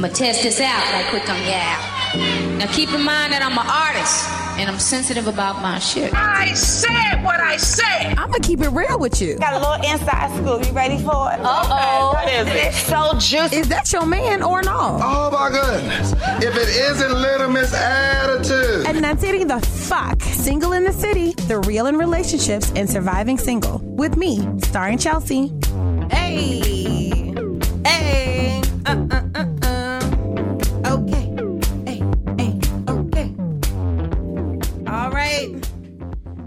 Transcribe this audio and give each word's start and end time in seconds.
I'm 0.00 0.04
gonna 0.04 0.14
test 0.14 0.42
this 0.42 0.62
out 0.62 0.82
right 0.94 1.04
quick 1.10 1.28
on 1.28 1.36
yeah. 1.42 2.56
Now 2.56 2.72
keep 2.72 2.88
in 2.88 3.02
mind 3.02 3.34
that 3.34 3.42
I'm 3.42 3.52
an 3.52 3.66
artist 3.68 4.26
and 4.58 4.70
I'm 4.70 4.78
sensitive 4.78 5.26
about 5.26 5.60
my 5.60 5.78
shit. 5.78 6.14
I 6.14 6.54
said 6.54 7.22
what 7.22 7.38
I 7.38 7.58
said. 7.58 8.16
I'm 8.16 8.30
gonna 8.30 8.40
keep 8.40 8.62
it 8.62 8.70
real 8.70 8.98
with 8.98 9.20
you. 9.20 9.36
Got 9.36 9.52
a 9.52 9.58
little 9.58 9.92
inside 9.92 10.34
scoop. 10.38 10.66
You 10.66 10.72
ready 10.72 10.96
for 10.96 11.30
it? 11.34 11.40
Uh-oh. 11.40 12.12
What 12.14 12.32
is 12.32 12.48
it? 12.48 12.72
So 12.72 13.12
juicy. 13.18 13.56
Is 13.56 13.68
that 13.68 13.92
your 13.92 14.06
man 14.06 14.42
or 14.42 14.62
no? 14.62 14.98
Oh 15.02 15.30
my 15.30 15.50
goodness. 15.50 16.14
If 16.42 16.56
it 16.56 16.68
isn't 16.70 17.12
Little 17.20 17.50
Miss 17.50 17.74
Attitude. 17.74 18.86
And 18.86 19.04
that's 19.04 19.22
it, 19.22 19.46
the 19.48 19.60
fuck. 19.60 20.22
Single 20.22 20.72
in 20.72 20.84
the 20.84 20.94
City, 20.94 21.32
the 21.46 21.58
real 21.58 21.84
in 21.88 21.98
relationships 21.98 22.72
and 22.74 22.88
surviving 22.88 23.36
single. 23.36 23.82
With 23.84 24.16
me, 24.16 24.48
starring 24.62 24.96
Chelsea. 24.96 25.52
Hey, 26.10 26.60
hey, 26.60 27.09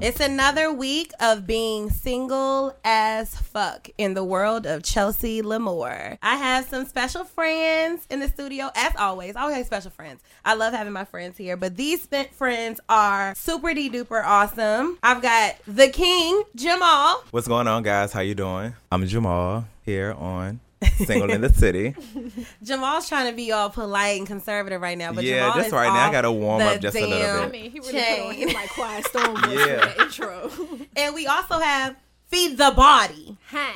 It's 0.03 0.19
another 0.19 0.69
week 0.69 1.13
of 1.21 1.47
being 1.47 1.89
single 1.89 2.75
as 2.83 3.37
fuck 3.37 3.89
in 3.97 4.15
the 4.15 4.23
world 4.25 4.65
of 4.65 4.83
Chelsea 4.83 5.41
Lamore. 5.41 6.17
I 6.21 6.35
have 6.35 6.65
some 6.65 6.85
special 6.85 7.23
friends 7.23 8.05
in 8.09 8.19
the 8.19 8.27
studio, 8.27 8.69
as 8.75 8.93
always. 8.97 9.37
I 9.37 9.43
always 9.43 9.55
have 9.55 9.65
special 9.65 9.91
friends. 9.91 10.19
I 10.43 10.55
love 10.55 10.73
having 10.73 10.91
my 10.91 11.05
friends 11.05 11.37
here, 11.37 11.55
but 11.55 11.77
these 11.77 12.01
spent 12.01 12.33
friends 12.33 12.81
are 12.89 13.33
super 13.33 13.73
de 13.73 13.89
duper 13.89 14.21
awesome. 14.25 14.97
I've 15.01 15.21
got 15.21 15.55
the 15.65 15.87
king, 15.87 16.43
Jamal. 16.53 17.23
What's 17.31 17.47
going 17.47 17.67
on, 17.67 17.81
guys? 17.83 18.11
How 18.11 18.19
you 18.19 18.35
doing? 18.35 18.75
I'm 18.91 19.07
Jamal 19.07 19.63
here 19.83 20.11
on 20.11 20.59
Single 21.05 21.31
in 21.31 21.41
the 21.41 21.53
City. 21.53 21.95
Jamal's 22.63 23.07
trying 23.09 23.29
to 23.29 23.35
be 23.35 23.51
all 23.51 23.69
polite 23.69 24.17
and 24.17 24.27
conservative 24.27 24.81
right 24.81 24.97
now, 24.97 25.13
but 25.13 25.23
Yeah, 25.23 25.39
Jamal 25.41 25.55
that's 25.55 25.67
is 25.67 25.73
right. 25.73 25.87
Now 25.87 26.09
I 26.09 26.11
gotta 26.11 26.31
warm 26.31 26.61
up 26.61 26.79
just 26.79 26.95
a 26.97 27.05
little 27.05 27.17
bit. 27.19 27.47
I 27.47 27.51
mean, 27.51 27.71
he 27.71 27.79
really 27.79 27.91
put 27.93 28.27
on 28.27 28.33
his 28.35 28.53
like 28.53 28.69
quiet 28.69 29.05
storm 29.07 29.37
Yeah. 29.49 29.93
intro. 30.01 30.49
And 30.95 31.15
we 31.15 31.27
also 31.27 31.59
have 31.59 31.95
Feed 32.27 32.57
the 32.57 32.71
Body. 32.75 33.37
Hi. 33.49 33.73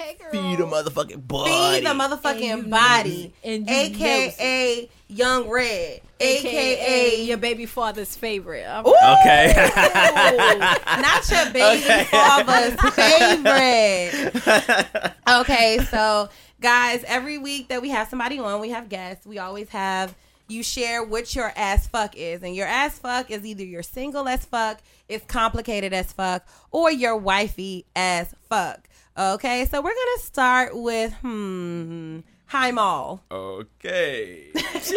Hey 0.00 0.16
girl. 0.18 0.30
motherfucking 0.66 1.28
body. 1.28 1.50
Feed 1.50 1.84
the 1.86 1.90
motherfucking 1.90 2.42
And 2.52 2.70
body. 2.70 3.34
and 3.44 3.68
AKA 3.68 4.88
Young 5.08 5.50
Red. 5.50 6.00
AKA 6.18 6.72
AKA 6.74 7.22
your 7.24 7.36
baby 7.36 7.66
father's 7.66 8.16
favorite. 8.16 8.64
I'm- 8.66 8.86
Okay. 8.86 9.52
not 11.02 11.30
your 11.30 11.50
baby 11.52 12.04
father's 12.04 12.80
favorite. 12.94 15.12
Okay, 15.30 15.78
so 15.90 16.28
guys, 16.60 17.04
every 17.06 17.38
week 17.38 17.68
that 17.68 17.80
we 17.82 17.90
have 17.90 18.08
somebody 18.08 18.38
on, 18.40 18.60
we 18.60 18.70
have 18.70 18.88
guests. 18.88 19.24
We 19.26 19.38
always 19.38 19.68
have 19.68 20.12
you 20.48 20.62
share 20.64 21.04
what 21.04 21.36
your 21.36 21.52
ass 21.54 21.86
fuck 21.86 22.16
is, 22.16 22.42
and 22.42 22.56
your 22.56 22.66
ass 22.66 22.98
fuck 22.98 23.30
is 23.30 23.44
either 23.46 23.62
you're 23.64 23.84
single 23.84 24.26
as 24.26 24.44
fuck, 24.44 24.80
it's 25.08 25.24
complicated 25.26 25.92
as 25.92 26.12
fuck, 26.12 26.44
or 26.72 26.90
you're 26.90 27.16
wifey 27.16 27.84
as 27.94 28.34
fuck. 28.48 28.88
Okay, 29.18 29.64
so 29.64 29.80
we're 29.80 29.90
gonna 29.90 30.22
start 30.22 30.76
with 30.76 31.12
hmm. 31.14 32.20
Hi, 32.46 32.70
Maul. 32.70 33.22
okay. 33.30 34.50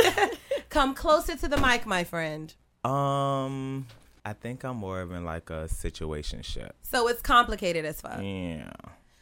Come 0.70 0.96
closer 0.96 1.36
to 1.36 1.48
the 1.48 1.58
mic, 1.58 1.86
my 1.86 2.04
friend. 2.04 2.54
Um, 2.84 3.88
I 4.26 4.34
think 4.34 4.64
I'm 4.64 4.78
more 4.78 5.02
of 5.02 5.12
in 5.12 5.26
like 5.26 5.50
a 5.50 5.66
situationship. 5.66 6.72
So 6.82 7.08
it's 7.08 7.22
complicated 7.22 7.86
as 7.86 8.02
fuck. 8.02 8.20
Yeah. 8.22 8.72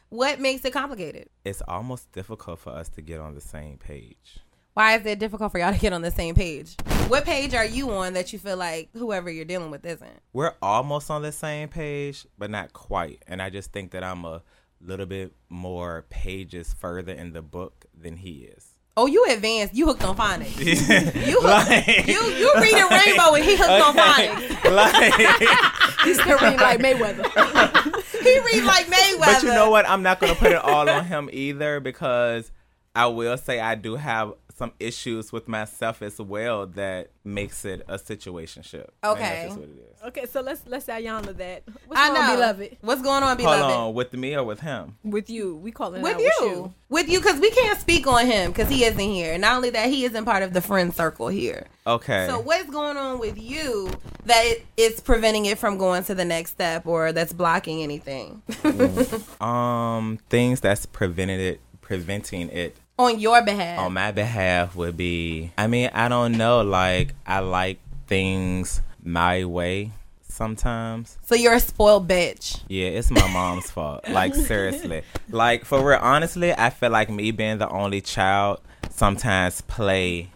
What 0.09 0.39
makes 0.39 0.64
it 0.66 0.72
complicated? 0.72 1.30
It's 1.45 1.62
almost 1.67 2.12
difficult 2.12 2.59
for 2.59 2.72
us 2.72 2.89
to 2.89 3.02
get 3.02 3.19
on 3.19 3.34
the 3.34 3.42
same 3.42 3.78
page. 3.78 4.39
Why 4.73 4.97
is 4.97 5.06
it 5.06 5.19
difficult 5.19 5.52
for 5.52 5.59
y'all 5.59 5.73
to 5.73 5.80
get 5.80 5.92
on 5.92 6.02
the 6.02 6.12
same 6.12 6.36
page? 6.36 6.75
What 7.08 7.25
page 7.25 7.53
are 7.53 7.66
you 7.66 7.92
on 7.92 8.14
that 8.14 8.31
you 8.31 8.39
feel 8.39 8.56
like 8.56 8.89
whoever 8.94 9.30
you're 9.30 9.45
dealing 9.45 9.72
with 9.72 9.86
isn't? 9.86 10.22
We're 10.31 10.53
almost 10.62 11.09
on 11.09 11.22
the 11.22 11.34
same 11.34 11.68
page, 11.68 12.25
but 12.38 12.50
not 12.50 12.72
quite. 12.72 13.22
And 13.28 13.41
I 13.41 13.50
just 13.50 13.74
think 13.74 13.91
that 13.91 14.03
I'm 14.03 14.24
a 14.24 14.41
little 14.84 15.06
bit 15.06 15.34
more 15.50 16.06
pages 16.09 16.74
further 16.80 17.14
in 17.14 17.34
the 17.34 17.42
book 17.42 17.86
than 18.00 18.18
he 18.18 18.50
is. 18.56 18.68
Oh, 18.97 19.06
you 19.06 19.25
advanced. 19.30 19.74
You 19.74 19.86
hooked 19.86 20.03
on 20.03 20.18
phonics. 20.18 20.58
You 21.28 21.40
hooked, 21.42 21.69
Like- 21.69 22.08
you 22.08 22.19
you 22.22 22.52
reading 22.59 22.88
Rainbow 22.90 23.36
and 23.36 23.44
he 23.46 23.56
hooked 23.56 23.69
on 23.69 23.96
phonics. 23.96 24.72
like, 24.72 26.00
He's 26.03 26.19
still 26.22 26.38
reading 26.40 26.59
like 26.59 26.80
Mayweather. 26.80 27.97
He 28.22 28.38
read 28.40 28.64
like 28.66 28.86
Mayweather. 28.88 29.19
but 29.19 29.44
you 29.44 29.50
know 29.50 29.69
what? 29.72 29.90
I'm 29.90 30.03
not 30.03 30.19
gonna 30.19 30.36
put 30.36 30.52
it 30.52 30.58
all 30.58 30.88
on 30.90 31.06
him 31.06 31.30
either 31.34 31.80
because 31.80 32.52
I 32.94 33.08
will 33.08 33.38
say 33.38 33.59
I 33.59 33.75
do 33.75 33.96
have 33.96 34.34
some 34.57 34.72
issues 34.79 35.31
with 35.31 35.47
myself 35.47 36.01
as 36.01 36.19
well 36.19 36.67
that 36.67 37.09
makes 37.23 37.66
it 37.66 37.84
a 37.88 37.97
situationship. 37.97 38.88
Okay. 39.03 39.22
that's 39.22 39.45
just 39.45 39.59
what 39.59 39.69
it 39.69 39.91
is. 39.94 40.03
okay, 40.07 40.25
so 40.25 40.41
let's 40.41 40.62
let's 40.67 40.85
Ayana 40.88 41.35
that. 41.38 41.63
What's 41.88 42.01
I 42.01 42.07
going 42.07 42.13
know. 42.19 42.22
on, 42.22 42.35
beloved? 42.35 42.78
What's 42.81 43.01
going 43.01 43.23
on, 43.23 43.28
Hold 43.28 43.38
beloved? 43.38 43.75
on, 43.75 43.94
with 43.94 44.13
me 44.13 44.35
or 44.35 44.44
with 44.44 44.59
him? 44.62 44.97
With 45.03 45.29
you, 45.29 45.56
we 45.56 45.72
call 45.72 45.94
it 45.94 46.01
With 46.01 46.19
you. 46.19 46.25
With 46.39 46.50
you. 46.51 46.73
With 46.89 47.09
you, 47.09 47.19
because 47.19 47.39
we 47.39 47.51
can't 47.51 47.79
speak 47.79 48.06
on 48.07 48.25
him 48.25 48.51
because 48.51 48.69
he 48.69 48.84
isn't 48.84 49.00
here. 49.00 49.38
Not 49.38 49.56
only 49.56 49.69
that, 49.72 49.89
he 49.89 50.06
isn't 50.06 50.25
part 50.25 50.44
of 50.44 50.53
the 50.53 50.62
friend 50.62 50.94
circle 50.94 51.28
here. 51.28 51.68
Okay. 51.88 52.28
So 52.28 52.39
what's 52.39 52.69
going 52.69 52.97
on 52.97 53.19
with 53.19 53.41
you 53.41 53.89
that 54.25 54.44
it 54.45 54.66
is 54.78 55.00
preventing 55.00 55.45
it 55.45 55.57
from 55.57 55.78
going 55.78 56.03
to 56.03 56.16
the 56.16 56.25
next 56.25 56.51
step 56.51 56.85
or 56.85 57.12
that's 57.12 57.33
blocking 57.33 57.81
anything 57.81 58.41
um, 59.41 60.19
things 60.29 60.59
that's 60.62 60.85
prevented 60.85 61.39
it, 61.39 61.62
preventing 61.81 62.50
it 62.50 62.75
on 63.01 63.19
your 63.19 63.41
behalf? 63.44 63.79
on 63.79 63.94
my 63.94 64.12
behalf 64.12 64.75
would 64.75 64.95
be 64.97 65.51
I 65.57 65.67
mean, 65.67 65.89
I 65.94 66.07
don't 66.07 66.34
know, 66.38 66.62
like 66.62 67.13
I 67.25 67.39
like 67.39 67.79
things 68.07 68.81
my 69.03 69.45
way 69.45 69.91
sometimes. 70.23 71.17
so 71.23 71.35
you're 71.35 71.53
a 71.53 71.59
spoiled 71.59 72.07
bitch. 72.07 72.62
Yeah, 72.67 72.88
it's 72.88 73.12
my 73.12 73.28
mom's 73.31 73.69
fault. 73.69 74.07
Like 74.09 74.34
seriously. 74.35 75.03
Like 75.29 75.63
for 75.66 75.85
real, 75.88 76.00
honestly, 76.01 76.51
I 76.53 76.69
feel 76.72 76.89
like 76.89 77.09
me 77.09 77.31
being 77.31 77.57
the 77.57 77.69
only 77.69 78.01
child 78.01 78.59
sometimes 78.89 79.62
play 79.62 80.29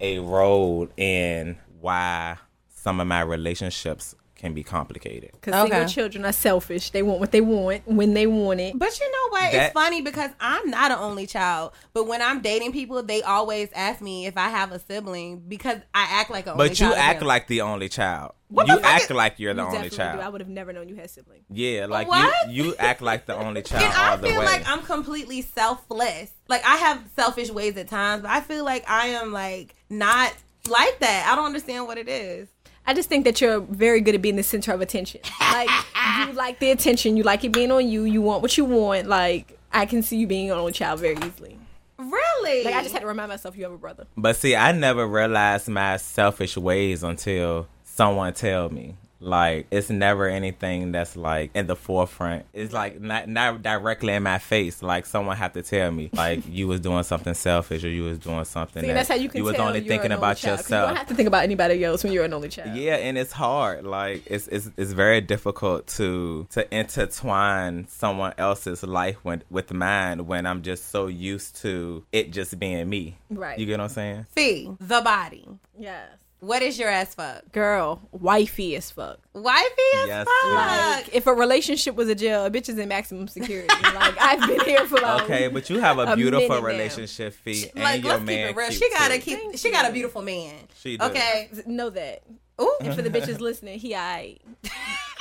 a 0.00 0.18
role 0.18 0.88
in 0.96 1.56
why 1.80 2.36
some 2.68 3.00
of 3.00 3.06
my 3.06 3.20
relationships 3.22 4.14
can 4.44 4.52
be 4.52 4.62
complicated. 4.62 5.30
Because 5.32 5.54
Okay. 5.54 5.70
single 5.70 5.88
children 5.88 6.24
are 6.26 6.32
selfish. 6.32 6.90
They 6.90 7.02
want 7.02 7.18
what 7.18 7.32
they 7.32 7.40
want 7.40 7.86
when 7.88 8.12
they 8.12 8.26
want 8.26 8.60
it. 8.60 8.78
But 8.78 9.00
you 9.00 9.10
know 9.10 9.28
what? 9.30 9.52
That- 9.52 9.54
it's 9.54 9.72
funny 9.72 10.02
because 10.02 10.30
I'm 10.38 10.68
not 10.68 10.90
an 10.90 10.98
only 10.98 11.26
child. 11.26 11.72
But 11.94 12.06
when 12.06 12.20
I'm 12.20 12.42
dating 12.42 12.72
people, 12.72 13.02
they 13.02 13.22
always 13.22 13.70
ask 13.74 14.02
me 14.02 14.26
if 14.26 14.36
I 14.36 14.50
have 14.50 14.70
a 14.70 14.78
sibling 14.78 15.42
because 15.48 15.78
I 15.94 16.06
act 16.10 16.30
like 16.30 16.46
a. 16.46 16.52
only 16.52 16.68
But 16.68 16.78
you 16.78 16.86
child. 16.86 16.98
act 16.98 17.22
like 17.22 17.46
the 17.46 17.62
only 17.62 17.88
child. 17.88 18.32
What 18.48 18.68
you 18.68 18.78
act 18.80 19.04
is- 19.04 19.10
like 19.10 19.38
you're 19.38 19.54
the 19.54 19.62
You 19.62 19.68
only 19.76 19.90
child. 19.90 20.20
do. 20.20 20.26
I 20.26 20.28
would 20.28 20.42
have 20.42 20.50
never 20.50 20.72
known 20.74 20.88
you 20.90 20.94
had 20.96 21.08
siblings. 21.10 21.44
Yeah, 21.50 21.86
like 21.86 22.06
What? 22.06 22.50
you 22.50 22.64
you 22.64 22.74
act 22.78 23.00
like 23.00 23.24
the 23.24 23.34
only 23.34 23.62
child 23.70 23.82
And 23.82 23.92
I 23.94 24.16
the 24.16 24.28
feel 24.28 24.40
way. 24.40 24.44
like 24.44 24.68
I'm 24.68 24.82
completely 24.82 25.40
selfless. 25.40 26.30
Like 26.48 26.64
I 26.66 26.76
have 26.76 27.00
selfish 27.16 27.50
ways 27.50 27.76
at 27.78 27.88
times, 27.88 28.22
but 28.22 28.30
I 28.30 28.40
feel 28.42 28.64
like 28.64 28.84
I 28.88 29.06
am 29.08 29.32
like 29.32 29.74
not 29.88 30.32
like 30.68 30.98
that. 31.00 31.28
I 31.30 31.34
don't 31.34 31.46
understand 31.46 31.86
what 31.86 31.96
it 31.98 32.08
is. 32.08 32.48
I 32.86 32.94
just 32.94 33.08
think 33.08 33.24
that 33.24 33.40
you're 33.40 33.60
very 33.60 34.00
good 34.00 34.14
at 34.14 34.22
being 34.22 34.36
the 34.36 34.42
center 34.42 34.72
of 34.72 34.80
attention. 34.80 35.20
Like 35.40 35.70
you 36.26 36.32
like 36.34 36.58
the 36.58 36.70
attention, 36.70 37.16
you 37.16 37.22
like 37.22 37.44
it 37.44 37.52
being 37.52 37.70
on 37.70 37.88
you. 37.88 38.04
You 38.04 38.20
want 38.22 38.42
what 38.42 38.56
you 38.58 38.64
want. 38.64 39.06
Like 39.06 39.58
I 39.72 39.86
can 39.86 40.02
see 40.02 40.16
you 40.18 40.26
being 40.26 40.50
an 40.50 40.58
only 40.58 40.72
child 40.72 41.00
very 41.00 41.16
easily. 41.16 41.58
Really? 41.98 42.64
Like 42.64 42.74
I 42.74 42.82
just 42.82 42.92
had 42.92 43.00
to 43.00 43.06
remind 43.06 43.28
myself 43.28 43.56
you 43.56 43.64
have 43.64 43.72
a 43.72 43.78
brother. 43.78 44.06
But 44.16 44.36
see, 44.36 44.54
I 44.54 44.72
never 44.72 45.06
realized 45.06 45.68
my 45.68 45.96
selfish 45.96 46.56
ways 46.56 47.02
until 47.02 47.68
someone 47.84 48.34
tell 48.34 48.68
me. 48.68 48.96
Like 49.24 49.66
it's 49.70 49.90
never 49.90 50.28
anything 50.28 50.92
that's 50.92 51.16
like 51.16 51.50
in 51.54 51.66
the 51.66 51.76
forefront. 51.76 52.44
It's 52.52 52.72
like 52.72 53.00
not 53.00 53.28
not 53.28 53.62
directly 53.62 54.12
in 54.12 54.22
my 54.22 54.38
face. 54.38 54.82
Like 54.82 55.06
someone 55.06 55.36
have 55.36 55.54
to 55.54 55.62
tell 55.62 55.90
me, 55.90 56.10
like 56.12 56.42
you 56.48 56.68
was 56.68 56.80
doing 56.80 57.02
something 57.04 57.34
selfish 57.34 57.84
or 57.84 57.88
you 57.88 58.04
was 58.04 58.18
doing 58.18 58.44
something. 58.44 58.82
See, 58.82 58.88
that 58.88 58.94
that's 58.94 59.08
how 59.08 59.14
you 59.14 59.28
can 59.28 59.38
You 59.38 59.44
was 59.44 59.56
tell 59.56 59.66
only 59.66 59.80
thinking 59.80 60.12
only 60.12 60.16
about 60.16 60.42
yourself. 60.42 60.68
You 60.68 60.88
don't 60.88 60.96
have 60.96 61.08
to 61.08 61.14
think 61.14 61.28
about 61.28 61.42
anybody 61.44 61.82
else 61.84 62.04
when 62.04 62.12
you're 62.12 62.24
an 62.24 62.34
only 62.34 62.48
child. 62.50 62.76
Yeah, 62.76 62.96
and 62.96 63.16
it's 63.16 63.32
hard. 63.32 63.84
Like 63.84 64.22
it's 64.26 64.46
it's 64.48 64.70
it's 64.76 64.92
very 64.92 65.20
difficult 65.20 65.86
to 65.98 66.46
to 66.50 66.74
intertwine 66.74 67.88
someone 67.88 68.34
else's 68.38 68.82
life 68.82 69.24
with 69.24 69.42
with 69.50 69.72
mine 69.72 70.26
when 70.26 70.46
I'm 70.46 70.62
just 70.62 70.90
so 70.90 71.06
used 71.06 71.56
to 71.62 72.04
it 72.12 72.30
just 72.30 72.58
being 72.58 72.88
me. 72.88 73.16
Right. 73.30 73.58
You 73.58 73.66
get 73.66 73.78
what 73.78 73.84
I'm 73.84 73.90
saying? 73.90 74.26
Fee, 74.30 74.70
the 74.80 75.00
body. 75.00 75.48
Yes. 75.78 76.08
What 76.44 76.62
is 76.62 76.78
your 76.78 76.90
ass 76.90 77.14
fuck? 77.14 77.50
Girl, 77.52 78.00
wifey 78.12 78.76
as 78.76 78.90
fuck. 78.90 79.18
Wifey 79.32 79.66
as 80.02 80.06
Yes, 80.08 80.26
fuck. 80.26 80.52
Like, 80.52 81.14
if 81.14 81.26
a 81.26 81.32
relationship 81.32 81.94
was 81.96 82.08
a 82.08 82.14
jail, 82.14 82.44
a 82.44 82.50
bitch 82.50 82.68
is 82.68 82.78
in 82.78 82.88
maximum 82.88 83.28
security. 83.28 83.68
like 83.82 84.20
I've 84.20 84.46
been 84.46 84.60
here 84.60 84.86
for 84.86 84.98
like 85.00 85.22
Okay, 85.22 85.48
but 85.48 85.70
you 85.70 85.80
have 85.80 85.98
a 85.98 86.02
a 86.12 86.16
beautiful 86.16 86.48
minute 86.48 86.64
relationship, 86.64 87.32
fee, 87.32 87.70
and 87.74 87.82
like 87.82 88.02
your 88.02 88.12
let's 88.12 88.20
keep 88.20 88.26
man 88.26 88.48
it 88.50 88.56
real. 88.56 88.70
She 88.70 88.90
gotta 88.90 89.18
keep. 89.18 89.38
Thank 89.38 89.58
she 89.58 89.70
got 89.70 89.88
a 89.88 89.92
beautiful 89.92 90.20
man. 90.22 90.54
She 90.80 90.98
do. 90.98 91.04
Okay. 91.06 91.48
know 91.66 91.88
that. 91.90 92.22
Ooh, 92.60 92.76
And 92.80 92.94
for 92.94 93.02
the 93.02 93.10
bitches 93.10 93.40
listening, 93.40 93.78
he 93.78 93.94
I 93.94 94.36
he 94.62 94.70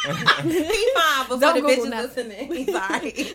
fine 0.04 1.24
before 1.24 1.38
Don't 1.40 1.56
the 1.56 1.62
Google 1.62 1.86
bitches 1.86 1.90
nothing. 1.90 2.30
listening. 2.30 2.54
He's 2.54 2.72
sorry. 2.74 3.34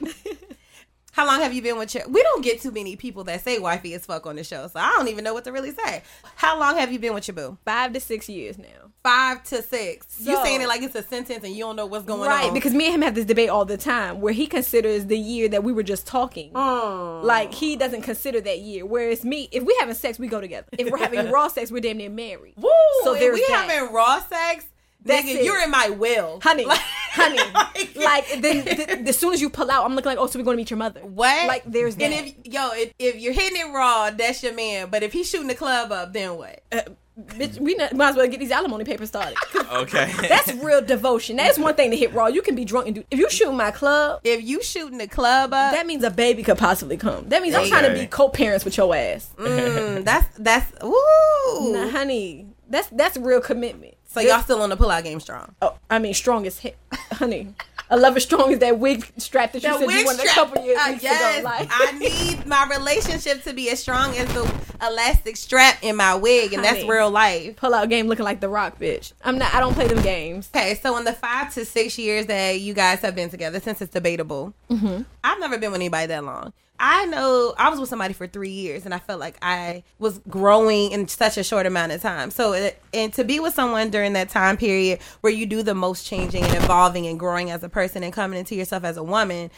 How 1.19 1.27
long 1.27 1.41
have 1.41 1.53
you 1.53 1.63
been 1.63 1.77
with 1.77 1.97
your? 1.97 2.07
We 2.09 2.23
don't 2.23 2.45
get 2.45 2.61
too 2.61 2.71
many 2.71 2.95
people 2.95 3.25
that 3.25 3.43
say 3.43 3.59
wifey 3.59 3.93
as 3.95 4.07
fuck 4.07 4.25
on 4.25 4.37
the 4.37 4.45
show, 4.45 4.69
so 4.69 4.79
I 4.79 4.91
don't 4.91 5.09
even 5.09 5.25
know 5.25 5.35
what 5.35 5.43
to 5.47 5.51
really 5.51 5.73
say. 5.73 6.05
How 6.37 6.57
long 6.61 6.77
have 6.77 6.93
you 6.93 7.01
been 7.01 7.13
with 7.13 7.27
your 7.27 7.35
boo? 7.35 7.59
Five 7.65 7.93
to 7.95 7.99
six 7.99 8.29
years 8.29 8.57
now. 8.57 8.93
Five 9.03 9.43
to 9.47 9.61
six. 9.61 10.21
you 10.21 10.37
saying 10.45 10.63
it 10.63 10.69
like 10.69 10.81
it's 10.81 10.95
a 10.95 11.03
sentence 11.03 11.43
and 11.43 11.53
you 11.53 11.65
don't 11.65 11.75
know 11.75 11.87
what's 11.87 12.05
going 12.05 12.21
right, 12.21 12.45
on. 12.45 12.45
Right, 12.45 12.55
because 12.55 12.73
me 12.73 12.85
and 12.85 12.95
him 12.95 13.03
have 13.03 13.17
this 13.17 13.25
debate 13.25 13.49
all 13.49 13.65
the 13.65 13.77
time 13.77 14.21
where 14.21 14.33
he 14.33 14.47
considers 14.47 15.07
the 15.07 15.19
year 15.19 15.49
that 15.49 15.65
we 15.65 15.73
were 15.73 15.83
just 15.83 16.07
talking. 16.07 16.53
Mm. 16.53 17.25
Like 17.25 17.53
he 17.53 17.75
doesn't 17.75 18.03
consider 18.03 18.41
that 18.43 18.61
year. 18.61 18.87
Whereas 18.87 19.25
me, 19.25 19.49
if 19.51 19.65
we 19.65 19.77
having 19.81 19.97
sex, 19.97 20.21
we 20.21 20.29
go 20.29 20.41
together. 20.41 20.69
If 20.79 20.89
we're 20.89 20.99
having 20.99 21.31
raw 21.33 21.49
sex, 21.49 21.73
we're 21.73 21.81
damn 21.81 21.97
near 21.97 22.11
married. 22.11 22.55
Woo! 22.57 22.71
So 23.03 23.15
if 23.15 23.19
there's 23.19 23.35
we 23.35 23.45
that. 23.49 23.69
having 23.69 23.93
raw 23.93 24.21
sex, 24.21 24.67
That's 25.09 25.27
nigga, 25.27 25.35
it. 25.37 25.45
you're 25.45 25.63
in 25.63 25.71
my 25.71 25.91
will, 25.91 26.41
honey, 26.43 26.65
Like- 26.67 26.79
honey. 27.13 27.39
Like 27.97 28.41
then, 28.41 28.65
th- 28.65 28.89
as 29.09 29.19
soon 29.19 29.35
as 29.35 29.41
you 29.41 29.51
pull 29.51 29.71
out, 29.71 29.85
I'm 29.85 29.95
looking 29.95 30.11
like, 30.11 30.19
oh, 30.19 30.27
so 30.27 30.39
we're 30.39 30.45
going 30.45 30.57
to 30.57 30.61
meet 30.61 30.71
your 30.71 30.79
mother. 30.79 31.01
What? 31.01 31.47
Like 31.49 31.65
there's 31.65 31.97
that. 31.97 32.05
And 32.05 32.27
if 32.29 32.35
yo, 32.45 32.71
if, 32.73 32.93
if 32.99 33.17
you're 33.17 33.33
hitting 33.33 33.59
it 33.59 33.73
raw, 33.73 34.11
that's 34.11 34.43
your 34.43 34.55
man. 34.55 34.89
But 34.91 35.03
if 35.03 35.13
he's 35.13 35.29
shooting 35.29 35.49
the 35.49 35.55
club 35.55 35.91
up, 35.93 36.13
then 36.13 36.37
what? 36.37 36.63
Uh, 36.71 36.83
bitch, 37.19 37.59
we 37.59 37.75
not, 37.75 37.95
might 37.95 38.11
as 38.11 38.17
well 38.17 38.27
get 38.29 38.39
these 38.41 38.51
alimony 38.53 38.85
papers 38.85 39.09
started. 39.09 39.37
Okay. 39.71 40.11
That's 40.29 40.51
real 40.55 40.81
devotion. 40.81 41.37
That's 41.37 41.59
one 41.59 41.75
thing 41.75 41.91
to 41.91 41.97
hit 41.97 42.15
raw. 42.15 42.27
You 42.29 42.41
can 42.41 42.55
be 42.55 42.65
drunk 42.65 42.87
and 42.87 42.95
do. 42.97 43.05
If 43.11 43.19
you 43.19 43.29
shoot 43.29 43.53
my 43.53 43.71
club, 43.71 44.21
If 44.25 44.43
you 44.43 44.63
shooting 44.63 44.97
the 44.97 45.07
club 45.07 45.53
up, 45.53 45.73
that 45.75 45.87
means 45.87 46.03
a 46.05 46.11
baby 46.11 46.43
could 46.43 46.57
possibly 46.57 46.97
come. 46.97 47.29
That 47.29 47.43
means 47.43 47.55
I'm 47.55 47.69
trying 47.69 47.93
to 47.93 47.99
be 48.01 48.07
co-parents 48.07 48.65
with 48.65 48.77
your 48.79 48.95
ass. 48.97 49.31
mm, 49.37 50.05
that's 50.05 50.27
that's 50.39 50.73
ooh. 50.83 51.73
Nah, 51.75 51.91
honey, 51.91 52.47
that's 52.71 52.89
that's 52.89 53.19
real 53.19 53.43
commitment. 53.43 53.95
So 54.23 54.29
y'all 54.29 54.43
still 54.43 54.63
on 54.63 54.71
the 54.71 54.77
pull 54.77 54.91
out 54.91 55.05
game 55.05 55.21
strong. 55.21 55.55
Oh, 55.63 55.77
I 55.91 55.99
mean, 55.99 56.15
strong 56.15 56.47
as 56.47 56.59
hell, 56.59 56.73
honey. 57.13 57.55
I 57.91 57.95
love 57.95 58.19
it 58.19 58.21
strong 58.21 58.53
as 58.53 58.59
that 58.59 58.79
wig 58.79 59.11
strap 59.17 59.53
that 59.53 59.63
you 59.63 59.69
The 59.73 59.79
said 59.79 59.99
you 59.99 60.05
wanted 60.05 60.27
a 60.27 60.29
couple 60.29 60.63
years 60.63 60.79
Uh, 60.79 60.99
yes, 61.01 61.39
ago. 61.39 61.45
Like, 61.49 61.69
I 61.73 61.93
need 61.93 62.45
my 62.47 62.67
relationship 62.69 63.43
to 63.45 63.55
be 63.55 63.71
as 63.71 63.81
strong 63.81 64.15
as 64.15 64.29
the 64.35 64.43
elastic 64.87 65.39
strap 65.39 65.79
in 65.81 65.97
my 65.97 66.15
wig, 66.15 66.53
and 66.53 66.63
that's 66.63 66.85
real 66.85 67.11
life. 67.11 67.57
pull 67.57 67.73
out 67.73 67.89
game 67.89 68.07
looking 68.07 68.27
like 68.27 68.41
the 68.41 68.49
Rock, 68.51 68.79
bitch. 68.79 69.15
I'm 69.25 69.39
not. 69.39 69.55
I 69.55 69.61
don't 69.61 69.73
play 69.73 69.87
them 69.89 70.03
games. 70.03 70.51
Okay, 70.55 70.75
so 70.75 70.99
in 70.99 71.05
the 71.05 71.15
five 71.15 71.55
to 71.55 71.65
six 71.65 71.99
years 71.99 72.27
that 72.27 72.61
you 72.61 72.75
guys 72.75 73.01
have 73.01 73.15
been 73.15 73.31
together, 73.31 73.59
since 73.59 73.81
it's 73.81 73.93
debatable, 73.93 74.53
Mm-hmm. 74.71 75.03
I've 75.25 75.41
never 75.41 75.57
been 75.57 75.73
with 75.73 75.81
anybody 75.81 76.09
that 76.09 76.25
long. 76.25 76.53
I 76.81 77.07
know 77.07 77.55
I 77.59 77.71
was 77.71 77.81
with 77.81 77.89
somebody 77.89 78.15
for 78.15 78.27
three 78.27 78.51
years, 78.51 78.85
and 78.85 78.95
I 78.95 78.99
felt 78.99 79.19
like 79.19 79.37
I 79.43 79.83
was 79.99 80.21
growing 80.29 80.93
in 80.93 81.09
such 81.09 81.37
a 81.37 81.43
short 81.43 81.67
amount 81.67 81.93
of 81.93 82.01
time. 82.01 82.31
So, 82.31 82.71
and 82.95 83.13
to 83.15 83.25
be 83.25 83.41
with 83.41 83.55
someone 83.55 83.91
during 83.91 84.13
that 84.13 84.29
time 84.29 84.57
period 84.57 85.01
where 85.21 85.33
you 85.33 85.47
do 85.47 85.63
the 85.63 85.75
most 85.75 86.07
changing 86.07 86.45
and 86.45 86.55
evolving 86.55 87.07
and 87.07 87.19
growing 87.19 87.51
as 87.51 87.65
a 87.65 87.69
person 87.69 88.05
and 88.05 88.13
coming 88.13 88.39
into 88.39 88.55
yourself 88.55 88.85
as 88.85 88.97
a 88.97 89.03
woman. 89.03 89.51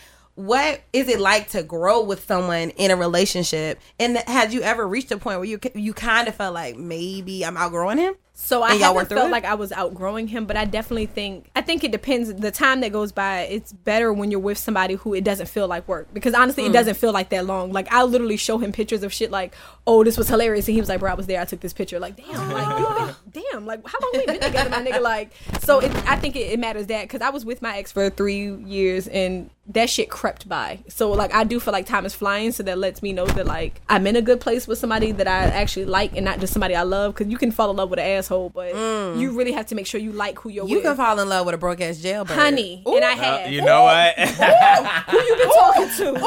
What 0.47 0.81
is 0.93 1.09
it 1.09 1.21
like 1.21 1.51
to 1.51 1.63
grow 1.63 2.03
with 2.03 2.25
someone 2.27 2.71
in 2.71 2.91
a 2.91 2.97
relationship? 2.97 3.79
And 3.99 4.17
had 4.27 4.53
you 4.53 4.63
ever 4.63 4.89
reached 4.89 5.11
a 5.13 5.19
point 5.19 5.39
where 5.39 5.45
you 5.49 5.61
you 5.75 5.93
kind 5.93 6.29
of 6.29 6.35
felt 6.35 6.55
like 6.55 6.77
maybe 6.77 7.45
I'm 7.45 7.57
outgrowing 7.57 7.99
him? 7.99 8.15
So 8.33 8.63
I 8.63 8.77
haven't 8.77 9.11
felt 9.11 9.29
it? 9.29 9.31
like 9.33 9.45
I 9.45 9.53
was 9.53 9.71
outgrowing 9.71 10.27
him, 10.29 10.47
but 10.47 10.57
I 10.57 10.65
definitely 10.65 11.05
think 11.05 11.51
I 11.55 11.61
think 11.61 11.85
it 11.85 11.93
depends. 11.93 12.33
The 12.33 12.51
time 12.51 12.81
that 12.81 12.91
goes 12.91 13.13
by, 13.13 13.41
it's 13.43 13.75
better 13.75 14.15
when 14.15 14.31
you're 14.31 14.41
with 14.41 14.57
somebody 14.57 14.95
who 14.95 15.13
it 15.13 15.25
doesn't 15.25 15.45
feel 15.47 15.69
like 15.69 15.87
work. 15.87 16.09
Because 16.15 16.33
honestly, 16.33 16.65
Hmm. 16.65 16.71
it 16.71 16.73
doesn't 16.73 16.95
feel 16.95 17.13
like 17.13 17.29
that 17.31 17.45
long. 17.45 17.71
Like 17.71 17.93
I 17.93 18.03
literally 18.05 18.39
show 18.39 18.57
him 18.57 18.73
pictures 18.73 19.03
of 19.03 19.13
shit 19.13 19.31
like, 19.31 19.55
"Oh, 19.87 20.05
this 20.05 20.17
was 20.17 20.29
hilarious," 20.29 20.67
and 20.69 20.75
he 20.75 20.81
was 20.81 20.89
like, 20.89 21.01
"Bro, 21.01 21.11
I 21.11 21.15
was 21.15 21.27
there. 21.27 21.39
I 21.39 21.45
took 21.45 21.61
this 21.61 21.75
picture." 21.75 22.01
Like, 22.01 22.17
damn, 22.17 22.51
like 22.51 22.79
you 22.79 22.87
damn, 23.33 23.67
like 23.67 23.87
how 23.87 23.99
long 24.01 24.11
we 24.15 24.27
been 24.27 24.41
together, 24.41 24.71
my 24.71 24.83
nigga? 24.85 25.01
Like, 25.01 25.33
so 25.61 25.79
it, 25.81 25.91
I 26.09 26.17
think 26.17 26.37
it, 26.37 26.51
it 26.53 26.59
matters 26.59 26.87
that 26.87 27.03
because 27.03 27.21
I 27.23 27.31
was 27.31 27.45
with 27.45 27.63
my 27.63 27.77
ex 27.79 27.93
for 27.93 28.11
three 28.11 28.55
years 28.57 29.07
and 29.09 29.51
that 29.69 29.89
shit 29.89 30.11
crept 30.11 30.49
by. 30.49 30.81
So 30.89 31.13
like 31.13 31.33
I 31.33 31.45
do 31.45 31.61
feel 31.61 31.73
like 31.73 31.87
time 31.87 32.05
is 32.05 32.15
flying, 32.15 32.51
so 32.53 32.63
that 32.65 32.79
lets 32.79 33.03
me 33.03 33.13
know 33.13 33.27
that 33.27 33.47
like 33.47 33.81
I'm 33.89 34.07
in 34.07 34.17
a 34.17 34.23
good 34.23 34.41
place 34.41 34.67
with 34.67 34.79
somebody 34.79 35.13
that 35.13 35.29
I 35.29 35.45
actually 35.45 35.85
like 35.87 36.17
and 36.17 36.25
not 36.25 36.41
just 36.41 36.53
somebody 36.53 36.75
I 36.75 36.83
love. 36.83 37.15
Because 37.15 37.31
you 37.31 37.39
can 37.39 37.51
fall 37.53 37.71
in 37.71 37.77
love 37.77 37.91
with 37.91 37.99
an 38.01 38.07
asshole, 38.07 38.51
but 38.51 38.75
you 39.19 39.37
really 39.37 39.53
have 39.53 39.67
to 39.67 39.75
make 39.75 39.87
sure 39.87 40.01
you 40.01 40.13
like 40.13 40.39
who 40.41 40.49
you're 40.49 40.65
Mm. 40.65 40.69
You 40.71 40.77
with. 40.77 40.85
can 40.85 40.97
fall 40.97 41.19
in 41.21 41.29
love 41.29 41.47
with 41.47 41.55
a 41.55 41.59
broke 41.59 41.81
ass 41.81 41.99
jailbird, 41.99 42.37
honey, 42.37 42.83
and 42.87 43.05
I 43.05 43.13
Uh, 43.13 43.17
have. 43.17 43.53
you 43.53 43.63
know 43.63 43.83
what? 43.85 44.19
who 44.19 45.19
you 45.19 45.37
been 45.37 45.51
talking 45.53 45.89
to? 45.97 46.19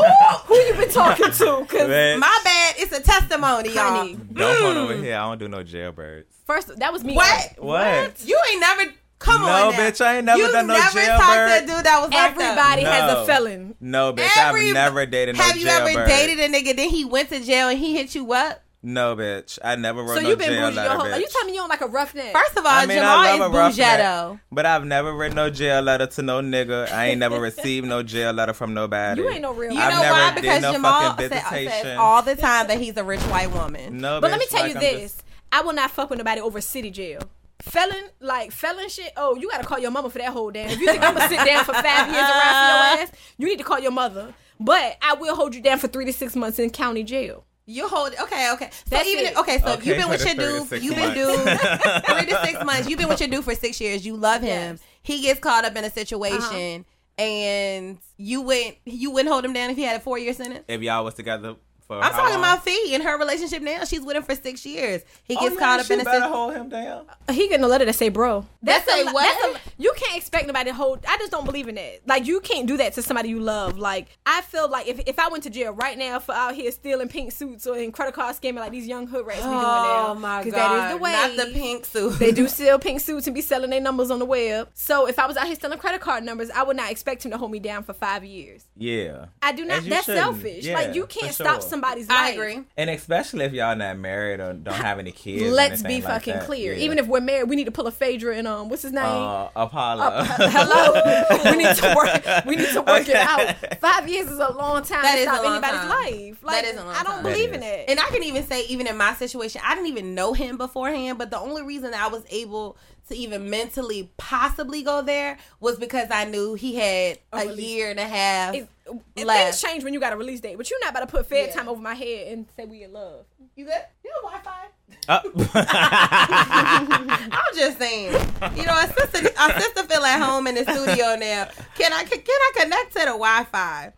who 0.46 0.56
you 0.56 0.74
been 0.76 0.90
talking 0.90 1.32
to? 1.32 1.58
Because 1.62 1.88
Man, 1.90 2.20
My 2.20 2.40
bad. 2.44 2.76
It's 2.78 2.92
a 2.98 3.02
testimony, 3.02 3.70
y'all. 3.74 3.98
honey, 3.98 4.16
don't 4.34 4.58
phone 4.60 4.78
over 4.78 4.96
here. 4.96 5.16
I 5.16 5.20
don't 5.28 5.38
do 5.40 5.48
no 5.48 5.64
jailbirds. 5.64 6.33
First 6.46 6.78
that 6.80 6.92
was 6.94 7.04
me. 7.04 7.16
What? 7.16 7.54
What? 7.58 8.24
You 8.26 8.40
ain't 8.52 8.60
never. 8.62 8.84
Come 9.20 9.42
No, 9.44 9.48
on, 9.70 9.72
now. 9.74 9.80
bitch, 9.80 10.04
I 10.06 10.18
ain't 10.18 10.26
never 10.26 10.38
you 10.42 10.52
done 10.52 10.68
no 10.68 10.74
never 10.74 11.00
talked 11.06 11.50
to 11.50 11.58
a 11.58 11.60
dude 11.62 11.86
that 11.86 12.00
was 12.02 12.12
like 12.12 12.32
Everybody 12.32 12.84
has 12.84 13.12
a 13.12 13.14
No. 13.16 13.26
felon. 13.26 13.76
No, 13.80 14.12
bitch. 14.12 14.30
Every- 14.38 14.68
I've 14.68 14.74
never 14.74 15.06
dated 15.06 15.38
no 15.38 15.44
Have 15.44 15.56
you 15.56 15.68
ever 15.68 16.06
dated 16.06 16.40
a 16.40 16.50
nigga? 16.50 16.76
Then 16.76 16.90
he 16.90 17.06
went 17.06 17.30
to 17.30 17.40
jail 17.40 17.70
and 17.70 17.80
he 17.80 17.96
hit 17.96 18.16
you 18.16 18.34
up. 18.34 18.62
No, 18.86 19.16
bitch. 19.16 19.60
I 19.64 19.78
never 19.78 20.04
wrote 20.04 20.16
So 20.16 20.20
no 20.24 20.28
you've 20.28 20.40
been 20.40 20.50
jail 20.50 20.64
bougie 20.68 20.76
your 20.76 20.84
letter, 20.84 20.96
whole. 21.00 21.06
bitch. 21.06 21.14
Are 21.14 21.20
you 21.22 21.28
telling 21.32 21.48
me 21.48 21.54
you 21.54 21.60
don't 21.60 21.70
like 21.70 21.80
a 21.80 21.86
rough 21.88 22.14
roughneck? 22.14 22.34
First 22.34 22.58
of 22.58 22.66
all, 22.66 22.72
I 22.74 22.86
mean, 22.86 22.98
Jamal 22.98 23.18
I 23.20 23.38
love 23.38 23.54
a 23.54 23.58
rough 23.58 23.72
is 23.72 23.78
bougetto. 23.80 24.40
but 24.52 24.66
I've 24.66 24.84
never 24.86 25.14
written 25.16 25.38
no 25.38 25.50
jail 25.50 25.82
letter 25.82 26.06
to 26.08 26.22
no 26.22 26.42
nigga. 26.42 26.92
I 26.92 27.06
ain't 27.06 27.20
never 27.20 27.40
received 27.40 27.88
no 27.88 28.04
jail 28.04 28.34
letter 28.34 28.52
from 28.52 28.74
nobody. 28.74 29.22
You 29.22 29.30
ain't 29.30 29.42
no 29.42 29.54
real. 29.54 29.72
You 29.72 29.80
I've 29.80 29.94
know 29.94 30.02
never 30.02 30.14
why? 30.20 30.32
Because 30.36 30.62
no 30.64 30.74
Jamal 30.74 31.12
fucking 31.12 31.30
said, 31.30 31.70
says 31.82 31.98
all 31.98 32.22
the 32.24 32.36
time 32.36 32.68
that 32.68 32.78
he's 32.78 32.98
a 32.98 33.06
rich 33.06 33.22
white 33.22 33.52
woman. 33.52 34.02
No, 34.02 34.20
But 34.20 34.32
let 34.32 34.40
me 34.42 34.48
tell 34.50 34.60
like, 34.64 34.72
you 34.72 34.76
I'm 34.76 34.82
this: 34.82 35.02
just- 35.14 35.24
I 35.54 35.62
will 35.62 35.74
not 35.74 35.92
fuck 35.92 36.10
with 36.10 36.18
nobody 36.18 36.42
over 36.42 36.60
city 36.62 36.90
jail. 36.90 37.22
Felon, 37.62 38.06
like 38.20 38.52
felon 38.52 38.90
shit. 38.90 39.14
Oh, 39.16 39.36
you 39.36 39.50
gotta 39.50 39.64
call 39.64 39.80
your 39.80 39.92
mama 39.92 40.10
for 40.10 40.18
that 40.18 40.34
whole 40.34 40.52
damn. 40.52 40.70
If 40.70 40.80
you 40.80 40.88
think 40.88 41.02
I'm 41.04 41.14
gonna 41.14 41.30
sit 41.30 41.46
down 41.46 41.64
for 41.64 41.74
five 41.74 42.08
years 42.12 42.18
around 42.18 42.98
for 42.98 42.98
your 42.98 43.04
ass, 43.04 43.12
you 43.38 43.48
need 43.48 43.60
to 43.60 43.64
call 43.64 43.80
your 43.80 43.92
mother. 43.92 44.34
But 44.60 44.98
I 45.02 45.14
will 45.14 45.36
hold 45.36 45.56
you 45.56 45.62
down 45.62 45.78
for 45.78 45.88
three 45.88 46.06
to 46.06 46.12
six 46.14 46.36
months 46.36 46.58
in 46.60 46.72
county 46.72 47.04
jail. 47.04 47.46
You 47.66 47.88
hold 47.88 48.14
okay, 48.22 48.52
okay. 48.54 48.70
So 48.72 48.80
That's 48.90 49.08
even 49.08 49.26
it. 49.28 49.38
okay, 49.38 49.60
so 49.60 49.74
Okay, 49.74 49.86
you've 49.86 49.98
been 49.98 50.10
with 50.10 50.26
your 50.26 50.36
dude. 50.36 50.84
You've 50.84 50.96
been 50.96 51.14
dude 51.14 51.40
three 51.40 52.26
to 52.26 52.42
six 52.44 52.66
months. 52.66 52.90
You've 52.90 53.00
been 53.00 53.08
with 53.08 53.22
your 53.22 53.30
dude 53.30 53.46
for 53.46 53.56
six 53.56 53.80
years. 53.80 54.06
You 54.06 54.18
love 54.18 54.42
him. 54.42 54.48
Yes. 54.48 54.80
Uh-huh. 54.80 54.88
He 55.04 55.22
gets 55.22 55.40
caught 55.40 55.64
up 55.64 55.76
in 55.76 55.86
a 55.86 55.90
situation, 55.90 56.84
and 57.18 58.00
you 58.18 58.42
wouldn't 58.42 58.76
you 58.86 59.12
wouldn't 59.12 59.32
hold 59.32 59.46
him 59.46 59.54
down 59.54 59.70
if 59.70 59.78
he 59.78 59.84
had 59.84 59.96
a 59.96 60.00
four 60.02 60.18
year 60.18 60.34
sentence. 60.34 60.66
if 60.68 60.82
y'all 60.82 61.06
was 61.06 61.14
together 61.14 61.54
for 61.54 61.73
I'm 61.90 62.12
talking 62.12 62.32
long? 62.36 62.40
about 62.40 62.64
Fee 62.64 62.94
in 62.96 63.02
her 63.02 63.18
relationship 63.18 63.62
now. 63.62 63.84
She's 63.84 64.02
with 64.02 64.16
him 64.16 64.24
for 64.24 64.36
six 64.36 64.66
years. 64.66 65.02
He 65.24 65.36
Oh, 65.38 65.42
gets 65.42 65.54
yeah, 65.56 65.60
caught 65.60 65.80
up 65.82 65.86
she 65.86 65.94
in 65.94 66.02
a 66.02 66.04
better 66.04 66.18
situation. 66.18 66.34
hold 66.38 66.54
him 66.56 66.70
down. 66.70 67.06
He 67.32 67.48
getting 67.48 67.64
a 67.64 67.68
letter 67.68 67.86
that 67.86 67.94
say, 67.96 68.10
"Bro." 68.10 68.46
That's 68.62 68.86
say 68.86 69.02
a, 69.02 69.06
what? 69.06 69.42
That's 69.54 69.58
a, 69.66 69.72
you 69.82 69.94
can't 69.98 70.18
expect 70.18 70.48
nobody 70.48 70.70
to 70.72 70.76
hold. 70.76 71.06
I 71.08 71.18
just 71.18 71.32
don't 71.32 71.46
believe 71.46 71.68
in 71.68 71.76
that. 71.76 72.02
Like 72.08 72.26
you 72.26 72.40
can't 72.40 72.68
do 72.68 72.78
that 72.78 72.94
to 72.94 73.02
somebody 73.02 73.30
you 73.30 73.40
love. 73.40 73.78
Like 73.78 74.08
I 74.26 74.42
feel 74.42 74.70
like 74.70 74.88
if, 74.88 75.00
if 75.06 75.20
I 75.20 75.28
went 75.28 75.44
to 75.44 75.50
jail 75.50 75.74
right 75.74 75.98
now 75.98 76.20
for 76.20 76.34
out 76.34 76.56
here 76.56 76.72
stealing 76.72 77.08
pink 77.10 77.32
suits 77.32 77.68
or 77.68 77.78
in 77.78 77.92
credit 77.92 78.14
card 78.14 78.36
scamming 78.36 78.56
like 78.56 78.72
these 78.72 78.88
young 78.88 79.08
hood 79.08 79.26
rats 79.26 79.40
be 79.40 79.46
doing 79.46 79.56
oh 79.58 79.62
now. 79.62 80.08
Oh 80.10 80.16
my 80.16 80.44
'cause 80.44 80.52
god! 80.52 80.58
that 80.72 80.86
is 80.92 80.98
the 80.98 81.04
way. 81.04 81.12
Not 81.12 81.36
the 81.36 81.52
pink 81.54 81.86
suit. 81.86 82.20
They 82.20 82.32
do 82.32 82.48
steal 82.48 82.80
pink 82.80 83.02
suits 83.02 83.28
and 83.28 83.36
be 83.36 83.42
selling 83.42 83.70
their 83.70 83.82
numbers 83.82 84.10
on 84.12 84.20
the 84.20 84.26
web. 84.26 84.70
So 84.74 85.06
if 85.08 85.20
I 85.20 85.26
was 85.28 85.38
out 85.38 85.46
here 85.48 85.56
stealing 85.56 85.78
credit 85.80 86.02
card 86.02 86.24
numbers, 86.24 86.50
I 86.50 86.64
would 86.64 86.78
not 86.78 86.90
expect 86.92 87.26
him 87.26 87.32
to 87.32 87.38
hold 87.38 87.52
me 87.52 87.60
down 87.60 87.84
for 87.84 87.94
five 87.94 88.24
years. 88.24 88.66
Yeah. 88.78 89.26
I 89.42 89.52
do 89.52 89.66
not. 89.66 89.84
That's 89.84 90.06
shouldn't. 90.06 90.24
selfish. 90.24 90.66
Yeah, 90.66 90.76
like 90.76 90.96
you 90.96 91.06
can't 91.08 91.34
stop. 91.34 91.62
sure. 91.62 91.70
Stop 91.78 91.84
somebody's 91.84 92.10
I 92.10 92.14
life. 92.30 92.34
agree. 92.36 92.60
And 92.78 92.90
especially 92.90 93.46
if 93.46 93.54
y'all 93.54 93.76
not 93.76 93.98
married 93.98 94.40
or 94.40 94.54
don't 94.54 94.74
have 94.74 95.00
any 95.00 95.12
kids. 95.12 95.52
Let's 95.52 95.82
be 95.84 95.96
like 96.02 96.04
fucking 96.04 96.34
that. 96.36 96.46
clear. 96.46 96.74
Yeah. 96.74 96.84
Even 96.86 97.00
if 97.00 97.08
we're 97.08 97.22
married, 97.22 97.50
we 97.50 97.56
need 97.56 97.66
to 97.66 97.72
pull 97.72 97.88
a 97.88 97.92
Phaedra 97.92 98.36
and 98.38 98.48
um, 98.48 98.70
what's 98.70 98.82
his 98.84 98.92
name? 98.94 99.04
uh, 99.04 99.50
Apollo. 99.56 100.04
Uh, 100.04 100.26
hello. 100.40 101.52
we 101.52 101.58
need 101.64 101.76
to 101.76 101.94
work. 101.96 102.46
We 102.46 102.56
need 102.56 102.70
to 102.74 102.82
work 102.82 103.08
it 103.10 103.16
out. 103.16 103.80
Five 103.80 104.08
years 104.10 104.28
is 104.30 104.40
a 104.40 104.52
long 104.52 104.84
time 104.84 105.02
That 105.04 105.16
to 105.16 105.20
is 105.22 105.28
stop 105.28 105.42
a 105.42 105.44
long 105.44 105.54
anybody's 105.64 105.80
time. 105.82 105.90
life. 105.90 106.44
Like, 106.44 106.64
That 106.64 106.66
is 106.74 106.80
a 106.80 106.84
long 106.84 106.96
I 106.96 107.04
don't 107.04 107.14
time. 107.16 107.24
believe 107.24 107.54
in 107.54 107.64
it. 107.64 107.90
And 107.90 108.00
I 108.00 108.06
can 108.10 108.24
even 108.24 108.44
say, 108.46 108.66
even 108.68 108.88
in 108.88 108.98
my 108.98 109.14
situation, 109.14 109.62
I 109.64 109.76
didn't 109.76 109.88
even 109.90 110.16
know 110.16 110.34
him 110.34 110.58
beforehand. 110.58 111.18
But 111.18 111.32
the 111.32 111.40
only 111.40 111.64
reason 111.64 111.94
I 111.94 112.08
was 112.08 112.24
able 112.30 112.78
to 113.10 113.16
even 113.16 113.50
mentally 113.50 114.10
possibly 114.18 114.82
go 114.82 115.02
there 115.02 115.38
was 115.60 115.78
because 115.78 116.08
I 116.10 116.24
knew 116.26 116.54
he 116.54 116.76
had 116.76 117.20
a, 117.34 117.40
release. 117.48 117.60
year 117.70 117.90
and 117.92 118.00
a 118.00 118.06
half 118.08 118.56
It- 118.56 118.60
it- 118.83 118.83
left. 119.18 119.60
things 119.60 119.62
change 119.62 119.84
when 119.84 119.94
you 119.94 120.00
got 120.00 120.14
a 120.14 120.18
release 120.18 120.40
date, 120.42 120.58
but 120.58 120.70
you're 120.70 120.80
not 120.82 120.92
about 120.92 121.02
to 121.02 121.08
put 121.08 121.26
Fed 121.28 121.48
Yeah. 121.50 121.54
time 121.56 121.70
over 121.70 121.82
my 121.82 121.94
head 121.94 122.28
and 122.34 122.46
say 122.56 122.66
we 122.66 122.84
in 122.84 122.94
love. 122.94 123.26
You 123.56 123.66
good? 123.66 123.74
You 124.04 124.12
have 124.16 124.42
Wi-Fi? 124.44 124.68
Uh, 125.08 125.20
I'm 127.32 127.56
just 127.56 127.78
saying. 127.78 128.12
You 128.56 128.66
know, 128.66 128.74
our 128.74 128.88
sister, 128.88 129.30
our 129.40 129.60
sister 129.60 129.84
feel 129.84 130.04
at 130.04 130.22
home 130.22 130.48
in 130.48 130.56
the 130.56 130.64
studio 130.64 131.16
now. 131.16 131.48
Can 131.76 131.94
I 131.94 132.04
can, 132.04 132.20
can 132.22 132.26
I 132.30 132.52
connect 132.56 132.94
to 132.94 133.00
the 133.00 133.06
Wi-Fi? 133.18 133.94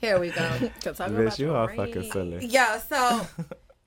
Here 0.00 0.18
we 0.18 0.30
go. 0.30 0.40
Bitch, 0.80 1.38
you 1.38 1.46
your 1.46 1.56
are 1.56 1.68
ring. 1.68 1.76
fucking 1.76 2.10
silly. 2.10 2.46
Yeah, 2.46 2.78
so 2.78 3.26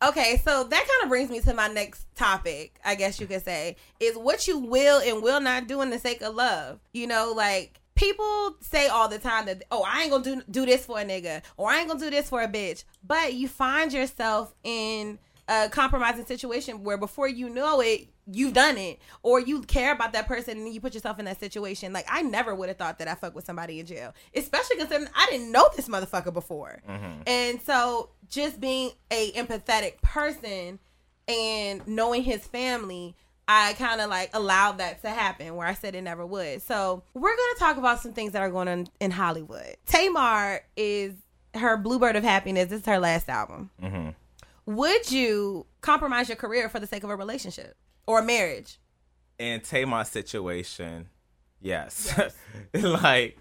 okay, 0.03 0.41
so 0.43 0.63
that 0.63 0.79
kind 0.87 1.03
of 1.03 1.09
brings 1.09 1.29
me 1.29 1.39
to 1.41 1.53
my 1.53 1.67
next 1.67 2.05
topic, 2.15 2.75
I 2.85 2.95
guess 2.95 3.19
you 3.19 3.27
could 3.27 3.43
say, 3.43 3.75
is 3.99 4.15
what 4.17 4.47
you 4.47 4.59
will 4.59 4.99
and 5.01 5.21
will 5.21 5.39
not 5.41 5.67
do 5.67 5.81
in 5.81 5.89
the 5.89 5.99
sake 5.99 6.21
of 6.21 6.35
love. 6.35 6.79
You 6.93 7.07
know, 7.07 7.33
like 7.35 7.79
people 7.95 8.57
say 8.59 8.87
all 8.87 9.07
the 9.07 9.19
time 9.19 9.45
that 9.45 9.63
oh, 9.71 9.83
I 9.87 10.03
ain't 10.03 10.11
gonna 10.11 10.23
do 10.23 10.41
do 10.49 10.65
this 10.65 10.85
for 10.85 10.99
a 10.99 11.05
nigga 11.05 11.41
or 11.57 11.69
I 11.69 11.79
ain't 11.79 11.87
gonna 11.87 11.99
do 11.99 12.09
this 12.09 12.29
for 12.29 12.41
a 12.41 12.47
bitch, 12.47 12.83
but 13.05 13.33
you 13.33 13.47
find 13.47 13.91
yourself 13.91 14.53
in 14.63 15.19
a 15.47 15.69
compromising 15.69 16.25
situation 16.25 16.83
where 16.83 16.97
before 16.97 17.27
you 17.27 17.49
know 17.49 17.79
it, 17.79 18.07
you've 18.31 18.53
done 18.53 18.77
it, 18.77 18.99
or 19.21 19.39
you 19.39 19.61
care 19.61 19.93
about 19.93 20.13
that 20.13 20.27
person 20.27 20.57
and 20.57 20.73
you 20.73 20.81
put 20.81 20.93
yourself 20.93 21.19
in 21.19 21.25
that 21.25 21.39
situation. 21.39 21.93
Like 21.93 22.05
I 22.09 22.21
never 22.23 22.55
would 22.55 22.69
have 22.69 22.77
thought 22.77 22.99
that 22.99 23.07
I 23.07 23.15
fuck 23.15 23.35
with 23.35 23.45
somebody 23.45 23.79
in 23.79 23.85
jail, 23.85 24.13
especially 24.35 24.77
considering 24.77 25.09
I 25.15 25.27
didn't 25.29 25.51
know 25.51 25.69
this 25.75 25.87
motherfucker 25.87 26.33
before. 26.33 26.81
Mm-hmm. 26.89 27.21
And 27.27 27.61
so 27.61 28.09
just 28.29 28.59
being 28.59 28.91
a 29.11 29.31
empathetic 29.33 30.01
person 30.01 30.79
and 31.27 31.87
knowing 31.87 32.23
his 32.23 32.45
family. 32.45 33.15
I 33.47 33.73
kind 33.73 34.01
of 34.01 34.09
like 34.09 34.31
allowed 34.33 34.79
that 34.79 35.01
to 35.03 35.09
happen 35.09 35.55
where 35.55 35.67
I 35.67 35.73
said 35.73 35.95
it 35.95 36.01
never 36.01 36.25
would. 36.25 36.61
So, 36.61 37.03
we're 37.13 37.35
going 37.35 37.53
to 37.55 37.59
talk 37.59 37.77
about 37.77 37.99
some 37.99 38.13
things 38.13 38.31
that 38.31 38.41
are 38.41 38.49
going 38.49 38.67
on 38.67 38.87
in 38.99 39.11
Hollywood. 39.11 39.75
Tamar 39.85 40.61
is 40.75 41.13
her 41.53 41.77
Bluebird 41.77 42.15
of 42.15 42.23
Happiness. 42.23 42.69
This 42.69 42.81
is 42.81 42.85
her 42.87 42.99
last 42.99 43.29
album. 43.29 43.69
Mm-hmm. 43.81 44.09
Would 44.65 45.11
you 45.11 45.67
compromise 45.81 46.27
your 46.27 46.37
career 46.37 46.69
for 46.69 46.79
the 46.79 46.87
sake 46.87 47.03
of 47.03 47.09
a 47.09 47.15
relationship 47.15 47.75
or 48.07 48.19
a 48.19 48.23
marriage? 48.23 48.79
in 49.37 49.61
Tamar's 49.61 50.09
situation, 50.09 51.09
yes. 51.61 52.17
like, 52.73 53.37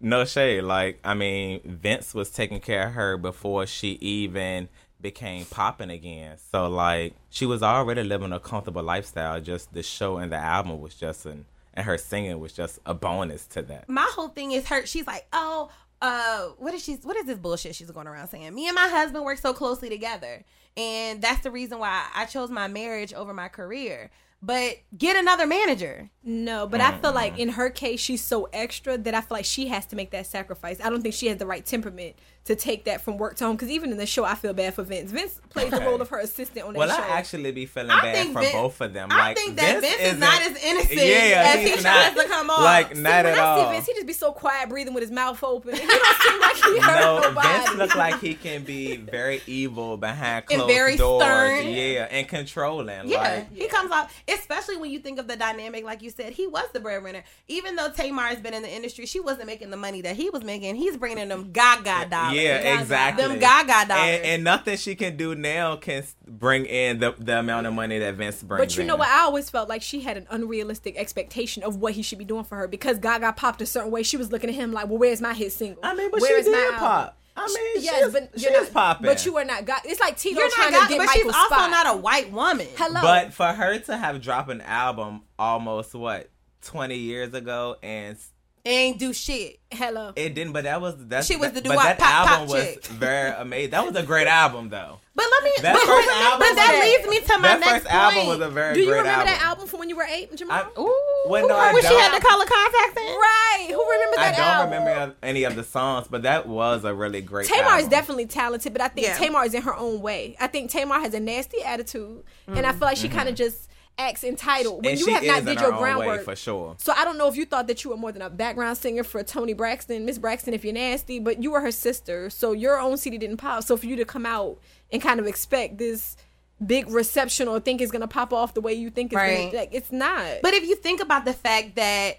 no 0.00 0.24
shade. 0.24 0.62
Like, 0.62 1.00
I 1.04 1.14
mean, 1.14 1.60
Vince 1.64 2.14
was 2.14 2.30
taking 2.30 2.60
care 2.60 2.88
of 2.88 2.94
her 2.94 3.16
before 3.16 3.66
she 3.66 3.92
even 4.00 4.68
became 5.00 5.44
popping 5.44 5.90
again. 5.90 6.36
So, 6.50 6.68
like, 6.68 7.14
she 7.30 7.46
was 7.46 7.62
already 7.62 8.02
living 8.02 8.32
a 8.32 8.40
comfortable 8.40 8.82
lifestyle. 8.82 9.40
Just 9.40 9.72
the 9.72 9.82
show 9.82 10.18
and 10.18 10.32
the 10.32 10.36
album 10.36 10.80
was 10.80 10.94
just 10.94 11.26
an, 11.26 11.46
and 11.74 11.86
her 11.86 11.98
singing 11.98 12.40
was 12.40 12.52
just 12.52 12.78
a 12.84 12.94
bonus 12.94 13.46
to 13.48 13.62
that. 13.62 13.88
My 13.88 14.08
whole 14.12 14.28
thing 14.28 14.52
is 14.52 14.66
her. 14.68 14.86
She's 14.86 15.06
like, 15.06 15.26
oh, 15.32 15.70
uh, 16.00 16.48
what 16.58 16.74
is 16.74 16.82
she? 16.82 16.94
What 17.02 17.16
is 17.16 17.26
this 17.26 17.38
bullshit 17.38 17.74
she's 17.74 17.90
going 17.90 18.06
around 18.06 18.28
saying? 18.28 18.54
Me 18.54 18.66
and 18.66 18.74
my 18.74 18.88
husband 18.88 19.24
work 19.24 19.38
so 19.38 19.52
closely 19.52 19.88
together, 19.88 20.44
and 20.76 21.20
that's 21.20 21.42
the 21.42 21.50
reason 21.50 21.78
why 21.78 22.06
I 22.14 22.24
chose 22.24 22.50
my 22.50 22.68
marriage 22.68 23.12
over 23.12 23.34
my 23.34 23.48
career. 23.48 24.10
But 24.40 24.76
get 24.96 25.16
another 25.16 25.48
manager. 25.48 26.10
No, 26.22 26.68
but 26.68 26.80
I 26.80 26.96
feel 27.00 27.12
like 27.12 27.40
in 27.40 27.48
her 27.48 27.70
case, 27.70 27.98
she's 27.98 28.22
so 28.22 28.48
extra 28.52 28.96
that 28.96 29.12
I 29.12 29.20
feel 29.20 29.36
like 29.36 29.44
she 29.44 29.66
has 29.66 29.84
to 29.86 29.96
make 29.96 30.12
that 30.12 30.28
sacrifice. 30.28 30.80
I 30.80 30.90
don't 30.90 31.02
think 31.02 31.16
she 31.16 31.26
has 31.26 31.38
the 31.38 31.46
right 31.46 31.66
temperament 31.66 32.14
to 32.48 32.56
take 32.56 32.84
that 32.84 33.00
from 33.00 33.16
work 33.16 33.36
to 33.36 33.44
home. 33.44 33.56
Because 33.56 33.70
even 33.70 33.92
in 33.92 33.96
the 33.98 34.04
show, 34.06 34.24
I 34.24 34.34
feel 34.34 34.52
bad 34.52 34.74
for 34.74 34.82
Vince. 34.82 35.10
Vince 35.12 35.40
plays 35.50 35.70
the 35.70 35.80
role 35.80 36.00
of 36.02 36.08
her 36.08 36.18
assistant 36.18 36.66
on 36.66 36.72
that 36.72 36.78
Well, 36.78 36.88
show. 36.88 37.00
Well, 37.00 37.10
I 37.12 37.16
actually 37.18 37.52
be 37.52 37.66
feeling 37.66 37.90
I 37.90 38.00
bad 38.00 38.26
for 38.32 38.40
Vin- 38.40 38.52
both 38.52 38.80
of 38.80 38.92
them. 38.92 39.08
I 39.12 39.16
like, 39.18 39.36
think 39.36 39.56
that 39.56 39.80
Vince, 39.80 39.94
is 40.00 40.06
isn't- 40.14 40.22
as 40.22 40.64
innocent 40.64 40.92
Yeah, 41.00 41.54
as 41.54 41.60
he 41.68 41.70
not. 41.82 42.12
tries 42.12 42.14
to 42.24 42.28
come 42.28 42.50
off. 42.50 42.60
Like, 42.60 42.94
See, 42.96 43.02
not 43.02 43.26
at 43.26 43.38
I 43.38 43.42
all. 43.42 43.70
Vince, 43.70 43.86
he 43.86 43.94
just 43.94 44.06
be 44.06 44.12
so 44.12 44.32
quiet, 44.32 44.68
breathing 44.68 44.94
with 44.94 45.02
his 45.02 45.10
mouth 45.12 45.42
open. 45.44 45.74
He 45.74 45.86
don't 45.86 46.22
seem 46.22 46.40
like 46.40 46.56
he 46.56 46.78
hurt 46.78 47.00
no, 47.00 47.18
nobody. 47.20 47.48
Vince 47.48 47.74
look 47.76 47.94
like 47.94 48.20
he 48.20 48.34
can 48.46 48.64
be 48.64 48.96
very 48.96 49.42
evil 49.46 49.96
behind 49.96 50.44
And 50.50 50.60
closed 50.60 50.72
very 50.74 50.96
doors. 50.96 51.22
stern. 51.22 51.66
Yeah, 51.68 52.08
and 52.10 52.26
controlling. 52.26 53.08
Yeah, 53.08 53.18
Like, 53.20 53.54
he 53.54 53.68
comes 53.68 53.92
off, 53.92 54.14
especially 54.26 54.76
when 54.78 54.90
you 54.90 54.98
think 55.00 55.18
of 55.18 55.28
the 55.28 55.36
dynamic, 55.36 55.84
like 55.84 56.02
you 56.02 56.10
said, 56.10 56.32
he 56.32 56.46
was 56.46 56.64
the 56.72 56.80
breadwinner. 56.80 57.24
Even 57.46 57.76
though 57.76 57.90
Tamar 57.90 58.22
has 58.28 58.38
been 58.40 58.54
in 58.54 58.62
the 58.62 58.74
industry, 58.74 59.04
she 59.06 59.20
wasn't 59.20 59.46
making 59.46 59.70
the 59.70 59.76
money 59.76 60.00
that 60.02 60.16
he 60.16 60.30
was 60.30 60.42
making. 60.44 60.76
He's 60.76 60.96
bringing 60.96 61.18
in 61.18 61.28
them 61.28 61.52
Gaga 61.52 62.08
dollars. 62.08 62.34
Yeah, 62.34 62.37
Gaga. 62.42 62.80
exactly. 62.80 63.28
Them 63.28 63.38
Gaga 63.38 63.88
dollars. 63.88 64.02
And, 64.02 64.24
and 64.24 64.44
nothing 64.44 64.76
she 64.76 64.94
can 64.94 65.16
do 65.16 65.34
now 65.34 65.76
can 65.76 66.04
bring 66.26 66.66
in 66.66 67.00
the, 67.00 67.14
the 67.18 67.38
amount 67.38 67.66
of 67.66 67.74
money 67.74 67.98
that 67.98 68.14
Vince 68.14 68.42
brings. 68.42 68.60
But 68.60 68.76
you 68.76 68.84
know 68.84 68.96
what? 68.96 69.08
I 69.08 69.20
always 69.20 69.50
felt 69.50 69.68
like 69.68 69.82
she 69.82 70.00
had 70.00 70.16
an 70.16 70.26
unrealistic 70.30 70.96
expectation 70.96 71.62
of 71.62 71.76
what 71.76 71.94
he 71.94 72.02
should 72.02 72.18
be 72.18 72.24
doing 72.24 72.44
for 72.44 72.56
her 72.56 72.68
because 72.68 72.98
Gaga 72.98 73.32
popped 73.32 73.60
a 73.62 73.66
certain 73.66 73.90
way. 73.90 74.02
She 74.02 74.16
was 74.16 74.30
looking 74.32 74.50
at 74.50 74.54
him 74.56 74.72
like, 74.72 74.88
"Well, 74.88 74.98
where's 74.98 75.20
my 75.20 75.34
hit 75.34 75.52
single? 75.52 75.80
I 75.82 75.94
mean, 75.94 76.10
but 76.10 76.20
Where 76.20 76.30
she 76.30 76.40
is 76.40 76.46
my 76.46 76.52
did 76.52 76.64
album?" 76.74 76.78
pop. 76.78 77.14
I 77.40 77.46
mean, 77.46 77.84
yes, 77.84 78.04
she's, 78.04 78.12
but 78.12 78.30
you're 78.40 78.52
not 78.52 78.72
popping. 78.72 79.06
But 79.06 79.24
you 79.24 79.36
are 79.36 79.44
not 79.44 79.64
Gaga. 79.64 79.88
It's 79.88 80.00
like 80.00 80.18
Tito 80.18 80.40
You're 80.40 80.50
trying 80.50 80.72
not 80.72 80.88
to 80.88 80.94
Gaga, 80.94 80.94
get 80.94 81.06
but 81.06 81.14
she's 81.14 81.24
Michael's 81.26 81.52
also 81.52 81.70
not 81.70 81.94
a 81.94 81.96
white 81.96 82.32
woman. 82.32 82.66
Hello, 82.76 83.00
But 83.00 83.32
for 83.32 83.46
her 83.46 83.78
to 83.78 83.96
have 83.96 84.20
dropped 84.20 84.50
an 84.50 84.60
album 84.62 85.22
almost 85.38 85.94
what 85.94 86.30
twenty 86.62 86.98
years 86.98 87.32
ago 87.34 87.76
and 87.82 88.16
s- 88.64 88.72
Ain't 88.72 88.98
do 88.98 89.12
shit. 89.12 89.60
hello. 89.70 90.12
it 90.16 90.34
didn't, 90.34 90.52
but 90.52 90.64
that 90.64 90.80
was 90.80 90.94
that. 91.08 91.24
She 91.24 91.36
was 91.36 91.52
the 91.52 91.62
but 91.62 91.76
that 91.76 91.98
pop 91.98 92.26
pop 92.26 92.38
album 92.38 92.48
was 92.54 92.64
chick. 92.64 92.86
very 92.86 93.30
amazing. 93.30 93.70
That 93.70 93.86
was 93.86 93.96
a 93.96 94.02
great 94.02 94.26
album 94.26 94.68
though. 94.68 94.98
But 95.14 95.26
let 95.32 95.44
me. 95.44 95.50
That 95.62 95.72
but, 95.74 95.82
first 95.82 96.08
but- 96.08 96.16
album 96.16 96.38
but 96.38 96.54
that 96.54 96.72
was- 96.72 96.84
leads 96.84 97.20
me 97.20 97.26
to 97.26 97.38
my 97.38 97.48
that 97.48 97.60
next 97.60 97.72
first 97.84 97.86
album 97.86 98.26
was 98.28 98.40
a 98.40 98.48
very 98.50 98.74
Do 98.74 98.80
you 98.80 98.90
remember 98.90 99.10
album. 99.10 99.26
that 99.26 99.42
album 99.42 99.66
from 99.66 99.80
when 99.80 99.88
you 99.88 99.96
were 99.96 100.06
eight, 100.08 100.34
Jamal? 100.36 100.56
I, 100.56 100.80
Ooh, 100.80 101.30
Well, 101.30 101.48
no, 101.48 101.56
I 101.56 101.72
when 101.72 101.82
she 101.82 101.88
don't. 101.88 102.00
had 102.00 102.20
the 102.20 102.24
color 102.24 102.44
contacts 102.44 103.00
in. 103.00 103.06
right. 103.06 103.66
Who 103.70 103.90
remembers 103.90 104.16
that? 104.16 104.38
album? 104.38 104.72
I 104.72 104.76
don't 104.76 104.86
album? 104.86 104.94
remember 104.94 105.16
any 105.22 105.44
of 105.44 105.56
the 105.56 105.64
songs, 105.64 106.06
but 106.08 106.22
that 106.22 106.46
was 106.46 106.84
a 106.84 106.94
really 106.94 107.20
great. 107.20 107.48
Tamar 107.48 107.78
is 107.80 107.88
definitely 107.88 108.26
talented, 108.26 108.72
but 108.72 108.82
I 108.82 108.88
think 108.88 109.06
Yeah. 109.08 109.16
Tamar 109.16 109.44
is 109.44 109.54
in 109.54 109.62
her 109.62 109.74
own 109.74 110.00
way. 110.00 110.36
I 110.40 110.46
think 110.46 110.70
Tamar 110.70 111.00
has 111.00 111.14
a 111.14 111.20
nasty 111.20 111.62
attitude, 111.62 112.22
and 112.46 112.58
I 112.58 112.70
mm-hmm. 112.70 112.78
feel 112.78 112.86
like 112.88 112.96
she 112.96 113.08
kind 113.08 113.28
of 113.28 113.34
mm-hmm. 113.34 113.44
just 113.44 113.68
acts 113.98 114.22
entitled 114.24 114.84
when 114.84 114.92
and 114.92 115.00
you 115.00 115.06
have 115.12 115.24
not 115.24 115.44
did 115.44 115.60
your 115.60 115.72
own 115.72 115.74
way 115.74 115.80
groundwork. 115.80 116.22
for 116.24 116.36
sure. 116.36 116.76
So 116.78 116.92
I 116.96 117.04
don't 117.04 117.18
know 117.18 117.28
if 117.28 117.36
you 117.36 117.44
thought 117.44 117.66
that 117.66 117.82
you 117.84 117.90
were 117.90 117.96
more 117.96 118.12
than 118.12 118.22
a 118.22 118.30
background 118.30 118.78
singer 118.78 119.02
for 119.04 119.22
Toni 119.22 119.52
Braxton, 119.54 120.04
Miss 120.04 120.18
Braxton, 120.18 120.54
if 120.54 120.64
you're 120.64 120.72
nasty, 120.74 121.18
but 121.18 121.42
you 121.42 121.50
were 121.50 121.60
her 121.60 121.72
sister, 121.72 122.30
so 122.30 122.52
your 122.52 122.78
own 122.80 122.96
CD 122.96 123.18
didn't 123.18 123.38
pop. 123.38 123.64
So 123.64 123.76
for 123.76 123.86
you 123.86 123.96
to 123.96 124.04
come 124.04 124.24
out 124.24 124.58
and 124.92 125.02
kind 125.02 125.18
of 125.20 125.26
expect 125.26 125.78
this 125.78 126.16
big 126.64 126.88
reception 126.88 127.48
or 127.48 127.60
think 127.60 127.80
it's 127.80 127.92
gonna 127.92 128.08
pop 128.08 128.32
off 128.32 128.54
the 128.54 128.60
way 128.60 128.72
you 128.74 128.90
think 128.90 129.12
it's 129.12 129.16
Right. 129.16 129.46
gonna, 129.50 129.56
like 129.56 129.70
it's 129.72 129.92
not. 129.92 130.42
But 130.42 130.54
if 130.54 130.64
you 130.66 130.76
think 130.76 131.00
about 131.00 131.24
the 131.24 131.32
fact 131.32 131.76
that 131.76 132.18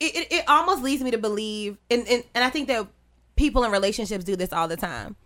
it, 0.00 0.16
it, 0.16 0.32
it 0.32 0.44
almost 0.48 0.82
leads 0.82 1.02
me 1.02 1.10
to 1.12 1.18
believe, 1.18 1.78
and, 1.90 2.06
and, 2.08 2.24
and 2.34 2.44
I 2.44 2.50
think 2.50 2.68
that 2.68 2.86
people 3.36 3.64
in 3.64 3.70
relationships 3.70 4.24
do 4.24 4.36
this 4.36 4.52
all 4.52 4.68
the 4.68 4.76
time. 4.76 5.16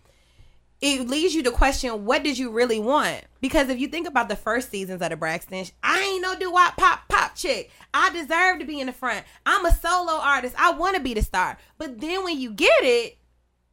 It 0.81 1.07
leads 1.07 1.35
you 1.35 1.43
to 1.43 1.51
question 1.51 2.05
what 2.05 2.23
did 2.23 2.37
you 2.37 2.51
really 2.51 2.79
want? 2.79 3.23
Because 3.41 3.69
if 3.69 3.79
you 3.79 3.87
think 3.87 4.07
about 4.07 4.29
the 4.29 4.35
first 4.35 4.69
seasons 4.69 5.01
of 5.01 5.09
the 5.09 5.17
Braxton, 5.17 5.65
I 5.83 5.99
ain't 5.99 6.21
no 6.21 6.35
do 6.35 6.51
wop 6.51 6.77
pop 6.77 7.07
pop 7.09 7.35
chick. 7.35 7.71
I 7.93 8.09
deserve 8.11 8.59
to 8.59 8.65
be 8.65 8.79
in 8.79 8.87
the 8.87 8.93
front. 8.93 9.25
I'm 9.45 9.65
a 9.65 9.73
solo 9.73 10.13
artist. 10.13 10.55
I 10.57 10.71
want 10.71 10.95
to 10.95 11.01
be 11.01 11.13
the 11.13 11.21
star. 11.21 11.57
But 11.77 11.99
then 11.99 12.23
when 12.23 12.39
you 12.39 12.51
get 12.51 12.71
it, 12.81 13.17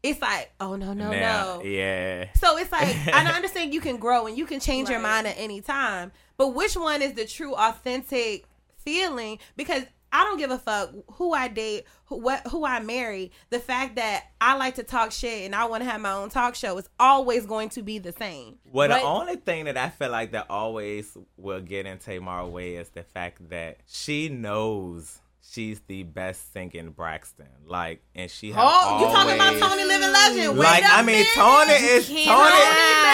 it's 0.02 0.20
like, 0.20 0.52
oh 0.60 0.76
no 0.76 0.92
no 0.92 1.10
Now, 1.10 1.58
no. 1.58 1.62
yeah. 1.62 2.28
So 2.34 2.58
it's 2.58 2.72
like 2.72 2.96
and 3.06 3.28
I 3.28 3.32
understand 3.36 3.72
you 3.72 3.80
can 3.80 3.98
grow 3.98 4.26
and 4.26 4.36
you 4.36 4.46
can 4.46 4.60
change 4.60 4.88
your 4.88 5.00
mind 5.00 5.26
at 5.26 5.36
any 5.38 5.60
time, 5.60 6.12
but 6.36 6.48
which 6.54 6.76
one 6.76 7.02
is 7.02 7.14
the 7.14 7.25
true 7.25 7.54
authentic 7.54 8.46
feeling? 8.78 9.38
Because 9.56 9.84
I 10.16 10.25
don't 10.25 10.38
give 10.38 10.50
a 10.50 10.58
fuck 10.58 10.90
who 11.12 11.35
I 11.35 11.49
date, 11.49 11.85
who 12.06 12.16
what 12.16 12.46
who 12.46 12.64
I 12.64 12.80
marry. 12.80 13.32
The 13.50 13.58
fact 13.58 13.96
that 13.96 14.25
I 14.40 14.56
like 14.56 14.76
to 14.76 14.82
talk 14.82 15.12
shit 15.12 15.44
and 15.44 15.54
I 15.54 15.66
want 15.66 15.85
to 15.85 15.90
have 15.90 16.00
my 16.00 16.12
own 16.12 16.30
talk 16.30 16.54
show 16.54 16.78
is 16.78 16.88
always 16.99 17.44
going 17.44 17.68
to 17.70 17.82
be 17.82 17.99
the 17.99 18.12
same. 18.12 18.56
Well, 18.64 18.88
But- 18.88 19.00
the 19.00 19.04
only 19.06 19.37
thing 19.37 19.66
that 19.66 19.76
I 19.76 19.90
feel 19.90 20.11
like 20.11 20.32
that 20.32 20.46
always 20.49 21.14
will 21.37 21.61
get 21.61 21.85
in 21.85 21.99
Tamar 21.99 22.46
way 22.46 22.76
is 22.76 22.88
the 22.88 23.02
fact 23.02 23.50
that 23.50 23.80
she 23.87 24.30
knows 24.30 25.20
she's 25.42 25.80
the 25.87 26.02
best 26.04 26.50
singing 26.52 26.90
Braxton. 26.92 27.46
Like, 27.66 28.02
and 28.14 28.30
she 28.30 28.52
has 28.52 28.64
Oh, 28.66 29.00
you 29.00 29.06
talking 29.14 29.35
about 29.35 29.58
Toni 29.68 29.85
Living 29.85 30.12
Legend? 30.12 30.58
Like, 30.58 30.82
I 30.87 31.02
mean. 31.02 31.26
Toni 31.35 31.73
is 31.73 32.06
Toni. 32.06 32.25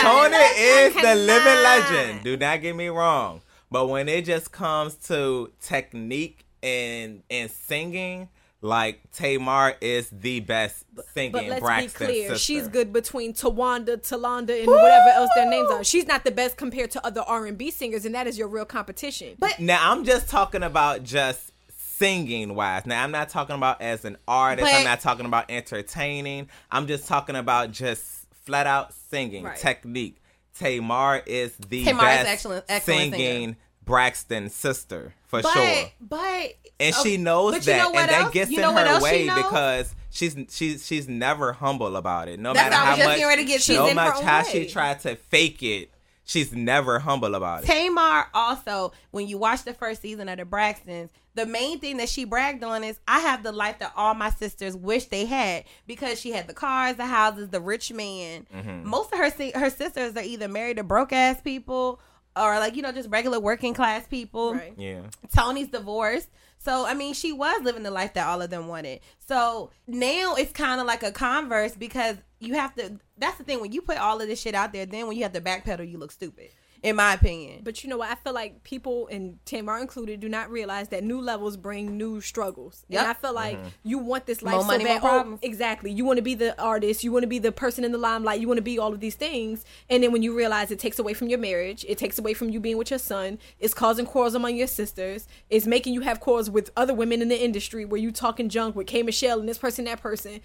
Toni 0.02 0.36
is 0.36 0.94
the 0.94 1.14
living 1.16 1.62
legend. 1.62 2.22
Do 2.24 2.36
not 2.36 2.60
get 2.62 2.76
me 2.76 2.88
wrong. 2.88 3.42
But 3.72 3.88
when 3.88 4.08
it 4.08 4.24
just 4.24 4.52
comes 4.52 4.94
to 5.08 5.50
technique 5.60 6.44
and 6.62 7.22
and 7.30 7.50
singing, 7.50 8.28
like 8.60 9.00
Tamar 9.12 9.74
is 9.80 10.08
the 10.10 10.40
best 10.40 10.84
singing 11.14 11.32
But 11.32 11.46
let's 11.46 11.60
Braxton 11.60 12.06
be 12.06 12.12
clear, 12.12 12.28
sister. 12.30 12.38
she's 12.38 12.68
good 12.68 12.92
between 12.92 13.32
Towanda, 13.34 13.96
Talanda, 13.96 14.58
and 14.58 14.68
whatever 14.68 15.10
else 15.10 15.30
their 15.34 15.50
names 15.50 15.70
are. 15.70 15.82
She's 15.84 16.06
not 16.06 16.24
the 16.24 16.30
best 16.30 16.56
compared 16.56 16.90
to 16.92 17.04
other 17.06 17.22
R 17.22 17.46
and 17.46 17.58
B 17.58 17.70
singers, 17.70 18.04
and 18.04 18.14
that 18.14 18.26
is 18.26 18.38
your 18.38 18.48
real 18.48 18.64
competition. 18.64 19.36
But 19.38 19.58
Now 19.58 19.90
I'm 19.90 20.04
just 20.04 20.28
talking 20.28 20.62
about 20.62 21.02
just 21.02 21.50
singing 21.76 22.54
wise. 22.54 22.86
Now 22.86 23.02
I'm 23.02 23.10
not 23.12 23.28
talking 23.28 23.56
about 23.56 23.80
as 23.82 24.04
an 24.04 24.16
artist. 24.26 24.66
But- 24.70 24.76
I'm 24.76 24.84
not 24.84 25.00
talking 25.00 25.26
about 25.26 25.50
entertaining. 25.50 26.48
I'm 26.70 26.86
just 26.86 27.06
talking 27.06 27.36
about 27.36 27.70
just 27.72 28.02
flat 28.44 28.66
out 28.66 28.92
singing 29.10 29.44
Right. 29.44 29.56
technique. 29.58 30.18
Tamar 30.58 31.22
is 31.26 31.54
the 31.56 31.84
Tamar 31.84 32.02
is 32.02 32.08
best 32.16 32.28
excellent- 32.28 32.64
excellent 32.68 33.14
singing 33.14 33.56
Braxton 33.84 34.48
sister 34.50 35.14
for 35.26 35.42
but 35.42 35.52
sure. 35.52 35.84
but 36.00 36.54
And 36.78 36.94
she 36.94 37.16
knows 37.16 37.64
that, 37.64 37.86
and 37.94 38.10
that 38.10 38.32
gets 38.32 38.50
You 38.50 38.58
in 38.58 38.76
her 38.76 39.00
way 39.00 39.24
because 39.24 39.94
she's 40.10 40.36
she's 40.50 40.86
she's 40.86 41.08
never 41.08 41.52
humble 41.52 41.96
about 41.96 42.28
it. 42.28 42.38
No 42.38 42.52
That's 42.52 42.70
matter 42.70 42.76
how 42.76 42.96
much, 43.08 43.18
get- 43.46 43.60
no 43.76 43.94
much 43.94 44.20
how 44.20 44.42
way. 44.44 44.50
she 44.50 44.66
tried 44.68 45.00
to 45.00 45.16
fake 45.16 45.62
it, 45.62 45.90
she's 46.24 46.52
never 46.52 46.98
humble 47.00 47.34
about 47.34 47.64
it. 47.64 47.66
Tamar 47.66 48.28
also, 48.34 48.92
when 49.10 49.26
you 49.26 49.38
watch 49.38 49.64
the 49.64 49.74
first 49.74 50.02
season 50.02 50.28
of 50.28 50.38
the 50.38 50.44
Braxtons, 50.44 51.08
the 51.34 51.46
main 51.46 51.80
thing 51.80 51.96
that 51.96 52.08
she 52.10 52.24
bragged 52.24 52.62
on 52.62 52.84
is 52.84 53.00
I 53.08 53.20
have 53.20 53.42
the 53.42 53.52
life 53.52 53.78
that 53.78 53.92
all 53.96 54.14
my 54.14 54.30
sisters 54.30 54.76
wish 54.76 55.06
they 55.06 55.24
had 55.24 55.64
because 55.86 56.20
she 56.20 56.30
had 56.32 56.46
the 56.46 56.52
cars, 56.54 56.96
the 56.96 57.06
houses, 57.06 57.48
the 57.48 57.60
rich 57.60 57.90
man. 57.92 58.46
Mm-hmm. 58.54 58.86
Most 58.88 59.12
of 59.12 59.18
her 59.18 59.30
her 59.58 59.70
sisters 59.70 60.14
are 60.16 60.22
either 60.22 60.46
married 60.46 60.76
to 60.76 60.84
broke 60.84 61.12
ass 61.12 61.40
people 61.40 62.00
or 62.36 62.58
like 62.58 62.76
you 62.76 62.82
know 62.82 62.92
just 62.92 63.10
regular 63.10 63.40
working 63.40 63.74
class 63.74 64.06
people. 64.06 64.54
Right. 64.54 64.74
Yeah. 64.76 65.02
Toni's 65.34 65.68
divorced. 65.68 66.28
So 66.58 66.86
I 66.86 66.94
mean, 66.94 67.14
she 67.14 67.32
was 67.32 67.62
living 67.62 67.82
the 67.82 67.90
life 67.90 68.14
that 68.14 68.26
all 68.26 68.40
of 68.40 68.50
them 68.50 68.68
wanted. 68.68 69.00
So 69.18 69.70
now 69.86 70.34
it's 70.36 70.52
kind 70.52 70.80
of 70.80 70.86
like 70.86 71.02
a 71.02 71.10
converse 71.12 71.74
because 71.74 72.16
you 72.38 72.54
have 72.54 72.74
to. 72.76 72.98
That's 73.18 73.36
the 73.38 73.44
thing 73.44 73.60
when 73.60 73.72
you 73.72 73.82
put 73.82 73.98
all 73.98 74.20
of 74.20 74.28
this 74.28 74.40
shit 74.40 74.54
out 74.54 74.72
there. 74.72 74.86
Then 74.86 75.08
when 75.08 75.16
you 75.16 75.24
have 75.24 75.32
to 75.32 75.40
backpedal, 75.40 75.90
you 75.90 75.98
look 75.98 76.12
stupid, 76.12 76.50
in 76.82 76.96
my 76.96 77.14
opinion. 77.14 77.60
But 77.62 77.84
you 77.84 77.90
know 77.90 77.96
what? 77.96 78.10
I 78.10 78.16
feel 78.16 78.32
like 78.32 78.64
people, 78.64 79.06
and 79.08 79.38
Tamar 79.44 79.78
included, 79.78 80.20
do 80.20 80.28
not 80.28 80.50
realize 80.50 80.88
that 80.88 81.04
new 81.04 81.20
levels 81.20 81.56
bring 81.56 81.96
new 81.96 82.20
struggles. 82.20 82.84
Yep. 82.88 83.00
And 83.00 83.08
I 83.08 83.14
feel 83.14 83.32
like 83.32 83.56
mm-hmm. 83.56 83.68
you 83.84 83.98
want 83.98 84.26
this 84.26 84.42
life 84.42 84.54
More 84.54 84.62
so 84.62 84.66
money, 84.66 84.84
bad. 84.84 85.02
more 85.02 85.12
Oh, 85.12 85.38
exactly. 85.42 85.92
You 85.92 86.04
want 86.04 86.16
to 86.16 86.22
be 86.22 86.34
the 86.34 86.60
artist. 86.60 87.04
You 87.04 87.12
want 87.12 87.22
to 87.22 87.28
be 87.28 87.38
the 87.38 87.52
person 87.52 87.84
in 87.84 87.92
the 87.92 87.98
limelight. 87.98 88.40
You 88.40 88.48
want 88.48 88.58
to 88.58 88.62
be 88.62 88.78
all 88.78 88.92
of 88.92 89.00
these 89.00 89.14
things. 89.14 89.64
And 89.88 90.02
then 90.02 90.10
when 90.10 90.22
you 90.22 90.36
realize 90.36 90.70
it 90.70 90.78
takes 90.80 90.98
away 90.98 91.14
from 91.14 91.28
your 91.28 91.38
marriage, 91.38 91.84
it 91.88 91.98
takes 91.98 92.18
away 92.18 92.34
from 92.34 92.50
you 92.50 92.58
being 92.58 92.78
with 92.78 92.90
your 92.90 92.98
son. 92.98 93.38
It's 93.60 93.74
causing 93.74 94.06
quarrels 94.06 94.34
among 94.34 94.56
your 94.56 94.66
sisters. 94.66 95.28
It's 95.50 95.66
making 95.66 95.94
you 95.94 96.00
have 96.00 96.18
quarrels 96.18 96.50
with 96.50 96.70
other 96.76 96.94
women 96.94 97.22
in 97.22 97.28
the 97.28 97.42
industry 97.42 97.84
where 97.84 98.00
you 98.00 98.10
talking 98.10 98.48
junk 98.48 98.74
with 98.74 98.88
K 98.88 99.02
Michelle 99.02 99.38
and 99.38 99.48
this 99.48 99.58
person, 99.58 99.84
that 99.84 100.00
person 100.00 100.40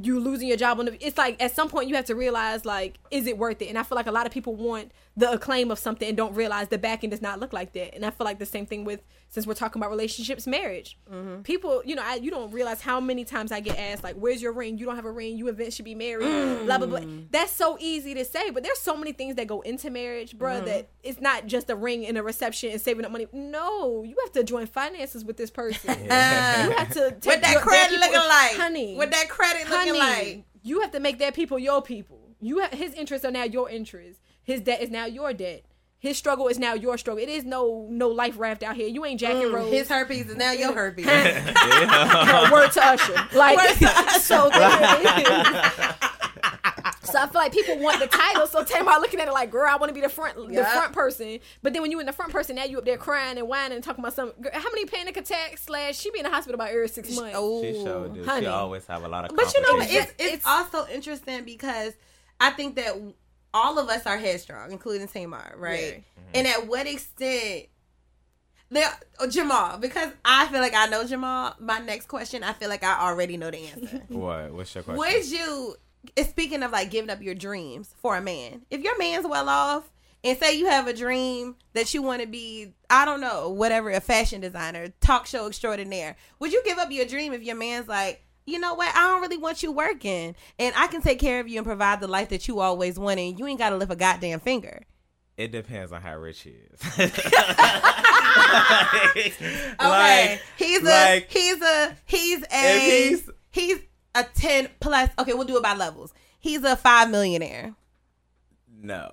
you 0.00 0.18
losing 0.18 0.48
your 0.48 0.56
job 0.56 0.78
on 0.78 0.86
the 0.86 1.06
it's 1.06 1.18
like 1.18 1.40
at 1.42 1.54
some 1.54 1.68
point 1.68 1.88
you 1.88 1.94
have 1.94 2.06
to 2.06 2.14
realize 2.14 2.64
like 2.64 2.98
is 3.10 3.26
it 3.26 3.36
worth 3.36 3.60
it? 3.60 3.68
And 3.68 3.78
i 3.78 3.82
feel 3.82 3.96
like 3.96 4.06
a 4.06 4.12
lot 4.12 4.26
of 4.26 4.32
people 4.32 4.54
want 4.54 4.90
the 5.16 5.30
acclaim 5.30 5.70
of 5.70 5.78
something 5.78 6.08
and 6.08 6.16
don't 6.16 6.34
realize 6.34 6.68
the 6.68 6.78
back 6.78 7.04
end 7.04 7.10
does 7.10 7.20
not 7.20 7.40
look 7.40 7.52
like 7.52 7.72
that. 7.74 7.94
And 7.94 8.04
i 8.04 8.10
feel 8.10 8.24
like 8.24 8.38
the 8.38 8.46
same 8.46 8.66
thing 8.66 8.84
with 8.84 9.00
since 9.32 9.46
we're 9.46 9.54
talking 9.54 9.80
about 9.80 9.90
relationships 9.90 10.46
marriage. 10.46 10.98
Mm-hmm. 11.10 11.40
People 11.40 11.82
you 11.86 11.94
know 11.94 12.02
I, 12.04 12.16
you 12.16 12.30
don't 12.30 12.52
realize 12.52 12.82
how 12.82 13.00
many 13.00 13.24
times 13.24 13.50
i 13.50 13.60
get 13.60 13.78
asked 13.78 14.04
like 14.04 14.14
where's 14.14 14.42
your 14.42 14.52
ring? 14.52 14.76
You 14.76 14.84
don't 14.84 14.94
have 14.94 15.06
a 15.06 15.10
ring. 15.10 15.38
You 15.38 15.48
eventually 15.48 15.70
should 15.70 15.84
be 15.86 15.94
married. 15.94 16.26
Mm. 16.26 16.66
Blah 16.66 16.78
blah 16.78 16.86
blah. 16.86 17.00
That's 17.30 17.50
so 17.50 17.78
easy 17.80 18.12
to 18.14 18.26
say 18.26 18.50
but 18.50 18.62
there's 18.62 18.78
so 18.78 18.94
many 18.94 19.12
things 19.12 19.36
that 19.36 19.46
go 19.46 19.62
into 19.62 19.88
marriage 19.88 20.36
bruh 20.36 20.56
mm-hmm. 20.56 20.66
that 20.66 20.90
it's 21.02 21.20
not 21.20 21.46
just 21.46 21.70
a 21.70 21.74
ring 21.74 22.06
and 22.06 22.18
a 22.18 22.22
reception 22.22 22.70
and 22.72 22.80
saving 22.80 23.06
up 23.06 23.10
money. 23.10 23.26
No 23.32 24.02
you 24.02 24.16
have 24.22 24.32
to 24.32 24.44
join 24.44 24.66
finances 24.66 25.24
with 25.24 25.38
this 25.38 25.50
person. 25.50 25.96
You 26.12 26.70
have 26.76 26.92
to 26.92 27.10
take 27.12 27.24
what 27.24 27.42
that 27.42 27.52
your- 27.52 27.60
credit 27.62 27.98
looking 27.98 28.14
like, 28.14 28.54
honey. 28.54 28.96
What 28.96 29.10
that 29.10 29.28
credit 29.28 29.68
looking 29.68 29.94
honey, 29.94 29.98
like? 29.98 30.44
you 30.62 30.80
have 30.82 30.90
to 30.92 31.00
make 31.00 31.18
that 31.18 31.34
people 31.34 31.58
your 31.58 31.80
people. 31.80 32.20
You 32.40 32.58
have 32.58 32.72
his 32.72 32.92
interests 32.94 33.24
are 33.24 33.30
now 33.30 33.44
your 33.44 33.70
interests. 33.70 34.20
His 34.42 34.60
debt 34.60 34.82
is 34.82 34.90
now 34.90 35.06
your 35.06 35.32
debt. 35.32 35.64
His 36.02 36.18
struggle 36.18 36.48
is 36.48 36.58
now 36.58 36.74
your 36.74 36.98
struggle. 36.98 37.22
It 37.22 37.28
is 37.28 37.44
no 37.44 37.86
no 37.88 38.08
life 38.08 38.36
raft 38.36 38.64
out 38.64 38.74
here. 38.74 38.88
You 38.88 39.04
ain't 39.04 39.20
Jack 39.20 39.34
and 39.34 39.52
Rose. 39.54 39.68
Mm, 39.70 39.72
His 39.72 39.88
herpes 39.88 40.28
is 40.30 40.36
now 40.36 40.50
your 40.50 40.72
herpes. 40.72 41.06
Girl, 41.06 42.50
word 42.50 42.72
to 42.72 42.84
Usher. 42.84 43.28
Like 43.32 43.56
so. 44.20 44.50
So 47.04 47.18
I 47.20 47.26
feel 47.26 47.40
like 47.40 47.52
people 47.52 47.78
want 47.78 48.00
the 48.00 48.08
title. 48.08 48.48
So 48.48 48.64
Tamar 48.64 48.98
looking 48.98 49.20
at 49.20 49.28
it 49.28 49.32
like, 49.32 49.52
girl, 49.52 49.68
I 49.68 49.76
want 49.76 49.90
to 49.90 49.94
be 49.94 50.00
the 50.00 50.08
front, 50.08 50.34
the 50.34 50.64
front 50.64 50.92
person. 50.92 51.38
But 51.62 51.72
then 51.72 51.82
when 51.82 51.92
you 51.92 52.00
in 52.00 52.06
the 52.06 52.12
front 52.12 52.32
person, 52.32 52.56
now 52.56 52.64
you 52.64 52.78
up 52.78 52.84
there 52.84 52.96
crying 52.96 53.38
and 53.38 53.46
whining 53.46 53.76
and 53.76 53.84
talking 53.84 54.02
about 54.02 54.14
some. 54.14 54.32
Girl, 54.40 54.50
how 54.52 54.70
many 54.70 54.86
panic 54.86 55.16
attacks? 55.16 55.62
Slash, 55.62 55.98
she 55.98 56.10
be 56.10 56.18
in 56.18 56.24
the 56.24 56.30
hospital 56.30 56.54
about 56.56 56.70
every 56.70 56.88
six 56.88 57.14
months. 57.14 57.34
Oh, 57.38 57.62
She 57.62 57.74
showed 57.74 58.14
do. 58.14 58.24
honey. 58.24 58.42
She 58.42 58.46
always 58.48 58.86
have 58.86 59.04
a 59.04 59.08
lot 59.08 59.30
of. 59.30 59.36
But 59.36 59.54
you 59.54 59.60
know, 59.62 59.76
what? 59.76 59.88
it's, 59.88 60.12
it's 60.18 60.46
also 60.46 60.84
interesting 60.88 61.44
because 61.44 61.92
I 62.40 62.50
think 62.50 62.74
that 62.76 63.00
all 63.54 63.78
of 63.78 63.88
us 63.88 64.06
are 64.06 64.16
headstrong, 64.16 64.72
including 64.72 65.08
Tamar, 65.08 65.54
right? 65.56 65.94
Mm-hmm. 65.94 66.30
And 66.34 66.46
at 66.46 66.66
what 66.66 66.86
extent? 66.86 67.66
There, 68.70 68.88
oh, 69.20 69.28
Jamal, 69.28 69.76
because 69.76 70.12
I 70.24 70.46
feel 70.46 70.60
like 70.60 70.74
I 70.74 70.86
know 70.86 71.04
Jamal. 71.04 71.54
My 71.60 71.78
next 71.78 72.08
question, 72.08 72.42
I 72.42 72.54
feel 72.54 72.70
like 72.70 72.82
I 72.82 73.06
already 73.06 73.36
know 73.36 73.50
the 73.50 73.66
answer. 73.66 74.02
what? 74.08 74.52
What's 74.52 74.74
your 74.74 74.82
question? 74.82 74.98
Would 74.98 75.30
you, 75.30 75.76
speaking 76.24 76.62
of 76.62 76.72
like 76.72 76.90
giving 76.90 77.10
up 77.10 77.20
your 77.20 77.34
dreams 77.34 77.94
for 78.00 78.16
a 78.16 78.22
man, 78.22 78.62
if 78.70 78.80
your 78.80 78.96
man's 78.96 79.26
well 79.26 79.48
off, 79.50 79.90
and 80.24 80.38
say 80.38 80.56
you 80.56 80.66
have 80.66 80.86
a 80.86 80.94
dream 80.94 81.56
that 81.74 81.92
you 81.92 82.00
want 82.00 82.22
to 82.22 82.28
be, 82.28 82.72
I 82.88 83.04
don't 83.04 83.20
know, 83.20 83.50
whatever, 83.50 83.90
a 83.90 84.00
fashion 84.00 84.40
designer, 84.40 84.92
talk 85.00 85.26
show 85.26 85.46
extraordinaire, 85.48 86.16
would 86.38 86.52
you 86.52 86.62
give 86.64 86.78
up 86.78 86.90
your 86.90 87.06
dream 87.06 87.32
if 87.32 87.42
your 87.42 87.56
man's 87.56 87.88
like, 87.88 88.24
you 88.46 88.58
know 88.58 88.74
what, 88.74 88.94
I 88.94 89.08
don't 89.08 89.20
really 89.22 89.38
want 89.38 89.62
you 89.62 89.72
working, 89.72 90.34
and 90.58 90.74
I 90.76 90.86
can 90.88 91.00
take 91.02 91.18
care 91.20 91.40
of 91.40 91.48
you 91.48 91.58
and 91.58 91.66
provide 91.66 92.00
the 92.00 92.08
life 92.08 92.28
that 92.30 92.48
you 92.48 92.60
always 92.60 92.98
wanted, 92.98 93.22
and 93.22 93.38
you 93.38 93.46
ain't 93.46 93.58
got 93.58 93.70
to 93.70 93.76
lift 93.76 93.92
a 93.92 93.96
goddamn 93.96 94.40
finger. 94.40 94.82
It 95.36 95.50
depends 95.52 95.92
on 95.92 96.02
how 96.02 96.16
rich 96.16 96.40
he 96.40 96.50
is. 96.50 96.80
Okay, 99.80 100.40
he's 100.56 100.82
a 100.82 100.84
like, 100.84 101.30
he's 101.30 101.60
a 101.62 101.96
he's 102.06 102.42
a 102.52 102.78
he's- 102.78 103.30
he's 103.50 103.78
a 104.14 104.24
ten 104.34 104.68
plus. 104.80 105.10
Okay, 105.18 105.34
we'll 105.34 105.44
do 105.46 105.56
it 105.56 105.62
by 105.62 105.74
levels. 105.74 106.12
He's 106.38 106.62
a 106.64 106.76
five 106.76 107.10
millionaire. 107.10 107.74
no. 108.68 109.10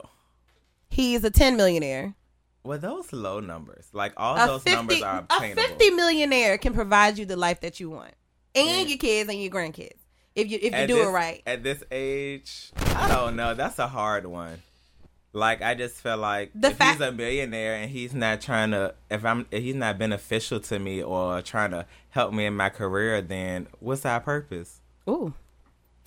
He's 0.89 1.23
a 1.23 1.29
ten 1.29 1.55
millionaire. 1.55 2.15
Well, 2.63 2.77
those 2.79 3.13
low 3.13 3.39
numbers, 3.39 3.87
like 3.93 4.13
all 4.17 4.35
A 4.37 4.47
those 4.47 4.63
50, 4.63 4.75
numbers 4.75 5.01
are 5.01 5.25
a 5.29 5.53
50 5.55 5.91
millionaire 5.91 6.57
can 6.57 6.73
provide 6.73 7.17
you 7.17 7.25
the 7.25 7.37
life 7.37 7.61
that 7.61 7.79
you 7.79 7.89
want 7.89 8.13
and 8.55 8.89
your 8.89 8.97
kids 8.97 9.29
and 9.29 9.41
your 9.41 9.51
grandkids 9.51 9.93
if 10.35 10.49
you 10.49 10.57
if 10.57 10.71
you 10.71 10.71
At 10.71 10.87
do 10.87 10.95
this- 10.95 11.07
it 11.07 11.11
right. 11.11 11.41
At 11.45 11.63
this 11.63 11.83
age, 11.91 12.71
I 12.95 13.07
don't 13.07 13.35
know. 13.35 13.53
That's 13.53 13.79
a 13.79 13.87
hard 13.87 14.25
one. 14.25 14.61
Like 15.33 15.61
I 15.61 15.75
just 15.75 15.95
feel 15.95 16.17
like 16.17 16.51
The 16.55 16.69
if 16.69 16.77
fact- 16.77 16.99
he's 16.99 17.07
a 17.07 17.11
millionaire 17.11 17.75
and 17.75 17.89
he's 17.91 18.13
not 18.15 18.41
trying 18.41 18.71
to, 18.71 18.95
if 19.11 19.23
I'm, 19.23 19.45
if 19.51 19.61
he's 19.61 19.75
not 19.75 19.99
beneficial 19.99 20.59
to 20.61 20.79
me 20.79 21.03
or 21.03 21.41
trying 21.43 21.69
to 21.71 21.85
help 22.09 22.33
me 22.33 22.45
in 22.45 22.55
my 22.55 22.69
career, 22.69 23.21
then 23.21 23.67
what's 23.79 24.05
our 24.05 24.19
purpose? 24.19 24.79
Ooh, 25.07 25.33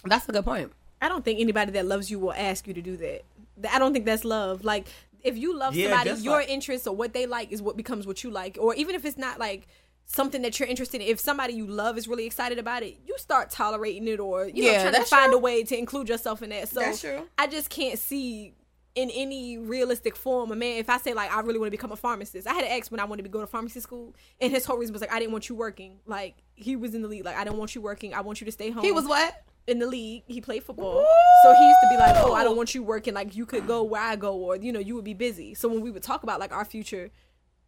that's 0.05 0.29
a 0.29 0.33
good 0.33 0.45
point. 0.45 0.73
I 1.01 1.09
don't 1.09 1.25
think 1.25 1.39
anybody 1.41 1.71
that 1.73 1.87
loves 1.87 2.11
you 2.11 2.19
will 2.19 2.33
ask 2.33 2.67
you 2.67 2.75
to 2.75 2.83
do 2.83 2.97
that. 2.97 3.23
I 3.71 3.79
don't 3.79 3.93
think 3.93 4.07
that's 4.07 4.25
love. 4.25 4.65
Like 4.65 4.89
if 5.23 5.37
you 5.37 5.57
love 5.57 5.77
Yeah, 5.77 5.91
somebody, 5.91 6.21
your 6.23 6.39
like- 6.39 6.49
interests 6.49 6.87
or 6.89 6.97
what 6.97 7.13
they 7.13 7.27
like 7.27 7.53
is 7.53 7.63
what 7.63 7.77
becomes 7.77 8.07
what 8.09 8.25
you 8.25 8.31
like. 8.31 8.59
Or 8.61 8.75
even 8.75 8.95
if 8.97 9.05
it's 9.05 9.19
not 9.19 9.39
like 9.39 9.69
something 10.07 10.43
that 10.43 10.59
you're 10.59 10.69
interested 10.69 11.01
in, 11.01 11.09
if 11.09 11.21
somebody 11.21 11.55
you 11.55 11.67
love 11.67 11.97
is 11.97 12.07
really 12.09 12.27
excited 12.27 12.59
about 12.59 12.83
it, 12.83 12.99
you 13.07 13.17
start 13.19 13.51
tolerating 13.51 14.07
it 14.09 14.21
or 14.21 14.47
you 14.47 14.65
know 14.65 14.83
trying 14.83 14.95
to 14.95 15.05
find 15.05 15.31
true. 15.31 15.39
a 15.39 15.41
way 15.41 15.63
to 15.65 15.79
include 15.79 16.09
yourself 16.09 16.43
in 16.43 16.51
that. 16.51 16.69
So. 16.69 17.27
I 17.39 17.47
just 17.47 17.71
can't 17.71 17.99
see 17.99 18.55
in 18.95 19.11
any 19.11 19.57
realistic 19.57 20.15
form 20.15 20.53
a 20.53 20.57
man 20.57 20.77
if 20.77 20.91
I 20.91 20.99
say 20.99 21.15
like 21.15 21.35
I 21.35 21.41
really 21.41 21.59
want 21.59 21.69
to 21.69 21.71
become 21.71 21.93
a 21.93 21.97
pharmacist. 21.97 22.47
I 22.47 22.53
had 22.53 22.65
an 22.65 22.71
ex 22.71 22.91
when 22.91 23.01
I 23.01 23.05
wanted 23.05 23.23
to 23.23 23.31
go 23.31 23.41
to 23.41 23.47
pharmacy 23.47 23.81
school 23.81 24.15
and 24.41 24.53
his 24.53 24.67
whole 24.67 24.77
reason 24.77 24.93
was 24.93 25.01
like 25.01 25.13
I 25.13 25.19
didn't 25.19 25.33
want 25.33 25.49
you 25.49 25.55
working. 25.55 25.99
Like 26.07 26.37
he 26.55 26.77
was 26.77 26.95
in 26.95 27.03
the 27.03 27.09
league. 27.09 27.25
Like 27.25 27.37
I 27.37 27.45
don't 27.45 27.57
want 27.57 27.75
you 27.75 27.81
working. 27.81 28.13
I 28.13 28.21
want 28.21 28.41
you 28.41 28.45
to 28.45 28.53
stay 28.53 28.71
home 28.71 28.85
He 28.85 28.93
was 28.93 29.07
what? 29.07 29.45
in 29.67 29.79
the 29.79 29.87
league. 29.87 30.25
He 30.27 30.41
played 30.41 30.63
football. 30.63 31.07
So 31.43 31.55
he 31.55 31.67
used 31.67 31.79
to 31.83 31.89
be 31.91 31.97
like, 31.97 32.17
"Oh, 32.17 32.35
I 32.35 32.45
don't 32.45 32.57
want 32.57 32.75
you 32.75 32.83
working. 32.83 33.15
Like 33.15 33.35
you 33.35 33.47
could 33.47 33.67
go 33.67 33.83
where 33.83 34.03
I 34.03 34.17
go, 34.17 34.35
or 34.35 34.57
you 34.57 34.73
know, 34.73 34.81
you 34.81 34.95
would 34.95 35.05
be 35.05 35.15
busy." 35.15 35.55
So 35.55 35.69
when 35.69 35.81
we 35.81 35.91
would 35.91 36.03
talk 36.03 36.23
about 36.23 36.41
like 36.41 36.53
our 36.53 36.65
future, 36.65 37.11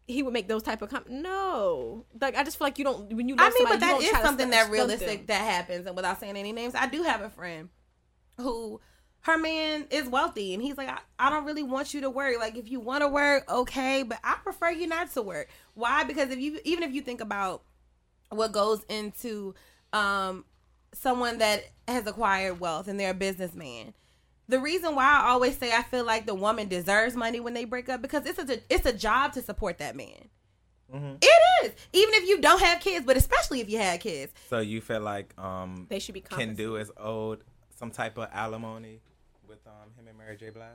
he 0.06 0.22
would 0.22 0.32
make 0.32 0.48
those 0.48 0.62
type 0.62 0.82
of 0.82 0.90
com- 0.90 1.04
no. 1.08 2.04
Like 2.20 2.36
I 2.36 2.44
just 2.44 2.58
feel 2.58 2.66
like 2.66 2.78
you 2.78 2.84
don't 2.84 3.12
when 3.12 3.28
you. 3.28 3.36
I 3.38 3.50
mean, 3.50 3.52
somebody, 3.52 3.80
but 3.80 3.80
that 3.80 4.02
is 4.02 4.10
something 4.22 4.50
that 4.50 4.70
realistic 4.70 5.26
them. 5.26 5.38
that 5.38 5.44
happens. 5.44 5.86
And 5.86 5.96
without 5.96 6.20
saying 6.20 6.36
any 6.36 6.52
names, 6.52 6.74
I 6.74 6.86
do 6.86 7.02
have 7.02 7.22
a 7.22 7.30
friend 7.30 7.68
who 8.38 8.80
her 9.20 9.38
man 9.38 9.86
is 9.90 10.06
wealthy 10.06 10.52
and 10.52 10.62
he's 10.62 10.76
like, 10.76 10.88
I, 10.88 10.98
I 11.18 11.30
don't 11.30 11.46
really 11.46 11.62
want 11.62 11.94
you 11.94 12.02
to 12.02 12.10
work. 12.10 12.38
Like 12.38 12.56
if 12.56 12.70
you 12.70 12.80
want 12.80 13.02
to 13.02 13.08
work, 13.08 13.50
okay, 13.50 14.02
but 14.02 14.18
I 14.22 14.36
prefer 14.42 14.70
you 14.70 14.86
not 14.86 15.12
to 15.12 15.22
work. 15.22 15.48
Why? 15.72 16.04
Because 16.04 16.30
if 16.30 16.38
you 16.38 16.58
even 16.64 16.82
if 16.82 16.92
you 16.92 17.00
think 17.00 17.20
about 17.20 17.62
what 18.28 18.52
goes 18.52 18.84
into 18.88 19.54
um 19.92 20.44
someone 20.92 21.38
that 21.38 21.64
has 21.88 22.06
acquired 22.06 22.60
wealth 22.60 22.88
and 22.88 22.98
they're 23.00 23.10
a 23.10 23.14
businessman. 23.14 23.94
The 24.48 24.60
reason 24.60 24.94
why 24.94 25.04
I 25.04 25.30
always 25.30 25.56
say 25.56 25.72
I 25.74 25.82
feel 25.82 26.04
like 26.04 26.26
the 26.26 26.34
woman 26.34 26.68
deserves 26.68 27.16
money 27.16 27.40
when 27.40 27.54
they 27.54 27.64
break 27.64 27.88
up 27.88 28.02
because 28.02 28.26
it's 28.26 28.38
a 28.38 28.58
it's 28.68 28.86
a 28.86 28.92
job 28.92 29.32
to 29.34 29.42
support 29.42 29.78
that 29.78 29.96
man. 29.96 30.28
It 30.92 31.64
is. 31.64 31.72
Even 31.92 32.14
if 32.14 32.28
you 32.28 32.40
don't 32.40 32.60
have 32.62 32.78
kids, 32.80 33.04
but 33.04 33.16
especially 33.16 33.60
if 33.60 33.68
you 33.68 33.78
had 33.78 34.00
kids. 34.00 34.32
So 34.48 34.60
you 34.60 34.80
feel 34.80 35.00
like 35.00 35.36
um 35.38 35.86
They 35.88 35.98
should 35.98 36.14
be 36.14 36.20
can 36.20 36.54
do 36.54 36.76
is 36.76 36.90
owed 36.96 37.42
some 37.76 37.90
type 37.90 38.16
of 38.16 38.28
alimony 38.32 39.00
with 39.48 39.58
um 39.66 39.90
him 39.96 40.06
and 40.08 40.16
Mary 40.16 40.36
J. 40.36 40.50
Blige? 40.50 40.68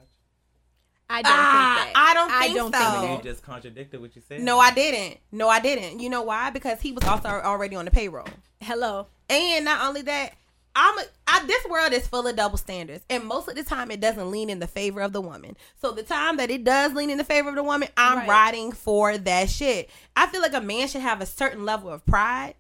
I 1.12 1.22
don't 1.22 1.32
think 1.32 1.34
that. 1.34 1.94
I 1.96 2.14
don't 2.14 2.32
think 2.32 2.58
so. 2.58 2.70
that. 2.70 3.18
You 3.18 3.32
just 3.32 3.44
contradicted 3.44 4.00
what 4.00 4.16
you 4.16 4.22
said. 4.28 4.42
No, 4.42 4.60
I 4.60 4.72
didn't. 4.72 5.20
No, 5.32 5.48
I 5.50 5.60
didn't. 5.60 6.00
You 6.02 6.10
know 6.10 6.22
why? 6.22 6.52
Because 6.52 6.82
he 6.82 6.92
was 6.92 7.04
also 7.04 7.30
already 7.30 7.76
on 7.76 7.86
the 7.86 7.92
payroll. 7.92 8.28
Hello. 8.62 9.08
And 9.30 9.66
not 9.66 9.88
only 9.88 10.02
that, 10.04 10.34
I'm 10.76 10.98
a, 11.00 11.04
I, 11.28 11.46
this 11.46 11.66
world 11.70 11.94
is 11.94 12.08
full 12.08 12.28
of 12.28 12.36
double 12.36 12.58
standards, 12.58 13.04
and 13.10 13.24
most 13.26 13.48
of 13.48 13.56
the 13.56 13.64
time 13.64 13.92
it 13.92 14.00
doesn't 14.00 14.30
lean 14.32 14.50
in 14.50 14.60
the 14.60 14.68
favor 14.68 15.02
of 15.02 15.14
the 15.14 15.22
woman. 15.22 15.58
So 15.82 15.92
the 15.92 16.04
time 16.04 16.38
that 16.38 16.50
it 16.52 16.64
does 16.64 16.94
lean 16.94 17.10
in 17.10 17.18
the 17.18 17.24
favor 17.24 17.50
of 17.50 17.56
the 17.56 17.64
woman, 17.64 17.90
I'm 17.98 18.20
Right. 18.20 18.28
riding 18.30 18.72
for 18.72 19.18
that 19.18 19.50
shit. 19.50 19.90
I 20.16 20.28
feel 20.28 20.42
like 20.42 20.54
a 20.54 20.62
man 20.62 20.88
should 20.88 21.02
have 21.02 21.22
a 21.22 21.26
certain 21.26 21.66
level 21.66 21.90
of 21.90 22.06
pride 22.06 22.56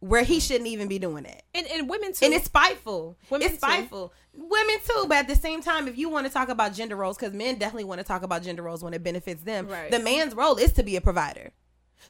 where 0.00 0.22
he 0.22 0.38
shouldn't 0.38 0.68
even 0.68 0.86
be 0.86 0.98
doing 1.00 1.24
that. 1.24 1.42
And 1.54 1.66
and 1.66 1.88
women 1.90 2.12
too. 2.12 2.24
And 2.26 2.32
it's 2.34 2.44
spiteful. 2.44 3.16
Women 3.30 3.46
it's 3.46 3.54
too. 3.56 3.66
spiteful. 3.66 4.12
Women 4.32 4.76
too, 4.86 5.06
but 5.08 5.18
at 5.18 5.28
the 5.28 5.34
same 5.34 5.60
time, 5.60 5.88
if 5.88 5.98
you 5.98 6.08
want 6.08 6.26
to 6.28 6.32
talk 6.32 6.48
about 6.48 6.72
gender 6.72 6.94
roles, 6.94 7.16
because 7.18 7.34
men 7.34 7.56
definitely 7.58 7.84
want 7.84 7.98
to 8.00 8.04
talk 8.06 8.22
about 8.22 8.44
gender 8.44 8.62
roles 8.62 8.84
when 8.84 8.94
it 8.94 9.02
benefits 9.02 9.42
them. 9.42 9.66
Right. 9.66 9.90
The 9.90 9.98
man's 9.98 10.34
role 10.36 10.56
is 10.56 10.72
to 10.74 10.84
be 10.84 10.94
a 10.94 11.00
provider. 11.00 11.50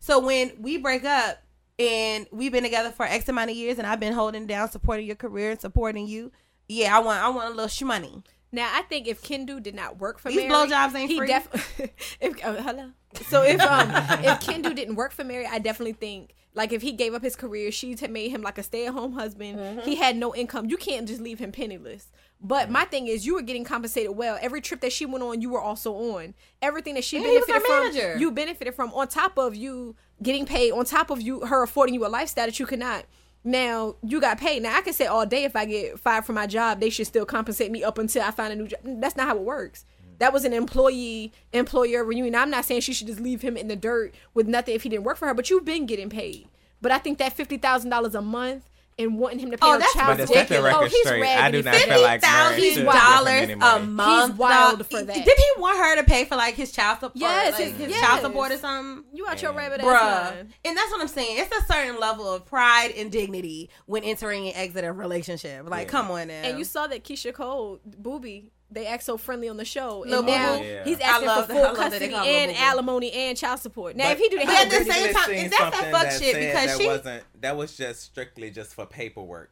So 0.01 0.19
when 0.19 0.53
we 0.61 0.77
break 0.77 1.05
up 1.07 1.43
and 1.79 2.27
we've 2.33 2.53
been 2.53 2.65
together 2.65 2.91
for 2.91 3.07
X 3.07 3.29
amount 3.29 3.51
of 3.51 3.57
years, 3.57 3.79
and 3.79 3.87
I've 3.87 4.01
been 4.01 4.13
holding 4.13 4.47
down, 4.47 4.71
supporting 4.71 5.07
your 5.07 5.17
career 5.17 5.53
and 5.53 5.61
supporting 5.61 6.07
you, 6.07 6.33
yeah, 6.69 6.97
I 6.97 7.01
want 7.01 7.23
I 7.23 7.29
want 7.29 7.49
a 7.49 7.51
little 7.51 7.67
shmoney. 7.67 8.25
Now 8.51 8.71
I 8.73 8.83
think 8.83 9.07
if 9.07 9.23
Kendu 9.23 9.63
did 9.63 9.75
not 9.75 9.99
work 9.99 10.19
for 10.19 10.31
These 10.31 10.49
Mary, 10.49 10.51
blowjobs 10.51 10.95
ain't 10.95 11.11
he 11.11 11.19
free. 11.19 11.29
def- 11.29 11.73
if 12.21 12.35
oh, 12.45 12.55
hello. 12.55 12.91
So 13.29 13.43
if 13.43 13.61
um 13.61 13.91
if 13.91 14.41
Kendu 14.41 14.75
didn't 14.75 14.97
work 14.97 15.13
for 15.13 15.25
Mary, 15.25 15.47
I 15.47 15.59
definitely 15.59 15.93
think 15.95 16.35
like 16.55 16.73
if 16.73 16.83
he 16.83 16.93
gave 16.93 17.15
up 17.15 17.23
his 17.23 17.37
career, 17.37 17.71
she 17.71 17.95
had 17.97 18.11
made 18.11 18.31
him 18.31 18.43
like 18.43 18.59
a 18.59 18.63
stay 18.63 18.87
at 18.87 18.93
home 18.93 19.13
husband. 19.13 19.59
Mm-hmm. 19.59 19.81
He 19.81 19.97
had 19.97 20.17
no 20.17 20.35
income. 20.35 20.67
You 20.69 20.77
can't 20.77 21.07
just 21.07 21.21
leave 21.21 21.39
him 21.39 21.53
penniless. 21.53 22.11
But 22.41 22.71
my 22.71 22.85
thing 22.85 23.09
is, 23.09 23.27
you 23.27 23.35
were 23.35 23.43
getting 23.43 23.65
compensated 23.65 24.17
well. 24.17 24.39
Every 24.41 24.61
trip 24.61 24.81
that 24.83 24.93
she 24.93 25.05
went 25.07 25.25
on, 25.25 25.41
you 25.41 25.51
were 25.51 25.61
also 25.61 25.93
on. 25.95 26.35
Everything 26.63 26.95
that 26.95 27.03
she 27.05 27.17
And 27.17 27.27
benefited 27.27 27.63
from, 27.63 27.83
manager. 27.85 28.17
you 28.17 28.31
benefited 28.31 28.75
from. 28.75 28.93
On 28.95 29.09
top 29.09 29.37
of 29.39 29.57
you 29.57 29.97
getting 30.23 30.47
paid, 30.47 30.71
on 30.73 30.85
top 30.85 31.11
of 31.11 31.21
you 31.21 31.41
her 31.47 31.63
affording 31.65 31.95
you 31.95 32.07
a 32.07 32.09
lifestyle 32.09 32.47
that 32.47 32.59
you 32.61 32.67
could 32.67 32.79
not. 32.79 33.07
Now 33.45 33.97
you 34.03 34.21
got 34.21 34.39
paid. 34.39 34.63
Now 34.63 34.77
I 34.77 34.83
can 34.83 34.93
say 34.93 35.07
all 35.07 35.27
day 35.27 35.45
if 35.45 35.57
I 35.57 35.65
get 35.65 35.99
fired 35.99 36.25
from 36.25 36.37
my 36.37 36.47
job, 36.47 36.81
they 36.81 36.91
should 36.91 37.07
still 37.07 37.25
compensate 37.25 37.71
me 37.73 37.83
up 37.83 37.99
until 37.99 38.23
I 38.23 38.31
find 38.31 38.53
a 38.53 38.57
new 38.57 38.69
job. 38.69 38.81
That's 38.85 39.17
not 39.17 39.27
how 39.27 39.37
it 39.37 39.43
works. 39.43 39.85
That 40.19 40.33
was 40.33 40.45
an 40.45 40.53
employee 40.53 41.33
employer 41.53 42.05
reunion. 42.05 42.35
I'm 42.35 42.51
not 42.51 42.65
saying 42.65 42.81
she 42.83 42.93
should 42.93 43.07
just 43.07 43.21
leave 43.21 43.43
him 43.43 43.57
in 43.57 43.69
the 43.69 43.77
dirt 43.77 44.15
with 44.35 44.49
nothing 44.49 44.75
if 44.75 44.83
he 44.83 44.89
didn't 44.89 45.05
work 45.05 45.17
for 45.17 45.27
her, 45.29 45.35
but 45.35 45.51
you've 45.51 45.65
been 45.65 45.87
getting 45.87 46.11
paid. 46.11 46.49
But 46.81 46.93
I 46.93 46.99
think 46.99 47.19
that 47.19 47.33
fifty 47.33 47.57
thousand 47.57 47.91
dollars 47.91 48.15
a 48.15 48.23
month 48.23 48.69
and 48.99 49.19
wanting 49.19 49.39
him 49.39 49.51
to 49.53 49.59
pay 49.59 49.67
Oh, 49.67 49.73
her 49.75 49.79
that's 49.79 49.93
child 49.93 50.07
But 50.09 50.17
to 50.17 50.27
support. 50.27 50.49
set 50.49 50.63
the 50.63 50.77
oh, 50.77 50.85
he's 50.85 50.99
straight, 51.07 51.23
I 51.23 51.51
do 51.51 51.63
raggedy. 51.63 51.63
not 51.63 51.75
feel 51.75 52.03
like 52.03 52.23
Mary 52.23 52.35
thousand 52.35 52.61
should 52.61 52.75
give 52.75 52.79
him 52.79 52.85
dollars 52.87 53.51
a 53.83 53.87
month. 53.87 54.31
He's 54.31 54.39
wild 54.39 54.87
for 54.91 55.03
that. 55.03 55.15
Did 55.25 55.39
he 55.39 55.61
want 55.61 55.79
her 55.79 55.97
to 55.97 56.05
pay 56.05 56.25
for 56.25 56.37
like 56.37 56.55
his 56.55 56.73
child 56.73 56.99
support? 57.01 57.17
Yes, 57.17 57.59
like, 57.59 57.69
his- 57.69 57.77
his 57.79 57.91
yes. 57.91 58.01
child 58.01 58.23
support 58.23 58.53
or 58.53 58.57
something. 58.59 59.05
You 59.13 59.27
out 59.27 59.41
your 59.41 59.53
rabbit 59.53 59.81
ass 59.81 59.87
Bruh. 59.87 60.47
And 60.65 60.77
that's 60.77 60.91
what 60.91 61.01
I'm 61.01 61.09
saying. 61.09 61.39
It's 61.39 61.57
a 61.57 61.73
certain 61.73 62.01
level 62.01 62.33
of 62.33 62.45
pride 62.45 62.93
and 62.97 63.11
dignity 63.13 63.71
when 63.87 64.03
entering 64.05 64.49
and 64.49 64.57
exiting 64.57 64.91
a 64.91 64.93
relationship. 64.93 65.69
Like, 65.69 65.89
come 65.89 66.11
on 66.11 66.29
now. 66.29 66.35
And 66.35 66.59
you 66.59 66.65
saw 66.65 66.87
that 66.89 67.05
Keyshia 67.05 67.33
Cole, 67.33 67.81
Boobie, 67.89 68.51
they 68.71 68.87
act 68.87 69.03
so 69.03 69.17
friendly 69.17 69.49
on 69.49 69.57
the 69.57 69.65
show. 69.65 70.05
Lil 70.07 70.19
and 70.19 70.27
now 70.27 70.53
Boo 70.55 70.59
Boo? 70.61 70.65
Yeah. 70.67 70.85
he's 70.85 71.01
asking 71.01 71.27
love 71.27 71.47
for 71.47 71.53
full 71.55 71.63
love 71.63 71.77
that 71.77 71.91
they 71.99 72.09
custody 72.09 72.15
and 72.15 72.51
Boo 72.53 72.57
Boo. 72.59 72.63
alimony 72.65 73.13
and 73.13 73.37
child 73.39 73.61
support. 73.61 73.97
Now, 73.97 74.05
But- 74.05 74.13
if 74.13 74.19
he 74.19 74.29
do 74.29 74.37
that, 74.39 74.47
but 74.47 74.55
at 74.81 74.87
the 74.87 74.93
same 74.93 75.15
time, 75.15 75.25
seen 75.27 75.35
and 75.45 75.53
that's 75.53 75.59
that 75.63 75.73
something 75.75 75.93
fuck 75.93 76.03
that 76.03 76.21
shit 76.23 76.35
because 76.35 76.67
that 76.67 76.79
she- 76.79 76.87
wasn't 76.87 77.25
that 77.41 77.57
was 77.57 77.77
just 77.77 78.03
strictly 78.03 78.51
just 78.51 78.75
for 78.75 78.85
paperwork. 78.87 79.51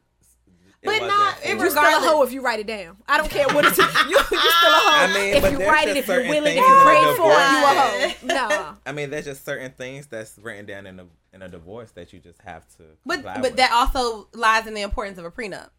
It 0.79 0.85
But 0.85 0.91
wasn't 1.01 1.07
not- 1.07 1.37
for- 1.39 1.47
it 1.47 1.57
You 1.57 1.69
still 1.71 1.83
a 1.83 1.99
hoe 2.07 2.21
if 2.23 2.31
you 2.31 2.41
write 2.41 2.59
it 2.59 2.67
down. 2.67 2.97
I 3.07 3.17
don't 3.17 3.29
care 3.31 3.47
what 3.47 3.65
it's. 3.65 3.77
You, 3.77 3.83
you 3.83 4.19
still 4.19 4.37
a 4.39 4.79
hoe 4.79 4.91
I 4.91 5.07
mean, 5.13 5.33
if 5.43 5.51
you 5.51 5.67
write 5.67 5.87
it, 5.87 5.97
if 5.97 6.07
you're 6.07 6.21
willing, 6.27 6.55
if 6.55 6.57
you 6.57 6.79
pray 6.83 7.01
for 7.15 7.31
it, 7.31 7.51
you 7.51 7.65
a 7.65 7.73
hoe. 7.73 8.13
Nah. 8.23 8.75
I 8.85 8.91
mean, 8.91 9.09
there's 9.09 9.25
just 9.25 9.43
certain 9.43 9.71
things 9.71 10.05
that's 10.05 10.37
written 10.37 10.67
down 10.67 10.85
in 10.85 10.99
a 10.99 11.05
in 11.33 11.41
a 11.41 11.49
divorce 11.49 11.91
that 11.91 12.13
you 12.13 12.19
just 12.19 12.39
have 12.43 12.67
to. 12.77 12.83
But 13.05 13.23
but 13.23 13.41
with. 13.41 13.55
that 13.57 13.71
also 13.71 14.27
lies 14.33 14.67
in 14.67 14.75
the 14.75 14.81
importance 14.83 15.17
of 15.17 15.25
a 15.25 15.31
prenup. 15.31 15.69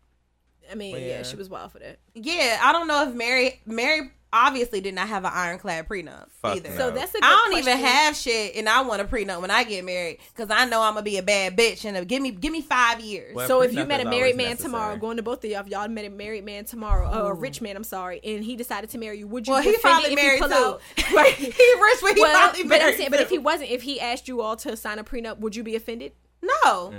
I 0.70 0.74
mean, 0.74 0.94
yeah. 0.96 1.06
yeah. 1.06 1.22
she 1.22 1.36
was 1.36 1.48
wild 1.48 1.72
for 1.72 1.78
that. 1.78 1.98
Yeah, 2.14 2.60
I 2.62 2.72
don't 2.72 2.86
know 2.88 3.08
if 3.08 3.14
Mary 3.14 3.60
Mary 3.66 4.12
obviously 4.30 4.82
did 4.82 4.94
not 4.94 5.08
have 5.08 5.24
an 5.24 5.30
ironclad 5.32 5.88
prenup 5.88 6.26
Fuck 6.42 6.56
either. 6.56 6.68
no. 6.68 6.76
So 6.76 6.90
that's 6.90 7.12
a 7.14 7.14
good 7.14 7.24
I 7.24 7.28
don't 7.30 7.50
question. 7.52 7.72
even 7.72 7.84
have 7.86 8.14
shit, 8.14 8.56
and 8.56 8.68
I 8.68 8.82
want 8.82 9.00
a 9.00 9.06
prenup 9.06 9.40
when 9.40 9.50
I 9.50 9.64
get 9.64 9.84
married 9.86 10.18
because 10.34 10.50
I 10.50 10.66
know 10.66 10.82
I'm 10.82 10.92
gonna 10.92 11.02
be 11.02 11.16
a 11.16 11.22
bad 11.22 11.56
bitch 11.56 11.86
and 11.86 12.06
give 12.06 12.20
me 12.20 12.30
give 12.32 12.52
me 12.52 12.60
five 12.60 13.00
years. 13.00 13.34
Well, 13.34 13.48
So 13.48 13.62
if 13.62 13.72
you 13.72 13.86
met 13.86 14.00
a 14.02 14.04
married 14.04 14.36
man 14.36 14.50
necessary. 14.50 14.72
tomorrow, 14.72 14.96
going 14.98 15.16
to 15.16 15.22
both 15.22 15.42
of 15.44 15.50
y'all, 15.50 15.60
if 15.62 15.68
y'all 15.68 15.88
met 15.88 16.04
a 16.04 16.10
married 16.10 16.44
man 16.44 16.66
tomorrow, 16.66 17.08
uh, 17.08 17.28
a 17.28 17.32
rich 17.34 17.62
man, 17.62 17.74
I'm 17.76 17.84
sorry, 17.84 18.20
and 18.22 18.44
he 18.44 18.54
decided 18.54 18.90
to 18.90 18.98
marry 18.98 19.18
you, 19.18 19.26
would 19.28 19.46
you? 19.46 19.54
well, 19.54 19.62
be 19.62 19.70
he 19.70 19.74
offended 19.76 20.02
probably 20.02 20.12
if 20.12 20.16
married 20.22 20.40
pull 20.40 20.48
too. 20.50 20.54
out- 20.54 20.80
right? 21.14 21.34
he 21.34 21.46
rich, 21.48 21.98
but 22.02 22.14
he 22.14 22.20
well, 22.20 22.34
probably 22.34 22.62
but 22.64 22.74
I'm 22.74 22.78
married 22.80 22.96
saying, 22.98 23.10
but 23.10 23.20
if 23.20 23.30
he 23.30 23.38
wasn't, 23.38 23.70
if 23.70 23.82
he 23.82 23.98
asked 24.00 24.28
you 24.28 24.42
all 24.42 24.56
to 24.56 24.76
sign 24.76 24.98
a 24.98 25.04
prenup, 25.04 25.38
would 25.38 25.56
you 25.56 25.62
be 25.62 25.74
offended? 25.74 26.12
No. 26.42 26.92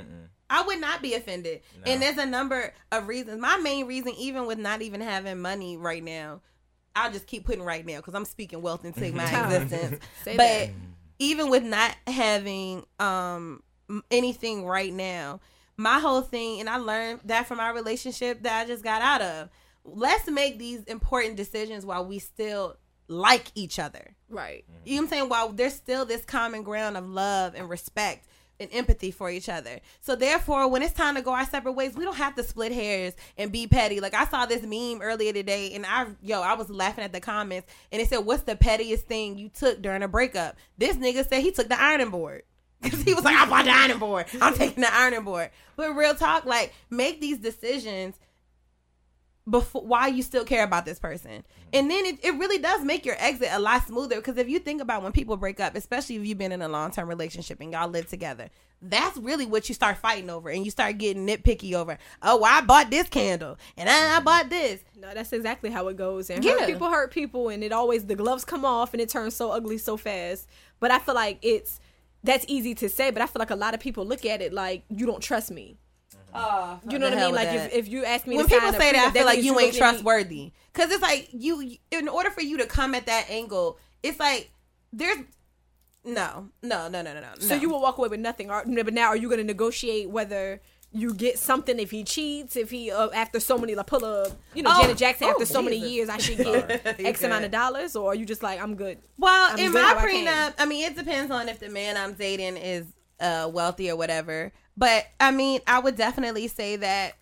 I 0.50 0.64
would 0.64 0.82
not 0.82 1.02
be 1.02 1.14
offended. 1.14 1.62
And 1.86 2.02
there's 2.02 2.18
a 2.18 2.26
number 2.26 2.74
of 2.92 3.08
reasons. 3.08 3.40
My 3.40 3.58
main 3.58 3.86
reason, 3.86 4.14
even 4.18 4.46
with 4.48 4.58
not 4.58 4.82
even 4.82 5.02
having 5.02 5.40
money 5.40 5.78
right 5.78 6.04
now, 6.04 6.42
I'll 6.96 7.12
just 7.12 7.28
keep 7.28 7.46
putting 7.46 7.64
right 7.64 7.86
now 7.86 7.98
because 7.98 8.16
I'm 8.16 8.26
speaking 8.26 8.62
wealth 8.62 8.84
into 8.84 9.12
my 9.12 9.24
existence. 9.56 10.00
But 10.26 10.38
that. 10.38 10.70
even 11.20 11.50
with 11.50 11.64
not 11.64 11.96
having 12.08 12.86
um 13.00 13.62
anything 14.12 14.66
right 14.66 14.94
now, 14.94 15.40
my 15.78 16.00
whole 16.00 16.22
thing, 16.22 16.60
and 16.60 16.70
I 16.70 16.78
learned 16.78 17.22
that 17.26 17.48
from 17.48 17.60
our 17.60 17.74
relationship 17.74 18.44
that 18.44 18.62
I 18.62 18.66
just 18.68 18.84
got 18.84 19.02
out 19.02 19.22
of. 19.22 19.50
Let's 19.86 20.30
make 20.30 20.60
these 20.60 20.84
important 20.84 21.38
decisions 21.38 21.86
while 21.86 22.06
we 22.06 22.20
still 22.20 22.76
like 23.08 23.52
each 23.56 23.80
other. 23.80 24.16
Right. 24.30 24.66
You 24.86 24.96
know 24.96 25.02
what 25.02 25.04
I'm 25.04 25.10
saying? 25.10 25.30
While 25.30 25.50
there's 25.50 25.74
still 25.74 26.06
this 26.06 26.26
common 26.26 26.64
ground 26.64 26.98
of 26.98 27.08
love 27.08 27.56
and 27.56 27.70
respect 27.70 28.28
and 28.60 28.70
empathy 28.74 29.12
for 29.12 29.30
each 29.30 29.50
other. 29.50 29.80
So 30.02 30.16
therefore, 30.16 30.68
when 30.68 30.82
it's 30.82 30.94
time 30.94 31.16
to 31.16 31.22
go 31.22 31.32
our 31.32 31.46
separate 31.46 31.74
ways, 31.74 31.96
we 31.96 32.04
don't 32.04 32.18
have 32.18 32.36
to 32.36 32.44
split 32.44 32.72
hairs 32.72 33.14
and 33.38 33.52
be 33.52 33.68
petty. 33.68 34.00
Like 34.00 34.14
I 34.14 34.26
saw 34.26 34.46
this 34.46 34.64
meme 34.64 35.02
earlier 35.02 35.34
today 35.34 35.74
and 35.74 35.86
I 35.86 36.08
yo, 36.22 36.42
I 36.42 36.54
was 36.54 36.70
laughing 36.70 37.04
at 37.04 37.14
the 37.14 37.22
comments 37.22 37.68
and 37.92 38.02
it 38.02 38.10
said, 38.10 38.20
What's 38.20 38.44
the 38.44 38.56
pettiest 38.56 39.08
thing 39.08 39.38
you 39.38 39.50
took 39.50 39.82
during 39.82 40.04
a 40.04 40.08
breakup? 40.08 40.58
This 40.78 40.98
nigga 40.98 41.28
said 41.28 41.42
he 41.42 41.52
took 41.52 41.70
the 41.70 41.82
ironing 41.82 42.10
board. 42.10 42.44
Cause 42.84 43.02
he 43.02 43.14
was 43.14 43.26
like, 43.26 43.36
I 43.36 43.46
bought 43.50 43.66
the 43.66 43.72
ironing 43.72 44.00
board. 44.00 44.28
I'm 44.42 44.54
taking 44.54 44.82
the 44.82 44.94
ironing 44.94 45.24
board. 45.24 45.50
But 45.76 45.96
real 45.96 46.16
talk, 46.16 46.46
like 46.46 46.74
make 46.90 47.20
these 47.20 47.38
decisions 47.38 48.16
before 49.50 49.82
why 49.82 50.08
you 50.08 50.22
still 50.22 50.46
care 50.46 50.64
about 50.64 50.86
this 50.86 51.00
person 51.00 51.32
mm-hmm. 51.32 51.70
and 51.74 51.90
then 51.90 52.06
it, 52.06 52.24
it 52.24 52.32
really 52.36 52.60
does 52.60 52.84
make 52.84 53.06
your 53.06 53.16
exit 53.20 53.50
a 53.52 53.60
lot 53.60 53.86
smoother 53.86 54.18
because 54.18 54.38
if 54.38 54.50
you 54.50 54.60
think 54.60 54.82
about 54.82 55.02
when 55.02 55.12
people 55.12 55.38
break 55.38 55.60
up 55.60 55.76
especially 55.76 56.16
if 56.16 56.26
you've 56.26 56.38
been 56.38 56.52
in 56.52 56.62
a 56.62 56.70
long-term 56.70 57.08
relationship 57.08 57.60
and 57.62 57.72
y'all 57.72 57.90
live 57.90 58.08
together 58.08 58.50
that's 58.82 59.18
really 59.18 59.46
what 59.46 59.68
you 59.68 59.76
start 59.76 59.98
fighting 59.98 60.30
over 60.30 60.50
and 60.50 60.64
you 60.64 60.72
start 60.72 60.98
getting 60.98 61.28
nitpicky 61.28 61.74
over 61.74 61.98
oh 62.22 62.38
well, 62.38 62.58
i 62.58 62.62
bought 62.62 62.90
this 62.90 63.10
candle 63.10 63.58
and 63.78 63.90
I, 63.90 64.18
I 64.18 64.20
bought 64.20 64.50
this 64.50 64.82
No, 65.00 65.14
that's 65.14 65.32
exactly 65.34 65.70
how 65.70 65.88
it 65.88 65.98
goes. 65.98 66.30
And 66.30 66.44
Yeah. 66.44 66.60
hurt 66.60 66.68
people 66.68 66.90
hurt 66.90 67.12
people, 67.12 67.50
and 67.50 67.64
it 67.64 67.72
always 67.72 68.06
the 68.06 68.16
gloves 68.16 68.46
come 68.46 68.66
off, 68.66 68.94
and 68.94 69.02
it 69.02 69.10
turns 69.10 69.36
so 69.36 69.52
ugly 69.52 69.78
so 69.78 69.98
fast. 69.98 70.48
But 70.80 70.92
I 70.92 71.00
feel 71.00 71.16
like 71.16 71.40
it's 71.42 71.80
that's 72.24 72.46
easy 72.48 72.76
to 72.76 72.90
say, 72.90 73.12
but 73.12 73.22
I 73.22 73.26
feel 73.26 73.40
like 73.40 73.50
a 73.50 73.56
lot 73.56 73.74
of 73.74 73.80
people 73.80 74.06
look 74.06 74.26
at 74.26 74.42
it 74.42 74.52
like 74.54 74.84
you 74.90 75.06
don't 75.06 75.22
trust 75.22 75.52
me. 75.52 75.78
Oh 76.34 76.80
You 76.90 77.00
know 77.00 77.10
what 77.10 77.18
I 77.18 77.26
mean? 77.26 77.36
Like 77.36 77.50
if, 77.50 77.74
if 77.74 77.88
you 77.88 78.06
ask 78.06 78.28
me, 78.28 78.38
when 78.38 78.48
people 78.48 78.72
say 78.74 78.92
that 78.92 78.96
i 78.96 79.10
prenup, 79.10 79.14
feel 79.14 79.26
like 79.26 79.44
you 79.44 79.60
ain't 79.60 79.76
trustworthy 79.76 80.52
because 80.74 80.92
it's 80.92 81.02
like 81.02 81.30
you 81.32 81.78
in 81.92 82.08
order 82.08 82.30
for 82.30 82.42
you 82.42 82.58
to 82.58 82.66
come 82.66 82.96
at 82.96 83.06
that 83.08 83.30
angle 83.30 83.78
it's 84.04 84.20
like 84.20 84.52
there's 84.94 85.18
no 86.04 86.50
no 86.62 86.88
no 86.88 87.02
no 87.02 87.14
no 87.14 87.20
no 87.20 87.28
So 87.40 87.56
you 87.56 87.70
will 87.70 87.82
walk 87.82 87.98
away 87.98 88.10
with 88.10 88.20
nothing. 88.20 88.50
Or, 88.50 88.64
but 88.66 88.94
now, 88.94 89.08
are 89.08 89.18
you 89.18 89.28
going 89.28 89.40
to 89.40 89.44
negotiate 89.44 90.10
whether 90.10 90.62
you 90.92 91.14
get 91.14 91.38
something 91.38 91.78
if 91.78 91.92
he 91.92 92.04
cheats? 92.04 92.56
If 92.56 92.70
he 92.70 92.92
uh, 92.92 93.10
after 93.10 93.40
so 93.40 93.58
many 93.58 93.76
like 93.76 93.88
pull 93.88 94.06
a 94.06 94.32
you 94.54 94.64
know 94.64 94.72
Oh, 94.74 94.82
Janet 94.82 94.98
Jackson 94.98 95.28
oh, 95.28 95.32
after 95.32 95.46
so 95.46 95.62
many 95.62 95.78
years, 95.78 96.10
I 96.10 96.18
should 96.18 96.38
get 96.38 97.00
X 97.00 97.24
amount 97.24 97.46
of 97.46 97.52
dollars, 97.52 97.96
or 97.96 98.12
are 98.12 98.16
you 98.16 98.26
just 98.26 98.44
like 98.44 98.62
I'm 98.62 98.76
good? 98.76 99.00
Well, 99.18 99.52
I'm 99.52 99.60
in 99.60 99.72
good 99.72 99.82
my 99.82 99.88
how 99.88 99.98
I 99.98 100.06
prenup, 100.06 100.54
I 100.58 100.66
mean, 100.66 100.86
it 100.86 100.96
depends 100.96 101.32
on 101.32 101.50
if 101.50 101.60
the 101.60 101.70
man 101.70 101.98
I'm 101.98 102.14
dating 102.14 102.58
is 102.58 102.86
uh, 103.20 103.50
wealthy 103.54 103.90
or 103.92 103.96
whatever. 103.98 104.52
But 104.80 105.08
I 105.20 105.32
mean, 105.32 105.60
I 105.68 105.80
would 105.80 105.98
definitely 105.98 106.48
say 106.48 106.78
that 106.78 107.18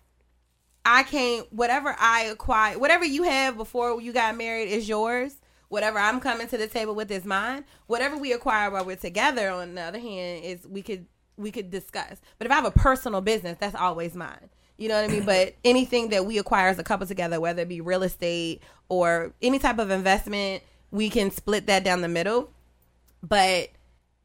I 0.84 1.02
can't. 1.02 1.52
Whatever 1.52 1.94
I 1.98 2.22
acquire, 2.22 2.78
whatever 2.78 3.04
you 3.04 3.24
have 3.24 3.56
before 3.56 4.00
you 4.00 4.12
got 4.12 4.36
married 4.36 4.68
is 4.68 4.88
yours. 4.88 5.34
Whatever 5.68 5.98
I'm 5.98 6.20
coming 6.20 6.46
to 6.48 6.56
the 6.56 6.68
table 6.68 6.94
with 6.94 7.10
is 7.10 7.24
mine. 7.24 7.64
Whatever 7.88 8.16
we 8.16 8.32
acquire 8.32 8.70
while 8.70 8.84
we're 8.84 8.96
together, 8.96 9.50
on 9.50 9.74
the 9.74 9.82
other 9.82 9.98
hand, 9.98 10.44
is 10.44 10.66
we 10.68 10.82
could 10.82 11.06
we 11.36 11.50
could 11.50 11.68
discuss. 11.72 12.20
But 12.38 12.46
if 12.46 12.52
I 12.52 12.54
have 12.54 12.64
a 12.64 12.70
personal 12.70 13.20
business, 13.20 13.58
that's 13.58 13.74
always 13.74 14.14
mine. 14.14 14.50
You 14.76 14.88
know 14.88 15.02
what 15.02 15.10
I 15.10 15.12
mean? 15.12 15.24
But 15.24 15.56
anything 15.64 16.10
that 16.10 16.26
we 16.26 16.38
acquire 16.38 16.68
as 16.68 16.78
a 16.78 16.84
couple 16.84 17.08
together, 17.08 17.40
whether 17.40 17.62
it 17.62 17.68
be 17.68 17.80
real 17.80 18.04
estate 18.04 18.62
or 18.88 19.32
any 19.42 19.58
type 19.58 19.80
of 19.80 19.90
investment, 19.90 20.62
we 20.92 21.10
can 21.10 21.32
split 21.32 21.66
that 21.66 21.82
down 21.82 22.02
the 22.02 22.08
middle. 22.08 22.52
But 23.20 23.70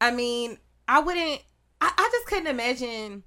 I 0.00 0.12
mean, 0.12 0.58
I 0.86 1.00
wouldn't. 1.00 1.42
I, 1.84 1.92
I 1.96 2.08
just 2.12 2.26
couldn't 2.26 2.46
imagine. 2.46 3.24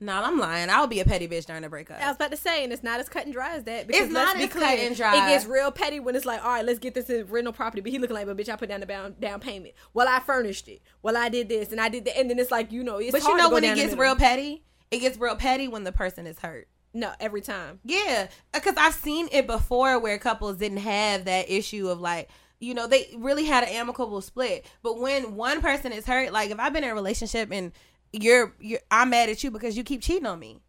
No, 0.00 0.12
I'm 0.12 0.38
lying. 0.38 0.70
I'll 0.70 0.88
be 0.88 1.00
a 1.00 1.04
petty 1.04 1.28
bitch 1.28 1.46
during 1.46 1.62
a 1.64 1.68
breakup. 1.68 2.00
I 2.00 2.08
was 2.08 2.16
about 2.16 2.32
to 2.32 2.36
say, 2.36 2.64
and 2.64 2.72
it's 2.72 2.82
not 2.82 2.98
as 2.98 3.08
cut 3.08 3.24
and 3.24 3.32
dry 3.32 3.54
as 3.54 3.64
that. 3.64 3.86
Because 3.86 4.06
It's 4.06 4.12
not 4.12 4.36
be 4.36 4.42
as 4.42 4.52
cut 4.52 4.62
and 4.62 4.96
dry. 4.96 5.14
It 5.16 5.30
gets 5.30 5.46
real 5.46 5.70
petty 5.70 6.00
when 6.00 6.16
it's 6.16 6.26
like, 6.26 6.44
all 6.44 6.50
right, 6.50 6.64
let's 6.64 6.80
get 6.80 6.94
this 6.94 7.08
in 7.08 7.26
rental 7.26 7.52
property. 7.52 7.80
But 7.80 7.92
he 7.92 7.98
looking 7.98 8.14
like, 8.14 8.26
but 8.26 8.36
bitch, 8.36 8.48
I 8.48 8.56
put 8.56 8.68
down 8.68 8.80
the 8.80 8.86
down, 8.86 9.14
down 9.20 9.40
payment. 9.40 9.74
Well, 9.94 10.08
I 10.08 10.18
furnished 10.20 10.68
it. 10.68 10.82
Well, 11.02 11.16
I 11.16 11.28
did 11.28 11.48
this 11.48 11.70
and 11.70 11.80
I 11.80 11.88
did 11.88 12.04
that. 12.06 12.18
And 12.18 12.28
then 12.28 12.38
it's 12.38 12.50
like, 12.50 12.72
you 12.72 12.82
know, 12.82 12.98
it's 12.98 13.12
but 13.12 13.22
you 13.22 13.36
know 13.36 13.48
when 13.50 13.64
it 13.64 13.76
gets 13.76 13.94
real 13.94 14.16
petty, 14.16 14.64
it 14.90 14.98
gets 14.98 15.16
real 15.16 15.36
petty 15.36 15.68
when 15.68 15.84
the 15.84 15.92
person 15.92 16.26
is 16.26 16.40
hurt. 16.40 16.68
No, 16.92 17.12
every 17.18 17.40
time. 17.40 17.80
Yeah, 17.84 18.28
because 18.52 18.74
I've 18.76 18.94
seen 18.94 19.28
it 19.32 19.46
before 19.46 19.98
where 19.98 20.18
couples 20.18 20.56
didn't 20.58 20.78
have 20.78 21.24
that 21.24 21.50
issue 21.50 21.88
of 21.88 22.00
like, 22.00 22.28
you 22.64 22.74
know, 22.74 22.86
they 22.86 23.14
really 23.16 23.44
had 23.44 23.62
an 23.64 23.70
amicable 23.70 24.20
split. 24.20 24.66
But 24.82 24.98
when 24.98 25.36
one 25.36 25.60
person 25.60 25.92
is 25.92 26.06
hurt, 26.06 26.32
like 26.32 26.50
if 26.50 26.58
I've 26.58 26.72
been 26.72 26.84
in 26.84 26.90
a 26.90 26.94
relationship 26.94 27.50
and 27.52 27.72
you're, 28.12 28.54
you're 28.60 28.80
I'm 28.90 29.10
mad 29.10 29.28
at 29.28 29.44
you 29.44 29.50
because 29.50 29.76
you 29.76 29.84
keep 29.84 30.02
cheating 30.02 30.26
on 30.26 30.38
me, 30.38 30.60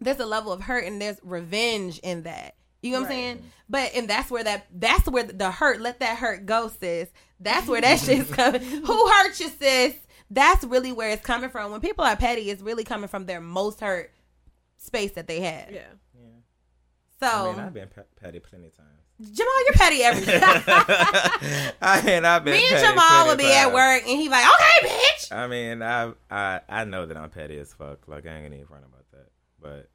there's 0.00 0.20
a 0.20 0.26
level 0.26 0.52
of 0.52 0.62
hurt 0.62 0.84
and 0.84 1.00
there's 1.00 1.18
revenge 1.22 1.98
in 2.00 2.22
that. 2.24 2.54
You 2.82 2.92
know 2.92 3.00
what 3.00 3.06
I'm 3.06 3.12
saying? 3.12 3.42
But 3.68 3.94
and 3.94 4.08
that's 4.08 4.30
where 4.30 4.44
that 4.44 4.66
that's 4.72 5.08
where 5.08 5.24
the 5.24 5.50
hurt. 5.50 5.80
Let 5.80 6.00
that 6.00 6.18
hurt 6.18 6.46
go, 6.46 6.68
sis. 6.68 7.08
That's 7.40 7.66
where 7.66 7.80
that 7.80 7.98
shit's 7.98 8.30
coming. 8.34 8.60
Who 8.62 9.08
hurt 9.08 9.40
you, 9.40 9.48
sis? 9.48 9.94
That's 10.30 10.64
really 10.64 10.92
where 10.92 11.10
it's 11.10 11.24
coming 11.24 11.50
from. 11.50 11.72
When 11.72 11.80
people 11.80 12.04
are 12.04 12.16
petty, 12.16 12.50
it's 12.50 12.62
really 12.62 12.84
coming 12.84 13.08
from 13.08 13.26
their 13.26 13.40
most 13.40 13.80
hurt 13.80 14.12
space 14.76 15.12
that 15.12 15.26
they 15.26 15.40
had. 15.40 15.70
Yeah. 15.72 15.80
Yeah. 16.14 16.28
So 17.20 17.26
I 17.26 17.52
mean, 17.52 17.60
I've 17.60 17.74
been 17.74 17.88
pe- 17.88 18.02
petty 18.20 18.38
plenty 18.38 18.66
of 18.66 18.76
times. 18.76 18.95
Jamal, 19.18 19.64
you're 19.64 19.74
petty 19.74 20.02
every 20.02 20.26
day. 20.26 20.40
I 21.80 22.02
mean, 22.04 22.24
I've 22.26 22.44
been. 22.44 22.52
Me 22.52 22.68
and 22.68 22.76
petty 22.76 22.86
Jamal 22.86 23.26
would 23.28 23.38
be 23.38 23.50
at 23.50 23.72
work, 23.72 24.02
and 24.06 24.20
he 24.20 24.28
like, 24.28 24.44
okay, 24.44 24.88
bitch. 24.88 25.32
I 25.32 25.46
mean, 25.46 25.82
I 25.82 26.12
I 26.30 26.60
I 26.68 26.84
know 26.84 27.06
that 27.06 27.16
I'm 27.16 27.30
petty 27.30 27.58
as 27.58 27.72
fuck. 27.72 28.06
Like 28.08 28.26
I 28.26 28.34
ain't 28.34 28.44
gonna 28.44 28.56
even 28.56 28.66
front 28.66 28.84
about 28.84 29.10
that. 29.12 29.28
But 29.60 29.88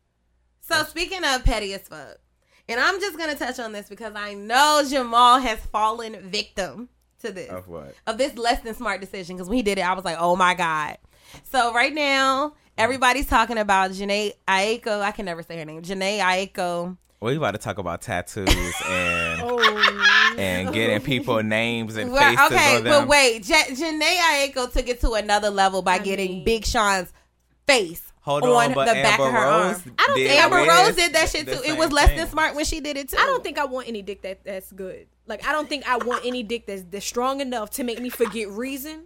So 0.62 0.84
speaking 0.86 1.24
of 1.24 1.44
petty 1.44 1.74
as 1.74 1.82
fuck, 1.82 2.18
and 2.68 2.80
I'm 2.80 3.00
just 3.00 3.16
gonna 3.16 3.36
touch 3.36 3.60
on 3.60 3.74
this 3.74 3.88
because 3.88 4.14
I 4.16 4.34
know 4.34 4.84
Jamal 4.90 5.40
has 5.40 5.60
fallen 5.68 6.20
victim 6.32 6.90
to 7.20 7.32
this 7.32 7.52
of 7.52 7.68
what? 7.68 7.94
of 8.08 8.18
this 8.18 8.36
less 8.36 8.62
than 8.62 8.74
smart 8.74 9.02
decision. 9.02 9.36
Because 9.36 9.50
when 9.50 9.58
he 9.58 9.64
did 9.64 9.78
it, 9.78 9.82
I 9.82 9.94
was 9.94 10.04
like, 10.04 10.18
oh 10.20 10.36
my 10.36 10.56
god. 10.56 10.98
So 11.44 11.74
right 11.74 11.94
now, 11.94 12.48
mm-hmm. 12.48 12.56
everybody's 12.80 13.28
talking 13.28 13.60
about 13.60 13.92
Jhené 13.92 14.34
Aiko. 14.48 15.02
I 15.02 15.12
can 15.12 15.26
never 15.26 15.44
say 15.44 15.60
her 15.60 15.66
name. 15.66 15.84
Jhené 15.84 16.20
Aiko. 16.20 16.98
We 17.22 17.36
about 17.36 17.52
to 17.52 17.58
talk 17.60 17.78
about 17.78 18.02
tattoos 18.02 18.50
and 18.90 19.42
Oh, 19.44 20.34
and 20.38 20.74
getting 20.74 21.02
people 21.02 21.42
names 21.44 21.96
and 21.96 22.12
Well, 22.12 22.22
faces 22.36 22.58
okay, 22.58 22.78
on 22.78 22.84
them. 22.84 23.02
but 23.04 23.08
wait, 23.08 23.44
J- 23.44 23.54
Jhené 23.70 24.18
Aiko 24.18 24.72
took 24.72 24.88
it 24.90 25.00
to 25.02 25.12
another 25.14 25.50
level 25.52 25.82
by 25.84 26.00
getting 26.00 26.32
mean- 26.32 26.44
Big 26.46 26.66
Sean's 26.66 27.14
face 27.68 28.08
Hold 28.22 28.44
on, 28.44 28.50
on, 28.50 28.74
but 28.74 28.86
the 28.86 28.94
back 29.02 29.20
of 29.20 29.32
her 29.32 29.42
Rose 29.42 29.76
arm. 29.88 29.96
I 29.98 30.04
don't 30.08 30.16
think 30.16 30.30
Amber 30.44 30.58
Rose 30.58 30.96
did 30.96 31.14
that 31.14 31.30
shit 31.30 31.48
too. 31.48 31.60
It 31.66 31.76
was 31.76 31.92
less 31.92 32.08
thing. 32.10 32.18
than 32.18 32.28
smart 32.28 32.54
when 32.56 32.66
she 32.66 32.80
did 32.80 32.96
it 32.98 33.10
too. 33.10 33.18
I 33.20 33.26
don't 33.26 33.44
think 33.44 33.58
I 33.58 33.66
want 33.66 33.88
any 33.88 34.04
dick 34.04 34.22
that 34.22 34.44
that's 34.44 34.72
good. 34.72 35.08
Like 35.26 35.44
I 35.48 35.52
don't 35.52 35.68
think 35.68 35.88
I 35.90 35.98
want 35.98 36.24
any 36.24 36.44
dick 36.44 36.68
that's, 36.68 36.84
that's 36.84 37.06
strong 37.06 37.42
enough 37.42 37.72
to 37.72 37.84
make 37.84 38.00
me 38.00 38.10
forget 38.10 38.48
reason. 38.50 39.06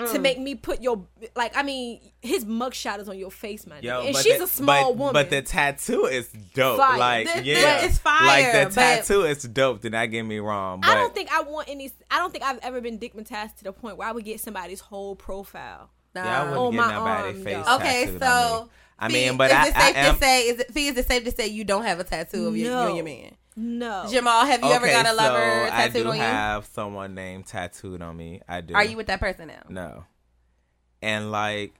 Mm. 0.00 0.12
To 0.12 0.18
make 0.20 0.38
me 0.38 0.54
put 0.54 0.80
your 0.80 1.04
like, 1.34 1.56
I 1.56 1.64
mean, 1.64 2.00
his 2.22 2.44
mugshot 2.44 3.00
is 3.00 3.08
on 3.08 3.18
your 3.18 3.32
face, 3.32 3.66
man. 3.66 3.82
Yo, 3.82 4.02
and 4.02 4.16
she's 4.16 4.38
the- 4.38 4.44
a 4.44 4.46
small 4.46 4.92
but, 4.92 4.96
woman. 4.96 5.12
But 5.12 5.30
the 5.30 5.42
tattoo 5.42 6.04
is 6.06 6.28
dope. 6.54 6.78
Fire. 6.78 6.96
Like, 6.98 7.26
The- 7.26 7.40
the- 7.40 7.46
yeah, 7.46 7.84
it's 7.84 7.98
fire, 7.98 8.24
Like 8.24 8.68
the 8.68 8.74
tattoo 8.74 9.22
is 9.24 9.42
dope. 9.42 9.80
Do 9.80 9.90
not 9.90 10.08
get 10.12 10.22
me 10.22 10.38
wrong. 10.38 10.82
But 10.82 10.90
I 10.90 10.94
don't 10.94 11.12
think 11.12 11.32
I 11.32 11.40
want 11.42 11.68
any. 11.68 11.90
I 12.12 12.18
don't 12.18 12.30
think 12.30 12.44
I've 12.44 12.60
ever 12.62 12.80
been 12.80 13.00
dickmatized 13.00 13.56
to 13.56 13.64
the 13.64 13.72
point 13.72 13.96
where 13.96 14.06
I 14.06 14.12
would 14.12 14.24
get 14.24 14.38
somebody's 14.40 14.78
whole 14.78 15.16
profile. 15.16 15.90
yeah, 16.14 16.42
I 16.42 16.44
wouldn't 16.44 16.58
Oh, 16.60 16.70
get 16.70 16.76
my 16.76 16.92
nobody 16.92 17.28
arm, 17.36 17.44
face. 17.44 17.66
yo. 17.66 17.74
Okay, 17.74 18.04
tattooed 18.06 18.22
on 18.22 18.28
so 18.60 18.64
me. 18.64 18.70
I 19.00 19.08
mean, 19.08 19.36
but 19.36 19.50
is 19.50 19.56
I, 19.56 19.66
it 19.68 19.76
I 19.76 19.80
safe 19.88 19.96
am. 19.96 20.14
to 20.14 20.20
say? 20.20 20.42
Is 20.48 20.60
it 20.60 20.72
Fee? 20.74 20.86
Is 20.88 20.96
it 20.96 21.06
safe 21.08 21.24
to 21.24 21.30
say 21.32 21.46
you 21.48 21.64
don't 21.64 21.84
have 21.84 21.98
a 21.98 22.04
tattoo 22.04 22.46
of 22.46 22.56
your, 22.56 22.70
you 22.70 22.78
and 22.78 22.96
your 22.96 23.04
man? 23.04 23.34
No. 23.60 24.06
Jamal, 24.08 24.46
have 24.46 24.62
you 24.62 24.70
ever 24.70 24.86
got 24.86 25.06
a 25.06 25.12
lover 25.12 25.66
so 25.68 25.74
I 25.74 25.76
tattooed 25.88 26.02
do 26.04 26.08
on 26.10 26.16
you? 26.16 26.22
have 26.22 26.64
someone 26.66 27.14
named 27.14 27.46
tattooed 27.46 28.00
on 28.00 28.16
me. 28.16 28.40
I 28.48 28.60
do. 28.60 28.74
Are 28.74 28.84
you 28.84 28.96
with 28.96 29.08
that 29.08 29.18
person 29.20 29.48
now? 29.48 29.62
No. 29.68 30.04
And 31.02 31.30
like, 31.32 31.74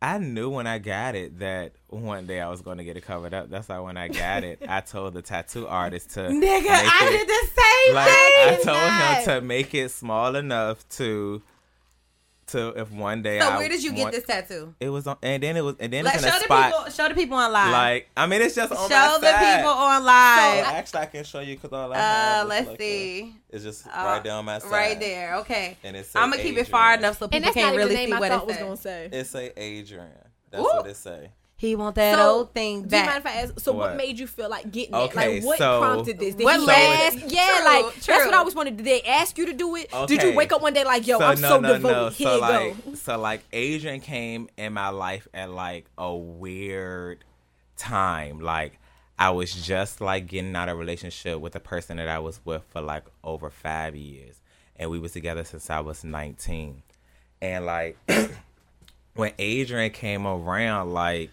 I 0.00 0.18
knew 0.18 0.50
when 0.50 0.66
I 0.66 0.78
got 0.78 1.14
it 1.14 1.38
that 1.40 1.72
one 1.88 2.26
day 2.26 2.40
I 2.40 2.48
was 2.48 2.60
going 2.60 2.78
to 2.78 2.84
get 2.84 2.96
it 2.96 3.00
covered 3.02 3.32
up. 3.34 3.48
That's 3.50 3.68
why 3.68 3.78
when 3.80 3.96
I 3.96 4.08
got 4.08 4.44
it, 4.44 4.62
I 4.68 4.80
told 4.82 5.14
the 5.14 5.22
tattoo 5.22 5.66
artist 5.66 6.10
to 6.10 6.20
Nigga, 6.20 6.40
make 6.40 6.64
I 6.68 7.08
it- 7.08 7.18
did 7.18 7.28
the 7.28 7.48
same 7.62 7.94
like 7.94 8.06
thing. 8.08 8.14
I 8.48 8.60
told 8.62 8.76
God. 8.76 9.16
him 9.18 9.24
to 9.24 9.40
make 9.40 9.74
it 9.74 9.90
small 9.90 10.36
enough 10.36 10.88
to 10.90 11.42
to 12.48 12.68
if 12.80 12.90
one 12.90 13.22
day 13.22 13.40
So 13.40 13.48
I 13.48 13.56
where 13.58 13.68
did 13.68 13.82
you 13.82 13.92
get 13.92 14.12
this 14.12 14.24
tattoo? 14.24 14.74
It 14.80 14.88
was 14.90 15.06
on, 15.06 15.16
and 15.22 15.42
then 15.42 15.56
it 15.56 15.62
was, 15.64 15.76
and 15.80 15.92
then 15.92 16.04
Like, 16.04 16.14
it's 16.16 16.22
show 16.24 16.28
in 16.30 16.34
a 16.36 16.38
the 16.38 16.44
spot. 16.44 16.72
people. 16.72 16.90
Show 16.90 17.08
the 17.08 17.14
people 17.14 17.36
on 17.36 17.52
live. 17.52 17.72
Like 17.72 18.10
I 18.16 18.26
mean, 18.26 18.42
it's 18.42 18.54
just 18.54 18.72
on 18.72 18.88
show 18.88 18.94
my 18.94 19.18
the 19.20 19.26
side. 19.32 19.56
people 19.56 19.70
on 19.72 20.02
Oh, 20.02 20.04
live. 20.04 20.66
actually, 20.66 21.00
I 21.00 21.06
can 21.06 21.24
show 21.24 21.40
you 21.40 21.56
because 21.56 21.72
all 21.72 21.92
I 21.92 21.96
have. 21.98 22.40
uh, 22.40 22.42
is 22.44 22.48
let's 22.48 22.66
like 22.68 22.80
a- 22.80 22.82
see. 22.82 23.34
it's 23.50 23.64
just 23.64 23.86
Uh, 23.86 23.90
right 24.04 24.22
there 24.24 24.32
on 24.34 24.44
my 24.44 24.58
side. 24.58 24.70
Right 24.70 25.00
there. 25.00 25.36
Okay. 25.36 25.76
And 25.84 25.96
it's. 25.96 26.14
I'm 26.14 26.30
gonna 26.30 26.42
keep 26.42 26.56
it 26.58 26.68
far 26.68 26.94
enough 26.94 27.18
so 27.18 27.24
and 27.26 27.32
people 27.32 27.44
that's 27.46 27.54
can't 27.54 27.66
not 27.68 27.74
even 27.74 27.86
really 27.88 27.94
name 27.94 28.08
see 28.08 28.12
I 28.14 28.20
what 28.20 28.30
thought 28.30 28.42
it 28.42 28.46
was 28.46 28.56
gonna 28.56 28.76
say. 28.76 29.08
It 29.12 29.26
say 29.26 29.52
Adrian. 29.56 30.08
That's 30.50 30.62
Ooh. 30.62 30.76
what 30.76 30.86
it 30.86 30.96
say. 30.96 31.30
He 31.56 31.76
want 31.76 31.94
that 31.94 32.16
So, 32.18 32.30
old 32.30 32.52
thing 32.52 32.82
Do 32.82 32.96
you 32.96 33.04
mind 33.04 33.22
back. 33.24 33.32
if 33.32 33.38
I 33.38 33.42
ask? 33.42 33.60
So, 33.60 33.72
what, 33.72 33.90
What? 33.90 33.96
made 33.96 34.18
you 34.18 34.26
feel 34.26 34.50
like 34.50 34.70
getting 34.72 34.94
Okay, 34.94 35.36
it? 35.36 35.36
Like, 35.36 35.44
what 35.46 35.58
so- 35.58 35.80
prompted 35.80 36.18
this? 36.18 36.34
Did 36.34 36.44
What 36.44 36.58
he 36.60 36.66
led- 36.66 37.14
ask? 37.14 37.32
Yeah, 37.32 37.46
True, 37.56 37.64
like 37.64 37.94
that's 37.94 38.06
what 38.26 38.34
I 38.34 38.36
always 38.38 38.54
wanted. 38.56 38.76
Did 38.76 38.86
they 38.86 39.02
ask 39.02 39.38
you 39.38 39.46
to 39.46 39.52
do 39.52 39.76
it? 39.76 39.88
Did 40.08 40.22
you 40.22 40.34
wake 40.34 40.52
up 40.52 40.60
one 40.62 40.74
day 40.74 40.84
like, 40.84 41.06
yo, 41.06 41.18
so 41.18 41.24
I'm 41.26 41.40
no, 41.40 41.48
so 41.48 41.60
no, 41.60 41.72
devoted. 41.74 41.94
no. 41.96 42.08
Here 42.10 42.26
So 42.28 42.38
like, 42.40 42.84
go. 42.84 42.94
so 42.96 43.18
like, 43.18 43.44
Adrian 43.52 44.00
came 44.00 44.48
in 44.56 44.72
my 44.72 44.88
life 44.88 45.28
at 45.32 45.48
like 45.50 45.86
a 45.96 46.14
weird 46.14 47.24
time. 47.76 48.40
Like, 48.40 48.78
I 49.16 49.30
was 49.30 49.54
just 49.54 50.00
like 50.00 50.26
getting 50.26 50.54
out 50.56 50.68
of 50.68 50.74
a 50.76 50.78
relationship 50.78 51.38
with 51.40 51.54
a 51.54 51.60
person 51.60 51.98
that 51.98 52.08
I 52.08 52.18
was 52.18 52.40
with 52.44 52.64
for 52.70 52.80
like 52.80 53.04
over 53.22 53.48
five 53.48 53.94
years, 53.94 54.40
and 54.76 54.90
we 54.90 54.98
was 54.98 55.12
together 55.12 55.44
since 55.44 55.70
I 55.70 55.78
was 55.80 56.02
nineteen. 56.02 56.82
And 57.40 57.64
like, 57.64 57.96
when 59.14 59.32
Adrian 59.38 59.92
came 59.92 60.26
around, 60.26 60.92
like. 60.92 61.30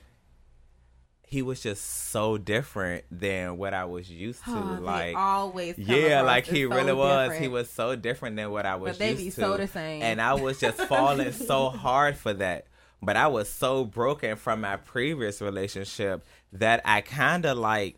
He 1.31 1.41
was 1.41 1.61
just 1.61 2.09
so 2.11 2.37
different 2.37 3.05
than 3.09 3.55
what 3.57 3.73
I 3.73 3.85
was 3.85 4.11
used 4.11 4.43
to. 4.43 4.51
Oh, 4.51 4.79
like, 4.81 5.15
always 5.15 5.77
yeah, 5.77 6.23
like 6.23 6.45
he 6.45 6.63
so 6.63 6.75
really 6.75 6.91
was. 6.91 7.23
different. 7.29 7.41
He 7.41 7.47
was 7.47 7.69
so 7.69 7.95
different 7.95 8.35
than 8.35 8.51
what 8.51 8.65
I 8.65 8.75
was 8.75 8.91
But 8.91 8.99
they 8.99 9.11
used 9.11 9.23
be 9.23 9.29
to. 9.29 9.31
so 9.41 9.55
the 9.57 9.67
same. 9.67 10.01
And 10.03 10.21
I 10.21 10.33
was 10.33 10.59
just 10.59 10.77
falling 10.81 11.31
so 11.31 11.69
hard 11.69 12.17
for 12.17 12.33
that. 12.33 12.65
But 13.01 13.15
I 13.15 13.27
was 13.27 13.47
so 13.47 13.85
broken 13.85 14.35
from 14.35 14.59
my 14.59 14.75
previous 14.75 15.39
relationship 15.41 16.25
that 16.51 16.81
I 16.83 16.99
kind 16.99 17.45
of 17.45 17.57
like 17.57 17.95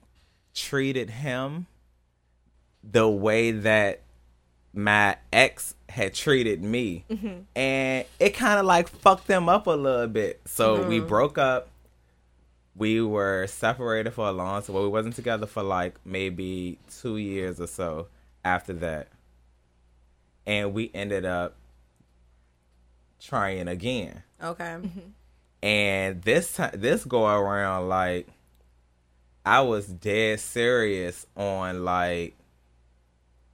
treated 0.54 1.10
him 1.10 1.66
the 2.84 3.10
way 3.10 3.50
that 3.52 4.02
my 4.74 5.18
ex 5.32 5.74
had 5.90 6.14
treated 6.14 6.62
me. 6.64 7.04
Mm-hmm. 7.10 7.42
And 7.56 8.06
it 8.20 8.30
kind 8.36 8.60
of 8.60 8.66
like 8.68 8.88
fucked 8.90 9.26
them 9.26 9.50
up 9.50 9.66
a 9.68 9.72
little 9.72 10.08
bit. 10.08 10.42
So 10.46 10.88
we 10.88 11.00
Mm-hmm. 11.00 11.08
broke 11.08 11.38
up 11.40 11.70
we 12.76 13.02
were 13.02 13.48
separated 13.48 14.12
for 14.12 14.28
a 14.28 14.32
long 14.32 14.62
time. 14.62 14.76
Well, 14.76 14.84
we 14.84 14.90
wasn't 14.90 15.16
together 15.16 15.46
for 15.46 15.64
like 15.64 15.96
maybe 16.06 16.80
two 17.00 17.18
years 17.18 17.60
or 17.62 17.68
so 17.68 18.08
after 18.44 18.74
that, 18.74 19.08
and 20.46 20.74
we 20.74 20.92
ended 20.94 21.26
up 21.26 21.56
trying 23.20 23.68
again. 23.68 24.24
Okay. 24.44 24.64
Mm-hmm. 24.64 25.00
And 25.62 26.22
this 26.24 26.56
time, 26.56 26.72
this 26.74 27.06
go 27.06 27.26
around, 27.26 27.88
like 27.88 28.28
I 29.46 29.62
was 29.62 29.88
dead 29.88 30.40
serious 30.40 31.26
on 31.38 31.86
like, 31.86 32.36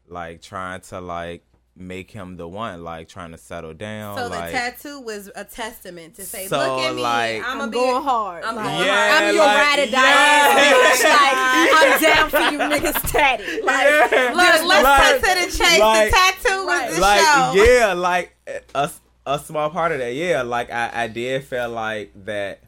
like 0.08 0.42
trying 0.42 0.82
to 0.82 1.02
like 1.02 1.44
make 1.80 2.12
him 2.12 2.36
the 2.36 2.48
one, 2.48 2.84
like 2.84 3.08
trying 3.08 3.32
to 3.32 3.38
settle 3.38 3.74
down. 3.74 4.18
So 4.18 4.28
like, 4.28 4.52
the 4.52 4.58
tattoo 4.58 5.00
was 5.02 5.32
a 5.36 5.46
testament 5.46 6.16
to 6.16 6.24
say, 6.24 6.48
So, 6.48 6.58
"Look 6.58 6.80
at 6.86 6.96
me, 6.96 7.02
like- 7.02 7.42
I'm, 7.46 7.62
I'm 7.62 7.70
a 7.70 7.72
going 7.72 8.04
hard. 8.04 8.44
I'm 8.44 8.56
Like, 8.56 8.66
going 8.66 8.86
Yeah, 8.86 9.10
hard. 9.10 9.24
I'm 9.24 9.36
your 9.36 9.46
like, 9.46 9.58
ride 9.58 9.80
or 9.88 9.92
die 9.92 11.00
yeah. 11.00 11.70
Like, 11.72 11.94
I'm 11.96 12.02
down 12.02 12.30
for 12.30 12.38
you 12.52 12.60
niggas 12.92 13.12
tatty. 13.12 13.62
Like, 13.62 13.88
Yeah. 14.12 14.32
Look, 14.34 14.68
let's 14.68 14.84
Like- 14.84 14.98
cut 15.02 15.16
to 15.24 15.46
the 15.46 15.58
chase. 15.58 15.80
like- 15.80 16.12
the 16.12 16.18
tattoo 16.18 16.68
Right. 16.68 16.86
was 16.88 16.96
the 16.96 17.02
like 17.02 17.22
show. 17.22 17.54
yeah 17.64 17.94
like 17.94 18.36
a, 18.76 18.92
a 19.26 19.40
small 19.40 19.70
part 19.70 19.92
of 19.92 20.00
that 20.00 20.14
yeah 20.14 20.42
like 20.44 20.70
I, 20.72 20.92
I 21.04 21.08
did 21.08 21.44
feel 21.44 21.70
like 21.70 22.12
that 22.26 22.62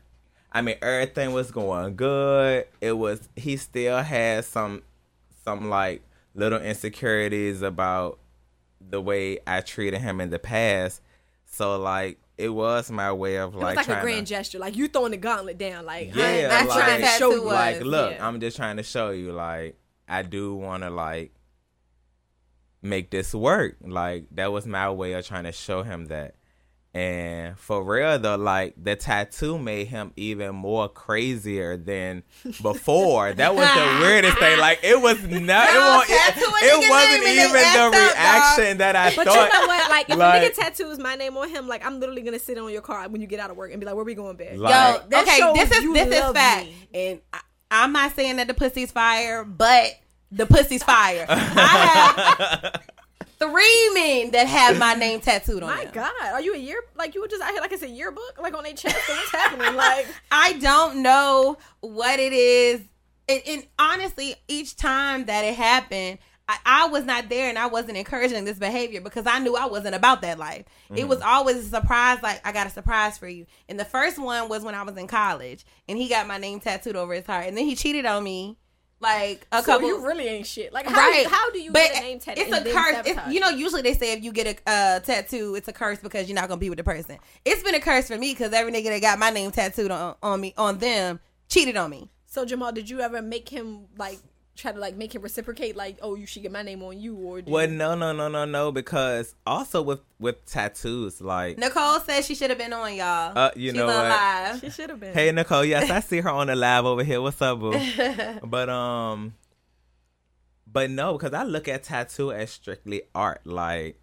i 0.51 0.61
mean 0.61 0.75
everything 0.81 1.33
was 1.33 1.51
going 1.51 1.95
good 1.95 2.65
it 2.81 2.93
was 2.93 3.27
he 3.35 3.57
still 3.57 4.01
had 4.01 4.45
some 4.45 4.81
some 5.43 5.69
like 5.69 6.01
little 6.35 6.59
insecurities 6.59 7.61
about 7.61 8.19
the 8.89 8.99
way 9.01 9.39
i 9.47 9.61
treated 9.61 9.99
him 10.01 10.19
in 10.21 10.29
the 10.29 10.39
past 10.39 11.01
so 11.45 11.79
like 11.79 12.19
it 12.37 12.49
was 12.49 12.89
my 12.89 13.11
way 13.13 13.35
of 13.37 13.53
it 13.53 13.57
was 13.57 13.63
like, 13.63 13.75
like 13.75 13.87
a 13.89 14.01
grand 14.01 14.25
to, 14.25 14.33
gesture. 14.33 14.57
Like 14.57 14.75
you 14.75 14.87
throwing 14.87 15.11
the 15.11 15.17
gauntlet 15.17 15.59
down. 15.59 15.85
Like, 15.85 16.15
Yeah, 16.15 16.49
I, 16.51 16.61
I'm 16.61 16.67
like- 16.67 16.77
trying 16.79 17.01
to 17.01 17.07
show 17.07 17.31
you. 17.31 17.43
like 17.43 17.81
look 17.81 18.11
Yeah. 18.13 18.27
i'm 18.27 18.39
just 18.39 18.57
trying 18.57 18.77
to 18.77 18.83
show 18.83 19.11
you 19.11 19.31
like 19.31 19.77
i 20.07 20.23
do 20.23 20.55
want 20.55 20.81
to 20.83 20.89
like 20.89 21.33
make 22.81 23.11
this 23.11 23.35
work 23.35 23.77
like 23.85 24.25
that 24.31 24.51
was 24.51 24.65
my 24.65 24.89
way 24.89 25.13
of 25.13 25.25
trying 25.25 25.43
to 25.43 25.51
show 25.51 25.83
him 25.83 26.05
that 26.05 26.35
and 26.93 27.57
for 27.57 27.81
real 27.83 28.19
though 28.19 28.35
like 28.35 28.73
the 28.81 28.97
tattoo 28.97 29.57
made 29.57 29.87
him 29.87 30.11
even 30.17 30.53
more 30.53 30.89
crazier 30.89 31.77
than 31.77 32.21
before 32.61 33.31
that 33.31 33.55
was 33.55 33.65
the 33.65 33.99
weirdest 34.05 34.37
thing 34.39 34.59
like 34.59 34.77
it 34.83 34.99
was 35.01 35.17
not 35.23 35.69
it, 35.69 35.77
won't, 35.79 36.09
it, 36.09 36.37
it 36.37 36.89
wasn't 36.89 37.11
name 37.11 37.13
and 37.13 37.23
they 37.23 37.43
even 37.45 37.55
act 37.55 37.75
the 37.75 37.97
up, 37.97 38.13
reaction 38.13 38.77
that 38.79 38.95
i 38.97 39.15
But 39.15 39.25
thought 39.27 39.53
you 39.53 39.59
know 39.61 39.67
what? 39.67 39.89
Like, 39.89 40.09
if 40.09 40.17
Like- 40.17 40.43
a 40.43 40.45
nigga 40.49 40.55
tattoos 40.55 40.99
my 40.99 41.15
name 41.15 41.37
on 41.37 41.47
him, 41.49 41.67
like 41.67 41.85
I'm 41.85 41.99
literally 41.99 42.21
gonna 42.23 42.39
sit 42.39 42.57
on 42.57 42.71
your 42.71 42.81
car 42.81 43.07
when 43.07 43.21
you 43.21 43.27
get 43.27 43.39
out 43.39 43.51
of 43.51 43.55
work 43.57 43.71
and 43.71 43.79
be 43.79 43.85
like, 43.85 43.95
"Where 43.95 44.03
we 44.05 44.13
going, 44.15 44.35
bitch?" 44.37 44.57
Like- 44.57 44.71
Yo, 44.73 45.07
that 45.09 45.27
okay, 45.27 45.53
this 45.53 45.71
is 45.77 45.93
this 45.93 46.07
is 46.07 46.31
fact, 46.31 46.65
me. 46.65 46.75
and 46.93 47.21
I, 47.33 47.39
I'm 47.71 47.93
not 47.93 48.15
saying 48.15 48.35
that 48.37 48.47
the 48.47 48.53
pussy's 48.53 48.91
fire, 48.91 49.43
but 49.43 49.91
the 50.31 50.45
pussy's 50.45 50.83
fire. 50.83 51.25
I 51.29 52.61
have 52.71 52.81
three 53.41 53.89
men 53.93 54.31
that 54.31 54.47
have 54.47 54.77
my 54.77 54.93
name 54.93 55.19
tattooed 55.19 55.63
on 55.63 55.69
My 55.69 55.85
them. 55.85 55.93
God, 55.93 56.13
are 56.31 56.41
you 56.41 56.53
a 56.53 56.57
year? 56.57 56.79
Like 56.95 57.15
you 57.15 57.21
were 57.21 57.27
just 57.27 57.41
out 57.41 57.51
here 57.51 57.59
like 57.59 57.71
it's 57.71 57.81
a 57.81 57.89
yearbook, 57.89 58.39
like 58.39 58.55
on 58.55 58.63
their 58.63 58.73
chest. 58.73 58.95
So 59.07 59.13
what's 59.13 59.31
happening? 59.31 59.75
Like, 59.75 60.05
I 60.31 60.53
don't 60.53 61.01
know 61.01 61.57
what 61.79 62.19
it 62.19 62.33
is. 62.33 62.81
And, 63.27 63.41
and 63.47 63.67
honestly, 63.79 64.35
each 64.47 64.75
time 64.75 65.25
that 65.25 65.43
it 65.43 65.55
happened, 65.55 66.19
I, 66.47 66.57
I 66.65 66.87
was 66.87 67.03
not 67.05 67.29
there 67.29 67.49
and 67.49 67.57
I 67.57 67.65
wasn't 67.65 67.97
encouraging 67.97 68.45
this 68.45 68.59
behavior 68.59 69.01
because 69.01 69.25
I 69.25 69.39
knew 69.39 69.55
I 69.55 69.65
wasn't 69.65 69.95
about 69.95 70.21
that 70.21 70.37
life. 70.37 70.65
It 70.93 71.07
was 71.07 71.19
mm-hmm. 71.19 71.27
always 71.27 71.57
a 71.57 71.63
surprise, 71.63 72.21
like, 72.21 72.45
I 72.45 72.51
got 72.51 72.67
a 72.67 72.71
surprise 72.71 73.17
for 73.17 73.27
you. 73.27 73.47
And 73.69 73.79
the 73.79 73.85
first 73.85 74.19
one 74.19 74.49
was 74.49 74.63
when 74.63 74.75
I 74.75 74.83
was 74.83 74.97
in 74.97 75.07
college 75.07 75.65
and 75.87 75.97
he 75.97 76.09
got 76.09 76.27
my 76.27 76.37
name 76.37 76.59
tattooed 76.59 76.95
over 76.95 77.13
his 77.13 77.25
heart. 77.25 77.47
And 77.47 77.57
then 77.57 77.65
he 77.65 77.75
cheated 77.75 78.05
on 78.05 78.23
me 78.23 78.57
like 79.01 79.47
a 79.51 79.61
So 79.61 79.65
couple. 79.73 79.87
you 79.87 80.05
really 80.05 80.27
ain't 80.27 80.45
shit. 80.45 80.71
Like 80.71 80.85
how, 80.87 80.95
right? 80.95 81.25
how 81.27 81.49
do 81.51 81.59
you 81.59 81.71
but 81.71 81.79
get 81.91 81.97
a 81.97 82.01
name 82.01 82.19
tattoo? 82.19 82.41
It's 82.41 82.51
a 82.55 82.73
curse. 82.73 83.05
It's, 83.07 83.33
you 83.33 83.39
know, 83.39 83.49
usually 83.49 83.81
they 83.81 83.93
say 83.93 84.13
if 84.13 84.23
you 84.23 84.31
get 84.31 84.47
a 84.47 84.69
uh, 84.69 84.99
tattoo, 84.99 85.55
it's 85.55 85.67
a 85.67 85.73
curse 85.73 85.99
because 85.99 86.29
you're 86.29 86.35
not 86.35 86.47
gonna 86.47 86.59
be 86.59 86.69
with 86.69 86.77
the 86.77 86.83
person. 86.83 87.17
It's 87.43 87.63
been 87.63 87.75
a 87.75 87.79
curse 87.79 88.07
for 88.07 88.17
me 88.17 88.33
because 88.33 88.53
every 88.53 88.71
nigga 88.71 88.85
that 88.85 89.01
got 89.01 89.19
my 89.19 89.29
name 89.31 89.51
tattooed 89.51 89.91
on, 89.91 90.15
on 90.21 90.39
me 90.39 90.53
on 90.57 90.77
them 90.77 91.19
cheated 91.49 91.75
on 91.77 91.89
me. 91.89 92.09
So 92.27 92.45
Jamal, 92.45 92.71
did 92.71 92.89
you 92.89 93.01
ever 93.01 93.21
make 93.21 93.49
him 93.49 93.87
like 93.97 94.19
try 94.55 94.71
to 94.71 94.79
like 94.79 94.95
make 94.97 95.13
him 95.15 95.21
reciprocate? 95.21 95.75
Like, 95.75 95.97
oh, 96.01 96.15
you 96.15 96.25
should 96.25 96.41
get 96.43 96.51
my 96.51 96.61
name 96.61 96.83
on 96.83 96.99
you, 96.99 97.15
or 97.15 97.41
did 97.41 97.51
Well, 97.51 97.67
no, 97.67 97.95
no, 97.95 98.11
no, 98.13 98.27
no, 98.27 98.45
no. 98.45 98.71
Because 98.71 99.35
also 99.45 99.81
with 99.81 100.01
with 100.19 100.45
tattoos, 100.45 101.21
like, 101.21 101.57
Nicole 101.57 101.99
said 102.01 102.23
she 102.25 102.35
should 102.35 102.49
have 102.49 102.59
been 102.59 102.73
on 102.73 102.93
y'all. 102.95 103.37
Uh, 103.37 103.51
you 103.55 103.69
She's 103.71 103.77
know 103.77 103.87
what? 103.87 104.05
alive. 104.05 104.59
she 104.59 104.69
should 104.69 104.89
have 104.89 104.99
been. 104.99 105.13
hey 105.13 105.31
Nicole, 105.31 105.65
yes, 105.65 105.89
I 105.89 105.99
see 105.99 106.21
her 106.21 106.29
on 106.29 106.47
the 106.47 106.55
live 106.55 106.85
over 106.85 107.03
here. 107.03 107.21
What's 107.21 107.41
up, 107.41 107.59
boo? 107.59 107.73
but 108.43 108.69
um, 108.69 109.33
but 110.67 110.89
no, 110.89 111.13
because 111.17 111.33
I 111.33 111.43
look 111.43 111.67
at 111.67 111.83
tattoo 111.83 112.31
as 112.31 112.49
strictly 112.51 113.03
art. 113.13 113.41
Like, 113.45 113.97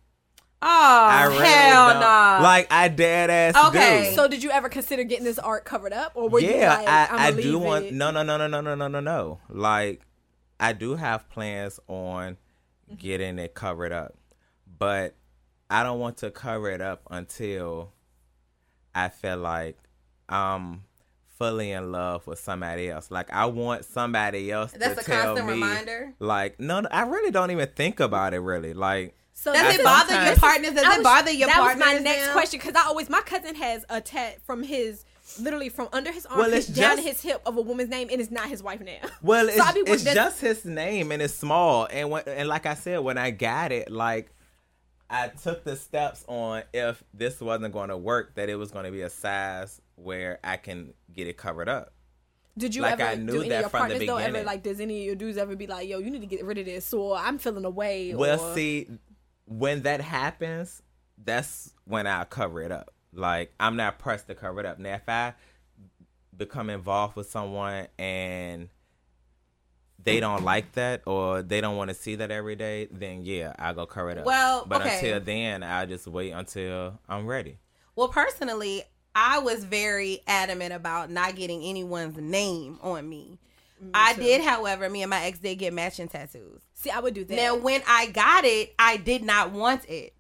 Oh 0.61 0.67
I 0.67 1.25
really 1.27 1.47
hell 1.47 1.91
don't- 1.93 2.01
no! 2.01 2.39
Like, 2.43 2.67
I 2.73 2.89
dead 2.89 3.31
ass 3.31 3.69
Okay. 3.69 4.09
do. 4.11 4.17
So 4.17 4.27
did 4.29 4.43
you 4.43 4.51
ever 4.51 4.69
consider 4.69 5.05
getting 5.05 5.25
this 5.25 5.39
art 5.39 5.65
covered 5.65 5.93
up, 5.93 6.13
or 6.17 6.29
were 6.29 6.41
you 6.41 6.51
yeah, 6.51 6.75
like, 6.79 6.89
I, 6.89 7.07
I'ma 7.11 7.23
I 7.23 7.31
do 7.41 7.59
want 7.61 7.93
no 7.93 8.11
no 8.11 8.23
no 8.25 8.37
no 8.37 8.49
no 8.49 8.61
no 8.61 8.75
no 8.75 8.89
no 8.89 8.99
no. 9.01 9.39
Like 9.49 10.03
I 10.61 10.73
do 10.73 10.97
have 10.97 11.29
plans 11.31 11.79
on 11.89 12.35
mm-hmm. 12.89 12.95
getting 12.97 13.39
it 13.39 13.55
covered 13.55 13.93
up. 13.93 14.15
But 14.79 15.15
I 15.71 15.83
don't 15.83 15.99
want 16.01 16.19
to 16.19 16.31
cover 16.31 16.71
it 16.71 16.81
up 16.81 17.03
until 17.11 17.93
I 18.95 19.09
feel 19.09 19.39
like 19.39 19.77
I'm 20.29 20.85
fully 21.39 21.71
in 21.71 21.93
love 21.93 22.27
with 22.27 22.39
somebody 22.39 22.91
else. 22.91 23.11
Like 23.11 23.33
I 23.33 23.47
want 23.47 23.85
somebody 23.85 24.51
else 24.51 24.73
That's 24.73 24.95
to 24.95 25.01
a 25.01 25.05
tell 25.05 25.25
constant 25.37 25.47
me, 25.47 25.53
reminder? 25.55 26.15
Like 26.19 26.59
no, 26.59 26.81
no, 26.81 26.89
I 26.91 27.03
really 27.03 27.31
don't 27.31 27.51
even 27.51 27.69
think 27.77 28.01
about 28.01 28.35
it 28.35 28.41
really. 28.41 28.75
Like 28.75 29.15
So 29.35 29.53
Does 29.53 29.63
it 29.75 29.77
it 29.77 29.81
is- 29.81 29.85
bother 29.85 30.13
your 30.15 30.35
sometimes- 30.35 30.39
partners? 30.41 30.75
Does 30.75 30.85
I 30.85 30.95
it 30.95 30.99
was- 30.99 31.05
bother 31.05 31.31
your 31.31 31.49
that 31.49 31.57
partners? 31.57 31.85
was 31.87 31.95
my 31.95 31.99
next 32.01 32.27
now? 32.27 32.33
question 32.33 32.59
because 32.59 32.75
I 32.75 32.87
always 32.87 33.09
my 33.09 33.21
cousin 33.21 33.55
has 33.55 33.85
a 33.89 34.01
tat 34.01 34.43
from 34.43 34.63
his 34.65 35.05
literally 35.41 35.69
from 35.69 35.89
under 35.93 36.13
his 36.13 36.27
arm 36.27 36.39
Well, 36.39 36.53
it's 36.53 36.67
down 36.67 36.97
just- 36.97 37.09
his 37.09 37.21
hip 37.23 37.43
of 37.47 37.57
a 37.57 37.61
woman's 37.61 37.91
name, 37.91 38.09
and 38.11 38.21
it's 38.21 38.31
not 38.31 38.49
his 38.49 38.63
wife 38.63 38.81
now. 38.81 38.99
Well, 39.23 39.47
So 39.51 39.63
it's, 39.77 40.05
it's 40.05 40.15
just 40.15 40.41
his 40.41 40.65
name 40.65 41.13
and 41.13 41.21
it's 41.23 41.35
small. 41.35 41.87
And 41.91 42.11
when, 42.11 42.23
and 42.27 42.49
like 42.49 42.67
I 42.67 42.75
said, 42.75 43.01
when 43.01 43.19
I 43.19 43.31
got 43.31 43.73
it, 43.73 43.91
like 43.91 44.31
I 45.11 45.29
took 45.29 45.65
the 45.65 45.75
steps 45.77 46.25
on 46.29 46.63
if 46.75 47.03
this 47.15 47.41
wasn't 47.41 47.73
going 47.73 47.89
to 47.89 47.97
work, 47.97 48.35
that 48.35 48.49
it 48.49 48.57
was 48.57 48.71
going 48.71 48.85
to 48.85 48.91
be 48.91 49.01
a 49.03 49.11
size 49.11 49.81
where 49.97 50.39
I 50.45 50.57
can 50.59 50.93
get 51.15 51.27
it 51.27 51.37
covered 51.37 51.69
up. 51.69 51.93
Did 52.57 52.75
you 52.75 52.83
Like, 52.83 52.95
ever 53.01 53.05
I 53.05 53.15
knew 53.15 53.33
do 53.33 53.41
any 53.41 53.49
that 53.51 53.55
of 53.57 53.61
your 53.61 53.71
from 53.71 53.89
the 53.89 53.99
though 54.05 54.17
ever 54.17 54.27
beginning. 54.27 54.47
like? 54.47 54.63
Does 54.65 54.81
any 54.81 54.99
of 55.01 55.07
your 55.07 55.15
dudes 55.15 55.39
ever 55.39 55.55
be 55.55 55.67
like, 55.69 55.89
"Yo, 55.89 55.99
you 56.01 56.11
need 56.11 56.21
to 56.23 56.27
get 56.27 56.45
rid 56.45 56.59
of 56.59 56.67
this," 56.67 56.93
or 56.93 57.17
"I'm 57.17 57.39
feeling 57.39 57.65
away"? 57.65 58.15
Well, 58.17 58.41
or, 58.41 58.55
see, 58.55 58.89
when 59.47 59.83
that 59.83 60.01
happens, 60.01 60.83
that's 61.25 61.73
when 61.85 62.07
I 62.09 62.25
cover 62.25 62.61
it 62.61 62.73
up. 62.73 62.93
Like 63.13 63.53
I'm 63.59 63.77
not 63.77 63.99
pressed 63.99 64.27
to 64.29 64.35
cover 64.35 64.61
it 64.61 64.67
up. 64.67 64.79
Now, 64.79 64.95
if 64.95 65.09
I 65.09 65.35
become 66.37 66.71
involved 66.71 67.17
with 67.17 67.31
someone 67.31 67.89
and 67.99 68.69
they 70.03 70.19
mm. 70.19 70.21
don't 70.21 70.45
like 70.45 70.73
that 70.73 71.03
or 71.07 71.43
they 71.43 71.61
don't 71.61 71.77
want 71.77 71.89
to 71.89 71.95
see 71.95 72.15
that 72.17 72.31
every 72.31 72.57
day, 72.57 72.89
then 72.91 73.25
yeah, 73.25 73.53
I'll 73.59 73.75
go 73.75 73.87
cover 73.87 74.11
it 74.11 74.19
up. 74.19 74.27
Well, 74.27 74.65
but 74.67 74.83
okay. 74.83 74.97
until 74.97 75.21
then, 75.21 75.63
I 75.63 75.87
just 75.87 76.07
wait 76.07 76.31
until 76.31 76.99
I'm 77.09 77.27
ready. 77.27 77.59
Well, 77.97 78.09
personally, 78.09 78.85
I 79.15 79.41
was 79.41 79.65
very 79.65 80.21
adamant 80.27 80.73
about 80.73 81.11
not 81.11 81.35
getting 81.35 81.63
anyone's 81.65 82.17
name 82.17 82.79
on 82.81 83.09
me. 83.09 83.39
I 83.95 84.15
did, 84.15 84.43
however, 84.43 84.89
me 84.89 85.03
and 85.03 85.11
my 85.11 85.25
ex 85.25 85.39
did 85.39 85.57
get 85.57 85.73
matching 85.73 86.09
tattoos. 86.09 86.63
see, 86.75 86.91
I 86.91 87.01
would 87.01 87.15
do 87.15 87.25
that. 87.25 87.35
Now, 87.35 87.57
when 87.57 87.83
I 87.87 88.07
got 88.07 88.45
it, 88.45 88.75
I 88.79 88.97
did 88.97 89.23
not 89.23 89.53
want 89.53 89.89
it. 89.89 90.15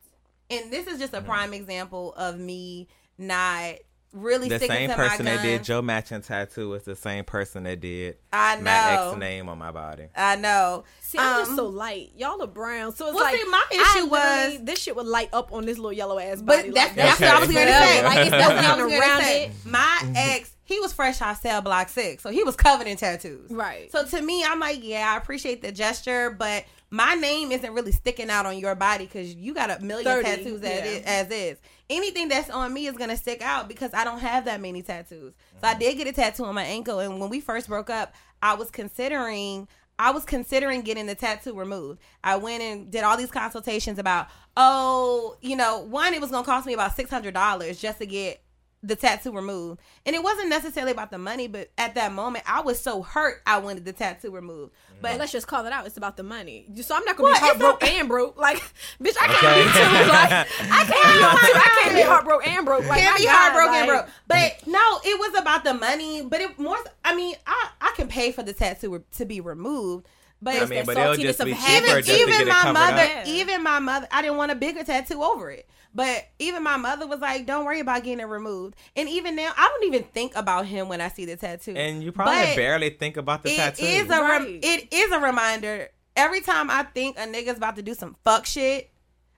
And 0.50 0.70
this 0.70 0.86
is 0.86 0.98
just 0.98 1.12
a 1.14 1.20
prime 1.20 1.52
example 1.54 2.14
of 2.14 2.38
me 2.38 2.88
not 3.18 3.74
really 4.14 4.48
The 4.48 4.56
sticking 4.56 4.74
same 4.76 4.88
to 4.90 4.96
person 4.96 5.26
my 5.26 5.36
that 5.36 5.42
did. 5.42 5.64
Joe 5.64 5.82
matching 5.82 6.22
tattoo 6.22 6.72
is 6.72 6.84
the 6.84 6.96
same 6.96 7.24
person 7.24 7.64
that 7.64 7.80
did 7.80 8.16
I 8.32 8.56
know 8.56 8.62
my 8.62 8.94
know. 8.94 9.10
ex 9.10 9.18
name 9.18 9.48
on 9.50 9.58
my 9.58 9.70
body. 9.70 10.06
I 10.16 10.36
know. 10.36 10.84
See, 11.00 11.18
I'm 11.18 11.40
just 11.40 11.50
Um, 11.50 11.56
so 11.58 11.66
light. 11.66 12.12
Y'all 12.16 12.40
are 12.42 12.46
brown, 12.46 12.94
so 12.94 13.08
it's 13.08 13.14
Well, 13.14 13.24
like 13.24 13.38
see, 13.38 13.46
my 13.48 13.62
I 13.70 13.74
issue 13.74 14.10
literally- 14.10 14.56
was- 14.56 14.64
this 14.64 14.78
shit 14.80 14.96
would 14.96 15.06
light 15.06 15.28
up 15.34 15.52
on 15.52 15.66
this 15.66 15.76
little 15.76 15.92
yellow 15.92 16.18
ass 16.18 16.40
But 16.40 16.56
body. 16.56 16.70
that's, 16.70 16.96
like, 16.96 16.96
that's 16.96 17.20
what 17.20 17.28
I 17.30 17.40
was 17.40 17.48
Okay. 17.50 17.64
gonna 17.64 17.70
say. 17.86 18.02
Like, 18.04 18.18
it's 18.18 18.30
that's 18.30 18.48
what 18.48 18.56
I 18.56 18.62
nothing 18.62 18.98
around 18.98 19.22
it. 19.24 19.50
My 19.66 20.12
ex, 20.16 20.50
he 20.68 20.78
was 20.80 20.92
fresh 20.92 21.22
out 21.22 21.38
cell 21.38 21.62
block 21.62 21.88
six, 21.88 22.22
so 22.22 22.28
he 22.28 22.44
was 22.44 22.54
covered 22.54 22.86
in 22.86 22.98
tattoos. 22.98 23.50
Right. 23.50 23.90
So 23.90 24.04
to 24.04 24.20
me, 24.20 24.44
I'm 24.44 24.60
like, 24.60 24.80
yeah, 24.82 25.10
I 25.14 25.16
appreciate 25.16 25.62
the 25.62 25.72
gesture, 25.72 26.30
but 26.30 26.66
my 26.90 27.14
name 27.14 27.52
isn't 27.52 27.72
really 27.72 27.90
sticking 27.90 28.28
out 28.28 28.44
on 28.44 28.58
your 28.58 28.74
body 28.74 29.06
because 29.06 29.34
you 29.34 29.54
got 29.54 29.70
a 29.70 29.82
million 29.82 30.04
30, 30.04 30.24
tattoos 30.24 30.62
as, 30.62 30.84
is, 30.84 31.02
as 31.06 31.30
is. 31.30 31.58
Anything 31.88 32.28
that's 32.28 32.50
on 32.50 32.74
me 32.74 32.86
is 32.86 32.98
gonna 32.98 33.16
stick 33.16 33.40
out 33.40 33.66
because 33.66 33.94
I 33.94 34.04
don't 34.04 34.18
have 34.18 34.44
that 34.44 34.60
many 34.60 34.82
tattoos. 34.82 35.32
So 35.58 35.66
I 35.66 35.74
mm. 35.74 35.78
did 35.78 35.96
get 35.96 36.06
a 36.06 36.12
tattoo 36.12 36.44
on 36.44 36.54
my 36.54 36.64
ankle, 36.64 36.98
and 36.98 37.18
when 37.18 37.30
we 37.30 37.40
first 37.40 37.66
broke 37.66 37.88
up, 37.88 38.14
I 38.42 38.54
was 38.54 38.70
considering. 38.70 39.68
I 40.00 40.12
was 40.12 40.24
considering 40.24 40.82
getting 40.82 41.06
the 41.06 41.16
tattoo 41.16 41.58
removed. 41.58 41.98
I 42.22 42.36
went 42.36 42.62
and 42.62 42.88
did 42.88 43.02
all 43.02 43.16
these 43.16 43.32
consultations 43.32 43.98
about, 43.98 44.28
oh, 44.56 45.36
you 45.40 45.56
know, 45.56 45.80
one, 45.80 46.14
it 46.14 46.20
was 46.20 46.30
gonna 46.30 46.46
cost 46.46 46.68
me 46.68 46.74
about 46.74 46.94
six 46.94 47.10
hundred 47.10 47.34
dollars 47.34 47.80
just 47.80 47.98
to 47.98 48.06
get 48.06 48.40
the 48.82 48.94
tattoo 48.96 49.32
removed. 49.32 49.80
And 50.06 50.14
it 50.14 50.22
wasn't 50.22 50.48
necessarily 50.50 50.92
about 50.92 51.10
the 51.10 51.18
money, 51.18 51.48
but 51.48 51.70
at 51.76 51.94
that 51.96 52.12
moment 52.12 52.44
I 52.46 52.60
was 52.60 52.78
so 52.80 53.02
hurt 53.02 53.42
I 53.46 53.58
wanted 53.58 53.84
the 53.84 53.92
tattoo 53.92 54.30
removed. 54.30 54.72
But 55.00 55.12
But 55.12 55.18
let's 55.20 55.32
just 55.32 55.46
call 55.46 55.64
it 55.66 55.72
out. 55.72 55.86
It's 55.86 55.96
about 55.96 56.16
the 56.16 56.22
money. 56.22 56.66
So 56.82 56.94
I'm 56.94 57.04
not 57.04 57.16
gonna 57.16 57.24
Well, 57.24 57.32
be 57.32 57.36
it's 57.36 57.46
heartbroken 57.46 57.88
not- 57.88 57.98
and 57.98 58.08
broke. 58.08 58.36
Like, 58.36 58.56
bitch, 59.02 59.16
I 59.20 59.26
can't 59.26 59.44
Okay. 59.44 59.62
be 59.64 59.72
too. 59.72 60.10
Like, 60.10 60.30
I 60.72 60.84
can't 60.84 61.18
be 61.18 61.24
on 61.24 61.38
two. 61.38 61.52
I 61.54 61.80
can't 61.82 61.94
be 61.94 62.02
heartbroken 62.02 62.52
and 62.52 62.66
broke. 62.66 62.84
Like, 62.86 62.98
I 62.98 63.04
can't 63.04 63.18
be 63.18 63.24
God, 63.24 63.32
heartbroken, 63.36 63.72
like, 63.80 63.88
bro. 63.88 64.12
But 64.26 64.66
no, 64.66 65.00
it 65.04 65.18
was 65.18 65.40
about 65.40 65.64
the 65.64 65.74
money. 65.74 66.22
But 66.22 66.40
it 66.40 66.58
more. 66.58 66.78
I 67.04 67.14
mean, 67.14 67.34
I 67.46 67.68
I 67.80 67.92
can 67.96 68.08
pay 68.08 68.32
for 68.32 68.42
the 68.42 68.52
tattoo 68.52 68.92
re- 68.94 69.00
to 69.18 69.24
be 69.24 69.40
removed. 69.40 70.06
But 70.40 70.54
I 70.54 70.58
it's 70.60 70.70
mean, 70.70 70.78
that 70.78 70.86
but 70.86 70.96
it'll 70.96 71.14
saltiness 71.14 71.22
just 71.22 71.40
of 71.40 71.46
be 71.46 71.52
having- 71.52 71.80
cheaper 71.88 71.98
even 71.98 72.04
just 72.04 72.08
to 72.18 72.22
even 72.22 72.38
get 72.38 72.46
my 72.46 72.52
covered 72.54 72.72
mother, 72.74 73.02
up. 73.02 73.26
even 73.26 73.62
my 73.62 73.78
mother, 73.80 74.08
I 74.12 74.22
didn't 74.22 74.36
want 74.36 74.52
a 74.52 74.54
bigger 74.54 74.84
tattoo 74.84 75.22
over 75.22 75.50
it. 75.50 75.68
But 75.94 76.28
even 76.38 76.62
my 76.62 76.76
mother 76.76 77.06
was 77.06 77.18
like, 77.20 77.44
"Don't 77.46 77.64
worry 77.64 77.80
about 77.80 78.04
getting 78.04 78.20
it 78.20 78.24
removed." 78.28 78.76
And 78.94 79.08
even 79.08 79.34
now, 79.34 79.52
I 79.56 79.66
don't 79.68 79.84
even 79.92 80.04
think 80.04 80.36
about 80.36 80.66
him 80.66 80.88
when 80.88 81.00
I 81.00 81.08
see 81.08 81.24
the 81.24 81.34
tattoo. 81.36 81.74
And 81.74 82.04
you 82.04 82.12
probably 82.12 82.34
But 82.36 82.56
barely 82.56 82.90
think 82.90 83.16
about 83.16 83.42
the 83.42 83.50
it 83.52 83.56
tattoo. 83.56 83.84
is 83.84 84.04
a 84.06 84.08
rem- 84.22 84.44
Right. 84.44 84.60
it 84.62 84.92
is 84.92 85.10
a 85.10 85.18
reminder. 85.18 85.88
Every 86.14 86.40
time 86.40 86.70
I 86.70 86.82
think 86.84 87.16
a 87.18 87.22
nigga's 87.22 87.56
about 87.56 87.76
to 87.76 87.82
do 87.82 87.94
some 87.94 88.16
fuck 88.24 88.44
shit, 88.46 88.90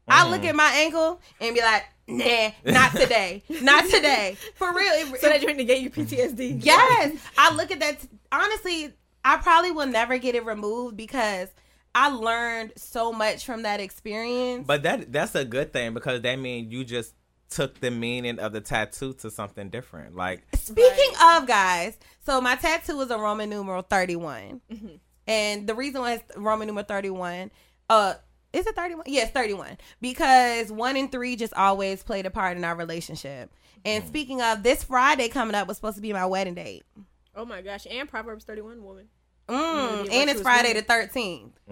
I 0.08 0.22
Mm-hmm. 0.22 0.30
look 0.32 0.44
at 0.44 0.54
my 0.56 0.70
ankle 0.74 1.20
and 1.40 1.54
be 1.54 1.62
like, 1.62 1.84
"Nah, 2.08 2.50
not 2.64 2.92
today, 2.92 3.42
not 3.62 3.84
today." 3.88 4.36
For 4.56 4.74
real. 4.74 4.92
It, 4.94 5.06
So 5.20 5.28
it- 5.28 5.30
that 5.30 5.40
drink 5.40 5.58
to 5.58 5.64
get 5.64 5.80
you 5.80 5.88
PTSD. 5.88 6.58
Yes. 6.64 7.16
I 7.38 7.54
look 7.54 7.70
at 7.70 7.78
that. 7.80 7.98
Honestly, 8.32 8.92
I 9.24 9.37
probably 9.38 9.70
will 9.70 9.87
never 9.87 10.18
get 10.18 10.35
it 10.35 10.44
removed 10.44 10.96
because 10.96 11.48
I 11.94 12.11
learned 12.11 12.72
so 12.76 13.12
much 13.12 13.44
from 13.44 13.62
that 13.62 13.80
experience. 13.80 14.66
But 14.66 14.83
that 14.85 15.12
that's 15.12 15.35
a 15.35 15.44
good 15.44 15.72
thing 15.72 15.94
because 15.94 16.22
that 16.22 16.38
means 16.38 16.72
you 16.72 16.85
just 16.85 17.14
took 17.50 17.80
the 17.80 17.90
meaning 17.90 18.38
of 18.38 18.52
the 18.52 18.61
tattoo 18.61 19.12
to 19.14 19.30
something 19.30 19.68
different. 19.70 20.14
Like 20.14 20.44
Speaking 20.54 21.12
of 21.22 21.46
guys, 21.46 21.98
so 22.24 22.40
my 22.40 22.54
tattoo 22.56 23.00
is 23.00 23.11
a 23.11 23.18
Roman 23.18 23.50
numeral 23.50 23.83
31. 23.83 24.61
And 25.26 25.66
the 25.66 25.74
reason 25.74 26.00
why 26.00 26.14
it's 26.14 26.37
Roman 26.37 26.66
numeral 26.66 26.87
31, 26.87 27.50
uh, 27.88 28.14
is 28.52 28.66
it 28.66 28.74
31? 28.74 29.04
Yes, 29.06 29.30
31. 29.30 29.78
Because 30.00 30.72
one 30.72 30.96
and 30.96 31.11
three 31.11 31.37
just 31.37 31.54
always 31.54 32.02
played 32.02 32.26
a 32.26 32.30
part 32.30 32.56
in 32.56 32.64
our 32.64 32.74
relationship. 32.74 33.50
And 33.85 34.06
speaking 34.06 34.42
of, 34.42 34.62
this 34.62 34.85
Friday 34.85 35.28
coming 35.28 35.54
up 35.54 35.66
was 35.66 35.76
supposed 35.76 35.96
to 35.96 36.02
be 36.02 36.12
my 36.12 36.26
wedding 36.26 36.54
date. 36.54 36.85
Oh 37.40 37.46
my 37.46 37.62
gosh. 37.62 37.87
And 37.90 38.07
Proverbs 38.07 38.44
31 38.44 38.85
woman. 38.85 39.07
Mm, 39.48 40.05
be 40.05 40.11
a 40.11 40.12
and 40.20 40.31
it's 40.31 40.42
Friday 40.42 40.68
woman. 40.68 40.85
the 40.87 40.92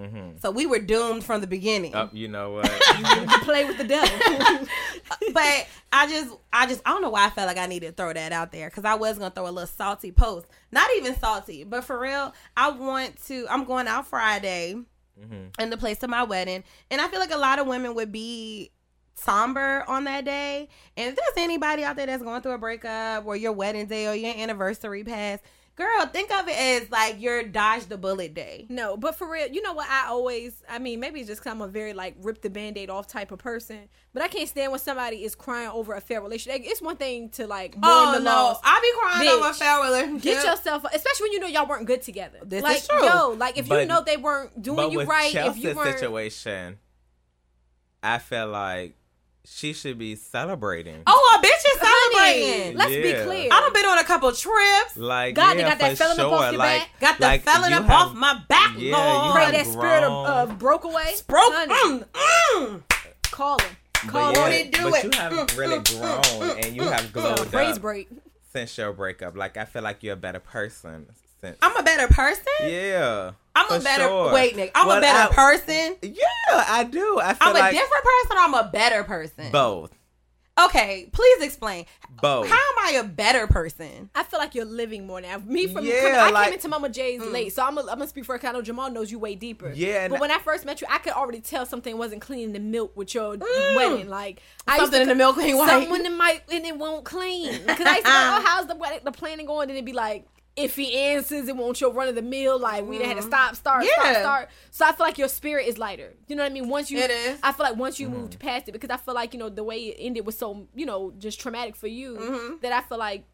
13th. 0.01 0.41
So 0.41 0.51
we 0.51 0.65
were 0.65 0.79
doomed 0.79 1.23
from 1.25 1.43
the 1.43 1.47
beginning. 1.47 1.95
uh, 1.95 2.09
you 2.13 2.27
know 2.27 2.53
what? 2.53 2.65
You 2.99 3.39
play 3.41 3.67
with 3.67 3.77
the 3.77 3.85
devil. 3.85 4.09
but 5.35 5.67
I 5.93 6.09
just, 6.09 6.35
I 6.53 6.67
just, 6.67 6.81
I 6.87 6.91
don't 6.91 7.03
know 7.03 7.11
why 7.11 7.27
I 7.27 7.31
felt 7.31 7.47
like 7.47 7.59
I 7.59 7.67
needed 7.67 7.89
to 7.89 7.93
throw 8.03 8.15
that 8.15 8.33
out 8.33 8.51
there 8.51 8.71
because 8.71 8.87
I 8.87 8.95
was 8.95 9.19
gonna 9.19 9.31
throw 9.31 9.45
a 9.45 9.51
little 9.53 9.67
salty 9.67 10.11
post, 10.11 10.47
not 10.73 10.89
even 10.97 11.15
salty, 11.17 11.65
but 11.65 11.85
for 11.85 12.01
real, 12.01 12.33
I 12.57 12.71
want 12.71 13.23
to. 13.27 13.47
I'm 13.51 13.65
going 13.65 13.87
out 13.89 14.07
Friday 14.07 14.75
in 15.59 15.71
the 15.71 15.77
place 15.77 16.03
of 16.03 16.11
my 16.11 16.23
wedding, 16.23 16.65
and 16.91 17.01
I 17.01 17.09
feel 17.09 17.21
like 17.21 17.33
a 17.33 17.39
lot 17.39 17.59
of 17.59 17.67
women 17.67 17.95
would 17.95 18.11
be 18.13 18.71
somber 19.19 19.85
on 19.89 20.05
that 20.05 20.25
day. 20.25 20.69
And 20.97 21.11
if 21.11 21.17
there's 21.17 21.45
anybody 21.45 21.85
out 21.85 21.97
there 21.97 22.07
that's 22.07 22.23
going 22.23 22.43
through 22.43 22.53
a 22.53 22.59
breakup 22.59 23.27
or 23.27 23.37
your 23.37 23.53
wedding 23.53 23.87
day 23.87 24.07
or 24.07 24.15
your 24.15 24.35
anniversary 24.37 25.05
passed, 25.05 25.43
girl, 25.79 26.07
think 26.07 26.31
of 26.33 26.49
it 26.49 26.57
as 26.59 26.91
like 26.91 27.21
your 27.21 27.45
dodge 27.45 27.87
the 27.87 27.97
bullet 27.97 28.35
day. 28.35 28.67
No, 28.69 28.97
but 28.97 29.15
for 29.15 29.31
real, 29.31 29.47
you 29.47 29.63
know 29.63 29.73
what? 29.73 29.89
I 29.89 30.09
always, 30.09 30.63
I 30.69 30.79
mean, 30.81 30.99
maybe 30.99 31.21
it's 31.21 31.29
just 31.29 31.41
because 31.41 31.53
I'm 31.53 31.63
a 31.63 31.69
very 31.69 31.95
like 31.95 32.17
rip 32.21 32.43
the 32.43 32.51
band 32.51 32.77
aid 32.77 32.91
off 32.91 33.07
type 33.07 33.31
of 33.31 33.39
person, 33.39 33.89
but 34.13 34.23
I 34.23 34.29
can't 34.29 34.49
stand 34.49 34.73
when 34.73 34.81
somebody 34.81 35.25
is 35.25 35.35
crying 35.35 35.69
over 35.69 35.95
a 35.95 36.01
fair 36.01 36.21
relationship. 36.21 36.63
It's 36.65 36.83
one 36.83 36.97
thing 36.97 37.31
to 37.31 37.47
like 37.47 37.77
mourn 37.77 37.85
Oh 37.87 38.13
the 38.19 38.25
no, 38.25 38.31
loss. 38.31 38.61
I 38.65 38.81
be 38.83 39.01
crying 39.01 39.29
Bitch. 39.29 39.39
over 39.39 39.51
a 39.51 39.55
fair 39.55 39.83
relationship. 39.85 40.23
Get 40.23 40.45
yourself, 40.45 40.85
especially 40.93 41.25
when 41.25 41.33
you 41.33 41.41
know 41.41 41.47
y'all 41.47 41.69
weren't 41.69 41.87
good 41.87 42.03
together. 42.03 42.39
This 42.45 42.59
is 42.59 42.65
like, 42.65 42.87
true. 42.87 43.07
yo, 43.07 43.31
like 43.31 43.57
if 43.57 43.69
you 43.69 43.87
know 43.87 44.03
they 44.05 44.17
weren't 44.17 44.61
doing 44.61 44.91
you 44.91 45.05
right, 45.05 45.33
Chelsea's 45.33 45.65
if 45.65 45.71
you 45.71 45.77
weren't, 45.77 45.99
situation, 45.99 46.79
I 48.03 48.19
feel 48.19 48.49
like 48.49 48.95
she 49.45 49.73
should 49.73 49.99
be 49.99 50.15
celebrating. 50.15 51.03
Oh, 51.07 51.39
a 51.39 51.45
bitch 51.45 51.75
is 51.75 51.78
Honey, 51.78 51.78
celebrating. 52.13 52.77
let's 52.77 52.91
be 52.93 53.13
clear. 53.25 53.49
I 53.53 53.61
done 53.61 53.73
been 53.73 53.85
on 53.87 53.99
a 53.99 54.05
couple 54.05 54.33
trips. 54.33 54.97
Like, 54.97 55.35
God, 55.35 55.55
they 55.55 55.61
yeah, 55.61 55.69
got 55.71 55.79
that 55.81 55.99
felon 55.99 56.19
up 56.21 56.27
sure. 56.27 56.35
off 56.35 56.51
your 56.53 56.59
like, 56.59 56.81
back. 56.81 57.01
Got 57.01 57.19
the 57.19 57.27
like, 57.27 57.43
felon 57.43 57.73
up 57.73 57.85
have- 57.85 58.09
off 58.09 58.15
my 58.15 58.41
back, 58.49 58.75
Yeah, 58.77 58.97
Lord. 58.97 59.35
pray 59.35 59.51
that 59.53 59.67
spirit 59.67 60.05
of, 60.05 60.49
grown. 60.49 60.59
broke 60.59 60.85
away. 60.85 61.15
Broke. 61.27 61.53
Mm, 61.55 62.05
mm. 62.13 62.83
Call 63.31 63.59
him. 63.59 63.77
But 64.05 64.11
Call 64.13 64.33
yeah, 64.33 64.49
him. 64.49 64.67
it, 64.67 64.73
do 64.73 64.91
but 64.91 65.05
it. 65.05 65.15
you 65.15 65.21
have 65.21 65.33
Mm, 65.33 65.59
really 65.59 65.79
mm, 65.79 66.41
grown 66.41 66.59
and 66.65 66.77
you 66.77 66.83
have 66.83 67.13
glowed 67.13 67.51
praise 67.51 67.77
up 67.77 67.83
break. 67.83 68.09
since 68.53 68.77
your 68.79 68.93
breakup. 68.93 69.37
Like 69.37 69.57
I 69.57 69.65
feel 69.65 69.83
like 69.83 70.03
you're 70.03 70.15
a 70.15 70.17
better 70.17 70.39
person 70.41 71.07
since. 71.41 71.59
I'm 71.63 71.77
a 71.77 71.83
better 71.83 72.07
person. 72.13 72.45
yeah, 72.63 73.33
I'm 73.57 73.71
a 73.73 73.81
better. 73.83 74.05
sure. 74.05 74.33
Wait, 74.33 74.55
Nick. 74.55 74.71
I'm 74.77 74.87
Well, 74.87 74.99
a 74.99 75.01
better 75.01 75.33
I- 75.33 75.35
person. 75.35 75.97
Yeah, 76.03 76.25
I 76.53 76.85
do. 76.85 77.19
I 77.21 77.35
feel 77.35 77.49
I'm 77.49 77.57
a 77.57 77.71
different 77.73 78.05
person. 78.05 78.37
or 78.37 78.41
I'm 78.41 78.55
a 78.55 78.71
better 78.73 79.03
person. 79.05 79.51
both, 79.51 79.91
Okay, 80.67 81.09
please 81.13 81.43
explain. 81.43 81.87
both. 82.21 82.49
How 82.49 82.55
am 82.55 82.79
I 82.95 82.99
a 82.99 83.05
better 83.05 83.47
person? 83.47 84.11
I 84.15 84.25
feel 84.25 84.41
like 84.41 84.55
you're 84.57 84.65
living 84.65 85.07
more 85.07 85.21
now. 85.21 85.39
Me 85.47 85.69
from, 85.69 85.85
Yeah, 85.85 86.01
from 86.01 86.13
I 86.15 86.31
like- 86.31 86.45
came 86.47 86.55
into 86.55 86.69
Mama 86.69 86.89
J's 86.89 87.21
mm. 87.23 87.31
late, 87.33 87.53
so 87.53 87.63
I'm 87.65 87.77
gonna 87.77 88.07
speak 88.09 88.25
for 88.25 88.33
her. 88.33 88.39
'cause 88.39 88.49
I 88.49 88.53
know 88.53 88.63
Jamal 88.63 88.91
knows 88.91 89.11
you 89.13 89.19
way 89.21 89.35
deeper. 89.37 89.71
Yeah, 89.73 90.09
but 90.09 90.19
when 90.21 90.31
I 90.33 90.39
first 90.41 90.65
met 90.65 90.81
you, 90.81 90.87
I 90.91 90.99
could 90.99 91.13
already 91.13 91.41
tell 91.41 91.65
something 91.65 91.97
wasn't 91.97 92.23
clean 92.23 92.41
in 92.45 92.53
the 92.53 92.59
milk 92.61 92.97
with 92.97 93.15
your 93.15 93.37
mm. 93.37 93.77
wedding. 93.77 94.09
Like 94.09 94.43
I 94.67 94.73
used 94.73 94.83
Something 94.87 94.99
to- 94.99 95.03
in 95.03 95.09
the 95.09 95.15
milk 95.15 95.39
ain't 95.39 95.59
white. 95.59 95.69
Something 95.71 96.07
in 96.07 96.17
my 96.17 96.41
and 96.51 96.67
it 96.67 96.77
won't 96.77 97.05
clean. 97.05 97.53
Because 97.65 97.87
I 97.87 97.95
used 97.97 98.07
to 98.07 98.13
like, 98.13 98.41
oh, 98.41 98.45
how's 98.45 98.67
the 98.67 98.75
wedding, 98.75 99.01
the 99.05 99.13
planning 99.13 99.47
going? 99.47 99.69
And 99.69 99.77
it'd 99.77 99.85
be 99.85 99.93
like. 99.93 100.27
Iffy 100.59 100.95
answers, 100.95 101.49
it 101.49 101.57
won't 101.57 101.81
your 101.81 101.93
run 101.93 102.09
of 102.09 102.15
the 102.15 102.23
mill. 102.23 102.59
Like 102.59 102.87
we 102.87 102.99
done 102.99 103.09
had 103.09 103.17
to 103.17 103.23
stop, 103.23 103.55
start, 103.57 103.85
stop, 103.85 104.05
Yeah. 104.05 104.21
start. 104.21 104.49
So 104.71 104.85
I 104.87 104.93
feel 104.93 105.07
like 105.07 105.19
your 105.19 105.29
spirit 105.29 105.67
is 105.67 105.79
lighter. 105.79 106.15
You 106.27 106.37
know 106.37 106.43
what 106.43 106.51
I 106.51 106.55
mean? 106.55 106.69
Once 106.69 106.91
you, 106.91 106.99
It 106.99 107.11
is. 107.11 107.39
I 107.43 107.53
feel 107.53 107.65
like 107.67 107.77
once 107.77 107.99
you 108.01 108.09
Mm-hmm. 108.09 108.17
moved 108.19 108.39
past 108.39 108.69
it, 108.69 108.73
because 108.73 108.91
I 108.91 108.97
feel 108.97 109.15
like 109.15 109.33
you 109.35 109.39
know 109.39 109.49
the 109.49 109.65
way 109.65 109.79
it 109.89 109.97
ended 109.99 110.27
was 110.27 110.37
so 110.39 110.67
you 110.75 110.87
know 110.87 111.13
just 111.19 111.41
traumatic 111.41 111.77
for 111.77 111.87
you 111.89 112.17
Mm-hmm. 112.17 112.57
that 112.63 112.73
I 112.73 112.81
feel 112.83 112.99
like 112.99 113.25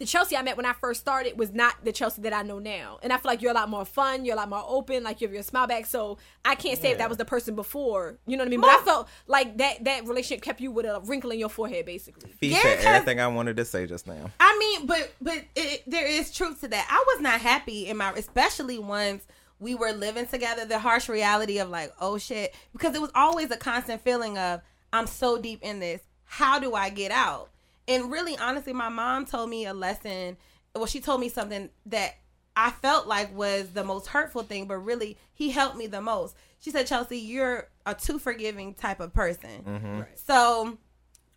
the 0.00 0.06
Chelsea 0.06 0.34
I 0.34 0.40
met 0.40 0.56
when 0.56 0.64
I 0.64 0.72
first 0.72 0.98
started 0.98 1.38
was 1.38 1.52
not 1.52 1.84
the 1.84 1.92
Chelsea 1.92 2.22
that 2.22 2.32
I 2.32 2.40
know 2.42 2.58
now. 2.58 2.98
And 3.02 3.12
I 3.12 3.18
feel 3.18 3.30
like 3.30 3.42
you're 3.42 3.50
a 3.50 3.54
lot 3.54 3.68
more 3.68 3.84
fun, 3.84 4.24
you're 4.24 4.34
a 4.34 4.38
lot 4.38 4.48
more 4.48 4.64
open, 4.66 5.04
like 5.04 5.20
you 5.20 5.28
have 5.28 5.34
your 5.34 5.42
smile 5.42 5.66
back. 5.66 5.84
So 5.84 6.16
I 6.42 6.54
can't 6.54 6.80
say 6.80 6.92
if 6.92 6.98
that 6.98 7.10
was 7.10 7.18
the 7.18 7.26
person 7.26 7.54
before. 7.54 8.16
You 8.26 8.38
know 8.38 8.40
what 8.42 8.48
I 8.48 8.50
mean? 8.50 8.62
But 8.62 8.70
I 8.70 8.82
felt 8.82 9.08
like 9.26 9.58
that 9.58 9.84
that 9.84 10.06
relationship 10.06 10.42
kept 10.42 10.62
you 10.62 10.70
with 10.70 10.86
a 10.86 11.02
wrinkle 11.04 11.30
in 11.32 11.38
your 11.38 11.50
forehead, 11.50 11.84
basically. 11.84 12.30
Fee 12.30 12.48
Yeah, 12.48 12.60
everything 12.64 13.20
I 13.20 13.28
wanted 13.28 13.58
to 13.58 13.64
say 13.66 13.86
just 13.86 14.06
now. 14.06 14.30
I 14.40 14.56
mean, 14.58 14.86
but 14.86 15.12
but 15.20 15.44
it, 15.54 15.82
there 15.86 16.06
is 16.06 16.32
truth 16.32 16.62
to 16.62 16.68
that. 16.68 16.88
I 16.90 17.04
was 17.14 17.20
not 17.20 17.42
happy 17.42 17.86
in 17.86 17.98
my, 17.98 18.10
especially 18.12 18.78
once 18.78 19.26
we 19.58 19.74
were 19.74 19.92
living 19.92 20.26
together. 20.26 20.64
The 20.64 20.78
harsh 20.78 21.10
reality 21.10 21.58
of 21.58 21.68
like, 21.68 21.92
oh 22.00 22.16
shit, 22.16 22.54
because 22.72 22.94
it 22.94 23.02
was 23.02 23.10
always 23.14 23.50
a 23.50 23.58
constant 23.58 24.00
feeling 24.00 24.38
of 24.38 24.62
I'm 24.94 25.06
so 25.06 25.38
deep 25.38 25.60
in 25.62 25.78
this. 25.78 26.00
How 26.24 26.58
do 26.58 26.74
I 26.74 26.88
get 26.88 27.12
out? 27.12 27.50
And 27.90 28.10
really, 28.10 28.38
honestly, 28.38 28.72
my 28.72 28.88
mom 28.88 29.26
told 29.26 29.50
me 29.50 29.66
a 29.66 29.74
lesson. 29.74 30.36
Well, 30.76 30.86
she 30.86 31.00
told 31.00 31.20
me 31.20 31.28
something 31.28 31.70
that 31.86 32.14
I 32.56 32.70
felt 32.70 33.08
like 33.08 33.36
was 33.36 33.70
the 33.70 33.82
most 33.82 34.06
hurtful 34.06 34.44
thing, 34.44 34.66
but 34.66 34.78
really, 34.78 35.18
he 35.32 35.50
helped 35.50 35.76
me 35.76 35.88
the 35.88 36.00
most. 36.00 36.36
She 36.60 36.70
said, 36.70 36.86
Chelsea, 36.86 37.18
you're 37.18 37.68
a 37.84 37.94
too 37.94 38.20
forgiving 38.20 38.74
type 38.74 39.00
of 39.00 39.12
person. 39.12 39.64
Mm-hmm. 39.66 40.00
So, 40.14 40.78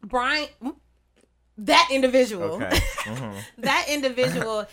Brian, 0.04 0.48
that 1.58 1.90
individual 1.92 2.64
Okay. 2.64 2.80
Mm-hmm. 3.04 3.62
that 3.64 3.88
individual, 3.90 4.66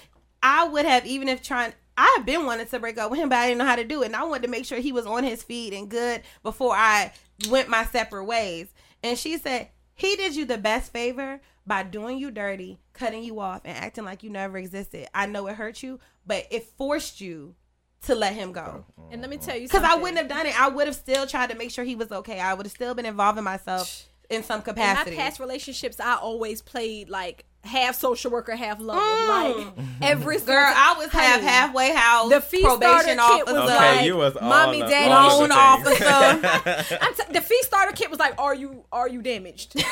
I 0.42 0.68
would 0.68 0.84
have 0.84 1.06
even 1.06 1.28
if 1.28 1.42
trying. 1.42 1.72
I 1.96 2.14
have 2.16 2.24
been 2.24 2.46
wanting 2.46 2.66
to 2.66 2.78
break 2.78 2.96
up 2.98 3.10
with 3.10 3.20
him, 3.20 3.28
but 3.28 3.38
I 3.38 3.48
didn't 3.48 3.58
know 3.58 3.66
how 3.66 3.76
to 3.76 3.84
do 3.84 4.02
it, 4.02 4.06
and 4.06 4.16
I 4.16 4.24
wanted 4.24 4.44
to 4.44 4.48
make 4.48 4.64
sure 4.64 4.78
he 4.78 4.92
was 4.92 5.04
on 5.04 5.24
his 5.24 5.42
feet 5.42 5.74
and 5.74 5.88
good 5.88 6.22
before 6.42 6.74
I 6.74 7.12
went 7.50 7.68
my 7.68 7.84
separate 7.84 8.24
ways. 8.24 8.68
And 9.02 9.18
she 9.18 9.36
said 9.36 9.68
he 9.94 10.16
did 10.16 10.34
you 10.34 10.46
the 10.46 10.56
best 10.56 10.92
favor 10.92 11.40
by 11.66 11.82
doing 11.82 12.18
you 12.18 12.30
dirty, 12.30 12.78
cutting 12.92 13.22
you 13.22 13.40
off, 13.40 13.62
and 13.64 13.76
acting 13.76 14.04
like 14.04 14.22
you 14.22 14.30
never 14.30 14.58
existed. 14.58 15.08
I 15.14 15.26
know 15.26 15.46
it 15.46 15.56
hurt 15.56 15.82
you, 15.82 16.00
but 16.26 16.46
it 16.50 16.64
forced 16.76 17.20
you 17.20 17.54
to 18.02 18.14
let 18.14 18.34
him 18.34 18.52
go. 18.52 18.84
And 19.10 19.20
let 19.20 19.30
me 19.30 19.36
tell 19.36 19.56
you 19.56 19.68
Because. 19.68 19.82
I 19.84 19.94
wouldn't 19.96 20.18
have 20.18 20.28
done 20.28 20.46
it. 20.46 20.58
I 20.60 20.68
would 20.68 20.86
have 20.86 20.96
still 20.96 21.26
tried 21.26 21.50
to 21.50 21.56
make 21.56 21.70
sure 21.70 21.84
he 21.84 21.96
was 21.96 22.10
okay. 22.10 22.40
I 22.40 22.54
would 22.54 22.66
have 22.66 22.72
still 22.72 22.94
been 22.94 23.06
involving 23.06 23.44
myself 23.44 24.08
in 24.30 24.42
some 24.42 24.60
in 24.60 24.64
capacity. 24.64 25.16
my 25.16 25.22
past 25.22 25.40
relationships, 25.40 26.00
I 26.00 26.14
always 26.16 26.62
played 26.62 27.10
like 27.10 27.44
half 27.64 27.94
social 27.94 28.30
worker, 28.30 28.56
half 28.56 28.80
lover. 28.80 29.00
Mm. 29.00 29.28
Like 29.76 29.86
every 30.02 30.38
Girl, 30.38 30.56
I 30.56 30.94
was 30.98 31.08
half 31.10 31.34
Honey, 31.34 31.46
halfway 31.46 31.94
house. 31.94 32.30
The 32.30 32.40
fee 32.40 32.60
starter 32.62 32.78
probation 32.78 33.18
kit 33.18 33.46
was. 33.46 33.54
Okay, 33.54 33.96
like, 33.96 34.06
you 34.06 34.16
was 34.16 34.36
all 34.36 34.48
mommy, 34.48 34.80
daddy, 34.80 35.12
all 35.12 35.40
loan 35.40 35.52
officer. 35.52 36.04
I'm 37.00 37.14
t- 37.14 37.32
the 37.32 37.40
fee 37.40 37.62
starter 37.62 37.92
kit 37.92 38.10
was 38.10 38.18
like, 38.18 38.34
are 38.38 38.54
you 38.54 38.84
are 38.90 39.08
you 39.08 39.22
damaged? 39.22 39.82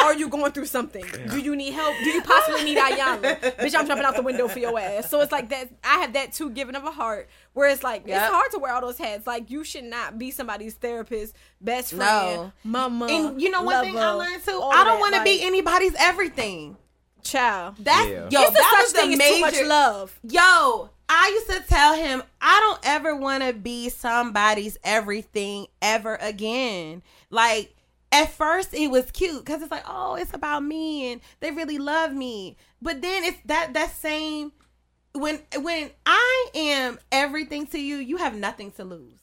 are 0.00 0.14
you 0.14 0.28
going 0.28 0.52
through 0.52 0.66
something? 0.66 1.04
Do 1.30 1.38
you 1.38 1.54
need 1.54 1.72
help? 1.72 1.94
Do 2.02 2.08
you 2.08 2.22
possibly 2.22 2.64
need 2.64 2.78
Ayana? 2.78 3.38
Bitch, 3.40 3.74
I'm 3.78 3.86
jumping 3.86 4.04
out 4.06 4.16
the 4.16 4.22
window 4.22 4.48
for 4.48 4.58
your 4.58 4.78
ass. 4.78 5.10
So 5.10 5.20
it's 5.20 5.32
like 5.32 5.50
that. 5.50 5.68
I 5.84 5.98
have 5.98 6.14
that 6.14 6.32
too, 6.32 6.50
giving 6.50 6.74
of 6.74 6.84
a 6.84 6.90
heart. 6.90 7.28
Where 7.52 7.68
it's 7.68 7.82
like 7.82 8.06
Yep. 8.06 8.22
it's 8.22 8.32
hard 8.32 8.50
to 8.52 8.58
wear 8.58 8.72
all 8.72 8.80
those 8.80 8.98
hats. 8.98 9.26
Like 9.26 9.50
you 9.50 9.64
should 9.64 9.84
not 9.84 10.18
be 10.18 10.30
somebody's 10.30 10.74
therapist, 10.74 11.34
best 11.60 11.92
friend, 11.92 12.36
No. 12.36 12.52
mama. 12.64 13.06
and 13.06 13.42
you 13.42 13.50
know 13.50 13.62
one 13.62 13.84
thing 13.84 13.98
I 13.98 14.10
learned 14.12 14.42
too. 14.44 14.60
I 14.62 14.84
don't 14.84 15.00
want 15.00 15.14
to 15.16 15.24
be 15.24 15.42
anybody's 15.42 15.94
everything. 15.98 16.76
Child. 17.22 17.76
That's 17.78 18.08
Yeah. 18.08 18.28
yo. 18.30 18.40
it's 18.42 18.50
a 18.50 18.54
that 18.54 18.70
such 18.70 18.80
was 18.82 18.92
the 18.92 18.98
thing 18.98 19.12
as 19.20 19.28
too 19.28 19.40
much 19.40 19.68
love. 19.68 20.18
Yo, 20.22 20.90
I 21.08 21.28
used 21.28 21.50
to 21.50 21.68
tell 21.68 21.94
him 21.94 22.22
I 22.40 22.60
don't 22.60 22.80
ever 22.84 23.16
want 23.16 23.42
to 23.44 23.52
be 23.52 23.88
somebody's 23.88 24.78
everything 24.84 25.66
ever 25.80 26.16
again. 26.16 27.02
Like 27.30 27.74
at 28.12 28.32
first 28.32 28.74
it 28.74 28.90
was 28.90 29.10
cute 29.10 29.44
because 29.44 29.62
it's 29.62 29.70
like, 29.70 29.84
oh, 29.86 30.14
it's 30.16 30.34
about 30.34 30.62
me 30.62 31.12
and 31.12 31.20
they 31.40 31.50
really 31.50 31.78
love 31.78 32.12
me. 32.12 32.56
But 32.80 33.02
then 33.02 33.24
it's 33.24 33.38
that 33.46 33.74
that 33.74 33.92
same 33.92 34.52
when 35.12 35.40
when 35.60 35.90
I 36.06 36.46
am 36.54 36.98
everything 37.10 37.66
to 37.68 37.78
you, 37.80 37.96
you 37.96 38.18
have 38.18 38.36
nothing 38.36 38.70
to 38.72 38.84
lose. 38.84 39.18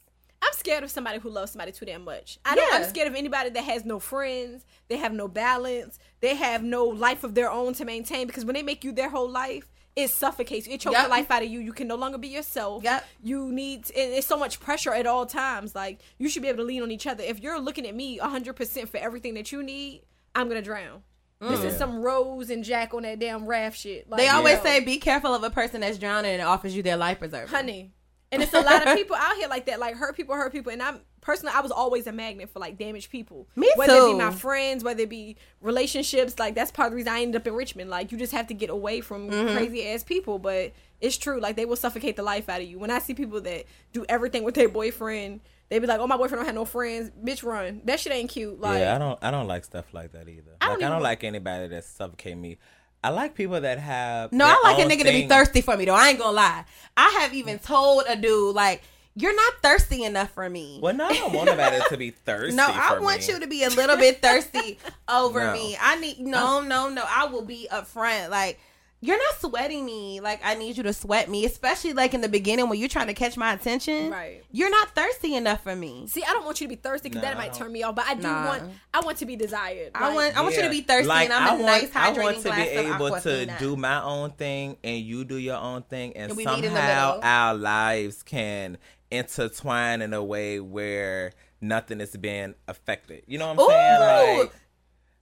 I'm 0.45 0.53
scared 0.53 0.83
of 0.83 0.91
somebody 0.91 1.19
who 1.19 1.29
loves 1.29 1.51
somebody 1.51 1.71
too 1.71 1.85
damn 1.85 2.03
much. 2.03 2.39
I 2.45 2.55
don't, 2.55 2.73
I'm 2.73 2.83
scared 2.83 3.07
of 3.07 3.15
anybody 3.15 3.49
that 3.49 3.63
has 3.63 3.85
no 3.85 3.99
friends, 3.99 4.65
they 4.87 4.97
have 4.97 5.13
no 5.13 5.27
balance, 5.27 5.97
they 6.19 6.35
have 6.35 6.63
no 6.63 6.85
life 6.85 7.23
of 7.23 7.35
their 7.35 7.49
own 7.49 7.73
to 7.75 7.85
maintain 7.85 8.27
because 8.27 8.45
when 8.45 8.53
they 8.55 8.63
make 8.63 8.83
you 8.83 8.91
their 8.91 9.09
whole 9.09 9.29
life, 9.29 9.71
it 9.95 10.09
suffocates 10.09 10.67
you. 10.67 10.73
It 10.73 10.81
chokes 10.81 10.95
Yep. 10.95 11.05
the 11.05 11.09
life 11.09 11.31
out 11.31 11.41
of 11.41 11.49
you. 11.49 11.59
You 11.61 11.71
can 11.71 11.87
no 11.87 11.95
longer 11.95 12.17
be 12.17 12.27
yourself. 12.27 12.83
Yep. 12.83 13.05
You 13.23 13.51
need, 13.51 13.89
and 13.95 14.13
it's 14.13 14.27
so 14.27 14.37
much 14.37 14.59
pressure 14.59 14.93
at 14.93 15.07
all 15.07 15.25
times. 15.25 15.73
Like, 15.73 15.99
you 16.17 16.27
should 16.27 16.41
be 16.41 16.49
able 16.49 16.57
to 16.59 16.63
lean 16.65 16.81
on 16.83 16.91
each 16.91 17.07
other. 17.07 17.23
If 17.23 17.39
you're 17.41 17.59
looking 17.61 17.87
at 17.87 17.95
me 17.95 18.19
100% 18.19 18.89
for 18.89 18.97
everything 18.97 19.35
that 19.35 19.53
you 19.53 19.63
need, 19.63 20.01
I'm 20.35 20.49
going 20.49 20.61
to 20.61 20.65
drown. 20.65 21.03
This 21.39 21.63
is 21.63 21.75
mm. 21.75 21.77
some 21.77 22.01
Rose 22.01 22.49
and 22.49 22.63
Jack 22.63 22.93
on 22.93 23.03
that 23.03 23.19
damn 23.19 23.45
raft 23.45 23.77
shit. 23.77 24.09
Like, 24.09 24.19
They 24.19 24.29
always 24.29 24.57
yo. 24.57 24.63
say 24.63 24.79
be 24.79 24.97
careful 24.97 25.33
of 25.33 25.43
a 25.43 25.49
person 25.49 25.81
that's 25.81 25.97
drowning 25.97 26.31
and 26.31 26.41
offers 26.41 26.75
you 26.75 26.81
their 26.83 26.97
life 26.97 27.19
preserver. 27.19 27.47
honey. 27.47 27.91
And 28.31 28.41
it's 28.43 28.53
a 28.53 28.61
lot 28.61 28.85
of 28.87 28.95
people 28.97 29.15
out 29.15 29.35
here 29.35 29.47
like 29.47 29.65
that, 29.67 29.79
like 29.79 29.95
hurt 29.95 30.15
people, 30.17 30.35
hurt 30.35 30.51
people. 30.51 30.71
And 30.71 30.81
I'm 30.81 30.99
personally, 31.21 31.53
I 31.55 31.61
was 31.61 31.71
always 31.71 32.07
a 32.07 32.11
magnet 32.11 32.49
for 32.49 32.59
like 32.59 32.77
damaged 32.77 33.09
people. 33.11 33.47
Me 33.55 33.71
Whether 33.75 33.93
it 33.93 34.05
be 34.11 34.13
my 34.15 34.31
friends, 34.31 34.83
whether 34.83 35.03
it 35.03 35.09
be 35.09 35.37
relationships, 35.61 36.39
like 36.39 36.55
that's 36.55 36.71
part 36.71 36.87
of 36.87 36.91
the 36.93 36.95
reason 36.97 37.13
I 37.13 37.21
ended 37.21 37.39
up 37.41 37.47
in 37.47 37.53
Richmond. 37.53 37.89
Like 37.89 38.11
you 38.11 38.17
just 38.17 38.31
have 38.33 38.47
to 38.47 38.53
get 38.53 38.69
away 38.69 39.01
from 39.01 39.29
Mm-hmm. 39.29 39.55
crazy 39.55 39.87
ass 39.89 40.03
people. 40.03 40.39
But 40.39 40.73
it's 41.01 41.17
true, 41.17 41.39
like 41.39 41.55
they 41.55 41.65
will 41.65 41.75
suffocate 41.75 42.15
the 42.15 42.23
life 42.23 42.49
out 42.49 42.61
of 42.61 42.67
you. 42.67 42.79
When 42.79 42.91
I 42.91 42.99
see 42.99 43.13
people 43.13 43.41
that 43.41 43.65
do 43.93 44.05
everything 44.09 44.43
with 44.43 44.55
their 44.55 44.69
boyfriend, 44.69 45.41
they 45.69 45.79
be 45.79 45.87
like, 45.87 45.99
"Oh, 45.99 46.07
my 46.07 46.15
boyfriend 46.17 46.39
don't 46.39 46.45
have 46.45 46.55
no 46.55 46.65
friends, 46.65 47.11
bitch, 47.23 47.43
run." 47.43 47.81
That 47.85 47.99
shit 47.99 48.13
ain't 48.13 48.29
cute. 48.29 48.59
Like, 48.59 48.79
yeah, 48.79 48.95
I 48.95 48.97
don't. 48.99 49.17
I 49.21 49.31
don't 49.31 49.47
like 49.47 49.65
stuff 49.65 49.93
like 49.93 50.11
that 50.13 50.27
either. 50.29 50.51
I 50.61 50.69
like 50.69 50.79
don't 50.79 50.83
I 50.85 50.89
don't 50.89 50.97
even- 50.97 51.03
like 51.03 51.23
anybody 51.23 51.67
that 51.69 51.83
suffocate 51.83 52.37
me. 52.37 52.57
I 53.05 53.09
like 53.09 53.35
people 53.35 53.61
that 53.61 53.77
have. 53.77 54.31
No, 54.31 54.45
I 54.45 54.59
like 54.63 54.79
a 54.79 54.89
nigga 54.89 55.03
to 55.05 55.11
be 55.11 55.27
thirsty 55.27 55.61
for 55.61 55.77
me 55.77 55.85
though. 55.85 55.93
I 55.93 56.09
ain't 56.09 56.19
gonna 56.19 56.31
lie. 56.35 56.65
I 56.97 57.09
have 57.21 57.33
even 57.33 57.59
told 57.59 58.03
a 58.07 58.15
dude 58.15 58.55
like, 58.55 58.81
"You're 59.15 59.35
not 59.35 59.53
thirsty 59.61 60.03
enough 60.03 60.31
for 60.31 60.49
me." 60.49 60.79
Well, 60.81 60.93
no, 60.95 61.05
I 61.05 61.13
don't 61.13 61.33
want 61.33 61.45
nobody 61.47 61.79
to 61.89 61.97
be 61.97 62.09
thirsty. 62.25 62.55
no, 62.55 62.65
I 62.67 62.97
want 62.99 63.27
me. 63.27 63.33
you 63.33 63.39
to 63.39 63.47
be 63.47 63.63
a 63.63 63.69
little 63.69 63.97
bit 63.97 64.21
thirsty 64.21 64.79
over 65.07 65.39
No. 65.45 65.53
me. 65.53 65.77
I 65.79 65.99
need 65.99 66.19
no, 66.19 66.61
no, 66.61 66.89
no. 66.89 67.03
I 67.07 67.25
will 67.25 67.43
be 67.43 67.67
upfront. 67.71 68.29
Like 68.29 68.59
you're 69.01 69.17
not 69.17 69.39
sweating 69.39 69.85
me 69.85 70.19
like 70.19 70.39
I 70.43 70.55
need 70.55 70.77
you 70.77 70.83
to 70.83 70.93
sweat 70.93 71.29
me, 71.29 71.45
especially 71.45 71.93
like 71.93 72.13
in 72.13 72.21
the 72.21 72.29
beginning 72.29 72.69
when 72.69 72.79
you're 72.79 72.89
trying 72.89 73.07
to 73.07 73.13
catch 73.13 73.37
my 73.37 73.53
attention. 73.53 74.09
Right. 74.09 74.43
You're 74.51 74.71
not 74.71 74.95
thirsty 74.95 75.35
enough 75.35 75.61
for 75.63 75.75
me. 75.75 76.07
See, 76.07 76.23
I 76.23 76.31
don't 76.33 76.45
want 76.45 76.59
you 76.61 76.67
to 76.67 76.69
be 76.69 76.75
thirsty 76.75 77.09
because 77.09 77.21
that 77.21 77.37
might 77.37 77.53
turn 77.53 77.71
me 77.71 77.83
off. 77.83 77.95
But 77.95 78.05
I 78.07 78.15
do 78.15 78.23
Nah. 78.23 78.45
want, 78.45 78.63
I 78.93 79.01
want 79.01 79.17
to 79.19 79.25
be 79.25 79.35
desired. 79.35 79.91
I 79.93 80.13
want 80.13 80.35
I 80.37 80.41
want 80.41 80.55
you 80.55 80.63
to 80.63 80.69
be 80.69 80.81
thirsty 80.81 81.07
Like, 81.07 81.25
and 81.29 81.33
I'm 81.33 81.47
a 81.47 81.49
I 81.49 81.53
want, 81.53 81.65
nice 81.65 81.95
I 81.95 82.09
want 82.11 82.37
to 82.37 82.43
glass 82.43 82.65
be 82.67 82.71
able 82.71 83.19
to 83.21 83.45
do 83.59 83.75
my 83.75 84.01
own 84.01 84.31
thing 84.31 84.77
and 84.83 84.99
you 85.01 85.23
do 85.23 85.35
your 85.37 85.57
own 85.57 85.83
thing, 85.83 86.13
and, 86.15 86.31
And 86.31 86.37
we 86.37 86.45
meet 86.45 86.63
in 86.65 86.73
the 86.73 86.79
somehow 86.79 87.19
our 87.21 87.53
lives 87.53 88.23
can 88.23 88.77
intertwine 89.11 90.01
in 90.01 90.13
a 90.13 90.23
way 90.23 90.59
where 90.59 91.31
nothing 91.61 92.01
is 92.01 92.15
being 92.17 92.55
affected. 92.67 93.23
You 93.27 93.37
know 93.39 93.53
what 93.53 93.59
I'm 93.59 93.59
Ooh. 93.59 93.69
saying? 93.69 94.39
Like, 94.41 94.53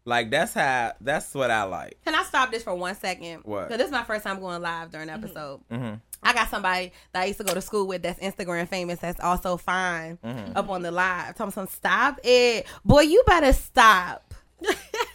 like 0.06 0.30
that's 0.32 0.54
how 0.54 0.93
that's 1.01 1.34
what 1.34 1.49
I 1.51 1.64
like. 1.64 1.97
Can 2.06 2.16
I 2.16 2.24
stop 2.24 2.51
this 2.51 2.64
for 2.64 2.76
one 2.76 2.95
second? 2.95 3.41
What? 3.43 3.68
Because 3.68 3.78
this 3.78 3.88
is 3.88 3.91
my 3.91 4.04
first 4.04 4.24
time 4.24 4.39
going 4.39 4.62
live 4.62 4.91
during 4.91 5.08
the 5.08 5.14
Mm-hmm. 5.14 5.24
episode. 5.26 5.60
Mm-hmm. 5.72 5.93
I 6.26 6.34
got 6.34 6.49
somebody 6.49 6.91
that 7.12 7.24
I 7.24 7.26
used 7.26 7.39
to 7.39 7.43
go 7.45 7.54
to 7.54 7.62
school 7.62 7.86
with 7.88 8.01
that's 8.01 8.20
Instagram 8.20 8.68
famous 8.68 8.99
that's 8.99 9.20
also 9.20 9.58
fine 9.58 10.18
Mm-hmm. 10.24 10.58
up 10.58 10.70
on 10.70 10.82
the 10.82 10.91
live. 10.91 11.36
Tell 11.36 11.45
me 11.47 11.51
some 11.51 11.68
stop 11.68 12.20
it. 12.24 12.66
Boy, 12.86 13.01
you 13.01 13.24
better 13.26 13.54
stop. 13.54 14.34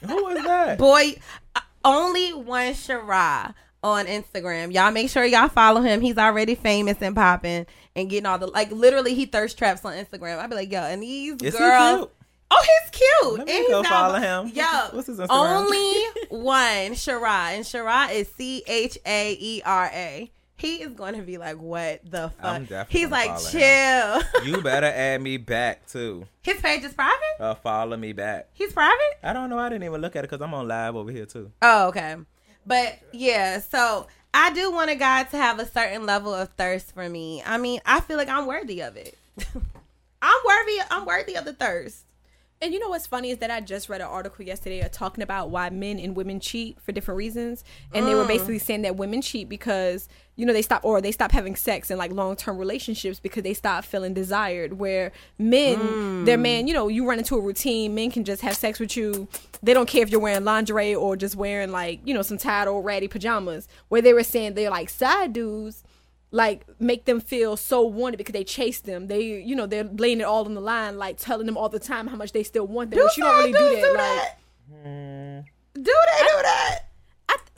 Who 0.07 0.28
is 0.28 0.45
that? 0.45 0.78
Boy, 0.78 1.14
uh, 1.57 1.61
only 1.84 2.32
one 2.34 2.72
Chaera 2.74 3.55
on 3.82 4.07
Instagram. 4.07 4.72
Y'all 4.74 4.91
make 4.91 5.09
sure 5.09 5.24
y'all 5.24 5.49
follow 5.49 5.80
him. 5.80 6.01
He's 6.01 6.18
already 6.18 6.55
famous 6.55 6.99
and 7.01 7.14
popping 7.14 7.66
and 7.97 8.11
getting 8.11 8.26
all 8.26 8.39
the 8.39 8.47
like 8.49 8.70
literally 8.72 9.14
he 9.14 9.24
thirst 9.26 9.57
traps 9.57 9.84
on 9.84 9.93
Instagram. 9.95 10.39
I'd 10.39 10.51
be 10.51 10.57
like, 10.57 10.70
yo, 10.72 10.80
and 10.80 11.03
these 11.03 11.34
Is 11.43 11.55
he 11.55 11.59
girls. 11.59 12.09
Oh, 12.51 12.64
he's 12.82 12.90
cute. 12.90 13.38
Let 13.38 13.46
me 13.46 13.59
and 13.59 13.66
go 13.68 13.82
follow 13.82 14.18
him. 14.18 14.49
Yo, 14.55 14.64
What's 14.92 15.07
his 15.07 15.18
Instagram? 15.18 15.28
only 15.30 16.05
one 16.42 16.92
Chaera, 16.94 17.55
and 17.55 17.64
Chaera 17.64 18.12
is 18.12 18.28
C 18.36 18.62
H 18.66 18.99
A 19.05 19.32
E 19.38 19.62
R 19.64 19.90
A. 19.92 20.30
He 20.57 20.76
is 20.82 20.92
going 20.92 21.14
to 21.14 21.22
be 21.22 21.38
like, 21.38 21.57
what 21.61 22.01
the 22.11 22.32
I'm 22.42 22.62
fuck? 22.66 22.68
definitely 22.68 23.01
He's 23.01 23.11
like, 23.11 23.38
chill. 23.51 24.22
You 24.44 24.61
better 24.61 24.88
add 24.88 25.20
me 25.22 25.36
back 25.36 25.86
too. 25.86 26.26
His 26.42 26.61
page 26.61 26.82
is 26.82 26.92
private. 26.94 27.36
Uh, 27.38 27.55
follow 27.55 27.96
me 27.96 28.12
back. 28.12 28.49
He's 28.55 28.72
private. 28.72 29.18
I 29.22 29.32
don't 29.32 29.51
know. 29.51 29.59
I 29.59 29.68
didn't 29.68 29.84
even 29.84 30.01
look 30.01 30.16
at 30.16 30.24
it 30.24 30.30
because 30.30 30.42
I'm 30.42 30.53
on 30.55 30.66
live 30.66 30.96
over 30.96 31.12
here 31.12 31.26
too. 31.26 31.53
Oh, 31.62 31.88
okay. 31.88 32.16
But 32.66 32.99
yeah, 33.12 33.61
so 33.61 34.09
I 34.34 34.53
do 34.53 34.72
want 34.72 34.90
a 34.90 34.96
guy 34.96 35.22
to 35.24 35.36
have 35.36 35.61
a 35.61 35.66
certain 35.66 36.07
level 36.07 36.34
of 36.34 36.49
thirst 36.59 36.92
for 36.92 37.09
me. 37.09 37.40
I 37.46 37.57
mean, 37.59 37.80
I 37.86 38.01
feel 38.01 38.16
like 38.16 38.28
I'm 38.28 38.46
worthy 38.46 38.82
of 38.82 38.96
it. 38.96 39.16
I'm 40.20 40.40
worthy. 40.44 40.78
I'm 40.90 41.05
worthy 41.07 41.36
of 41.36 41.44
the 41.44 41.53
thirst. 41.53 42.05
And 42.61 42.74
you 42.74 42.80
know 42.80 42.88
what's 42.88 43.06
funny 43.06 43.30
is 43.30 43.38
that 43.38 43.52
I 43.52 43.61
just 43.61 43.88
read 43.88 44.00
an 44.00 44.09
article 44.09 44.44
yesterday 44.44 44.82
uh, 44.82 44.88
talking 44.90 45.22
about 45.22 45.50
why 45.50 45.70
men 45.70 46.00
and 46.00 46.16
women 46.16 46.40
cheat 46.40 46.80
for 46.80 46.90
different 46.90 47.16
reasons, 47.16 47.62
and 47.94 48.06
they 48.06 48.16
were 48.16 48.24
basically 48.24 48.59
saying 48.59 48.82
that 48.82 48.96
women 48.96 49.22
cheat 49.22 49.48
because 49.48 50.09
you 50.34 50.44
know 50.44 50.52
they 50.52 50.62
stop 50.62 50.84
or 50.84 51.00
they 51.00 51.12
stop 51.12 51.30
having 51.30 51.54
sex 51.54 51.88
in 51.88 51.98
like 51.98 52.11
long 52.11 52.34
term 52.34 52.59
relationships 52.59 53.20
because 53.20 53.44
they 53.44 53.54
stop 53.54 53.84
feeling 53.84 54.12
desired. 54.12 54.72
Where 54.72 55.12
men, 55.38 56.24
their 56.24 56.36
man, 56.36 56.66
you 56.66 56.74
know, 56.74 56.88
you 56.88 57.06
run 57.09 57.18
into 57.18 57.36
a 57.36 57.40
routine, 57.40 57.94
men 57.94 58.11
can 58.11 58.24
just 58.24 58.42
have 58.42 58.56
sex 58.56 58.80
with 58.80 58.96
you. 58.96 59.28
They 59.62 59.72
don't 59.72 59.88
care 59.88 60.02
if 60.02 60.11
you're 60.11 60.20
wearing 60.20 60.44
lingerie 60.44 60.96
or 60.96 61.16
just 61.16 61.36
wearing 61.36 61.70
like 61.70 62.00
you 62.04 62.12
know 62.12 62.22
some 62.22 62.38
tight 62.38 62.66
old 62.66 62.84
ratty 62.84 63.06
pajamas. 63.06 63.68
Where 63.88 64.02
they 64.02 64.12
were 64.12 64.24
saying 64.24 64.54
they're 64.54 64.70
like 64.70 64.90
side 64.90 65.32
dudes 65.32 65.84
like 66.31 66.66
make 66.79 67.05
them 67.05 67.20
feel 67.20 67.57
so 67.57 67.83
wanted 67.83 68.18
because 68.18 68.33
they 68.33 68.45
chase 68.45 68.81
them. 68.81 69.07
They, 69.07 69.22
you 69.22 69.57
know, 69.57 69.66
they're 69.66 69.85
laying 69.85 70.20
it 70.20 70.24
all 70.24 70.45
on 70.45 70.55
the 70.55 70.61
line, 70.61 70.99
like 70.99 71.16
telling 71.18 71.47
them 71.47 71.57
all 71.57 71.68
the 71.68 71.79
time 71.79 72.07
how 72.07 72.16
much 72.16 72.33
they 72.33 72.43
still 72.43 72.66
want 72.66 72.91
them. 72.91 72.99
Do 72.99 73.05
but 73.05 73.16
you 73.16 73.22
don't 73.22 73.37
really 73.37 73.53
do 73.53 73.81
side 73.81 73.97
that. 73.97 74.39
Like, 74.70 75.45
Do 75.74 75.83
they 75.83 76.24
do 76.24 76.43
that? 76.43 76.81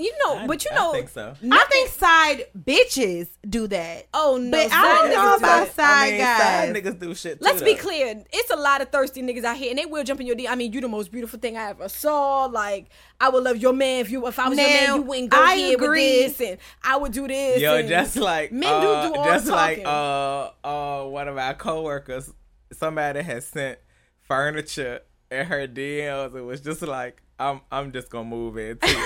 I, 0.00 0.02
you 0.02 0.12
know, 0.24 0.36
I- 0.38 0.46
but 0.46 0.64
you 0.64 0.70
I 0.72 0.74
know, 0.76 0.92
think 0.92 1.08
so. 1.10 1.34
I 1.50 1.64
think 1.70 1.88
side 1.90 2.44
bitches 2.58 3.28
do 3.48 3.66
that. 3.68 4.06
oh 4.14 4.38
no, 4.40 4.50
But 4.50 4.72
I 4.72 4.82
don't 4.82 5.10
know 5.10 5.34
about 5.36 5.66
do- 5.66 5.72
side 5.72 5.86
I 6.06 6.10
mean, 6.10 6.18
guys. 6.20 6.40
side 6.40 6.74
niggas 6.76 6.98
do 7.00 7.14
shit. 7.14 7.38
Too, 7.38 7.44
Let's 7.44 7.62
be 7.62 7.74
clear. 7.74 8.24
It's 8.32 8.50
a 8.50 8.56
lot 8.56 8.80
of 8.80 8.90
thirsty 8.90 9.22
niggas 9.22 9.44
out 9.44 9.56
here, 9.56 9.70
and 9.70 9.78
they 9.78 9.86
will 9.86 10.02
jump 10.04 10.20
in 10.20 10.26
your 10.26 10.36
D. 10.36 10.48
I 10.48 10.54
mean, 10.54 10.72
you 10.72 10.80
the 10.80 10.88
most 10.88 11.10
beautiful 11.12 11.38
thing 11.38 11.56
I 11.56 11.70
ever 11.70 11.88
saw. 11.88 12.46
Like, 12.46 12.86
I 13.20 13.28
would 13.28 13.44
love 13.44 13.56
your 13.58 13.72
man 13.72 14.00
if 14.00 14.10
you. 14.10 14.26
If 14.26 14.38
I 14.38 14.48
was 14.48 14.58
your 14.58 14.66
man, 14.66 14.94
you 14.96 15.02
wouldn't 15.02 15.30
go 15.30 15.38
I 15.42 15.56
here 15.56 15.74
agree. 15.76 16.22
with 16.24 16.38
this, 16.38 16.48
and 16.50 16.58
I 16.82 16.96
would 16.96 17.12
do 17.12 17.28
this. 17.28 17.60
Yo, 17.60 17.76
and 17.76 17.88
just 17.88 18.16
like 18.16 18.52
men 18.52 18.72
uh, 18.72 18.80
do 19.08 19.12
do 19.14 19.18
all 19.18 19.24
just 19.24 19.46
the 19.46 19.52
like 19.52 19.82
uh 19.84 20.50
uh 20.64 21.04
one 21.04 21.28
of 21.28 21.36
our 21.38 21.54
coworkers, 21.54 22.32
somebody 22.72 23.22
had 23.22 23.42
sent 23.42 23.78
furniture 24.26 25.00
in 25.30 25.46
her 25.46 25.66
DMs. 25.66 26.34
It 26.36 26.40
was 26.42 26.60
just 26.60 26.82
like 26.82 27.22
I'm 27.40 27.62
I'm 27.72 27.90
just 27.90 28.10
gonna 28.10 28.28
move 28.28 28.58
it. 28.58 28.78
he 28.84 28.90
said 28.90 29.00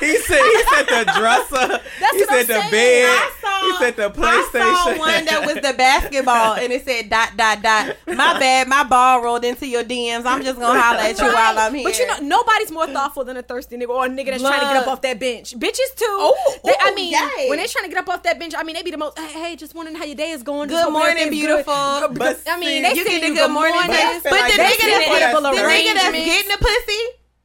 he 0.00 0.62
said 0.70 0.86
the 0.86 1.04
dresser. 1.18 1.66
That's 2.00 2.16
he 2.16 2.20
what 2.22 2.30
I'm 2.30 2.46
said 2.46 2.46
the 2.46 2.60
saying. 2.60 2.70
bed. 2.70 3.30
I 3.62 3.70
saw, 3.70 3.78
he 3.78 3.84
said 3.84 3.96
the 3.96 4.04
I 4.06 4.08
PlayStation. 4.08 4.74
saw 4.74 4.98
one 4.98 5.24
that 5.26 5.42
was 5.46 5.54
the 5.56 5.74
basketball, 5.76 6.54
and 6.54 6.72
it 6.72 6.84
said 6.84 7.08
dot 7.10 7.36
dot 7.36 7.62
dot. 7.62 7.96
My 8.06 8.38
bad, 8.38 8.68
my 8.68 8.84
ball 8.84 9.22
rolled 9.22 9.44
into 9.44 9.66
your 9.66 9.84
DMs. 9.84 10.24
I'm 10.26 10.42
just 10.42 10.58
gonna 10.58 10.80
holler 10.80 11.00
at 11.00 11.18
you 11.18 11.24
Right. 11.26 11.34
while 11.34 11.58
I'm 11.58 11.74
here. 11.74 11.84
But 11.84 11.98
you 11.98 12.06
know, 12.06 12.18
nobody's 12.20 12.70
more 12.70 12.86
thoughtful 12.86 13.24
than 13.24 13.36
a 13.36 13.42
thirsty 13.42 13.76
nigga 13.76 13.88
or 13.90 14.06
a 14.06 14.08
nigga 14.08 14.26
that's 14.26 14.42
trying 14.42 14.60
to 14.60 14.66
get 14.66 14.76
up 14.76 14.88
off 14.88 15.00
that 15.02 15.18
bench. 15.20 15.54
Bitches 15.58 15.94
too. 15.96 16.04
Oh, 16.08 16.54
They- 16.64 16.74
I 16.80 16.94
mean, 16.94 17.12
yay. 17.12 17.48
when 17.48 17.58
they're 17.58 17.66
trying 17.68 17.84
to 17.84 17.88
get 17.90 17.98
up 17.98 18.08
off 18.08 18.22
that 18.24 18.38
bench, 18.38 18.54
I 18.56 18.62
mean, 18.62 18.74
they 18.74 18.82
be 18.82 18.90
the 18.90 18.98
most. 18.98 19.18
Hey, 19.18 19.28
hey, 19.50 19.56
just 19.56 19.74
wondering 19.74 19.96
how 19.96 20.04
your 20.04 20.16
day 20.16 20.30
is 20.30 20.42
going. 20.42 20.68
Good 20.68 20.78
hoping 20.78 20.92
morning, 20.94 21.30
beautiful. 21.30 21.72
Good. 22.08 22.18
But 22.18 22.40
I 22.48 22.58
mean, 22.58 22.68
see, 22.68 22.82
they 22.82 22.88
you 22.94 23.04
send 23.04 23.06
get 23.08 23.20
the 23.22 23.26
you 23.28 23.34
good 23.34 23.50
morning 23.50 23.74
But 23.86 23.90
I 23.90 23.96
text. 23.96 24.22
feel 24.22 24.32
But 24.32 24.40
like 24.40 24.52
the 24.52 24.58
that's 24.58 24.76
nigga 24.76 24.78
that's, 24.90 25.08
what 25.08 25.18
that's 25.20 25.40
the 25.40 25.62
nigga 25.62 25.94
that's 25.94 26.12
getting 26.24 26.50
the 26.50 26.58
pussy, 26.58 27.02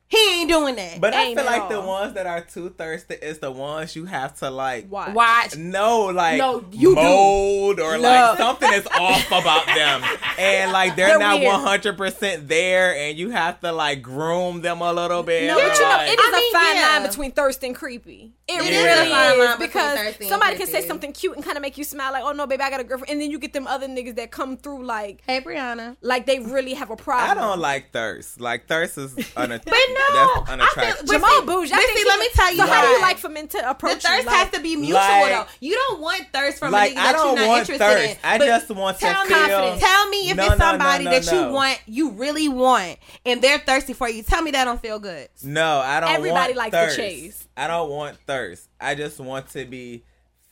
he 0.10 0.40
ain't 0.40 0.50
doing 0.50 0.76
that. 0.78 1.02
But 1.02 1.14
I 1.14 1.34
feel 1.36 1.40
at 1.40 1.46
like 1.46 1.70
the 1.70 1.82
ones 1.82 2.14
that 2.14 2.26
are 2.26 2.42
too 2.42 2.70
thirsty 2.70 3.16
is 3.16 3.40
the 3.40 3.52
ones 3.52 3.96
you 3.96 4.06
have 4.06 4.38
to 4.40 4.50
like 4.50 4.90
Watch. 4.90 5.14
Watch. 5.14 5.58
No, 5.58 6.06
like 6.06 6.38
No, 6.38 6.64
you 6.72 6.96
do. 6.96 7.02
mold 7.02 7.80
or 7.82 7.94
Look. 7.98 8.02
like 8.04 8.38
something 8.38 8.72
is 8.74 8.88
off 8.88 9.28
about 9.32 9.66
them, 9.66 10.02
and 10.40 10.72
like 10.72 10.96
they're, 10.96 11.08
They're 11.10 11.20
not 11.20 11.42
one 11.42 11.60
hundred 11.62 11.98
percent 11.98 12.48
there, 12.48 12.96
and 12.96 13.18
you 13.18 13.32
have 13.32 13.60
to 13.62 13.72
like 13.74 14.02
groom 14.02 14.62
them 14.62 14.82
a 14.82 14.94
little 14.94 15.24
bit. 15.24 15.48
No, 15.48 15.58
or, 15.58 15.68
but 15.68 15.76
you 15.78 15.84
know, 15.84 16.00
it 16.02 16.20
is 16.20 16.26
I 16.26 16.32
mean, 16.40 16.56
a 16.56 16.58
fine 16.58 16.76
yeah. 16.78 17.00
line 17.00 17.10
between 17.10 17.32
thirst 17.32 17.64
and 17.64 17.76
creepy. 17.76 18.34
It, 18.50 18.54
It 18.54 18.60
really 18.62 19.44
is 19.44 19.50
is, 19.52 19.58
because 19.58 20.30
somebody 20.30 20.56
can 20.56 20.68
say 20.68 20.88
something 20.88 21.12
cute 21.12 21.36
and 21.36 21.44
kind 21.44 21.58
of 21.58 21.62
make 21.62 21.78
you 21.78 21.84
smile, 21.84 22.14
like, 22.14 22.24
"Oh 22.24 22.32
no, 22.32 22.48
baby, 22.48 22.64
I 22.64 22.70
got 22.70 22.80
a 22.80 22.86
girlfriend," 22.86 23.12
and 23.12 23.22
then 23.22 23.30
you 23.30 23.40
get 23.40 23.52
them 23.52 23.68
other 23.68 23.88
niggas 23.90 24.16
that 24.16 24.32
come 24.32 24.56
through 24.56 24.86
like, 24.86 25.22
hey, 25.28 25.42
Brianna. 25.42 25.98
like 26.02 26.26
they 26.26 26.40
really 26.40 26.74
have 26.74 26.90
a 26.90 26.96
problem. 26.96 27.30
I 27.30 27.34
don't 27.42 27.60
like 27.60 27.92
thirst. 27.92 28.40
Like 28.40 28.66
thirst 28.68 28.98
is 28.98 29.14
unatt- 29.36 29.66
But 29.66 29.74
no, 29.74 30.36
that's 30.38 30.50
I 30.50 30.54
unattractive. 30.54 30.96
feel- 31.10 31.20
Jamal 31.20 31.30
But 31.30 31.40
see- 31.40 31.46
Bouge. 31.46 31.72
I 31.74 31.76
but 31.76 31.98
see, 31.98 32.06
let 32.08 32.20
me 32.22 32.30
tell 32.36 32.52
you 32.52 32.58
So 32.58 32.68
how 32.68 32.82
do 32.84 32.88
you 32.88 33.02
like 33.02 33.18
for 33.18 33.28
men 33.30 33.48
to 33.50 33.58
The 33.58 33.70
approach 33.70 34.04
thirst 34.04 34.20
you? 34.24 34.26
Like, 34.28 34.36
has 34.36 34.50
to 34.52 34.62
be 34.62 34.76
mutual 34.78 34.94
Like- 34.96 35.32
though. 35.32 35.46
You 35.60 35.74
don't 35.74 36.00
want 36.00 36.24
thirst 36.34 36.60
from 36.60 36.72
Like, 36.72 36.94
a 36.94 36.96
nigga 36.96 37.04
that 37.04 37.16
you're 37.26 37.36
not 37.36 37.58
interested 37.60 37.80
thirst. 37.80 38.12
in. 38.12 38.18
I 38.24 38.38
But 38.38 38.46
just 38.46 38.70
want 38.70 38.98
to 39.00 39.06
tell 39.06 39.24
me, 39.26 39.30
feel- 39.34 39.78
Tell 39.78 40.10
me 40.10 40.30
if 40.30 40.38
No, 40.38 40.44
it's 40.46 40.52
no, 40.52 40.66
no, 40.66 40.72
somebody 40.72 41.04
no, 41.04 41.12
that 41.12 41.26
no. 41.26 41.48
you 41.48 41.54
want, 41.54 41.80
you 41.86 42.10
really 42.12 42.48
want, 42.48 42.98
and 43.26 43.42
they're 43.42 43.60
thirsty 43.60 43.92
for 43.92 44.08
you. 44.08 44.24
Tell 44.24 44.42
me 44.42 44.52
that 44.52 44.64
don't 44.64 44.82
feel 44.82 45.00
good. 45.00 45.28
No, 45.44 45.80
I 45.80 46.00
don't. 46.00 46.12
Everybody 46.12 46.54
likes 46.54 46.72
to 46.72 46.78
thirst. 46.78 46.96
chase. 46.96 47.47
I 47.58 47.68
don't 47.68 47.90
want 47.90 48.18
thirst. 48.28 48.70
I 48.80 48.96
just 48.96 49.20
want 49.20 49.50
to 49.50 49.66
be 49.66 50.04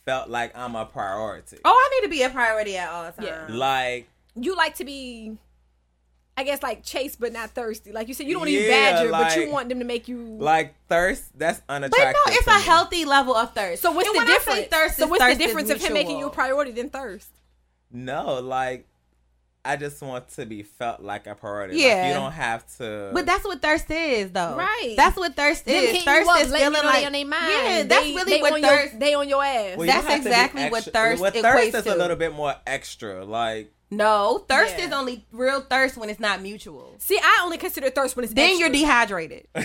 felt 0.06 0.30
like 0.30 0.58
I'm 0.58 0.76
a 0.76 0.86
priority. 0.86 1.58
Oh, 1.64 1.70
I 1.70 1.99
need 1.99 2.08
to 2.08 2.10
be 2.12 2.24
a 2.24 2.30
priority 2.30 2.78
at 2.78 2.89
all 2.89 3.03
times. 3.12 3.16
Yeah. 3.22 3.45
Like 3.49 4.08
you 4.36 4.56
like 4.56 4.76
to 4.76 4.86
be 4.86 5.38
I 6.38 6.43
guess 6.43 6.62
like 6.62 6.84
chased 6.84 7.20
but 7.20 7.32
not 7.32 7.51
thirsty. 7.51 7.91
Like 7.93 8.08
you 8.10 8.14
said, 8.14 8.26
you 8.28 8.34
don't 8.34 8.41
want 8.41 8.51
to 8.51 8.58
be 8.58 8.64
Yeah, 8.66 8.93
badger, 8.93 9.12
but 9.12 9.38
you 9.38 9.49
want 9.51 9.70
them 9.70 9.80
to 9.80 9.86
make 9.86 10.08
you 10.08 10.18
like 10.39 10.76
thirst. 10.89 11.38
That's 11.38 11.62
But 11.68 11.76
unattractive. 11.76 12.16
no, 12.28 12.34
it's 12.34 12.45
to 12.45 12.51
a 12.51 12.56
me. 12.56 12.62
healthy 12.64 13.06
level 13.06 13.36
of 13.36 13.53
thirst. 13.53 13.82
So 13.82 13.91
what's 13.91 14.08
And 14.08 14.16
the 14.16 14.20
when 14.20 14.28
I 14.28 14.32
say 14.32 14.38
difference? 14.38 14.68
Thirst 14.68 14.97
so 14.97 15.06
is 15.06 15.10
what's 15.12 15.24
the 15.24 15.28
thirst 15.30 15.39
is 15.41 15.45
difference 15.47 15.70
of 15.70 15.82
him 15.82 15.93
making 15.93 16.20
you 16.20 16.28
a 16.28 16.30
priority 16.32 16.72
than 16.72 16.89
thirst? 16.89 17.30
No, 17.91 18.39
like 18.41 18.86
I 19.66 19.76
just 19.78 20.01
want 20.01 20.28
to 20.36 20.45
be 20.45 20.61
felt 20.63 21.01
like 21.01 21.26
a 21.28 21.34
priority. 21.36 21.78
Yeah. 21.80 21.95
like, 21.95 22.07
you 22.07 22.13
don't 22.13 22.32
have 22.32 22.66
to. 22.78 23.09
But 23.13 23.26
that's 23.26 23.43
what 23.43 23.61
thirst 23.61 23.89
is, 23.89 24.32
though. 24.32 24.55
Right. 24.55 24.93
That's 24.95 25.18
what 25.18 25.36
thirst 25.36 25.66
Them 25.66 25.84
is. 25.84 26.03
Thirst 26.03 26.30
is 26.41 26.51
feeling 26.55 26.74
like 26.84 27.05
on 27.05 27.11
their 27.11 27.26
mind. 27.26 27.47
Yeah, 27.51 27.84
that's 27.84 28.03
They- 28.05 28.13
really 28.16 28.32
they 28.32 28.41
what 28.41 28.61
thirst. 28.61 28.91
Your, 28.93 28.99
they 28.99 29.13
on 29.16 29.28
your 29.28 29.43
ass. 29.43 29.76
Well, 29.78 29.86
you 29.88 29.91
that's 29.91 30.07
have 30.07 30.22
to 30.24 30.30
exactly 30.30 30.70
what 30.70 30.84
thirst 30.84 31.22
What 31.22 31.34
equates 31.34 31.41
thirst 31.41 31.76
is 31.76 31.84
to. 31.86 31.95
a 31.95 31.97
little 31.97 32.16
bit 32.16 32.34
more 32.34 32.55
extra. 32.68 33.26
Like 33.26 33.74
no, 33.91 34.43
thirst 34.49 34.75
Yeah. 34.77 34.88
is 34.88 34.91
only 34.91 35.25
real 35.31 35.61
thirst 35.61 35.95
when 35.97 36.09
it's 36.09 36.19
not 36.19 36.41
mutual. 36.41 36.95
See, 36.99 37.19
I 37.21 37.41
only 37.43 37.57
consider 37.57 37.89
thirst 37.89 38.15
when 38.15 38.23
it's 38.25 38.33
Then 38.33 38.49
extra. 38.51 38.59
you're 38.59 38.69
dehydrated. 38.73 39.47
See, 39.55 39.61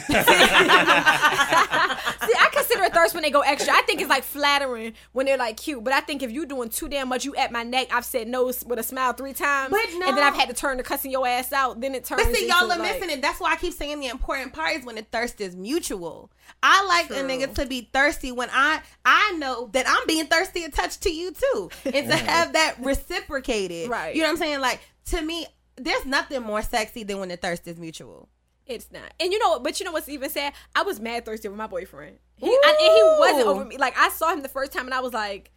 I 2.39 2.49
consider 2.53 2.89
thirst 2.91 3.15
when 3.15 3.23
they 3.23 3.31
go 3.31 3.41
extra. 3.41 3.73
I 3.75 3.83
think 3.83 4.01
it's 4.01 4.11
like 4.11 4.23
flattering 4.25 4.93
when 5.13 5.27
they're 5.27 5.39
like 5.39 5.57
cute, 5.57 5.83
but 5.83 5.93
I 5.93 6.01
think 6.01 6.23
if 6.23 6.31
you're 6.31 6.47
doing 6.47 6.69
too 6.69 6.89
damn 6.89 7.09
much, 7.09 7.25
you 7.25 7.35
at 7.35 7.51
my 7.51 7.63
neck. 7.63 7.89
I've 7.93 8.05
said 8.05 8.29
no 8.29 8.47
with 8.47 8.79
a 8.79 8.83
smile 8.83 9.13
three 9.15 9.33
times, 9.33 9.71
But 9.71 9.81
no. 9.99 10.09
and 10.09 10.17
then. 10.17 10.21
I've 10.25 10.35
had 10.35 10.49
to 10.49 10.55
turn 10.55 10.77
to 10.77 10.83
cussing 10.83 11.11
your 11.11 11.27
ass 11.27 11.53
out. 11.53 11.81
Then 11.81 11.95
it 11.95 12.05
turns. 12.05 12.23
But 12.25 12.35
see, 12.35 12.47
y'all 12.47 12.65
are 12.71 12.79
like, 12.79 12.81
missing 12.81 13.11
it. 13.11 13.23
That's 13.23 13.41
why 13.41 13.53
I 13.53 13.57
keep 13.57 13.73
saying 13.73 14.01
the 14.01 14.09
important 14.09 14.53
part 14.53 14.77
is 14.77 14.85
when 14.85 14.97
the 14.97 15.03
thirst 15.03 15.41
is 15.41 15.57
mutual. 15.57 16.31
I 16.63 16.85
like 16.87 17.11
a 17.11 17.23
nigga 17.25 17.55
to 17.55 17.67
be 17.67 17.89
thirsty 17.93 18.33
when 18.33 18.49
I 18.53 18.81
I 19.05 19.35
know 19.39 19.71
that 19.73 19.87
I'm 19.89 20.07
being 20.07 20.27
thirsty 20.27 20.65
attached 20.65 21.03
to 21.03 21.11
you 21.11 21.33
too, 21.33 21.71
and 21.87 22.11
to 22.11 22.17
have 22.17 22.53
that 22.55 22.75
reciprocated. 22.81 23.89
Right. 23.89 24.10
You 24.15 24.23
know 24.23 24.29
what 24.29 24.33
I'm 24.33 24.39
saying? 24.39 24.61
Like 24.61 24.81
to 25.07 25.23
me, 25.23 25.47
there's 25.77 26.07
nothing 26.07 26.43
more 26.43 26.63
sexy 26.63 27.05
than 27.05 27.19
when 27.19 27.29
the 27.29 27.37
thirst 27.37 27.67
is 27.67 27.79
mutual. 27.79 28.29
It's 28.67 28.91
not. 28.93 29.13
And 29.19 29.33
you 29.33 29.39
know, 29.41 29.59
but 29.59 29.81
you 29.81 29.87
know 29.87 29.93
what's 29.93 30.09
even 30.09 30.31
sad? 30.31 30.53
I 30.77 30.83
was 30.83 31.01
mad 31.01 31.25
thirsty 31.25 31.49
with 31.49 31.59
my 31.59 31.67
boyfriend. 31.67 32.19
He, 32.37 32.47
and, 32.47 32.57
and 32.65 32.79
he 32.79 33.03
wasn't 33.19 33.47
over 33.47 33.65
me. 33.65 33.77
Like 33.79 33.99
I 33.99 34.11
saw 34.11 34.33
him 34.33 34.43
the 34.43 34.49
first 34.49 34.73
time, 34.73 34.85
and 34.85 34.95
I 34.95 35.01
was 35.01 35.13
like, 35.13 35.51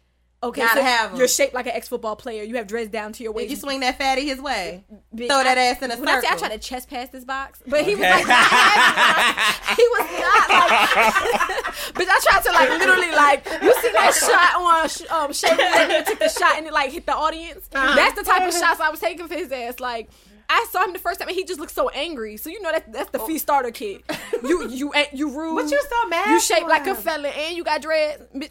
okay, 0.48 0.60
Gotta 0.62 0.80
so 0.80 0.84
have 0.84 1.10
him. 1.12 1.18
you're 1.18 1.28
shaped 1.28 1.54
like 1.54 1.66
an 1.66 1.72
ex 1.74 1.88
football 1.88 2.16
player. 2.16 2.42
You 2.42 2.56
have 2.56 2.66
dreads 2.66 2.90
down 2.90 3.12
to 3.14 3.22
your 3.22 3.32
Did 3.32 3.36
waist. 3.36 3.50
you 3.50 3.56
swing 3.56 3.80
that 3.80 3.98
fatty 3.98 4.24
his 4.26 4.40
way? 4.40 4.84
Bitch, 5.14 5.28
Throw 5.28 5.42
that 5.42 5.58
I- 5.58 5.62
ass 5.66 5.82
in 5.82 5.90
a 5.90 5.96
when 5.96 6.08
I 6.08 6.20
say 6.20 6.28
I 6.30 6.36
tried 6.36 6.52
to 6.52 6.58
chest 6.58 6.88
pass 6.90 7.08
this 7.10 7.24
box, 7.24 7.62
but 7.66 7.84
he 7.84 7.92
was 7.94 8.00
like, 8.00 8.26
not 8.26 8.46
having 8.46 9.72
it. 9.72 9.76
he 9.76 9.86
was 9.88 10.20
not 10.20 10.48
like, 10.50 10.70
bitch. 11.94 12.08
I 12.08 12.20
tried 12.22 12.42
to 12.44 12.52
like 12.52 12.68
literally 12.70 13.10
like 13.12 13.44
you 13.62 13.74
see 13.80 13.92
that 13.92 14.12
shot 14.14 14.62
on 14.62 14.88
sh- 14.88 15.10
um 15.10 15.32
Shay 15.32 15.56
that 15.56 15.88
nigga 15.90 16.06
took 16.06 16.18
the 16.18 16.28
shot 16.28 16.56
and 16.58 16.66
it 16.66 16.72
like 16.72 16.90
hit 16.92 17.06
the 17.06 17.14
audience. 17.14 17.68
Uh-huh. 17.74 17.94
That's 17.96 18.14
the 18.16 18.22
type 18.24 18.46
of 18.48 18.54
shots 18.54 18.80
I 18.80 18.90
was 18.90 19.00
taking 19.00 19.26
for 19.28 19.34
his 19.34 19.50
ass. 19.52 19.80
Like 19.80 20.08
I 20.48 20.66
saw 20.70 20.84
him 20.84 20.92
the 20.92 20.98
first 20.98 21.20
time 21.20 21.28
and 21.28 21.36
he 21.36 21.44
just 21.44 21.58
looked 21.58 21.72
so 21.74 21.88
angry. 21.88 22.36
So 22.36 22.50
you 22.50 22.60
know 22.60 22.70
that 22.72 22.92
that's 22.92 23.10
the 23.10 23.18
fee 23.20 23.38
starter 23.38 23.70
kid. 23.70 24.02
You 24.42 24.68
you 24.68 24.92
ain't 24.94 25.12
you 25.14 25.30
rude. 25.30 25.56
But 25.62 25.70
you're 25.70 25.80
so 25.80 26.08
mad 26.08 26.30
You 26.30 26.40
shaped 26.40 26.68
like 26.68 26.86
a 26.86 26.94
fella 26.94 27.28
and 27.28 27.56
you 27.56 27.64
got 27.64 27.80
dreads. 27.82 28.22
Bitch, 28.34 28.50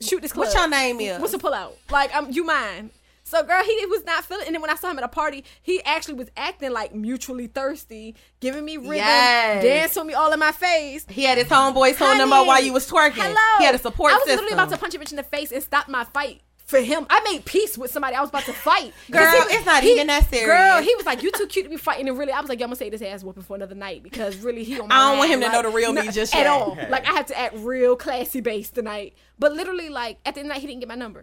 Shoot 0.00 0.22
this 0.22 0.32
club. 0.32 0.46
What's 0.46 0.54
your 0.54 0.68
name 0.68 1.00
is? 1.00 1.20
What's 1.20 1.34
a 1.34 1.38
pull 1.38 1.54
out? 1.54 1.76
Like, 1.90 2.14
um, 2.16 2.30
you 2.30 2.44
mine. 2.44 2.90
So, 3.22 3.44
girl, 3.44 3.62
he 3.62 3.86
was 3.86 4.04
not 4.04 4.24
feeling. 4.24 4.46
And 4.46 4.54
then 4.54 4.60
when 4.62 4.70
I 4.70 4.74
saw 4.74 4.90
him 4.90 4.98
at 4.98 5.04
a 5.04 5.08
party, 5.08 5.44
he 5.62 5.80
actually 5.84 6.14
was 6.14 6.28
acting 6.36 6.72
like 6.72 6.94
mutually 6.94 7.46
thirsty, 7.46 8.16
giving 8.40 8.64
me 8.64 8.76
rhythm, 8.76 8.94
Yes. 8.96 9.62
dancing 9.62 10.00
with 10.02 10.08
me 10.08 10.14
all 10.14 10.32
in 10.32 10.38
my 10.40 10.50
face. 10.52 11.06
He 11.08 11.22
had 11.24 11.38
his 11.38 11.46
homeboys 11.46 11.96
holding 11.96 12.20
him 12.22 12.32
up 12.32 12.46
while 12.46 12.60
you 12.62 12.72
was 12.72 12.90
twerking. 12.90 13.12
Hello. 13.22 13.58
He 13.58 13.64
had 13.64 13.74
a 13.74 13.78
support 13.78 14.12
I 14.12 14.16
was 14.16 14.24
system. 14.24 14.46
literally 14.46 14.54
about 14.64 14.70
to 14.74 14.78
punch 14.78 14.94
a 14.94 14.98
bitch 14.98 15.10
in 15.12 15.16
the 15.16 15.22
face 15.22 15.52
and 15.52 15.62
stop 15.62 15.88
my 15.88 16.04
fight. 16.04 16.40
For 16.70 16.80
him, 16.80 17.04
I 17.10 17.20
made 17.32 17.44
peace 17.44 17.76
with 17.76 17.90
somebody 17.90 18.14
I 18.14 18.20
was 18.20 18.28
about 18.30 18.44
to 18.44 18.52
fight. 18.52 18.92
Girl, 19.10 19.28
he 19.28 19.38
was- 19.38 19.46
it's 19.54 19.66
not 19.66 19.82
he- 19.82 19.92
even 19.92 20.06
that 20.06 20.30
serious. 20.30 20.46
Girl, 20.46 20.80
he 20.80 20.94
was 20.94 21.04
like, 21.04 21.22
"You 21.22 21.32
too 21.32 21.46
cute 21.46 21.64
to 21.66 21.68
be 21.70 21.76
fighting." 21.76 22.08
And 22.08 22.16
really, 22.16 22.32
I 22.32 22.40
was 22.40 22.48
like, 22.48 22.60
"Yo, 22.60 22.64
I'm 22.64 22.68
gonna 22.70 22.76
say 22.76 22.90
this 22.90 23.02
ass 23.02 23.24
whooping 23.24 23.42
for 23.42 23.56
another 23.56 23.74
night 23.74 24.02
because 24.04 24.36
really, 24.38 24.62
he 24.62 24.78
on 24.80 24.86
my 24.88 24.94
I 24.94 24.98
don't 25.10 25.18
want 25.18 25.30
ass, 25.30 25.34
him 25.34 25.40
to 25.42 25.48
know 25.52 25.62
the 25.62 25.68
real 25.76 25.92
me 25.92 26.04
no- 26.06 26.10
just 26.12 26.32
at 26.34 26.38
yet. 26.42 26.46
all. 26.46 26.78
Like 26.88 27.08
I 27.08 27.12
had 27.12 27.26
to 27.26 27.38
act 27.38 27.56
real 27.58 27.96
classy 27.96 28.40
based 28.40 28.76
tonight. 28.76 29.14
But 29.38 29.52
literally, 29.52 29.88
like 29.88 30.18
at 30.24 30.34
the 30.34 30.40
end 30.40 30.46
of 30.46 30.50
the 30.50 30.54
night, 30.54 30.60
he 30.60 30.66
didn't 30.68 30.80
get 30.80 30.88
my 30.88 30.94
number. 30.94 31.22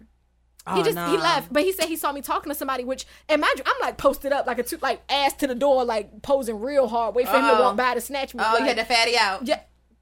He 0.73 0.81
Oh, 0.81 0.83
just 0.83 0.97
he 0.97 1.17
left, 1.17 1.53
but 1.53 1.63
he 1.63 1.71
said 1.71 1.85
he 1.85 1.95
saw 1.95 2.11
me 2.11 2.19
talking 2.19 2.51
to 2.51 2.55
somebody. 2.57 2.83
Which 2.83 3.05
imagine 3.29 3.63
I'm 3.65 3.75
like 3.79 3.97
posted 3.97 4.33
up 4.33 4.47
like 4.47 4.59
a 4.59 4.63
two, 4.63 4.77
like 4.81 5.01
ass 5.09 5.31
to 5.35 5.47
the 5.47 5.55
door, 5.55 5.85
like 5.85 6.21
posing 6.23 6.59
real 6.59 6.89
hard, 6.89 7.15
wait 7.15 7.25
for 7.29 7.35
him 7.37 7.43
to 7.43 7.57
Oh. 7.57 7.61
walk 7.61 7.77
by 7.77 7.93
to 7.93 8.01
snatch 8.01 8.35
me. 8.35 8.43
Oh, 8.45 8.51
like, 8.51 8.59
you 8.63 8.65
had 8.67 8.77
the 8.77 8.83
fatty 8.83 9.17
out. 9.17 9.47
yeah, 9.47 9.61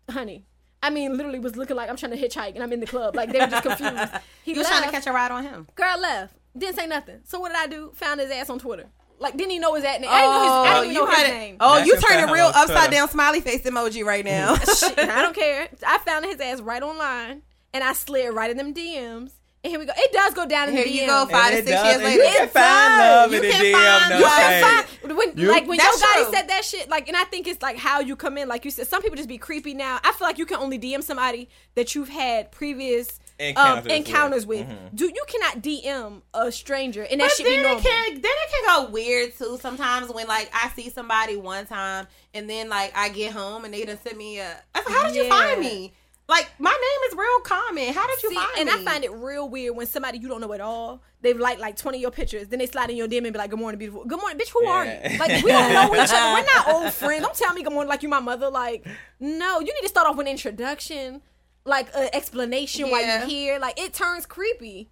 honey. 0.09 0.43
I 0.85 0.89
mean, 0.91 1.17
literally 1.17 1.39
was 1.39 1.55
looking 1.55 1.75
like 1.75 1.89
I'm 1.89 1.95
trying 1.97 2.11
to 2.11 2.17
hitchhike 2.17 2.53
and 2.55 2.63
I'm 2.63 2.71
in 2.71 2.79
the 2.79 2.85
club. 2.85 3.15
Like 3.15 3.31
they 3.31 3.39
were 3.39 3.47
just 3.47 3.63
confused. 3.63 4.13
He 4.43 4.51
You 4.53 4.59
was 4.59 4.67
trying 4.67 4.83
to 4.83 4.91
catch 4.91 5.07
a 5.07 5.11
ride 5.11 5.31
on 5.31 5.43
him. 5.43 5.67
Girl 5.75 5.99
left. 5.99 6.35
Didn't 6.57 6.75
say 6.75 6.85
nothing. 6.85 7.21
So 7.23 7.39
what 7.39 7.49
did 7.49 7.57
I 7.57 7.67
do? 7.67 7.91
Found 7.95 8.19
his 8.19 8.29
ass 8.29 8.49
on 8.51 8.59
Twitter. 8.59 8.85
Like 9.17 9.35
didn't 9.37 9.51
he 9.51 9.59
know 9.59 9.73
his 9.73 9.83
at 9.83 10.01
name. 10.01 10.09
I 10.11 10.21
didn't 10.21 10.33
know 10.35 10.41
his, 10.43 10.51
I 10.51 10.77
oh, 10.77 10.81
didn't 10.81 10.91
even 10.91 10.93
know 11.03 11.07
his 11.07 11.15
had 11.17 11.25
it- 11.27 11.33
name. 11.33 11.57
Oh, 11.59 11.75
That's 11.75 11.87
you 11.87 11.93
your 11.93 12.01
turning 12.01 12.33
real 12.33 12.51
upside 12.53 12.91
down 12.91 13.09
smiley 13.09 13.41
face 13.41 13.61
emoji 13.63 14.05
right 14.05 14.23
now. 14.23 14.55
Shit, 14.77 14.99
I 14.99 15.21
don't 15.21 15.35
care. 15.35 15.67
I 15.87 15.97
found 15.99 16.25
his 16.25 16.39
ass 16.39 16.61
right 16.61 16.83
online 16.83 17.41
and 17.73 17.83
I 17.83 17.93
slid 17.93 18.33
right 18.33 18.51
in 18.51 18.57
them 18.57 18.73
DMs. 18.73 19.31
And 19.65 19.71
here 19.71 19.79
we 19.79 19.85
go. 19.87 19.93
It 19.97 20.13
does 20.13 20.35
go 20.35 20.45
down 20.45 20.69
in 20.69 20.75
Here 20.75 20.83
the 20.85 20.91
DMs. 20.91 21.01
you 21.01 21.07
go, 21.07 21.25
five 21.25 21.31
to 21.31 21.37
And 21.39 21.53
it 21.53 21.65
six 21.67 21.71
does, 21.71 21.85
years 21.87 22.03
later. 22.03 22.23
You 22.23 22.29
can 22.29 22.43
It 22.43 22.51
find 22.51 22.99
does. 22.99 22.99
love 22.99 23.31
You 23.31 23.37
in 23.37 23.41
the 23.41 23.49
can 23.49 23.65
DM, 23.65 23.73
find 23.73 24.09
no 24.11 24.19
love. 24.27 24.39
shade. 24.39 24.63
Fine. 25.09 25.15
When, 25.17 25.37
You- 25.39 25.47
like 25.51 25.67
when 25.67 25.77
That's 25.79 26.01
your 26.01 26.25
guy 26.25 26.31
said 26.37 26.47
that 26.49 26.63
shit, 26.65 26.87
like, 26.89 27.07
and 27.07 27.17
I 27.17 27.23
think 27.23 27.47
it's 27.47 27.61
like 27.63 27.77
how 27.77 27.99
you 27.99 28.15
come 28.15 28.37
in. 28.37 28.47
Like 28.47 28.63
you 28.63 28.69
said, 28.69 28.87
some 28.87 29.01
people 29.01 29.15
just 29.17 29.27
be 29.27 29.39
creepy 29.39 29.73
now. 29.73 29.99
I 30.03 30.11
feel 30.11 30.27
like 30.27 30.37
you 30.37 30.45
can 30.45 30.57
only 30.57 30.77
DM 30.77 31.01
somebody 31.01 31.49
that 31.73 31.95
you've 31.95 32.09
had 32.09 32.51
previous 32.51 33.19
Encounters 33.39 33.77
um, 33.79 33.83
with. 33.83 33.91
encounters 33.91 34.45
with. 34.45 34.67
Mhm. 34.67 34.95
Do 34.95 35.05
you 35.05 35.23
cannot 35.27 35.61
DM 35.63 36.21
a 36.35 36.51
stranger 36.51 37.01
and 37.03 37.19
that 37.19 37.25
But 37.25 37.31
should 37.35 37.43
be 37.45 37.49
then 37.55 37.63
normal. 37.63 37.79
it 37.79 37.83
can 37.83 38.13
then 38.13 38.21
it 38.23 38.49
can 38.51 38.65
go 38.85 38.91
weird 38.91 39.35
too. 39.37 39.57
Sometimes 39.61 40.09
when 40.11 40.27
like 40.27 40.49
I 40.53 40.69
see 40.69 40.89
somebody 40.91 41.35
one 41.37 41.65
time 41.65 42.07
and 42.33 42.49
then 42.49 42.69
like 42.69 42.93
I 42.95 43.09
get 43.09 43.33
home 43.33 43.65
and 43.65 43.73
they 43.73 43.83
done 43.83 43.97
send 44.03 44.17
me 44.17 44.37
a. 44.39 44.55
I 44.75 44.83
said, 44.83 44.91
how 44.93 45.07
did 45.07 45.15
you 45.15 45.25
find 45.27 45.59
me? 45.59 45.93
Like 46.27 46.49
my 46.57 46.71
name 46.71 47.09
is 47.11 47.15
real 47.17 47.39
common. 47.41 47.93
How 47.93 48.07
did 48.07 48.23
you 48.23 48.29
See, 48.29 48.35
find 48.35 48.49
and 48.57 48.65
me? 48.65 48.73
And 48.73 48.87
I 48.87 48.91
find 48.91 49.03
it 49.03 49.11
real 49.11 49.47
weird 49.47 49.75
when 49.75 49.85
somebody 49.85 50.17
you 50.17 50.27
don't 50.27 50.41
know 50.41 50.51
at 50.53 50.61
all, 50.61 51.01
they've 51.21 51.37
liked 51.39 51.61
like 51.61 51.75
20 51.75 51.97
of 51.99 52.01
your 52.01 52.11
pictures, 52.11 52.47
then 52.47 52.59
they 52.59 52.65
slide 52.65 52.89
in 52.89 52.97
your 52.97 53.07
DM 53.07 53.25
and 53.25 53.33
be 53.33 53.37
like, 53.37 53.51
Good 53.51 53.59
morning, 53.59 53.77
beautiful. 53.77 54.05
Good 54.05 54.19
morning, 54.19 54.39
bitch, 54.39 54.49
who 54.49 54.65
are 54.65 54.85
you? 54.85 55.19
Like, 55.19 55.43
we 55.43 55.51
don't 55.51 55.71
know 55.73 55.93
each 55.95 56.09
other. 56.11 56.33
We're 56.41 56.53
not 56.55 56.67
old 56.69 56.93
friends. 56.93 57.23
Don't 57.23 57.35
tell 57.35 57.53
me 57.53 57.61
good 57.63 57.73
morning 57.73 57.89
like 57.89 58.01
you 58.01 58.09
my 58.09 58.19
mother. 58.19 58.49
Like, 58.49 58.87
no, 59.19 59.59
you 59.59 59.67
need 59.67 59.81
to 59.81 59.89
start 59.89 60.07
off 60.07 60.15
with 60.15 60.25
an 60.25 60.31
introduction, 60.31 61.21
like 61.63 61.89
an 61.95 62.09
explanation 62.13 62.89
why 62.89 63.01
you're 63.01 63.27
here. 63.27 63.59
Like, 63.59 63.79
it 63.79 63.93
turns 63.93 64.25
creepy. 64.25 64.89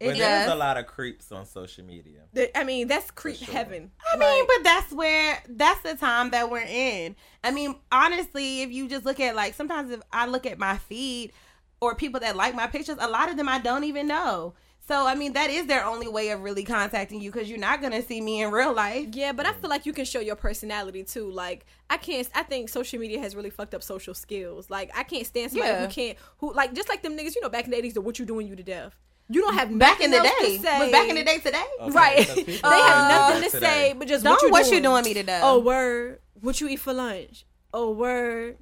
It 0.00 0.08
But 0.08 0.16
there's 0.18 0.50
a 0.50 0.56
lot 0.56 0.76
of 0.76 0.86
creeps 0.86 1.30
on 1.30 1.46
social 1.46 1.84
media. 1.84 2.22
That- 2.32 2.56
I 2.58 2.64
mean, 2.64 2.88
that's 2.88 3.10
creep 3.10 3.36
sure. 3.36 3.54
heaven. 3.54 3.90
I 4.12 4.16
mean, 4.16 4.44
but 4.46 4.64
that's 4.64 4.92
where 4.92 5.42
that's 5.48 5.80
the 5.80 5.94
time 5.94 6.30
that 6.30 6.50
we're 6.50 6.66
in. 6.66 7.16
I 7.42 7.52
mean, 7.52 7.76
honestly, 7.92 8.62
if 8.62 8.72
you 8.72 8.88
just 8.88 9.04
look 9.04 9.20
at 9.20 9.36
like 9.36 9.54
sometimes 9.54 9.90
if 9.90 10.00
I 10.12 10.26
look 10.26 10.46
at 10.46 10.58
my 10.58 10.78
feed 10.78 11.32
or 11.80 11.94
people 11.94 12.20
that 12.20 12.36
like 12.36 12.54
my 12.54 12.66
pictures, 12.66 12.96
a 13.00 13.08
lot 13.08 13.30
of 13.30 13.36
them 13.36 13.48
I 13.48 13.60
don't 13.60 13.84
even 13.84 14.08
know. 14.08 14.54
So 14.86 15.06
I 15.06 15.14
mean, 15.14 15.32
that 15.32 15.48
is 15.48 15.66
their 15.66 15.84
only 15.86 16.08
way 16.08 16.28
of 16.30 16.42
really 16.42 16.64
contacting 16.64 17.20
you 17.20 17.30
because 17.30 17.48
you're 17.48 17.58
not 17.58 17.80
gonna 17.80 18.02
see 18.02 18.20
me 18.20 18.42
in 18.42 18.50
real 18.50 18.74
life. 18.74 19.08
Yeah, 19.12 19.32
but 19.32 19.46
I 19.46 19.52
feel 19.52 19.68
mm. 19.68 19.70
like 19.70 19.86
you 19.86 19.94
can 19.94 20.04
show 20.04 20.20
your 20.20 20.36
personality 20.36 21.04
too. 21.04 21.30
Like 21.30 21.64
I 21.88 21.96
can't. 21.96 22.28
I 22.34 22.42
think 22.42 22.68
social 22.68 22.98
media 22.98 23.18
has 23.20 23.34
really 23.34 23.48
fucked 23.48 23.74
up 23.74 23.82
social 23.82 24.12
skills. 24.12 24.68
Like 24.68 24.90
I 24.94 25.02
can't 25.04 25.26
stand 25.26 25.52
somebody 25.52 25.72
Yeah. 25.72 25.86
who 25.86 25.92
can't. 25.92 26.18
Who 26.38 26.52
like 26.52 26.74
just 26.74 26.90
like 26.90 27.02
them 27.02 27.16
niggas. 27.16 27.34
You 27.34 27.40
know, 27.40 27.48
back 27.48 27.64
in 27.64 27.70
the 27.70 27.78
eighties, 27.78 27.94
the 27.94 28.02
what 28.02 28.18
you 28.18 28.26
doing 28.26 28.46
you 28.46 28.56
to 28.56 28.62
death. 28.62 28.94
You 29.28 29.40
don't 29.40 29.54
have 29.54 29.78
Back 29.78 30.00
in 30.00 30.10
the 30.10 30.18
else 30.18 30.28
day, 30.40 30.56
to 30.58 30.62
say. 30.62 30.78
was 30.80 30.92
back 30.92 31.08
in 31.08 31.14
the 31.16 31.24
day 31.24 31.38
today. 31.38 31.64
Okay, 31.80 31.90
right? 31.92 32.26
so 32.26 32.34
they 32.34 32.44
people 32.44 32.70
have 32.70 33.08
nothing 33.10 33.42
to 33.42 33.50
today. 33.50 33.66
say, 33.66 33.92
but 33.98 34.06
just 34.08 34.22
Don't 34.24 34.32
what 34.34 34.42
you 34.42 34.50
what 34.50 34.62
doing. 34.64 34.74
you 34.74 34.82
doing 34.82 35.04
me 35.04 35.14
today? 35.14 35.40
Oh 35.42 35.60
word, 35.60 36.20
what 36.40 36.60
you 36.60 36.68
eat 36.68 36.76
for 36.80 36.92
lunch? 36.92 37.46
Oh 37.72 37.90
word. 37.92 38.58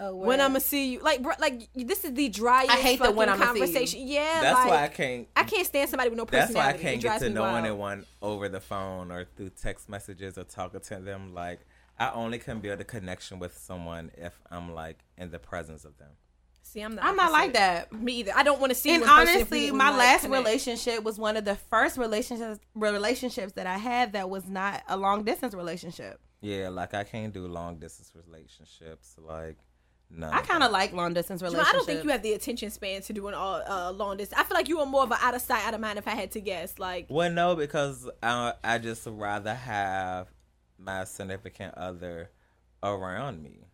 Oh, 0.00 0.14
When 0.16 0.40
I'ma 0.40 0.60
see 0.60 0.92
you, 0.92 1.00
like, 1.00 1.22
bro, 1.22 1.32
like 1.38 1.68
this 1.74 2.04
is 2.04 2.14
the 2.14 2.28
driest 2.30 2.70
I 2.70 2.76
hate 2.76 2.98
the 2.98 3.04
fucking 3.04 3.16
when 3.16 3.28
I'ma 3.28 3.44
conversation. 3.44 4.06
Yeah, 4.06 4.40
That's 4.40 4.58
like, 4.60 4.70
why 4.70 4.84
I 4.84 4.88
can't. 4.88 5.28
I 5.36 5.44
can't 5.44 5.66
stand 5.66 5.90
somebody 5.90 6.08
with 6.08 6.16
no 6.16 6.24
personality. 6.24 6.54
That's 6.54 6.64
why 6.66 6.70
I 6.70 6.82
can't 6.82 7.02
get 7.02 7.20
to 7.20 7.28
know 7.28 7.42
wild. 7.42 7.64
anyone 7.66 8.06
over 8.22 8.48
the 8.48 8.60
phone 8.60 9.10
or 9.12 9.26
through 9.36 9.50
text 9.50 9.88
messages 9.90 10.38
or 10.38 10.44
talking 10.44 10.80
to 10.80 10.96
them. 11.00 11.34
Like 11.34 11.60
I 11.98 12.10
only 12.12 12.38
can 12.38 12.60
build 12.60 12.80
a 12.80 12.84
connection 12.84 13.38
with 13.38 13.58
someone 13.58 14.10
if 14.16 14.32
I'm 14.50 14.72
like 14.74 15.00
in 15.18 15.30
the 15.30 15.38
presence 15.38 15.84
of 15.84 15.98
them. 15.98 16.10
See, 16.66 16.80
I'm 16.80 16.94
not. 16.96 17.04
I'm 17.04 17.14
not 17.14 17.30
like 17.30 17.52
that. 17.52 17.92
Me 17.92 18.14
either. 18.14 18.32
I 18.34 18.42
don't 18.42 18.58
want 18.60 18.70
to 18.70 18.74
see. 18.74 18.90
And 18.90 19.02
you 19.02 19.08
person 19.08 19.28
honestly, 19.36 19.66
we- 19.66 19.70
we 19.72 19.78
my 19.78 19.90
like 19.90 19.98
last 19.98 20.22
connect. 20.24 20.44
relationship 20.44 21.04
was 21.04 21.18
one 21.18 21.36
of 21.36 21.44
the 21.44 21.54
first 21.54 21.96
relationships 21.96 22.58
relationships 22.74 23.52
that 23.52 23.66
I 23.66 23.78
had 23.78 24.14
that 24.14 24.28
was 24.30 24.48
not 24.48 24.82
a 24.88 24.96
long 24.96 25.22
distance 25.24 25.54
relationship. 25.54 26.20
Yeah, 26.40 26.70
like 26.70 26.92
I 26.94 27.04
can't 27.04 27.32
do 27.32 27.46
long 27.46 27.78
distance 27.78 28.12
relationships. 28.14 29.14
Like 29.18 29.56
no, 30.10 30.28
I 30.30 30.40
kind 30.40 30.62
of 30.62 30.70
like 30.72 30.92
long 30.92 31.14
distance 31.14 31.40
Jamal, 31.40 31.52
relationships. 31.52 31.74
I 31.74 31.76
don't 31.78 31.86
think 31.86 32.04
you 32.04 32.10
have 32.10 32.22
the 32.22 32.32
attention 32.32 32.70
span 32.70 33.02
to 33.02 33.12
do 33.12 33.28
an 33.28 33.34
all 33.34 33.62
uh, 33.66 33.92
long 33.92 34.16
distance. 34.16 34.40
I 34.40 34.44
feel 34.44 34.56
like 34.56 34.68
you 34.68 34.80
are 34.80 34.86
more 34.86 35.02
of 35.04 35.10
an 35.10 35.18
out 35.20 35.34
of 35.34 35.42
sight, 35.42 35.64
out 35.66 35.74
of 35.74 35.80
mind. 35.80 35.98
If 35.98 36.08
I 36.08 36.12
had 36.12 36.30
to 36.32 36.40
guess, 36.40 36.78
like 36.78 37.06
Well, 37.08 37.30
no, 37.30 37.54
because 37.56 38.08
I 38.22 38.54
I 38.64 38.78
just 38.78 39.06
rather 39.06 39.54
have 39.54 40.28
my 40.78 41.04
significant 41.04 41.74
other 41.76 42.30
around 42.82 43.42
me, 43.42 43.64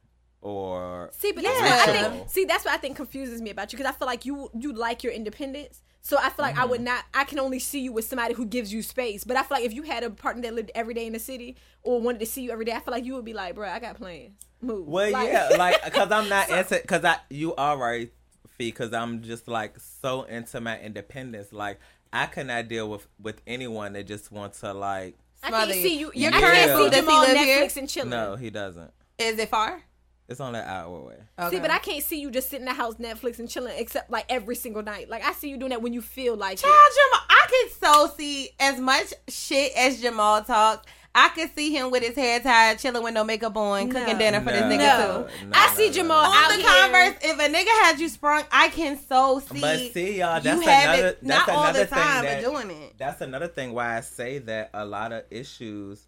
or 0.42 1.10
see, 1.12 1.32
but 1.32 1.44
that's 1.44 1.58
Yeah. 1.60 1.64
what 1.76 1.88
I 1.88 2.10
think. 2.10 2.30
See, 2.30 2.44
that's 2.44 2.64
what 2.64 2.74
I 2.74 2.78
think 2.78 2.96
confuses 2.96 3.40
me 3.42 3.50
about 3.50 3.72
you 3.72 3.76
because 3.78 3.92
I 3.92 3.96
feel 3.96 4.06
like 4.06 4.24
you 4.24 4.50
you 4.58 4.72
like 4.72 5.02
your 5.04 5.12
independence. 5.12 5.82
So 6.02 6.16
I 6.16 6.30
feel 6.30 6.44
like 6.46 6.56
I 6.56 6.60
Mm-hmm. 6.62 6.70
would 6.70 6.80
not. 6.80 7.04
I 7.12 7.24
can 7.24 7.38
only 7.38 7.58
see 7.58 7.80
you 7.80 7.92
with 7.92 8.06
somebody 8.06 8.32
who 8.32 8.46
gives 8.46 8.72
you 8.72 8.82
space. 8.82 9.22
But 9.24 9.36
I 9.36 9.42
feel 9.42 9.58
like 9.58 9.64
if 9.66 9.74
you 9.74 9.82
had 9.82 10.02
a 10.02 10.08
partner 10.10 10.42
that 10.42 10.54
lived 10.54 10.70
every 10.74 10.94
day 10.94 11.06
in 11.06 11.12
the 11.12 11.18
city 11.18 11.56
or 11.82 12.00
wanted 12.00 12.20
to 12.20 12.26
see 12.26 12.40
you 12.42 12.50
every 12.52 12.64
day, 12.64 12.72
I 12.72 12.80
feel 12.80 12.92
like 12.92 13.04
you 13.04 13.14
would 13.16 13.24
be 13.26 13.34
like, 13.34 13.54
bro, 13.54 13.68
I 13.68 13.78
got 13.80 13.96
plans. 13.96 14.32
Move. 14.62 14.86
Well, 14.86 15.10
Like- 15.12 15.28
yeah, 15.28 15.48
like 15.58 15.84
because 15.84 16.10
I'm 16.10 16.28
not 16.30 16.48
into 16.48 16.78
because 16.80 17.04
I 17.04 17.16
you 17.28 17.54
are 17.56 17.76
right, 17.76 18.10
Fee, 18.56 18.68
because 18.70 18.94
I'm 18.94 19.22
just 19.22 19.46
like 19.46 19.76
so 20.00 20.22
into 20.22 20.58
my 20.62 20.80
independence. 20.80 21.52
Like 21.52 21.78
I 22.14 22.24
cannot 22.26 22.68
deal 22.68 22.88
with 22.88 23.06
with 23.20 23.42
anyone 23.46 23.92
that 23.92 24.04
just 24.06 24.32
wants 24.32 24.60
to 24.60 24.72
like. 24.72 25.16
I 25.42 25.50
can't 25.50 25.68
you. 25.68 25.74
see 25.82 25.98
you. 25.98 26.12
Your 26.14 26.34
I 26.34 26.40
current 26.40 26.54
can't 26.54 26.78
see 26.78 26.90
does 26.90 26.94
he 26.94 27.00
Jamal 27.00 27.20
live 27.22 27.36
here? 27.36 27.62
Netflix 27.66 27.76
and 27.76 27.88
chilling. 27.88 28.10
No, 28.10 28.36
he 28.36 28.48
doesn't. 28.50 28.90
Is 29.18 29.38
it 29.38 29.48
far? 29.50 29.82
It's 30.30 30.40
only 30.40 30.60
an 30.60 30.66
hour 30.68 30.96
away. 30.96 31.16
See, 31.50 31.58
but 31.58 31.72
I 31.72 31.78
can't 31.78 32.04
see 32.04 32.20
you 32.20 32.30
just 32.30 32.48
sitting 32.48 32.66
in 32.66 32.72
the 32.72 32.80
house 32.80 32.94
Netflix 32.94 33.40
and 33.40 33.48
chilling, 33.50 33.74
except 33.76 34.10
like 34.12 34.26
every 34.28 34.54
single 34.54 34.82
night. 34.82 35.10
Like 35.10 35.24
I 35.24 35.32
see 35.32 35.50
you 35.50 35.56
doing 35.58 35.70
that 35.70 35.82
when 35.82 35.92
you 35.92 36.00
feel 36.00 36.36
like 36.36 36.58
Child 36.58 36.72
it. 36.72 36.94
Jamal, 37.12 37.26
I 37.28 37.46
can 37.50 37.68
so 38.08 38.14
see 38.16 38.50
as 38.60 38.78
much 38.78 39.12
shit 39.28 39.72
as 39.76 40.00
Jamal 40.00 40.42
talks. 40.44 40.86
I 41.12 41.30
could 41.30 41.52
see 41.56 41.72
him 41.76 41.90
with 41.90 42.04
his 42.04 42.14
hair 42.14 42.38
tied, 42.38 42.78
chilling 42.78 43.02
with 43.02 43.12
no 43.12 43.24
makeup 43.24 43.56
on, 43.56 43.90
cooking 43.90 44.16
dinner 44.18 44.38
for 44.40 44.52
this 44.52 44.60
No. 44.60 44.68
nigga 44.68 44.78
No. 44.78 45.26
too. 45.40 45.46
No, 45.46 45.52
I 45.58 45.74
see 45.74 45.90
Jamal 45.90 46.22
no. 46.22 46.38
out 46.38 46.52
On 46.52 46.56
the 46.56 46.62
here. 46.62 46.82
Converse, 46.82 47.16
if 47.22 47.36
a 47.40 47.52
nigga 47.52 47.82
had 47.84 47.98
you 47.98 48.08
sprung, 48.08 48.44
I 48.52 48.68
can 48.68 48.96
so 48.96 49.40
see. 49.40 49.60
But 49.60 49.78
see, 49.92 50.18
y'all, 50.20 50.36
you 50.36 50.42
that's 50.44 50.62
have 50.62 50.84
another. 50.94 51.08
it, 51.08 51.18
that's 51.24 51.46
not 51.48 51.48
all 51.48 51.64
another 51.64 51.80
the 51.80 51.86
thing 51.86 51.98
time, 51.98 52.24
that, 52.24 52.44
but 52.44 52.52
doing 52.52 52.70
it. 52.82 52.94
That's 52.96 53.20
another 53.22 53.48
thing 53.48 53.72
why 53.72 53.96
I 53.96 54.00
say 54.02 54.38
that 54.38 54.70
a 54.72 54.84
lot 54.84 55.10
of 55.12 55.24
issues 55.32 56.06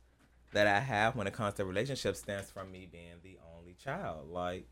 that 0.52 0.68
I 0.68 0.78
have 0.78 1.16
when 1.16 1.26
it 1.26 1.32
comes 1.32 1.54
to 1.54 1.64
relationships 1.64 2.20
stems 2.20 2.48
from 2.50 2.70
me 2.70 2.86
being 2.92 3.04
the 3.24 3.30
only 3.30 3.41
child. 3.82 4.30
Like 4.30 4.66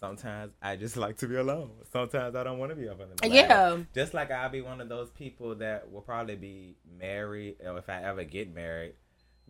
sometimes 0.00 0.52
I 0.62 0.76
just 0.76 0.96
like 0.96 1.18
to 1.18 1.28
be 1.28 1.36
alone. 1.36 1.70
Sometimes 1.92 2.34
I 2.34 2.44
don't 2.44 2.58
want 2.58 2.70
to 2.70 2.76
be 2.76 2.88
up 2.88 3.00
in 3.00 3.08
the 3.16 3.28
Yeah. 3.28 3.78
Just 3.94 4.14
like 4.14 4.30
I'll 4.30 4.48
be 4.48 4.60
one 4.60 4.80
of 4.80 4.88
those 4.88 5.10
people 5.10 5.54
that 5.56 5.90
will 5.90 6.02
probably 6.02 6.36
be 6.36 6.76
married, 6.98 7.56
or 7.64 7.78
if 7.78 7.88
I 7.88 8.02
ever 8.02 8.24
get 8.24 8.54
married, 8.54 8.94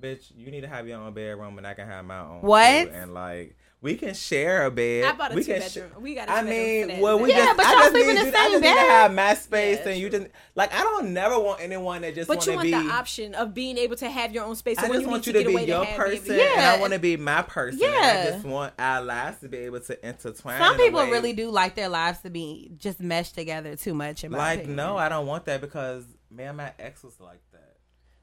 bitch, 0.01 0.32
you 0.34 0.51
need 0.51 0.62
to 0.62 0.68
have 0.68 0.86
your 0.86 1.01
own 1.01 1.12
bedroom 1.12 1.59
and 1.59 1.66
I 1.66 1.74
can 1.74 1.86
have 1.86 2.05
my 2.05 2.20
own. 2.20 2.43
What? 2.43 2.84
too." 2.84 2.91
And 2.95 3.14
like 3.14 3.57
we 3.81 3.95
can 3.95 4.12
share 4.12 4.66
a 4.66 4.70
bed. 4.72 5.05
I 5.05 5.12
bought 5.12 5.31
a 5.33 5.35
we 5.37 5.45
two 5.45 5.53
can 5.53 5.61
bedroom. 5.61 5.91
sh- 5.95 6.01
We 6.01 6.14
got 6.16 6.29
a 6.29 6.33
I 6.33 6.43
mean, 6.43 7.01
well, 7.01 7.18
we 7.20 7.31
Yeah, 7.31 7.45
just, 7.45 7.57
but 7.57 7.66
I 7.66 7.70
y'all 7.72 7.79
just 7.81 7.91
sleep 7.93 8.03
in 8.03 8.09
need 8.09 8.16
the 8.18 8.24
you, 8.24 8.29
I 8.29 8.33
same 8.33 8.51
just 8.51 8.62
need 8.62 8.68
to 8.74 8.81
have 8.81 9.14
my 9.14 9.35
space, 9.35 9.79
Yeah, 9.85 9.89
and 9.93 10.01
you 10.01 10.11
just 10.11 10.26
like 10.57 10.74
I 10.74 10.81
don't 10.83 11.12
never 11.12 11.39
want 11.39 11.61
anyone 11.61 12.03
that 12.03 12.14
just 12.16 12.26
But 12.26 12.45
you 12.47 12.55
want 12.55 12.68
want 12.70 12.83
be. 12.83 12.89
the 12.89 12.93
option 12.95 13.35
of 13.37 13.55
being 13.55 13.79
able 13.79 13.95
to 13.97 14.11
have 14.11 14.33
your 14.33 14.45
own 14.45 14.57
space. 14.57 14.79
So 14.79 14.85
I 14.87 14.89
just 14.89 15.01
you 15.03 15.09
want 15.09 15.26
need 15.26 15.26
you 15.29 15.33
to 15.35 15.39
to 15.39 15.45
get 15.45 15.49
be 15.49 15.55
away 15.55 15.66
your 15.66 15.81
to 15.81 15.85
have 15.85 15.97
be 15.97 16.03
able 16.03 16.11
person, 16.18 16.35
to- 16.37 16.43
and 16.43 16.61
Yeah. 16.61 16.72
I 16.76 16.81
want 16.81 16.93
to 16.95 16.99
be 16.99 17.16
my 17.16 17.43
person. 17.43 17.81
and 17.85 17.93
Yeah. 17.95 18.24
I 18.26 18.31
just 18.33 18.45
want 18.45 18.74
our 18.79 19.03
lives 19.03 19.39
to 19.41 19.49
be 19.49 19.59
able 19.59 19.81
to 19.81 20.09
intertwine. 20.09 20.59
Some 20.61 20.74
in 20.74 20.81
people 20.81 21.05
really 21.07 21.33
do 21.33 21.49
like 21.51 21.74
their 21.76 21.89
lives 21.89 22.18
to 22.22 22.31
be 22.31 22.72
just 22.79 22.99
meshed 22.99 23.37
together 23.37 23.76
too 23.76 23.95
much. 23.95 24.24
In 24.24 24.33
my 24.33 24.39
Like, 24.39 24.59
opinion. 24.61 24.76
no, 24.76 24.97
I 24.97 25.09
don't 25.09 25.26
want 25.26 25.45
that 25.45 25.61
because 25.61 26.05
man, 26.31 26.57
my 26.57 26.72
ex 26.81 27.05
was 27.05 27.18
like 27.20 27.41
that, 27.53 27.76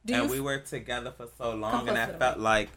Do 0.05 0.13
and 0.15 0.29
we 0.29 0.37
f- 0.39 0.43
were 0.43 0.57
together 0.59 1.13
for 1.15 1.27
so 1.37 1.55
long, 1.55 1.87
and 1.87 1.97
I 1.97 2.07
felt 2.07 2.39
like 2.39 2.69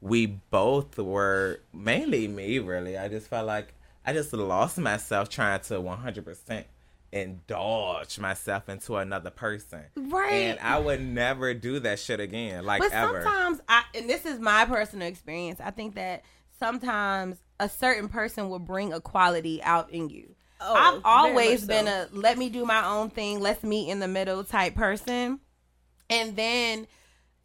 we 0.00 0.26
both 0.26 0.98
were 0.98 1.60
mainly 1.72 2.28
me. 2.28 2.58
Really, 2.58 2.96
I 2.98 3.08
just 3.08 3.28
felt 3.28 3.46
like 3.46 3.74
I 4.04 4.12
just 4.12 4.32
lost 4.32 4.78
myself 4.78 5.28
trying 5.28 5.60
to 5.60 5.80
one 5.80 5.98
hundred 5.98 6.24
percent 6.24 6.66
indulge 7.12 8.18
myself 8.18 8.68
into 8.68 8.96
another 8.96 9.30
person. 9.30 9.84
Right. 9.96 10.32
And 10.32 10.58
I 10.60 10.78
would 10.78 11.00
never 11.00 11.54
do 11.54 11.80
that 11.80 11.98
shit 11.98 12.20
again, 12.20 12.64
like 12.64 12.80
But 12.80 12.92
ever. 12.92 13.22
sometimes, 13.22 13.60
I 13.68 13.84
and 13.94 14.08
this 14.08 14.26
is 14.26 14.38
my 14.38 14.64
personal 14.66 15.08
experience. 15.08 15.60
I 15.60 15.70
think 15.70 15.94
that 15.94 16.24
sometimes 16.58 17.38
a 17.58 17.68
certain 17.68 18.08
person 18.08 18.48
will 18.48 18.58
bring 18.58 18.92
a 18.92 19.00
quality 19.00 19.62
out 19.62 19.90
in 19.90 20.10
you. 20.10 20.34
Oh, 20.60 20.74
I've 20.74 21.02
always 21.04 21.62
much 21.62 21.68
been 21.68 21.88
a 21.88 22.08
let 22.12 22.38
me 22.38 22.48
do 22.48 22.64
my 22.64 22.84
own 22.86 23.10
thing, 23.10 23.40
let's 23.40 23.62
meet 23.62 23.88
in 23.88 23.98
the 24.00 24.08
middle 24.08 24.42
type 24.44 24.74
person. 24.74 25.40
And 26.08 26.36
then 26.36 26.86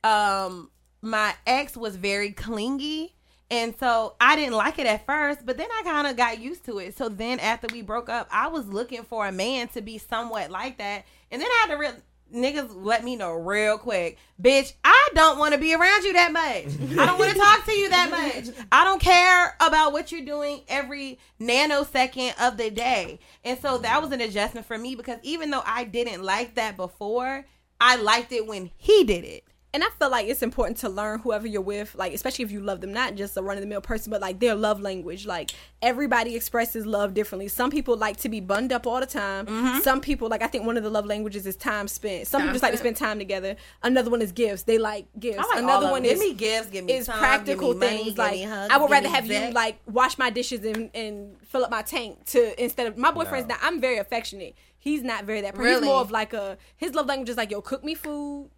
um 0.04 0.72
my 1.02 1.34
ex 1.46 1.76
was 1.76 1.96
very 1.96 2.32
clingy. 2.32 3.16
And 3.50 3.76
so 3.78 4.16
I 4.22 4.38
didn't 4.38 4.56
like 4.56 4.80
it 4.80 4.88
at 4.88 5.06
first, 5.06 5.46
but 5.46 5.58
then 5.58 5.68
I 5.70 5.84
kind 5.84 6.08
of 6.08 6.16
got 6.16 6.40
used 6.40 6.64
to 6.66 6.80
it. 6.80 6.98
So 6.98 7.10
then 7.10 7.38
after 7.42 7.68
we 7.70 7.82
broke 7.82 8.08
up, 8.08 8.30
I 8.32 8.48
was 8.48 8.66
looking 8.68 9.04
for 9.04 9.28
a 9.28 9.32
man 9.32 9.68
to 9.70 9.82
be 9.82 9.98
somewhat 9.98 10.52
like 10.52 10.78
that. 10.78 11.06
And 11.30 11.42
then 11.42 11.50
I 11.50 11.66
had 11.68 11.78
to 11.78 12.02
niggas 12.34 12.72
let 12.74 13.04
me 13.04 13.16
know 13.16 13.34
real 13.34 13.78
quick, 13.78 14.18
bitch, 14.42 14.74
I 14.84 15.10
don't 15.14 15.38
want 15.38 15.54
to 15.54 15.60
be 15.60 15.74
around 15.74 16.04
you 16.04 16.14
that 16.14 16.32
much. 16.32 16.98
I 16.98 17.06
don't 17.06 17.20
want 17.20 17.32
to 17.34 17.38
talk 17.38 17.66
to 17.66 17.72
you 17.74 17.90
that 17.90 18.10
much. 18.10 18.56
I 18.72 18.84
don't 18.84 19.02
care 19.02 19.56
about 19.60 19.92
what 19.92 20.12
you're 20.12 20.26
doing 20.26 20.62
every 20.68 21.20
nanosecond 21.40 22.42
of 22.42 22.58
the 22.58 22.70
day. 22.70 23.20
And 23.44 23.60
so 23.60 23.80
that 23.80 24.02
was 24.02 24.12
an 24.12 24.22
adjustment 24.22 24.66
for 24.66 24.78
me 24.78 24.96
because 24.96 25.20
even 25.24 25.52
though 25.52 25.64
I 25.66 25.84
didn't 25.84 26.24
like 26.24 26.56
that 26.56 26.78
before, 26.78 27.46
I 27.80 27.96
liked 27.98 28.32
it 28.32 28.48
when 28.48 28.72
he 28.78 29.04
did 29.04 29.26
it. 29.26 29.44
And 29.74 29.86
I 29.86 29.88
feel 29.98 30.10
like 30.12 30.28
it's 30.28 30.42
important 30.42 30.78
to 30.80 30.90
learn 30.90 31.20
whoever 31.20 31.48
you're 31.48 31.62
with, 31.62 31.96
like 31.96 32.14
especially 32.14 32.44
if 32.44 32.52
you 32.52 32.60
love 32.60 32.82
them, 32.82 32.92
not 32.92 33.16
just 33.16 33.38
a 33.38 33.42
run 33.42 33.56
of 33.56 33.62
the 33.62 33.68
mill 33.68 33.80
person, 33.80 34.12
but 34.12 34.20
like 34.20 34.40
their 34.42 34.54
love 34.54 34.82
language. 34.82 35.26
Like 35.26 35.52
everybody 35.82 36.36
expresses 36.36 36.86
love 36.86 37.14
differently. 37.14 37.48
Some 37.48 37.70
people 37.72 37.96
like 37.96 38.18
to 38.18 38.28
be 38.28 38.42
bunned 38.42 38.74
up 38.74 38.86
all 38.86 39.00
the 39.00 39.06
time. 39.06 39.46
Mm-hmm. 39.46 39.80
Some 39.80 40.02
people, 40.02 40.28
like 40.28 40.42
I 40.42 40.48
think 40.48 40.66
one 40.66 40.76
of 40.76 40.84
the 40.84 40.90
love 40.90 41.06
languages 41.06 41.48
is 41.48 41.56
time 41.56 41.88
spent. 41.88 42.28
Some 42.28 42.42
people 42.42 42.54
just 42.54 42.64
like 42.64 42.74
to 42.74 42.78
spend 42.78 42.98
time 42.98 43.18
together. 43.18 43.56
Another 43.82 44.12
one 44.12 44.22
is 44.22 44.34
gifts. 44.34 44.64
They 44.64 44.78
like 44.78 45.06
gifts. 45.18 45.38
Like 45.38 45.60
Another 45.60 45.90
one 45.90 46.04
is 46.04 46.12
Give 46.12 46.20
me 46.20 46.34
gifts, 46.34 46.70
give 46.70 46.84
me 46.84 46.94
is 46.94 47.06
time, 47.08 47.20
practical 47.20 47.70
give 47.74 47.80
me 47.80 47.88
money, 47.88 48.04
things. 48.04 48.18
like 48.18 48.44
hugs, 48.44 48.74
I 48.74 48.78
would 48.78 48.92
rather 48.92 49.08
have 49.08 49.26
you 49.26 49.52
like 49.52 49.80
wash 49.90 50.18
my 50.18 50.30
dishes 50.30 50.66
and, 50.66 50.90
and 50.94 51.38
fill 51.48 51.64
up 51.64 51.72
my 51.72 51.82
tank 51.82 52.26
to 52.28 52.62
instead 52.62 52.88
of 52.88 52.98
my 52.98 53.12
boyfriend's 53.12 53.48
No. 53.48 53.56
not. 53.56 53.64
I'm 53.64 53.80
very 53.80 54.00
affectionate. 54.00 54.56
He's 54.78 55.02
not 55.02 55.24
very 55.24 55.40
that. 55.42 55.54
person. 55.56 55.64
Really? 55.66 55.80
He's 55.82 55.86
more 55.86 56.02
of 56.02 56.12
like 56.12 56.34
a 56.34 56.58
his 56.76 56.94
love 56.94 57.06
language 57.06 57.30
is 57.30 57.38
like 57.38 57.52
yo 57.52 57.62
cook 57.62 57.86
me 57.86 57.96
food. 57.96 58.50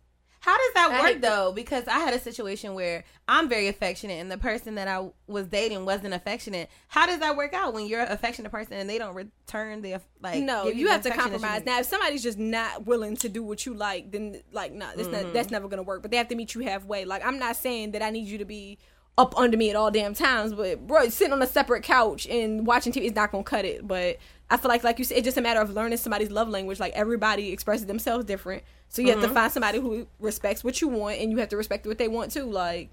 How 0.43 0.57
does 0.57 0.73
that 0.73 1.01
work 1.01 1.21
though? 1.21 1.53
Because 1.53 1.87
I 1.87 1.99
had 1.99 2.13
a 2.13 2.19
situation 2.19 2.73
where 2.73 3.05
I'm 3.29 3.47
very 3.47 3.69
affectionate 3.69 4.15
and 4.15 4.29
the 4.29 4.37
person 4.37 4.75
that 4.75 4.89
I 4.89 5.09
was 5.25 5.47
dating 5.47 5.85
wasn't 5.85 6.13
affectionate. 6.13 6.69
How 6.89 7.05
does 7.05 7.19
that 7.19 7.37
work 7.37 7.53
out 7.53 7.73
when 7.73 7.87
you're 7.87 8.01
an 8.01 8.11
affectionate 8.11 8.51
person 8.51 8.73
and 8.73 8.89
they 8.89 8.97
don't 8.97 9.15
return 9.15 9.81
the 9.81 10.01
like? 10.21 10.41
no, 10.43 10.65
give 10.65 10.75
you 10.75 10.89
have 10.89 11.01
to 11.03 11.09
you 11.09 11.15
compromise. 11.15 11.63
Now, 11.65 11.79
if 11.79 11.85
somebody's 11.85 12.21
just 12.23 12.37
not 12.37 12.85
willing 12.85 13.15
to 13.17 13.29
do 13.29 13.41
what 13.41 13.65
you 13.65 13.73
like, 13.73 14.11
then 14.11 14.41
like, 14.51 14.73
nah, 14.73 14.87
that's 14.97 15.07
Mm-hmm. 15.07 15.23
not 15.23 15.33
that's 15.33 15.49
never 15.49 15.69
gonna 15.69 15.81
work. 15.81 16.01
But 16.01 16.11
they 16.11 16.17
have 16.17 16.27
to 16.27 16.35
meet 16.35 16.53
you 16.55 16.61
halfway. 16.61 17.05
Like, 17.05 17.25
I'm 17.25 17.39
not 17.39 17.55
saying 17.55 17.91
that 17.91 18.01
I 18.01 18.09
need 18.09 18.27
you 18.27 18.37
to 18.39 18.45
be 18.45 18.79
up 19.17 19.37
under 19.37 19.55
me 19.55 19.69
at 19.69 19.77
all 19.77 19.91
damn 19.91 20.13
times, 20.13 20.51
but 20.53 20.85
bro, 20.87 21.07
sitting 21.07 21.31
on 21.31 21.41
a 21.41 21.47
separate 21.47 21.83
couch 21.83 22.27
and 22.27 22.67
watching 22.67 22.91
TV 22.91 23.03
is 23.05 23.15
not 23.15 23.31
gonna 23.31 23.45
cut 23.45 23.63
it. 23.63 23.87
But 23.87 24.17
I 24.49 24.57
feel 24.57 24.69
like, 24.69 24.83
like 24.83 24.99
you 24.99 25.05
said, 25.05 25.19
it's 25.19 25.25
just 25.25 25.37
a 25.37 25.41
matter 25.41 25.61
of 25.61 25.69
learning 25.69 25.99
somebody's 25.99 26.31
love 26.31 26.49
language. 26.49 26.79
Like 26.81 26.93
everybody 26.93 27.51
expresses 27.53 27.85
themselves 27.85 28.25
different, 28.25 28.63
so 28.93 29.01
you 29.01 29.09
have 29.09 29.17
Mm-hmm. 29.17 29.27
to 29.27 29.33
find 29.33 29.51
somebody 29.51 29.79
who 29.79 30.05
respects 30.19 30.63
what 30.63 30.79
you 30.79 30.87
want, 30.87 31.17
and 31.19 31.31
you 31.31 31.37
have 31.39 31.49
to 31.49 31.57
respect 31.57 31.85
what 31.87 31.97
they 31.97 32.07
want 32.07 32.31
too. 32.31 32.43
Like. 32.45 32.89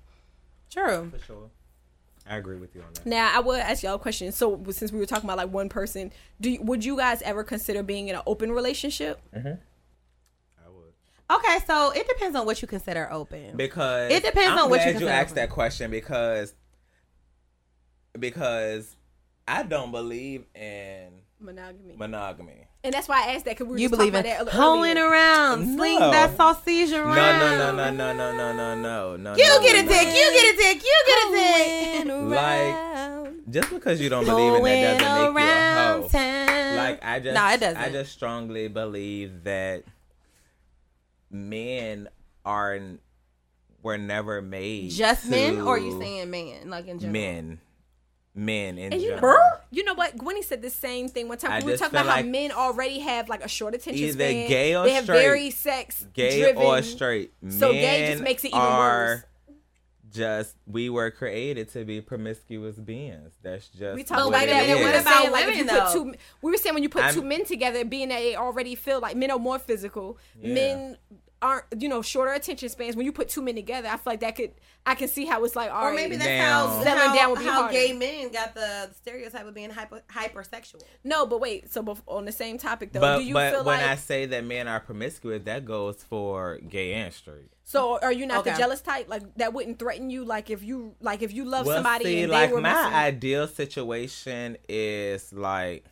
True. 0.71 1.11
For 1.17 1.25
sure. 1.25 1.51
I 2.29 2.37
agree 2.37 2.57
with 2.59 2.75
you 2.75 2.83
on 2.83 2.93
that. 2.95 3.05
Now, 3.07 3.31
I 3.35 3.41
would 3.41 3.59
ask 3.61 3.83
y'all 3.83 3.97
a 3.97 3.99
question. 3.99 4.31
So, 4.33 4.63
since 4.71 4.93
we 4.93 4.99
were 4.99 5.07
talking 5.07 5.25
about 5.29 5.37
like 5.37 5.53
one 5.53 5.69
person, 5.69 6.11
do 6.41 6.51
you, 6.51 6.63
would 6.63 6.85
you 6.85 6.97
guys 6.97 7.21
ever 7.23 7.43
consider 7.45 7.83
being 7.83 8.09
in 8.09 8.15
an 8.17 8.23
open 8.27 8.51
relationship? 8.53 9.21
I 9.35 9.39
would. 10.69 11.37
Okay, 11.39 11.59
so 11.67 11.91
it 11.91 12.07
depends 12.09 12.37
on 12.37 12.47
what 12.47 12.63
you 12.63 12.69
consider 12.69 13.09
open. 13.13 13.57
Because 13.57 14.13
It 14.13 14.23
depends 14.23 14.53
I'm 14.53 14.59
on 14.65 14.71
what 14.71 14.85
you 14.87 14.93
glad 14.93 15.01
you 15.03 15.09
asked 15.09 15.31
open. 15.33 15.35
that 15.37 15.51
question 15.51 15.91
because 15.91 16.55
because 18.19 18.97
I 19.49 19.63
don't 19.63 19.91
believe 19.93 20.45
in 20.55 21.09
Monogamy, 21.41 21.97
monogamy. 21.97 22.67
And 22.83 22.95
that's 22.95 23.09
why 23.09 23.27
I 23.27 23.35
asked 23.35 23.45
that 23.45 23.59
because 23.59 23.67
we 23.67 23.73
were 23.73 23.79
you 23.79 23.89
just 23.89 23.99
believe 23.99 24.13
talking 24.13 24.31
in 24.31 24.37
about 24.37 24.53
that 24.53 24.55
hoeing 24.55 24.99
earlier. 24.99 25.11
around, 25.11 25.77
sling 25.77 25.99
that 25.99 26.37
sausage 26.37 26.93
around. 26.93 27.15
No, 27.15 27.39
no, 27.39 27.73
no, 27.73 27.91
no, 27.91 28.13
no, 28.13 28.33
no, 28.33 28.33
no, 28.33 28.53
no, 28.53 28.75
no, 28.75 29.17
no. 29.17 29.37
You 29.37 29.49
no, 29.49 29.61
get 29.61 29.77
a 29.77 29.83
no. 29.83 29.89
dick. 29.89 30.07
You 30.09 30.33
get 30.33 30.55
a 30.55 30.57
dick. 30.57 30.83
You 30.83 31.03
get 31.07 31.27
a 31.27 32.05
dick. 32.05 32.15
Like 32.31 32.91
just 33.51 33.71
because 33.71 34.01
you 34.01 34.09
don't 34.09 34.25
believe 34.25 34.55
in 34.55 34.63
that 34.63 35.01
doesn't 35.01 35.35
make 35.35 35.43
you 35.45 35.51
a 35.51 36.03
hoe. 36.03 36.09
town. 36.09 36.77
Like 36.77 37.05
I 37.05 37.21
just, 37.21 37.35
no, 37.35 37.49
it 37.49 37.61
doesn't. 37.61 37.77
I 37.77 37.91
just 37.91 38.13
strongly 38.13 38.69
believe 38.69 39.45
that 39.45 39.85
men 41.31 42.09
are 42.45 42.79
were 43.83 43.99
never 43.99 44.43
made 44.43 44.91
just 44.91 45.29
men, 45.29 45.61
or 45.61 45.75
are 45.75 45.79
you 45.79 45.99
saying 46.01 46.31
man, 46.31 46.71
like 46.71 46.87
in 46.87 46.99
general? 46.99 47.13
men, 47.13 47.61
men 48.35 48.79
in 48.79 48.93
And 48.93 49.03
you, 49.03 49.11
general. 49.11 49.39
you 49.71 49.85
know 49.85 49.95
what? 49.95 50.17
Gwenny 50.17 50.43
said 50.43 50.63
the 50.63 50.71
same 50.71 51.09
thing 51.09 51.29
one 51.29 51.39
time. 51.39 51.51
I 51.53 51.59
we 51.65 51.73
were 51.73 51.77
talking 51.77 51.99
feel 51.99 52.03
about 52.09 52.17
how 52.19 52.23
men 52.23 52.53
already 52.53 53.01
have 53.01 53.29
like 53.29 53.45
a 53.45 53.49
short 53.49 53.75
attention 53.75 54.05
either 54.05 54.13
span. 54.15 54.49
gay 54.49 54.75
or 54.77 54.85
straight? 54.85 54.89
they 54.91 54.95
have 54.95 55.05
straight. 55.05 55.23
very 55.23 55.51
sex 55.51 56.07
gay 56.15 56.41
driven. 56.41 56.63
or 56.63 56.83
straight. 56.83 57.33
So 57.49 57.73
gay 57.73 58.11
just 58.13 58.23
makes 58.23 58.45
it 58.45 58.49
even 58.49 58.61
are 58.61 58.79
worse. 58.79 59.25
Just 60.13 60.57
we 60.67 60.91
were 60.91 61.13
created 61.13 61.71
to 61.73 61.85
be 61.85 62.01
promiscuous 62.01 62.75
beings. 62.77 63.33
That's 63.43 63.69
just 63.69 63.95
We 63.95 64.03
talked 64.03 64.23
what 64.25 64.29
about 64.31 64.43
it 64.43 64.47
that, 64.51 64.65
and 64.65 64.81
What 64.81 64.93
were 64.95 65.01
about 65.01 65.21
saying 65.23 65.31
like 65.33 65.45
you 65.47 65.51
women, 65.53 65.69
put 65.69 65.85
though? 65.85 65.93
two, 65.93 66.15
we 66.43 66.51
were 66.51 66.57
saying 66.57 66.75
when 66.75 66.83
you 66.83 66.89
put 66.89 67.05
I'm- 67.05 67.15
two 67.15 67.23
men 67.23 67.45
together, 67.45 67.85
being 67.85 68.09
that 68.09 68.19
they 68.19 68.35
already 68.35 68.75
feel 68.75 68.99
like 68.99 69.15
men 69.17 69.31
are 69.31 69.39
more 69.39 69.61
physical, 69.61 70.19
Yeah. 70.41 70.55
men 70.55 70.97
aren't 71.43 71.65
you 71.79 71.89
know 71.89 72.03
shorter 72.03 72.33
attention 72.33 72.69
spans. 72.69 72.97
When 72.97 73.07
you 73.07 73.13
put 73.13 73.29
two 73.31 73.41
men 73.43 73.55
together, 73.55 73.89
I 73.89 73.93
feel 73.93 74.03
like 74.13 74.21
that 74.21 74.37
could 74.37 74.53
I 74.85 74.95
can 74.95 75.09
see 75.09 75.25
how 75.25 75.43
it's 75.45 75.57
like 75.57 75.71
all 75.71 75.83
Or 75.85 75.87
right, 75.89 75.97
maybe 75.97 76.17
that's 76.17 76.29
Now- 76.29 76.67
how, 76.69 76.83
Settling 76.83 77.09
how, 77.09 77.15
down 77.15 77.31
would 77.31 77.39
be 77.39 77.45
how 77.47 77.53
harder. 77.63 77.73
gay 77.73 77.93
men 77.93 78.31
got 78.31 78.55
the 78.55 78.91
stereotype 78.95 79.47
of 79.47 79.55
being 79.55 79.71
hyper, 79.71 80.03
hypersexual. 80.11 80.83
no, 81.05 81.27
but 81.27 81.41
wait. 81.41 81.73
So 81.73 81.97
on 82.07 82.25
the 82.27 82.33
same 82.33 82.59
topic 82.59 82.93
though, 82.93 83.01
But 83.01 83.19
do 83.19 83.25
you 83.25 83.35
but 83.35 83.53
feel 83.53 83.65
when 83.65 83.79
like 83.81 83.87
I 83.89 83.97
say 83.97 84.27
that 84.27 84.45
men 84.45 84.69
are 84.69 84.81
promiscuous, 84.81 85.43
that 85.45 85.65
goes 85.65 86.03
for 86.03 86.59
gay 86.69 86.93
and 86.95 87.13
straight. 87.13 87.51
so? 87.65 87.99
Are 88.03 88.13
you 88.13 88.27
not 88.27 88.45
the 88.45 88.53
jealous 88.53 88.81
type? 88.83 89.09
Like 89.09 89.23
that 89.37 89.53
wouldn't 89.55 89.79
threaten 89.79 90.11
you? 90.11 90.25
Like 90.25 90.51
if 90.51 90.63
you 90.63 90.95
like 91.01 91.23
if 91.23 91.33
you 91.33 91.45
love 91.45 91.67
well, 91.67 91.77
somebody 91.77 92.05
see, 92.05 92.23
and 92.23 92.33
like 92.33 92.51
they 92.51 92.55
were 92.55 92.61
my 92.61 92.73
missing- 92.75 92.95
ideal 92.95 93.49
situation 93.49 94.57
is 94.69 95.33
like 95.33 95.85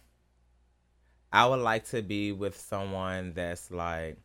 I 1.32 1.46
would 1.46 1.60
like 1.60 1.86
to 1.88 2.00
be 2.02 2.32
with 2.32 2.58
someone 2.58 3.32
that's 3.34 3.70
like 3.70 4.16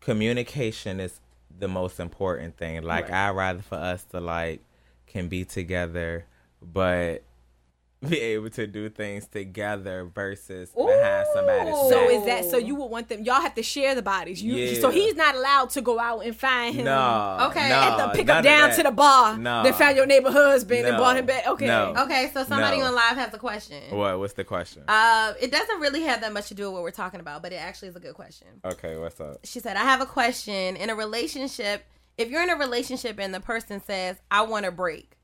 communication 0.00 1.00
is 1.00 1.20
the 1.58 1.68
most 1.68 2.00
important 2.00 2.56
thing. 2.56 2.82
Like 2.82 3.10
I'd 3.10 3.30
rather 3.30 3.62
for 3.62 3.76
us 3.76 4.04
to 4.04 4.20
like 4.20 4.60
can 5.06 5.28
be 5.28 5.44
together, 5.44 6.26
but 6.60 7.22
be 8.06 8.20
able 8.20 8.48
to 8.50 8.66
do 8.66 8.88
things 8.88 9.26
together 9.26 10.04
versus 10.14 10.70
behind 10.70 11.26
somebody's 11.34 11.74
Ooh. 11.74 11.88
So 11.90 12.08
is 12.10 12.24
that 12.26 12.44
so? 12.44 12.56
You 12.56 12.76
would 12.76 12.86
want 12.86 13.08
them? 13.08 13.24
Y'all 13.24 13.40
have 13.40 13.54
to 13.56 13.62
share 13.62 13.94
the 13.96 14.02
bodies. 14.02 14.40
You 14.42 14.54
Yeah. 14.54 14.80
so 14.80 14.90
he's 14.90 15.16
not 15.16 15.34
allowed 15.34 15.70
to 15.70 15.80
go 15.80 15.98
out 15.98 16.24
and 16.24 16.36
find 16.36 16.76
him. 16.76 16.84
no, 16.84 17.48
Okay. 17.50 17.68
no, 17.68 17.74
at 17.74 17.96
the 17.96 18.18
pick 18.18 18.28
up 18.28 18.44
down 18.44 18.70
to 18.76 18.82
the 18.84 18.92
bar. 18.92 19.36
No. 19.36 19.64
Then 19.64 19.72
found 19.72 19.96
your 19.96 20.06
neighbor 20.06 20.30
husband 20.30 20.86
and 20.86 20.96
brought 20.96 21.16
him 21.16 21.26
back. 21.26 21.46
Okay. 21.48 21.66
No. 21.66 21.94
Okay, 21.98 22.30
so 22.32 22.44
somebody 22.44 22.78
No. 22.78 22.84
on 22.86 22.94
live 22.94 23.16
has 23.16 23.34
a 23.34 23.38
question. 23.38 23.82
What? 23.96 24.18
What's 24.20 24.34
the 24.34 24.44
question? 24.44 24.84
Uh, 24.86 25.34
it 25.40 25.50
doesn't 25.50 25.80
really 25.80 26.02
have 26.02 26.20
that 26.20 26.32
much 26.32 26.48
to 26.48 26.54
do 26.54 26.64
with 26.64 26.74
what 26.74 26.82
we're 26.82 26.90
talking 26.92 27.18
about, 27.20 27.42
but 27.42 27.52
it 27.52 27.56
actually 27.56 27.88
is 27.88 27.96
a 27.96 28.00
good 28.00 28.14
question. 28.14 28.46
okay, 28.64 28.96
what's 28.96 29.20
up? 29.20 29.38
She 29.44 29.58
said, 29.60 29.76
I 29.76 29.82
have 29.84 30.00
a 30.00 30.06
question. 30.06 30.76
In 30.76 30.88
a 30.90 30.94
relationship, 30.94 31.84
if 32.16 32.30
you're 32.30 32.42
in 32.42 32.50
a 32.50 32.56
relationship 32.56 33.18
and 33.18 33.34
the 33.34 33.40
person 33.40 33.82
says, 33.84 34.16
I 34.30 34.42
want 34.42 34.66
a 34.66 34.70
break, 34.70 35.17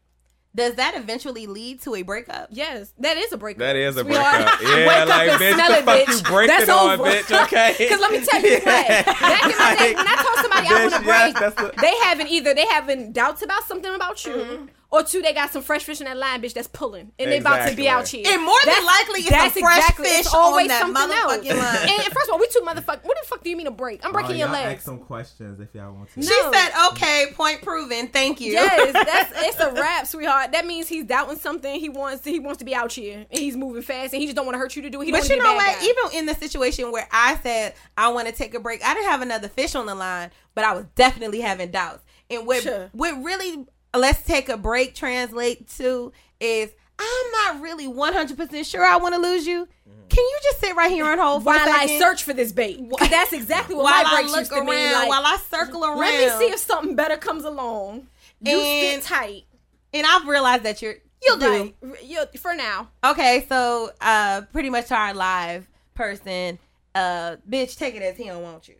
does 0.55 0.75
that 0.77 0.95
eventually 0.97 1.47
lead 1.47 1.81
to 1.83 1.95
a 1.97 2.03
breakup? 2.03 2.49
Yes, 2.51 2.93
that 2.99 3.17
is 3.17 3.33
a 3.33 3.37
breakup. 3.37 3.59
That 3.61 3.77
is 3.77 3.97
a 3.97 4.05
breakup. 4.05 4.61
Yeah, 4.63 4.87
Wake 4.89 5.09
like 5.09 5.29
and 5.31 5.41
bitch, 5.43 5.55
smell 5.55 5.69
the 5.73 5.79
it, 5.79 5.85
fuck 5.85 5.99
bitch. 6.09 6.17
you 6.17 6.23
break 6.33 6.49
That's 6.49 6.63
it 6.65 6.69
on, 6.71 6.99
bitch, 6.99 7.43
okay? 7.45 7.75
Because 7.79 8.01
let 8.01 8.13
me 8.13 8.25
tell 8.25 8.41
you 8.41 8.55
what. 8.55 8.65
Back 9.07 9.45
in 9.45 9.59
my 9.59 9.77
day, 9.79 9.95
when 9.95 10.07
I 10.07 10.15
told 10.17 10.37
somebody 10.37 10.55
somebody 10.55 10.69
out 10.69 10.93
on 10.93 10.93
a 10.93 11.05
Bitch, 11.05 11.41
yes, 11.41 11.55
break, 11.55 11.77
they 11.77 11.95
haven't 12.05 12.29
either 12.29 12.55
they 12.55 12.67
having 12.67 13.13
doubts 13.13 13.43
about 13.43 13.65
something 13.65 13.95
about 13.95 14.25
you, 14.25 14.33
Mm-hmm. 14.33 14.67
Or 14.95 15.03
two, 15.03 15.21
they 15.23 15.33
got 15.33 15.51
some 15.53 15.63
fresh 15.63 15.83
fish 15.85 16.01
in 16.01 16.05
that 16.07 16.17
line, 16.17 16.41
bitch, 16.41 16.55
that's 16.55 16.69
pulling, 16.69 17.13
and 17.19 17.31
they 17.33 17.39
about 17.39 17.69
to 17.69 17.75
be 17.77 17.83
Exactly. 17.87 17.89
out 17.89 18.09
here. 18.09 18.25
And 18.27 18.43
more 18.45 18.59
than 18.65 18.75
That's- 18.75 18.87
likely, 18.87 19.21
it's 19.21 19.31
that's 19.31 19.57
a 19.57 19.61
fresh 19.61 19.79
exactly- 19.79 20.05
fish 20.07 20.21
it's 20.21 20.35
always 20.35 20.65
on 20.65 20.69
that 20.69 20.81
something 20.81 21.03
else. 21.17 21.33
motherfucking 21.33 21.59
line. 21.59 21.77
And, 21.83 21.91
and 22.05 22.13
first 22.13 22.29
of 22.29 22.33
all, 22.35 22.39
we 22.39 22.47
two 22.49 22.61
motherfuckers. 22.61 23.05
What 23.05 23.19
the 23.21 23.27
fuck 23.27 23.43
do 23.43 23.51
you 23.51 23.57
mean 23.57 23.67
a 23.67 23.71
break? 23.71 24.05
I'm 24.05 24.13
breaking 24.13 24.37
your 24.37 24.49
legs. 24.49 24.85
some 24.85 24.99
questions 24.99 25.59
if 25.61 25.75
y'all 25.75 25.93
want 25.93 26.11
to. 26.15 26.21
No. 26.21 26.27
She 26.27 26.43
said, 26.53 26.71
"Okay, 26.93 27.27
point 27.35 27.63
proven. 27.63 28.09
Thank 28.09 28.41
you." 28.41 28.53
Yes, 28.53 28.93
that's 28.93 29.33
it's 29.37 29.61
a 29.61 29.73
wrap, 29.73 30.07
sweetheart. 30.07 30.53
That 30.53 30.67
means 30.67 30.89
he's 30.89 31.05
doubting 31.05 31.39
something. 31.39 31.79
He 31.81 31.89
wants 31.89 32.23
to, 32.25 32.31
he 32.31 32.39
wants 32.39 32.59
to 32.59 32.65
be 32.65 32.75
out 32.75 32.93
here, 32.93 33.27
and 33.31 33.39
he's 33.41 33.57
moving 33.57 33.83
fast, 33.83 34.13
and 34.13 34.21
he 34.21 34.27
just 34.27 34.37
don't 34.37 34.47
want 34.47 34.55
to 34.55 34.59
hurt 34.59 34.77
you 34.77 34.83
to 34.83 34.91
do 34.91 35.03
it. 35.03 35.07
He 35.07 35.11
don't 35.11 35.21
But 35.21 35.29
you 35.29 35.37
know 35.43 35.55
what? 35.55 35.79
guy. 35.81 35.85
Even 35.85 36.19
in 36.21 36.27
the 36.27 36.35
situation 36.35 36.93
where 36.93 37.09
I 37.11 37.37
said 37.43 37.75
I 37.97 38.09
want 38.11 38.29
to 38.29 38.33
take 38.33 38.55
a 38.55 38.61
break, 38.61 38.85
I 38.85 38.95
didn't 38.95 39.11
have 39.11 39.23
another 39.23 39.49
fish 39.49 39.75
on 39.75 39.87
the 39.87 39.95
line, 39.95 40.31
but 40.55 40.65
I 40.65 40.73
was 40.75 40.85
definitely 40.95 41.41
having 41.41 41.71
doubts. 41.71 42.03
And 42.31 42.47
what 42.47 42.63
Sure. 42.63 42.89
what 42.93 43.23
really 43.23 43.67
let's 43.95 44.23
take 44.23 44.49
a 44.49 44.57
break 44.57 44.95
translate 44.95 45.69
to 45.79 46.13
is 46.41 46.71
I'm 46.99 47.31
not 47.33 47.61
really 47.63 47.87
100 47.89 48.37
percent 48.37 48.67
sure 48.67 48.85
I 48.85 48.97
want 48.97 49.15
to 49.15 49.21
lose 49.21 49.47
you. 49.47 49.67
Can 50.09 50.23
you 50.25 50.39
just 50.45 50.61
sit 50.61 50.77
right 50.77 50.91
here 50.93 51.07
and 51.11 51.21
hold 51.21 51.43
for 51.43 51.53
a 51.55 51.57
while 51.57 51.69
I 51.69 51.87
second? 51.87 51.99
search 52.01 52.23
for 52.23 52.33
this 52.33 52.53
bait, 52.53 52.79
'Cause 52.99 53.09
that's 53.11 53.33
exactly 53.33 53.75
what 53.75 53.85
while 53.85 54.05
my 54.05 54.11
I 54.11 54.15
breaks 54.15 54.31
look 54.31 54.41
used 54.41 54.51
to 54.53 54.59
around, 54.59 54.67
be. 54.67 54.93
Like, 54.95 55.09
while 55.09 55.27
I 55.27 55.37
circle 55.51 55.85
around. 55.85 55.99
let 55.99 56.39
me 56.41 56.47
see 56.47 56.53
if 56.53 56.61
something 56.61 56.95
better 56.95 57.17
comes 57.17 57.45
along. 57.45 58.07
You 58.41 58.59
And- 58.59 59.03
sit 59.03 59.09
tight. 59.09 59.45
and 59.93 60.07
I've 60.07 60.27
realized 60.29 60.63
that 60.65 60.83
you're 60.83 60.97
you'll 61.23 61.39
do. 61.39 61.75
Right. 61.81 62.05
You, 62.05 62.25
for 62.39 62.55
now. 62.55 62.91
Okay, 63.05 63.47
so 63.49 63.91
uh 64.01 64.43
pretty 64.53 64.71
much 64.71 64.93
our 64.93 65.15
live 65.15 65.67
person, 65.95 66.59
uh 66.95 67.37
bitch, 67.49 67.77
take 67.77 67.95
it 67.97 68.03
as 68.03 68.17
he 68.17 68.25
don't 68.25 68.43
want 68.43 68.69
you. 68.69 68.77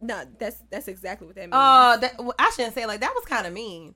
No, 0.00 0.22
that's 0.38 0.62
that's 0.70 0.86
exactly 0.88 1.26
what 1.26 1.36
that 1.36 1.42
means. 1.42 1.52
Oh, 1.54 1.96
that 2.00 2.14
I 2.38 2.50
shouldn't 2.54 2.74
say 2.74 2.86
like 2.86 3.00
that 3.00 3.12
was 3.14 3.24
kind 3.24 3.46
of 3.46 3.52
mean. 3.52 3.94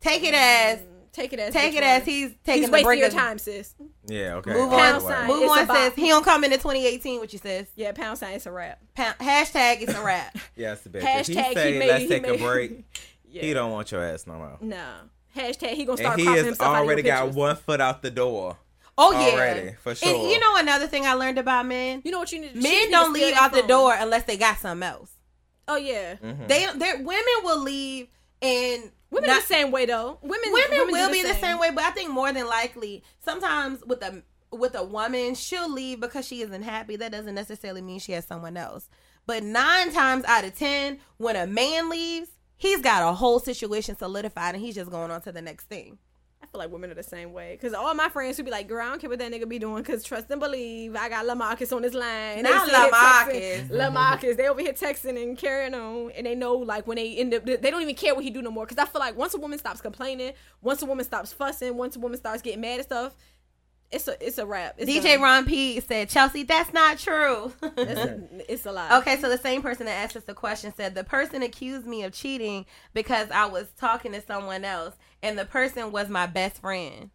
Take 0.00 0.22
it 0.24 0.34
as 0.34 0.80
take 1.12 1.32
it 1.32 1.38
as 1.40 1.52
take 1.52 1.72
which 1.72 1.82
it 1.82 1.84
as 1.84 2.04
he's 2.04 2.30
taking 2.44 2.62
he's 2.62 2.66
the 2.66 2.72
wasting 2.72 2.86
break 2.86 2.98
your 2.98 3.08
of- 3.08 3.14
time, 3.14 3.38
sis. 3.38 3.74
Yeah, 4.06 4.34
okay. 4.36 4.52
Move 4.52 4.72
all 4.72 4.78
Pound 4.78 5.00
the 5.02 5.06
way. 5.06 5.12
sign. 5.14 5.26
Move 5.28 5.48
on 5.50 5.66
sis. 5.76 5.94
he 5.94 6.08
don't 6.08 6.24
come 6.24 6.44
into 6.44 6.56
2018. 6.58 7.18
What 7.20 7.32
you 7.32 7.38
says? 7.38 7.66
Yeah, 7.74 7.92
pound 7.92 8.18
sign. 8.18 8.34
It's 8.34 8.46
a 8.46 8.52
wrap. 8.52 8.80
Pa- 8.94 9.16
hashtag 9.18 9.80
it's 9.80 9.94
a 9.94 10.02
wrap. 10.02 10.36
Yes, 10.56 10.82
bitch. 10.86 11.00
Hashtag 11.00 11.20
if 11.20 11.26
he 11.28 11.34
he 11.34 11.54
say 11.54 11.78
made- 11.78 11.88
let's 11.88 12.02
he 12.02 12.08
take 12.08 12.22
made- 12.22 12.40
a 12.40 12.44
break, 12.44 12.84
Yeah. 13.30 13.42
he 13.42 13.54
don't 13.54 13.72
want 13.72 13.90
your 13.92 14.02
ass 14.04 14.26
no 14.26 14.34
more. 14.34 14.58
No. 14.60 14.84
Hashtag 15.34 15.70
he 15.74 15.84
gonna 15.84 15.98
start 15.98 16.18
And 16.18 16.28
he 16.28 16.34
has 16.36 16.46
himself 16.46 16.68
out 16.70 16.76
of 16.82 16.86
already 16.86 17.02
your 17.02 17.14
got 17.16 17.32
one 17.34 17.56
foot 17.56 17.80
out 17.80 18.02
the 18.02 18.10
door. 18.10 18.56
Oh 18.98 19.12
yeah, 19.12 19.34
Already, 19.34 19.74
for 19.82 19.90
And 19.90 20.22
you 20.30 20.40
know 20.40 20.56
another 20.56 20.86
thing 20.86 21.04
I 21.04 21.12
learned 21.12 21.36
about 21.36 21.66
men. 21.66 22.00
You 22.04 22.10
know 22.12 22.18
what 22.18 22.32
you 22.32 22.40
need? 22.40 22.52
she 22.54 22.60
Men 22.60 22.72
need 22.72 22.90
don't 22.90 23.14
steal 23.14 23.24
leave 23.26 23.34
that 23.34 23.42
out 23.42 23.52
the 23.52 23.62
door 23.68 23.94
unless 23.98 24.22
they 24.24 24.38
got 24.38 24.56
something 24.58 24.86
else. 24.88 25.10
Oh 25.68 25.76
yeah, 25.76 26.14
Mm-hmm. 26.14 26.46
They, 26.46 26.66
they 26.76 26.94
women 27.02 27.24
will 27.42 27.60
leave 27.60 28.08
and 28.40 28.90
women 29.10 29.30
not- 29.30 29.42
the 29.42 29.46
same 29.46 29.70
way 29.70 29.86
though. 29.86 30.18
Women, 30.22 30.52
women, 30.52 30.70
do 30.70 30.92
will 30.92 31.10
be 31.10 31.22
the 31.22 31.34
same 31.34 31.58
way, 31.58 31.70
but 31.70 31.84
I 31.84 31.90
think 31.90 32.10
more 32.10 32.32
than 32.32 32.46
likely, 32.46 33.02
sometimes 33.24 33.84
with 33.84 34.02
a 34.02 34.22
with 34.52 34.74
a 34.74 34.84
woman, 34.84 35.34
she'll 35.34 35.70
leave 35.70 36.00
because 36.00 36.26
she 36.26 36.40
isn't 36.42 36.62
happy. 36.62 36.96
That 36.96 37.12
doesn't 37.12 37.34
necessarily 37.34 37.82
mean 37.82 37.98
she 37.98 38.12
has 38.12 38.24
someone 38.24 38.56
else. 38.56 38.88
But 39.26 39.42
nine 39.42 39.92
times 39.92 40.24
out 40.24 40.44
of 40.44 40.54
ten, 40.56 41.00
when 41.16 41.36
a 41.36 41.46
man 41.46 41.90
leaves, 41.90 42.28
he's 42.56 42.80
got 42.80 43.08
a 43.08 43.12
whole 43.12 43.40
situation 43.40 43.96
solidified, 43.96 44.54
and 44.54 44.64
he's 44.64 44.76
just 44.76 44.90
going 44.90 45.10
on 45.10 45.20
to 45.22 45.32
the 45.32 45.42
next 45.42 45.64
thing. 45.64 45.98
I 46.42 46.46
feel 46.46 46.58
like 46.58 46.70
women 46.70 46.90
are 46.90 46.94
the 46.94 47.02
same 47.02 47.32
way. 47.32 47.58
Cause 47.60 47.72
all 47.72 47.92
my 47.94 48.08
friends 48.08 48.36
who 48.36 48.42
be 48.42 48.50
like, 48.50 48.68
"Girl, 48.68 48.84
I 48.84 48.90
don't 48.90 49.00
care 49.00 49.10
what 49.10 49.18
that 49.18 49.32
nigga 49.32 49.48
be 49.48 49.58
doing. 49.58 49.82
Cause 49.82 50.04
trust 50.04 50.30
and 50.30 50.40
believe, 50.40 50.94
I 50.94 51.08
got 51.08 51.26
Lamarcus 51.26 51.74
on 51.74 51.82
this 51.82 51.94
line. 51.94 52.42
Not 52.42 52.66
They 52.66 52.72
sit 52.72 52.80
here 52.80 52.90
Lamarcus. 52.90 53.68
Lamarcus. 53.70 54.36
They 54.36 54.48
over 54.48 54.60
here 54.60 54.72
texting 54.72 55.20
and 55.20 55.36
carrying 55.36 55.74
on, 55.74 56.10
and 56.12 56.26
they 56.26 56.34
know 56.34 56.54
like 56.54 56.86
when 56.86 56.96
they 56.96 57.16
end 57.16 57.34
up, 57.34 57.44
they 57.44 57.56
don't 57.56 57.82
even 57.82 57.94
care 57.94 58.14
what 58.14 58.22
he 58.22 58.30
do 58.30 58.42
no 58.42 58.50
more. 58.50 58.66
Cause 58.66 58.78
I 58.78 58.84
feel 58.84 59.00
like 59.00 59.16
once 59.16 59.34
a 59.34 59.38
woman 59.38 59.58
stops 59.58 59.80
complaining, 59.80 60.34
once 60.60 60.82
a 60.82 60.86
woman 60.86 61.04
stops 61.04 61.32
fussing, 61.32 61.76
once 61.76 61.96
a 61.96 62.00
woman 62.00 62.18
starts 62.18 62.42
getting 62.42 62.60
mad 62.60 62.80
and 62.80 62.84
stuff, 62.84 63.16
it's 63.90 64.08
a 64.08 64.26
it's 64.26 64.38
a 64.38 64.46
wrap. 64.46 64.74
It's 64.78 64.90
DJ 64.90 65.14
done. 65.14 65.22
Ron 65.22 65.44
P 65.46 65.80
said, 65.80 66.08
"Chelsea, 66.08 66.42
that's 66.42 66.72
not 66.72 66.98
true." 66.98 67.52
It's 67.76 68.00
a, 68.00 68.52
it's 68.52 68.66
a 68.66 68.72
lot. 68.72 68.92
Okay, 69.02 69.16
so 69.20 69.28
the 69.28 69.38
same 69.38 69.62
person 69.62 69.86
that 69.86 69.92
asked 69.92 70.16
us 70.16 70.24
the 70.24 70.34
question 70.34 70.72
said 70.76 70.94
the 70.94 71.04
person 71.04 71.42
accused 71.42 71.86
me 71.86 72.02
of 72.02 72.12
cheating 72.12 72.66
because 72.94 73.30
I 73.30 73.46
was 73.46 73.68
talking 73.78 74.12
to 74.12 74.20
someone 74.22 74.64
else, 74.64 74.94
and 75.22 75.38
the 75.38 75.44
person 75.44 75.92
was 75.92 76.08
my 76.08 76.26
best 76.26 76.60
friend. 76.60 77.10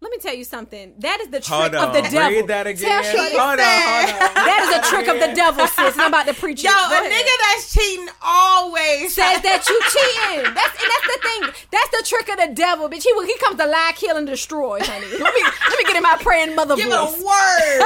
Let 0.00 0.10
me 0.10 0.18
tell 0.18 0.34
you 0.34 0.44
something. 0.44 0.92
That 0.98 1.20
is 1.22 1.28
the 1.28 1.40
trick 1.40 1.48
Hold 1.48 1.74
of 1.74 1.88
on. 1.88 1.92
the 1.96 2.02
devil. 2.02 2.28
Read 2.28 2.48
that 2.48 2.66
again. 2.66 3.02
Tell 3.02 3.24
Hold 3.24 3.40
on, 3.40 3.56
hold 3.56 4.10
on. 4.12 4.34
That 4.44 4.60
is 4.68 4.70
a 4.76 4.80
trick 4.92 5.08
of 5.08 5.16
the 5.16 5.32
devil, 5.32 5.64
sis. 5.66 5.94
And 5.96 6.02
I'm 6.02 6.08
about 6.12 6.26
to 6.26 6.34
preach 6.34 6.62
Yo, 6.62 6.68
it. 6.68 6.76
a 6.76 6.92
ahead. 6.92 7.08
nigga 7.08 7.34
that's 7.40 7.72
cheating 7.72 8.08
always 8.20 9.14
says 9.16 9.40
that 9.40 9.64
you 9.64 9.76
cheating. 9.88 10.52
That's 10.52 10.76
and 10.76 10.88
that's 10.92 11.08
the 11.08 11.18
thing. 11.24 11.42
That's 11.72 11.88
the 11.96 12.02
trick 12.04 12.28
of 12.28 12.36
the 12.36 12.52
devil, 12.52 12.90
bitch. 12.90 13.00
He 13.00 13.12
he 13.24 13.36
comes 13.38 13.56
to 13.56 13.64
lie, 13.66 13.92
kill, 13.96 14.18
and 14.18 14.26
destroy, 14.26 14.80
honey. 14.82 15.08
Let 15.08 15.32
me 15.32 15.40
let 15.40 15.78
me 15.78 15.84
get 15.88 15.96
in 15.96 16.02
my 16.02 16.18
praying 16.20 16.54
mother 16.54 16.76
Give 16.76 16.84
him 16.84 16.92
a 17.00 17.08
word. 17.08 17.80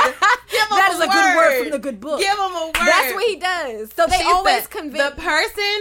Give 0.50 0.58
him 0.66 0.74
That 0.74 0.90
is 0.98 1.00
a 1.00 1.06
good 1.06 1.28
word 1.36 1.36
word. 1.38 1.62
from 1.62 1.70
the 1.70 1.78
good 1.78 2.00
book. 2.00 2.18
Give 2.18 2.34
him 2.34 2.50
a 2.50 2.64
word. 2.66 2.82
That's 2.82 3.14
what 3.14 3.24
he 3.30 3.36
does. 3.36 3.92
So 3.94 4.06
they 4.10 4.18
She 4.18 4.24
always 4.26 4.66
said, 4.66 4.70
convince. 4.70 5.14
the 5.14 5.20
person, 5.22 5.78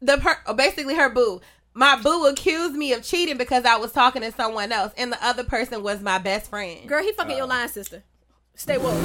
the 0.00 0.18
per, 0.18 0.38
oh, 0.46 0.54
basically 0.54 0.94
her 0.94 1.10
boo. 1.10 1.40
My 1.76 2.00
boo 2.00 2.24
accused 2.24 2.74
me 2.74 2.94
of 2.94 3.02
cheating 3.02 3.36
because 3.36 3.66
I 3.66 3.76
was 3.76 3.92
talking 3.92 4.22
to 4.22 4.32
someone 4.32 4.72
else, 4.72 4.94
and 4.96 5.12
the 5.12 5.22
other 5.22 5.44
person 5.44 5.82
was 5.82 6.00
my 6.00 6.16
best 6.16 6.48
friend. 6.48 6.88
Girl, 6.88 7.02
he 7.02 7.12
fucking 7.12 7.36
your 7.36 7.44
oh. 7.44 7.48
line 7.48 7.68
sister. 7.68 8.02
Stay 8.54 8.78
woke. 8.78 8.98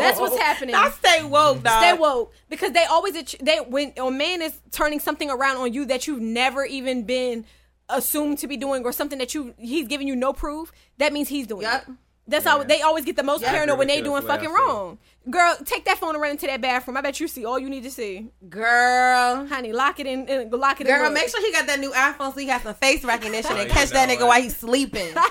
That's 0.00 0.18
what's 0.18 0.36
happening. 0.36 0.74
I 0.74 0.90
stay 0.90 1.22
woke, 1.22 1.62
dog. 1.62 1.80
Stay 1.80 1.92
woke 1.92 2.34
because 2.48 2.72
they 2.72 2.84
always 2.84 3.36
they 3.40 3.58
when 3.58 3.92
a 3.96 4.10
man 4.10 4.42
is 4.42 4.58
turning 4.72 4.98
something 4.98 5.30
around 5.30 5.58
on 5.58 5.72
you 5.72 5.84
that 5.84 6.08
you've 6.08 6.20
never 6.20 6.64
even 6.64 7.04
been 7.04 7.44
assumed 7.88 8.38
to 8.38 8.48
be 8.48 8.56
doing 8.56 8.82
or 8.82 8.90
something 8.90 9.18
that 9.18 9.32
you 9.32 9.54
he's 9.56 9.86
giving 9.86 10.08
you 10.08 10.16
no 10.16 10.32
proof. 10.32 10.72
That 10.98 11.12
means 11.12 11.28
he's 11.28 11.46
doing 11.46 11.62
Yup. 11.62 11.88
it. 11.88 11.94
That's 12.26 12.44
how 12.44 12.62
they 12.62 12.80
always 12.82 13.04
get 13.04 13.16
the 13.16 13.22
most 13.24 13.42
Yep. 13.42 13.50
paranoid 13.50 13.78
when 13.78 13.88
they 13.88 14.00
doing 14.00 14.22
fucking 14.22 14.48
way 14.50 14.56
I 14.56 14.64
wrong. 14.66 14.98
Girl, 15.28 15.56
take 15.64 15.84
that 15.86 15.98
phone 15.98 16.14
and 16.14 16.22
run 16.22 16.30
into 16.32 16.46
that 16.46 16.60
bathroom. 16.60 16.96
I 16.96 17.00
bet 17.00 17.18
you 17.18 17.26
see 17.28 17.44
all 17.44 17.58
you 17.58 17.68
need 17.68 17.82
to 17.82 17.90
see. 17.90 18.30
Girl. 18.48 19.46
Honey, 19.46 19.72
lock 19.72 19.98
it 20.00 20.06
in. 20.06 20.26
in 20.28 20.50
lock 20.50 20.80
it 20.80 20.86
in. 20.86 20.92
Girl, 20.94 21.04
look. 21.04 21.14
make 21.14 21.28
sure 21.28 21.44
he 21.44 21.52
got 21.52 21.66
that 21.66 21.80
new 21.80 21.90
iPhone 21.90 22.32
so 22.32 22.40
he 22.40 22.46
got 22.46 22.62
some 22.62 22.74
face 22.74 23.04
recognition 23.04 23.52
and 23.56 23.68
you 23.68 23.70
catch 23.74 23.90
that 23.90 24.08
nigga 24.08 24.20
what? 24.20 24.28
while 24.28 24.42
he's 24.42 24.56
sleeping. 24.56 25.08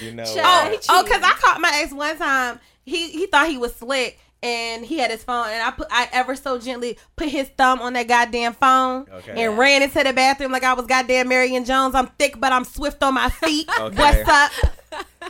You 0.00 0.12
know. 0.12 0.24
Child, 0.24 0.70
what? 0.70 0.86
Oh, 0.88 1.02
because 1.02 1.20
oh, 1.20 1.26
I 1.26 1.32
caught 1.40 1.60
my 1.60 1.72
ex 1.82 1.92
one 1.92 2.16
time. 2.16 2.60
He 2.84 3.10
he 3.10 3.26
thought 3.26 3.48
he 3.48 3.58
was 3.58 3.74
slick 3.74 4.20
and 4.42 4.84
he 4.84 4.98
had 4.98 5.10
his 5.10 5.22
phone 5.24 5.48
and 5.48 5.62
I 5.62 5.70
put 5.72 5.88
I 5.90 6.08
ever 6.12 6.36
so 6.36 6.58
gently 6.58 6.96
put 7.16 7.28
his 7.28 7.48
thumb 7.58 7.80
on 7.80 7.92
that 7.94 8.06
goddamn 8.08 8.54
phone 8.54 9.06
Okay. 9.12 9.44
and 9.44 9.58
ran 9.58 9.82
into 9.82 10.02
the 10.02 10.12
bathroom 10.12 10.52
like 10.52 10.62
I 10.62 10.74
was 10.74 10.86
goddamn 10.86 11.28
Marion 11.28 11.64
Jones. 11.64 11.94
I'm 11.96 12.06
thick 12.18 12.38
but 12.38 12.52
I'm 12.52 12.64
swift 12.64 13.02
on 13.02 13.14
my 13.14 13.28
feet. 13.30 13.68
Okay. 13.80 13.96
What's 13.96 14.28
up? 14.28 14.52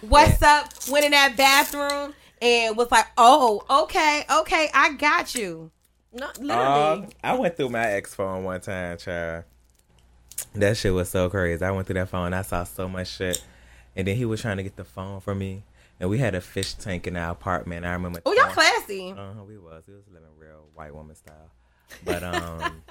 What's 0.02 0.42
up? 0.42 0.68
Went 0.88 1.04
in 1.04 1.11
that 1.12 1.36
bathroom 1.36 2.14
and 2.40 2.76
was 2.76 2.90
like, 2.90 3.06
oh, 3.16 3.64
okay, 3.84 4.24
okay, 4.30 4.70
I 4.72 4.94
got 4.94 5.34
you. 5.34 5.70
No, 6.12 6.28
literally. 6.38 7.04
Um, 7.04 7.08
I 7.22 7.34
went 7.34 7.56
through 7.56 7.68
my 7.68 7.86
ex 7.86 8.14
phone 8.14 8.44
one 8.44 8.61
time, 8.61 8.98
child. 8.98 9.44
That 10.54 10.76
shit 10.76 10.92
was 10.92 11.08
so 11.08 11.30
crazy. 11.30 11.64
I 11.64 11.70
went 11.70 11.86
through 11.86 11.94
that 11.94 12.08
phone. 12.08 12.32
I 12.34 12.42
saw 12.42 12.64
so 12.64 12.88
much 12.88 13.08
shit, 13.08 13.44
and 13.94 14.08
then 14.08 14.16
he 14.16 14.24
was 14.24 14.40
trying 14.40 14.56
to 14.56 14.62
get 14.62 14.76
the 14.76 14.84
phone 14.84 15.20
from 15.20 15.38
me, 15.38 15.62
and 16.00 16.11
we 16.11 16.18
had 16.18 16.34
a 16.34 16.40
fish 16.40 16.74
tank 16.74 17.06
in 17.06 17.16
our 17.16 17.30
apartment. 17.30 17.84
I 17.86 17.92
remember. 17.92 18.20
Oh, 18.26 18.32
y'all 18.32 18.50
classy. 18.50 19.12
Uh 19.12 19.34
huh. 19.34 19.44
We 19.44 19.58
was. 19.58 19.84
We 19.86 19.94
was 19.94 20.04
living 20.12 20.28
real 20.38 20.66
white 20.74 20.94
woman 20.94 21.14
style, 21.14 21.50
but 22.04 22.24
um, 22.24 22.82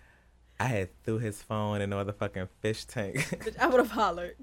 I 0.60 0.64
had 0.64 1.02
threw 1.04 1.18
his 1.18 1.40
phone 1.40 1.80
in 1.80 1.90
the 1.90 2.12
fucking 2.12 2.48
fish 2.60 2.84
tank. 2.84 3.56
I 3.58 3.68
would 3.68 3.78
have 3.78 3.90
hollered. 3.90 4.36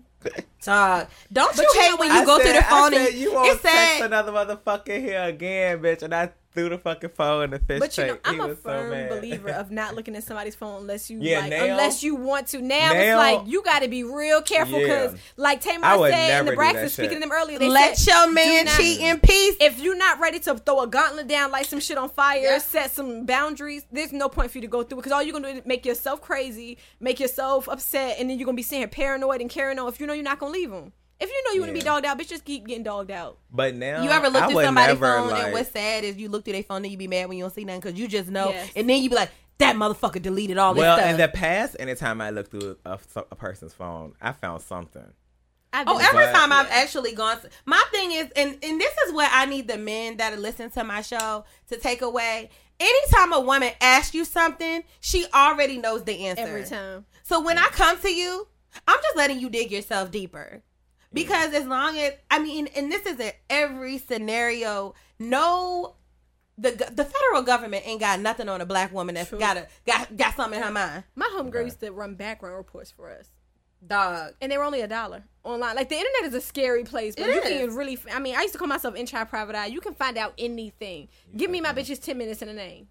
Dog. 0.64 1.08
Don't 1.32 1.56
But 1.56 1.64
you 1.64 1.82
hate 1.82 2.00
when 2.00 2.14
you 2.14 2.26
go 2.26 2.38
I 2.38 2.42
through 2.42 2.54
the 2.54 2.62
phone 2.64 2.94
I 2.94 2.98
said, 2.98 3.08
and 3.10 3.18
you 3.18 3.34
won't 3.34 3.62
text 3.62 3.98
said 3.98 4.06
another 4.06 4.32
motherfucker 4.32 5.00
here 5.00 5.24
again, 5.24 5.80
bitch, 5.80 6.04
and 6.04 6.16
I 6.16 6.32
threw 6.54 6.70
the 6.70 6.78
fucking 6.78 7.10
phone 7.12 7.46
in 7.46 7.50
the 7.52 7.60
fish 7.60 7.80
But 7.80 7.98
you 7.98 8.04
know, 8.06 8.10
tank. 8.16 8.22
I'm 8.26 8.34
He 8.36 8.40
a 8.42 8.48
was 8.48 8.58
so 8.58 8.64
firm 8.64 9.10
believer 9.10 9.50
of 9.50 9.72
not 9.72 9.96
looking 9.96 10.16
at 10.16 10.24
somebody's 10.24 10.56
phone 10.56 10.82
unless 10.82 11.10
you 11.10 11.20
Yeah, 11.22 11.40
like, 11.40 11.50
now- 11.50 11.64
unless 11.66 12.04
you 12.04 12.16
want 12.16 12.48
to. 12.50 12.62
Now, 12.62 12.94
now- 12.94 13.00
it's 13.00 13.18
like 13.18 13.48
you 13.48 13.64
got 13.64 13.82
to 13.82 13.88
be 13.88 14.04
real 14.04 14.42
careful 14.42 14.80
Yeah. 14.80 14.86
because, 15.08 15.20
like 15.38 15.62
Tamar 15.62 15.98
said 16.10 16.14
in 16.24 16.28
never 16.30 16.46
the 16.46 16.52
do 16.52 16.56
breakfast, 16.56 16.96
speaking 16.96 17.16
to 17.16 17.20
them 17.22 17.32
earlier, 17.32 17.60
they 17.60 17.70
let 17.70 17.98
said, 17.98 18.12
your 18.14 18.32
man 18.32 18.66
do 18.66 18.72
not- 18.72 18.78
cheat 18.80 19.00
in 19.02 19.20
peace. 19.20 19.56
If 19.60 19.80
you're 19.80 19.98
not 19.98 20.20
ready 20.20 20.40
to 20.42 20.56
throw 20.58 20.82
a 20.82 20.88
gauntlet 20.88 21.28
down, 21.28 21.52
light 21.52 21.66
some 21.66 21.80
shit 21.80 21.98
on 21.98 22.10
fire, 22.10 22.40
Yeah. 22.40 22.58
set 22.60 22.92
some 22.92 23.26
boundaries, 23.26 23.86
there's 23.92 24.14
no 24.14 24.30
point 24.30 24.52
for 24.52 24.58
you 24.58 24.62
to 24.64 24.68
go 24.68 24.84
through 24.84 24.98
because 24.98 25.12
all 25.12 25.24
you're 25.24 25.34
gonna 25.34 25.52
do 25.54 25.60
is 25.60 25.66
make 25.66 25.86
yourself 25.86 26.22
crazy, 26.22 26.78
make 27.00 27.20
yourself 27.20 27.68
upset, 27.68 28.18
and 28.20 28.30
then 28.30 28.38
you're 28.38 28.46
gonna 28.46 28.56
be 28.56 28.62
sitting 28.64 28.80
here 28.80 28.88
paranoid 28.88 29.42
and 29.42 29.50
carrying 29.50 29.80
on. 29.80 29.88
If 29.88 30.00
you 30.00 30.08
know 30.08 30.14
you're 30.14 30.24
not 30.24 30.40
gonna 30.40 30.52
leave 30.54 30.70
them, 30.72 30.94
if 31.24 31.30
you 31.30 31.44
know 31.46 31.52
you 31.54 31.62
want 31.62 31.70
to 31.70 31.74
be 31.74 31.82
dogged 31.84 32.06
out, 32.06 32.20
bitch, 32.20 32.30
just 32.30 32.46
keep 32.46 32.68
getting 32.68 32.84
dogged 32.84 33.12
out. 33.12 33.38
But 33.52 33.76
now 33.76 34.04
You 34.04 34.10
ever 34.10 34.30
looked 34.30 34.52
at 34.52 34.64
somebody's 34.64 35.00
phone 35.00 35.30
like, 35.30 35.44
and 35.46 35.54
what's 35.54 35.72
sad 35.72 36.04
is 36.04 36.18
you 36.18 36.30
look 36.30 36.44
through 36.44 36.54
their 36.54 36.64
phone 36.64 36.84
and 36.84 36.92
you 36.92 36.98
be 36.98 37.08
mad 37.08 37.28
when 37.30 37.38
you 37.38 37.44
don't 37.44 37.54
see 37.54 37.64
nothing 37.66 37.82
because 37.82 38.00
you 38.00 38.08
just 38.08 38.30
know, 38.30 38.50
Yes. 38.50 38.72
and 38.76 38.90
then 38.90 39.02
you 39.02 39.10
be 39.10 39.16
like, 39.16 39.30
that 39.60 39.76
motherfucker 39.76 40.22
deleted 40.22 40.58
all 40.58 40.74
this 40.74 40.82
Well, 40.82 41.10
in 41.10 41.18
the 41.18 41.28
past, 41.28 41.76
anytime 41.80 42.20
I 42.22 42.32
looked 42.32 42.52
through 42.52 42.78
a, 42.86 43.00
a 43.32 43.36
person's 43.36 43.74
phone, 43.74 44.14
I 44.22 44.32
found 44.34 44.62
something. 44.62 45.06
I've 45.72 45.88
Oh, 45.88 45.98
every 45.98 46.26
But- 46.26 46.34
time 46.34 46.52
I've 46.52 46.70
actually 46.70 47.14
gone. 47.14 47.38
My 47.66 47.82
thing 47.92 48.12
is, 48.12 48.30
and 48.36 48.58
and 48.62 48.80
this 48.80 48.94
is 49.08 49.14
what 49.14 49.30
I 49.34 49.46
need 49.46 49.68
the 49.68 49.78
men 49.78 50.18
that 50.18 50.38
listen 50.40 50.70
to 50.72 50.84
my 50.84 51.02
show 51.02 51.46
to 51.70 51.78
take 51.78 52.02
away 52.04 52.50
anytime 52.80 53.34
a 53.34 53.40
woman 53.40 53.72
asks 53.82 54.14
you 54.14 54.26
something, 54.26 54.84
she 55.00 55.26
already 55.34 55.78
knows 55.78 56.04
the 56.04 56.26
answer 56.28 56.44
Every 56.44 56.64
time. 56.66 57.06
So 57.24 57.42
when 57.42 57.58
I 57.58 57.68
come 57.68 58.00
to 58.02 58.14
you, 58.14 58.48
I'm 58.88 58.98
just 59.02 59.16
letting 59.16 59.40
you 59.40 59.50
dig 59.50 59.72
yourself 59.72 60.12
deeper. 60.12 60.62
Because 61.14 61.54
as 61.54 61.66
long 61.66 61.98
as 61.98 62.14
I 62.32 62.40
mean, 62.40 62.68
and 62.76 62.92
this 62.92 63.06
is 63.06 63.20
in 63.20 63.32
every 63.50 63.98
scenario, 63.98 64.96
no 65.20 65.96
the 66.58 66.72
the 66.72 67.06
federal 67.06 67.42
government 67.44 67.84
ain't 67.88 68.00
got 68.00 68.20
nothing 68.20 68.48
on 68.50 68.62
a 68.62 68.66
black 68.66 68.94
woman 68.94 69.16
that's 69.16 69.30
True. 69.30 69.40
got 69.40 69.58
a 69.58 69.68
got 69.86 70.16
got 70.16 70.36
something 70.36 70.60
in 70.60 70.66
her 70.66 70.72
mind. 70.72 71.04
My 71.16 71.30
homegirl 71.36 71.66
used 71.66 71.80
to 71.82 71.92
run 71.92 72.16
background 72.16 72.56
reports 72.58 72.92
for 72.92 73.10
us. 73.12 73.28
Dog. 73.86 74.34
and 74.40 74.50
they 74.50 74.58
were 74.58 74.64
only 74.64 74.80
a 74.80 74.88
dollar 74.88 75.26
online. 75.44 75.76
Like 75.76 75.90
the 75.90 75.96
internet 75.98 76.24
is 76.26 76.34
a 76.34 76.40
scary 76.42 76.86
place, 76.86 77.16
but 77.18 77.28
It 77.28 77.36
you 77.36 77.42
is. 77.42 77.50
can 77.68 77.76
really. 77.76 77.98
I 78.14 78.20
mean, 78.20 78.36
I 78.36 78.42
used 78.44 78.54
to 78.54 78.58
call 78.60 78.68
myself 78.68 78.96
inside 78.96 79.26
private 79.26 79.56
eye. 79.56 79.66
You 79.66 79.82
can 79.82 79.94
find 79.94 80.18
out 80.18 80.34
anything. 80.38 81.10
Give 81.36 81.52
me 81.52 81.60
my 81.60 81.74
bitches 81.74 82.02
ten 82.02 82.18
minutes 82.18 82.42
and 82.42 82.50
a 82.50 82.54
name. 82.54 82.88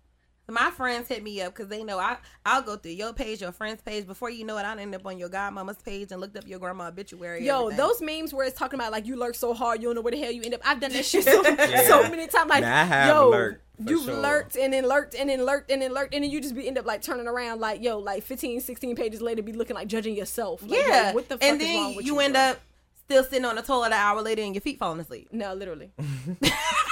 My 0.48 0.70
friends 0.70 1.08
hit 1.08 1.22
me 1.22 1.40
up 1.40 1.54
because 1.54 1.68
they 1.68 1.82
know 1.84 1.98
I 1.98 2.16
I'll 2.44 2.62
go 2.62 2.76
through 2.76 2.92
your 2.92 3.12
page, 3.12 3.40
your 3.40 3.52
friend's 3.52 3.80
page. 3.80 4.06
Before 4.06 4.28
you 4.28 4.44
know 4.44 4.58
it, 4.58 4.62
I'll 4.62 4.78
end 4.78 4.94
up 4.94 5.06
on 5.06 5.16
your 5.18 5.28
godmama's 5.30 5.78
page 5.78 6.12
and 6.12 6.20
looked 6.20 6.36
up 6.36 6.46
your 6.46 6.58
grandma 6.58 6.88
obituary. 6.88 7.46
Yo, 7.46 7.68
everything. 7.68 7.76
those 7.78 8.02
memes 8.02 8.34
where 8.34 8.46
it's 8.46 8.58
talking 8.58 8.78
about 8.78 8.92
like 8.92 9.06
you 9.06 9.16
lurk 9.16 9.34
so 9.34 9.54
hard 9.54 9.80
you 9.80 9.88
don't 9.88 9.94
know 9.94 10.00
where 10.02 10.10
the 10.10 10.18
hell 10.20 10.30
you 10.32 10.42
end 10.42 10.54
up. 10.54 10.60
I've 10.64 10.80
done 10.80 10.92
that 10.92 11.04
shit 11.04 11.24
so, 11.24 11.42
so 11.42 12.02
many 12.10 12.26
times. 12.26 12.50
Like, 12.50 12.62
Nah, 12.62 12.68
I 12.80 12.84
have 12.84 13.08
yo, 13.08 13.30
lurked, 13.30 13.62
you've 13.78 14.04
sure. 14.04 14.14
lurked 14.20 14.56
and 14.56 14.72
then 14.72 14.86
lurked 14.86 15.14
and 15.14 15.30
then 15.30 15.44
lurked 15.44 15.70
and 15.70 15.80
then 15.80 15.92
lurked 15.94 16.12
and 16.12 16.22
then 16.24 16.30
you 16.30 16.40
just 16.40 16.54
be 16.54 16.66
end 16.68 16.76
up 16.76 16.84
like 16.86 17.02
turning 17.02 17.28
around 17.28 17.60
like 17.60 17.80
yo, 17.82 17.98
like 17.98 18.22
15, 18.24 18.60
16 18.60 18.96
pages 18.96 19.22
later, 19.22 19.42
be 19.42 19.52
looking 19.52 19.76
like 19.76 19.86
judging 19.88 20.14
yourself. 20.16 20.60
Like, 20.62 20.72
yo, 20.72 20.86
yeah. 20.86 21.12
what 21.14 21.28
the 21.28 21.38
fuck 21.38 21.44
and 21.48 21.60
is 21.62 21.66
then 21.66 21.76
wrong 21.80 21.96
with 21.96 22.04
you 22.04 22.14
you? 22.14 22.20
end 22.20 22.34
bro? 22.34 22.42
up 22.42 22.60
still 23.06 23.24
sitting 23.24 23.44
on 23.44 23.56
the 23.56 23.62
toilet 23.62 23.86
an 23.86 23.92
hour 23.94 24.20
later 24.22 24.42
and 24.42 24.54
your 24.54 24.60
feet 24.62 24.78
falling 24.78 25.00
asleep. 25.00 25.28
no, 25.32 25.54
literally. 25.54 25.92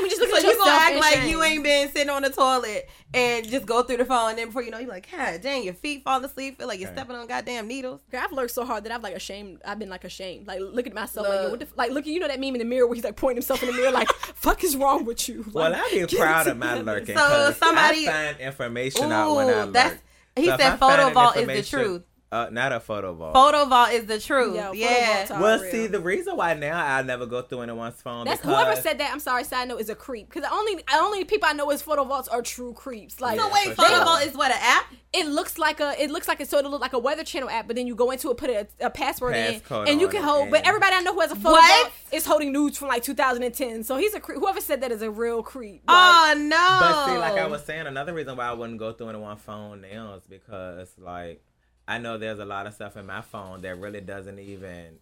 I 0.00 0.02
mean, 0.02 0.10
just 0.10 0.20
look 0.20 0.30
So 0.30 0.38
you 0.38 0.46
yourself 0.48 0.66
gonna 0.66 0.78
act 0.80 0.96
like 1.00 1.28
you 1.30 1.42
ain't 1.42 1.62
been 1.62 1.90
sitting 1.90 2.10
on 2.10 2.22
the 2.22 2.30
toilet 2.30 2.88
and 3.12 3.46
just 3.48 3.66
go 3.66 3.82
through 3.82 3.98
the 3.98 4.04
phone, 4.04 4.30
and 4.30 4.38
then 4.38 4.46
before 4.46 4.62
you 4.62 4.70
know, 4.70 4.78
you're 4.78 4.88
like, 4.88 5.08
God 5.10 5.40
dang, 5.42 5.64
your 5.64 5.74
feet 5.74 6.02
fall 6.04 6.24
asleep, 6.24 6.58
feel 6.58 6.68
like 6.68 6.80
you're 6.80 6.92
stepping 6.92 7.16
on 7.16 7.26
goddamn 7.26 7.66
needles. 7.68 8.00
Girl, 8.10 8.20
I've 8.24 8.32
lurked 8.32 8.52
so 8.52 8.64
hard 8.64 8.84
that 8.84 8.92
I've 8.92 9.02
like 9.02 9.14
ashamed. 9.14 9.60
I've 9.64 9.78
been 9.78 9.90
like 9.90 10.04
ashamed. 10.04 10.46
Like 10.46 10.60
look 10.60 10.86
at 10.86 10.94
myself. 10.94 11.26
Like, 11.28 11.36
yo, 11.36 11.42
Look. 11.42 11.50
what 11.50 11.60
the 11.60 11.68
like 11.76 11.90
look 11.90 12.04
at 12.06 12.12
you 12.12 12.20
know 12.20 12.28
that 12.28 12.40
meme 12.40 12.54
in 12.54 12.60
the 12.60 12.64
mirror 12.64 12.86
where 12.86 12.94
he's 12.94 13.04
like 13.04 13.16
pointing 13.16 13.36
himself 13.36 13.62
in 13.62 13.68
the 13.68 13.74
mirror 13.74 13.90
like 13.90 14.08
fuck 14.34 14.64
is 14.64 14.76
wrong 14.76 15.04
with 15.04 15.28
you. 15.28 15.44
Well, 15.52 15.70
Like, 15.72 15.82
I 15.82 15.90
be 15.90 16.06
get 16.06 16.18
proud 16.18 16.46
of 16.46 16.56
my 16.56 16.78
together. 16.78 16.84
lurking. 16.92 17.16
So 17.16 17.26
'cause 17.26 17.56
somebody- 17.56 18.08
I 18.08 18.12
find 18.12 18.40
information 18.40 19.12
out 19.12 19.34
when 19.36 19.48
I 19.48 19.64
lurk. 19.64 19.72
that's 19.72 19.96
he 20.36 20.44
So 20.46 20.56
said 20.56 20.60
I 20.72 20.76
photo 20.76 21.02
find 21.02 21.14
vault 21.14 21.36
is 21.36 21.46
the 21.46 21.62
truth. 21.76 22.02
Uh, 22.32 22.48
not 22.52 22.70
a 22.70 22.78
photo 22.78 23.12
vault. 23.12 23.34
Photo 23.34 23.64
vault 23.64 23.90
is 23.90 24.06
the 24.06 24.20
truth. 24.20 24.54
Yo, 24.54 24.66
photo 24.66 24.78
yeah. 24.78 25.16
vaults 25.16 25.30
are 25.32 25.42
well, 25.42 25.60
real. 25.60 25.70
see, 25.72 25.86
the 25.88 25.98
reason 25.98 26.36
why 26.36 26.54
now 26.54 26.78
I 26.78 27.02
never 27.02 27.26
go 27.26 27.42
through 27.42 27.62
anyone's 27.62 28.00
phone 28.00 28.24
That's 28.24 28.40
because 28.40 28.56
whoever 28.56 28.80
said 28.80 28.98
that. 28.98 29.12
I'm 29.12 29.18
sorry. 29.18 29.42
Side 29.42 29.66
note 29.66 29.80
is 29.80 29.88
a 29.88 29.96
creep 29.96 30.28
because 30.28 30.42
the 30.42 30.54
only 30.54 30.76
the 30.76 30.94
only 30.94 31.24
people 31.24 31.48
I 31.48 31.54
know 31.54 31.70
is 31.72 31.82
photo 31.82 32.04
vaults 32.04 32.28
are 32.28 32.40
true 32.40 32.72
creeps. 32.72 33.20
Like 33.20 33.38
So 33.38 33.48
Yeah, 33.48 33.52
wait, 33.52 33.76
photo 33.76 33.94
sure. 33.94 34.04
vault 34.04 34.22
is 34.22 34.36
what 34.36 34.52
an 34.52 34.58
app? 34.60 34.86
it 35.12 35.26
looks 35.26 35.58
like 35.58 35.80
a 35.80 36.00
it 36.00 36.10
looks 36.10 36.28
like 36.28 36.40
it 36.40 36.48
sort 36.48 36.64
of 36.64 36.70
look 36.70 36.80
like 36.80 36.92
a 36.92 36.98
weather 36.98 37.24
channel 37.24 37.50
app, 37.50 37.66
but 37.66 37.74
then 37.74 37.88
you 37.88 37.96
go 37.96 38.12
into 38.12 38.30
it, 38.30 38.36
put 38.36 38.48
a, 38.48 38.68
a 38.80 38.90
password 38.90 39.34
Passcode 39.34 39.86
in, 39.86 39.92
and 39.92 40.00
you 40.00 40.06
can 40.06 40.22
it, 40.22 40.24
hold. 40.24 40.50
But 40.50 40.64
everybody 40.64 40.94
I 40.94 41.00
know 41.00 41.14
who 41.14 41.20
has 41.20 41.32
a 41.32 41.36
photo 41.36 41.50
What? 41.50 41.82
vault 41.82 41.94
is 42.12 42.24
holding 42.26 42.52
nudes 42.52 42.78
from 42.78 42.88
like 42.88 43.02
2010. 43.02 43.82
So 43.82 43.96
he's 43.96 44.14
a 44.14 44.20
creep. 44.20 44.38
Whoever 44.38 44.60
said 44.60 44.82
that 44.82 44.92
is 44.92 45.02
a 45.02 45.10
real 45.10 45.42
creep. 45.42 45.82
Like, 45.88 45.96
Oh 45.96 46.34
no! 46.38 46.78
But 46.80 47.06
see, 47.06 47.18
like 47.18 47.42
I 47.42 47.46
was 47.48 47.64
saying, 47.64 47.88
another 47.88 48.14
reason 48.14 48.36
why 48.36 48.46
I 48.46 48.52
wouldn't 48.52 48.78
go 48.78 48.92
through 48.92 49.08
anyone's 49.08 49.40
phone 49.40 49.80
now 49.80 50.14
is 50.14 50.22
because, 50.28 50.92
like, 50.96 51.42
I 51.90 51.98
know 51.98 52.18
there's 52.18 52.38
a 52.38 52.44
lot 52.44 52.66
of 52.66 52.74
stuff 52.74 52.96
in 52.96 53.06
my 53.06 53.20
phone 53.20 53.62
that 53.62 53.78
really 53.78 54.00
doesn't 54.00 54.38
even 54.38 54.98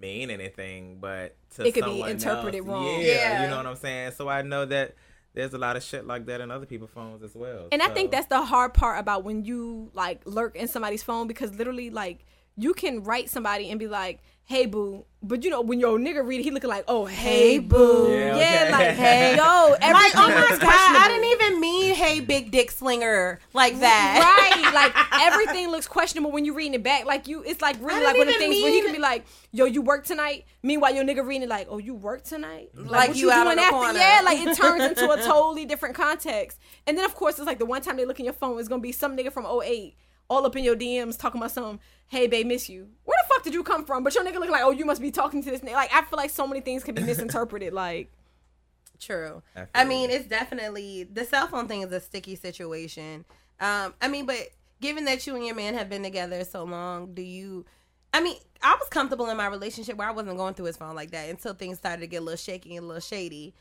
mean 0.00 0.30
anything, 0.30 0.98
but 1.00 1.36
to 1.54 1.66
It 1.66 1.72
could 1.72 1.84
be 1.84 2.02
interpreted 2.02 2.60
else, 2.60 2.68
wrong. 2.68 3.00
Yeah, 3.00 3.06
Yeah. 3.06 3.42
you 3.44 3.48
know 3.50 3.56
what 3.56 3.66
I'm 3.66 3.76
saying. 3.76 4.12
So 4.12 4.28
I 4.28 4.42
know 4.42 4.64
that 4.66 4.94
there's 5.34 5.54
a 5.54 5.58
lot 5.58 5.76
of 5.76 5.82
shit 5.82 6.06
like 6.06 6.26
that 6.26 6.40
in 6.40 6.50
other 6.50 6.66
people's 6.66 6.90
phones 6.90 7.22
as 7.22 7.34
well. 7.34 7.68
And 7.72 7.82
I 7.82 7.88
think 7.88 8.10
that's 8.10 8.26
the 8.26 8.42
hard 8.42 8.74
part 8.74 8.98
about 8.98 9.22
when 9.24 9.44
you 9.44 9.90
like 9.94 10.22
lurk 10.24 10.56
in 10.56 10.66
somebody's 10.68 11.02
phone 11.02 11.26
because 11.28 11.54
literally 11.54 11.90
like 11.90 12.24
you 12.56 12.72
can 12.74 13.02
write 13.02 13.28
somebody 13.30 13.70
and 13.70 13.78
be 13.78 13.86
like, 13.86 14.20
"Hey 14.46 14.66
boo," 14.66 15.04
but 15.22 15.42
you 15.44 15.50
know 15.50 15.60
when 15.60 15.80
your 15.80 15.98
nigga 15.98 16.24
read 16.26 16.40
it, 16.40 16.44
he 16.44 16.50
looking 16.50 16.70
like, 16.70 16.84
"Oh 16.88 17.04
hey 17.04 17.58
boo," 17.58 18.08
Yeah, 18.10 18.34
okay. 18.36 18.70
like 18.72 18.96
hey 18.96 19.36
yo, 19.36 19.72
everything 19.80 19.92
like, 19.92 20.12
oh 20.16 20.28
my 20.28 20.56
god, 20.58 20.96
I 21.02 21.08
didn't 21.08 21.30
even 21.32 21.60
mean 21.60 21.94
"Hey, 21.94 22.20
big 22.20 22.50
dick 22.50 22.70
slinger" 22.70 23.40
like 23.52 23.80
that. 23.80 24.22
Right, 24.36 24.72
like 24.74 24.94
everything 25.20 25.68
looks 25.70 25.86
questionable 25.88 26.30
when 26.30 26.44
you 26.44 26.54
reading 26.54 26.74
it 26.74 26.82
back. 26.82 27.04
Like 27.06 27.26
you, 27.28 27.42
it's 27.42 27.60
like 27.60 27.76
really 27.80 28.04
like 28.04 28.16
one 28.16 28.28
of 28.28 28.34
the 28.34 28.38
didn't 28.38 28.50
things 28.52 28.62
where 28.62 28.70
he 28.72 28.76
mean- 28.78 28.84
could 28.86 28.92
be 28.96 29.02
like, 29.02 29.24
"Yo, 29.52 29.64
you 29.64 29.82
work 29.82 30.04
tonight." 30.04 30.44
Meanwhile, 30.62 30.94
your 30.94 31.04
nigga 31.04 31.24
reading 31.26 31.42
it 31.42 31.48
like, 31.48 31.66
"Oh, 31.70 31.78
you 31.78 31.94
work 31.94 32.22
tonight?" 32.24 32.70
Like 32.74 33.08
what 33.08 33.16
you 33.16 33.30
out 33.30 33.46
on 33.46 33.58
after? 33.58 33.70
corner. 33.70 33.98
Yeah, 33.98 34.22
like 34.24 34.38
it 34.38 34.56
turns 34.56 34.82
into 34.84 35.10
a 35.10 35.16
totally 35.22 35.64
different 35.64 35.94
context. 35.94 36.58
And 36.86 36.96
then 36.96 37.04
of 37.04 37.14
course, 37.14 37.38
it's 37.38 37.46
like 37.46 37.58
the 37.58 37.66
one 37.66 37.82
time 37.82 37.96
they 37.96 38.04
look 38.04 38.18
in 38.20 38.24
your 38.24 38.34
phone, 38.34 38.58
it's 38.58 38.68
gonna 38.68 38.80
be 38.82 38.92
some 38.92 39.16
nigga 39.16 39.32
from 39.32 39.44
08 39.46 39.96
all 40.28 40.44
up 40.46 40.56
in 40.56 40.64
your 40.64 40.76
DMs 40.76 41.18
talking 41.18 41.40
about 41.40 41.52
some. 41.52 41.80
Hey, 42.08 42.26
babe, 42.26 42.46
miss 42.46 42.68
you. 42.68 42.88
Where 43.04 43.16
the 43.22 43.34
fuck 43.34 43.42
did 43.42 43.52
you 43.54 43.64
come 43.64 43.84
from? 43.84 44.04
But 44.04 44.14
your 44.14 44.24
nigga 44.24 44.38
look 44.38 44.50
like, 44.50 44.62
oh, 44.62 44.70
you 44.70 44.84
must 44.84 45.00
be 45.00 45.10
talking 45.10 45.42
to 45.42 45.50
this 45.50 45.60
nigga. 45.60 45.72
Like, 45.72 45.92
I 45.92 46.02
feel 46.02 46.16
like 46.16 46.30
so 46.30 46.46
many 46.46 46.60
things 46.60 46.84
can 46.84 46.94
be 46.94 47.02
misinterpreted. 47.02 47.72
Like, 47.72 48.10
True. 48.98 49.42
I 49.54 49.66
I 49.74 49.84
mean, 49.84 50.10
it's 50.10 50.26
definitely 50.26 51.04
the 51.04 51.24
cell 51.24 51.46
phone 51.46 51.68
thing 51.68 51.82
is 51.82 51.92
a 51.92 52.00
sticky 52.00 52.36
situation. 52.36 53.24
Um, 53.60 53.94
I 54.00 54.08
mean, 54.08 54.26
but 54.26 54.48
given 54.80 55.04
that 55.06 55.26
you 55.26 55.34
and 55.36 55.44
your 55.44 55.54
man 55.54 55.74
have 55.74 55.88
been 55.88 56.02
together 56.02 56.42
so 56.44 56.64
long, 56.64 57.12
do 57.14 57.22
you? 57.22 57.64
I 58.14 58.22
mean, 58.22 58.36
I 58.62 58.76
was 58.80 58.88
comfortable 58.88 59.28
in 59.28 59.36
my 59.36 59.46
relationship 59.46 59.96
where 59.96 60.08
I 60.08 60.12
wasn't 60.12 60.38
going 60.38 60.54
through 60.54 60.66
his 60.66 60.76
phone 60.76 60.94
like 60.94 61.10
that 61.10 61.28
until 61.28 61.54
things 61.54 61.78
started 61.78 62.00
to 62.00 62.06
get 62.06 62.18
a 62.18 62.24
little 62.24 62.36
shaky 62.36 62.76
and 62.76 62.84
a 62.84 62.86
little 62.86 63.00
shady. 63.00 63.54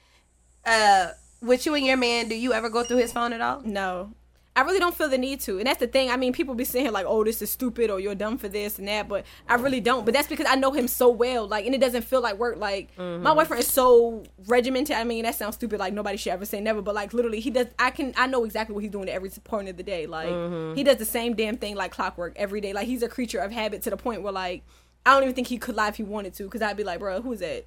Uh, 0.65 1.09
with 1.41 1.65
you 1.65 1.75
and 1.75 1.85
your 1.85 1.97
man, 1.97 2.29
do 2.29 2.35
you 2.35 2.53
ever 2.53 2.69
go 2.69 2.83
through 2.83 2.97
his 2.97 3.11
phone 3.11 3.33
at 3.33 3.41
all? 3.41 3.61
No. 3.61 4.13
I 4.57 4.61
really 4.61 4.79
don't 4.79 4.95
feel 4.95 5.09
the 5.09 5.17
need 5.17 5.41
to. 5.41 5.57
And 5.57 5.67
that's 5.67 5.79
the 5.79 5.87
thing. 5.87 6.09
I 6.09 6.15
mean, 6.15 6.31
people 6.31 6.55
be 6.55 6.63
saying 6.63 6.93
like, 6.93 7.05
oh, 7.07 7.25
this 7.25 7.41
is 7.41 7.51
stupid 7.51 7.89
or 7.89 7.99
you're 7.99 8.15
dumb 8.15 8.37
for 8.37 8.47
this 8.47 8.79
and 8.79 8.87
that, 8.87 9.09
but 9.09 9.25
I 9.49 9.55
really 9.55 9.81
don't. 9.81 10.05
But 10.05 10.13
that's 10.13 10.29
because 10.29 10.45
I 10.49 10.55
know 10.55 10.71
him 10.71 10.87
so 10.87 11.09
well. 11.09 11.45
Like, 11.45 11.65
and 11.65 11.75
it 11.75 11.81
doesn't 11.81 12.03
feel 12.03 12.21
like 12.21 12.37
work. 12.37 12.57
Like, 12.57 12.89
my 12.97 13.03
mm-hmm. 13.03 13.23
boyfriend 13.23 13.61
is 13.61 13.67
so 13.67 14.23
regimented. 14.47 14.95
I 14.95 15.03
mean, 15.03 15.23
that 15.23 15.35
sounds 15.35 15.55
stupid. 15.55 15.79
Like, 15.79 15.93
nobody 15.93 16.15
should 16.15 16.31
ever 16.31 16.45
say 16.45 16.61
never, 16.61 16.81
but 16.81 16.95
like, 16.95 17.13
literally, 17.13 17.41
he 17.41 17.49
does, 17.49 17.67
I 17.77 17.91
can, 17.91 18.13
I 18.15 18.27
know 18.27 18.45
exactly 18.45 18.73
what 18.73 18.83
he's 18.83 18.91
doing 18.91 19.09
at 19.09 19.15
every 19.15 19.29
point 19.29 19.67
of 19.67 19.75
the 19.75 19.83
day. 19.83 20.05
Like, 20.05 20.29
mm-hmm. 20.29 20.75
he 20.75 20.83
does 20.83 20.97
the 20.97 21.05
same 21.05 21.35
damn 21.35 21.57
thing 21.57 21.75
like 21.75 21.91
clockwork 21.91 22.33
every 22.37 22.61
day. 22.61 22.71
Like, 22.71 22.87
he's 22.87 23.03
a 23.03 23.09
creature 23.09 23.39
of 23.39 23.51
habit 23.51 23.81
to 23.81 23.89
the 23.89 23.97
point 23.97 24.21
where 24.21 24.31
like, 24.33 24.63
I 25.05 25.13
don't 25.13 25.23
even 25.23 25.35
think 25.35 25.47
he 25.47 25.57
could 25.57 25.75
lie 25.75 25.89
if 25.89 25.97
he 25.97 26.03
wanted 26.03 26.33
to, 26.35 26.43
because 26.43 26.61
I'd 26.61 26.77
be 26.77 26.83
like, 26.83 26.99
bro, 26.99 27.21
who's 27.21 27.39
that? 27.39 27.65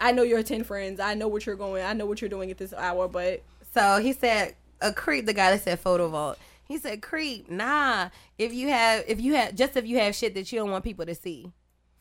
I 0.00 0.12
know 0.12 0.22
you're 0.22 0.44
10 0.44 0.62
friends. 0.62 1.00
I 1.00 1.14
know 1.14 1.26
what 1.26 1.44
you're 1.44 1.56
going. 1.56 1.84
I 1.84 1.92
know 1.92 2.06
what 2.06 2.20
you're 2.20 2.30
doing 2.30 2.50
at 2.52 2.58
this 2.58 2.72
hour, 2.72 3.08
but 3.08 3.42
So 3.72 4.00
he 4.00 4.12
said 4.12 4.54
a 4.80 4.92
creep. 4.92 5.26
The 5.26 5.32
guy 5.34 5.50
that 5.52 5.62
said 5.62 5.78
photo 5.80 6.08
vault. 6.08 6.38
He 6.64 6.76
said 6.78 7.00
creep. 7.02 7.50
Nah. 7.50 8.10
If 8.36 8.52
you 8.52 8.68
have, 8.68 9.04
if 9.08 9.20
you 9.20 9.34
have, 9.34 9.54
just 9.54 9.76
if 9.76 9.86
you 9.86 9.98
have 9.98 10.14
shit 10.14 10.34
that 10.34 10.52
you 10.52 10.58
don't 10.58 10.70
want 10.70 10.84
people 10.84 11.06
to 11.06 11.14
see, 11.14 11.50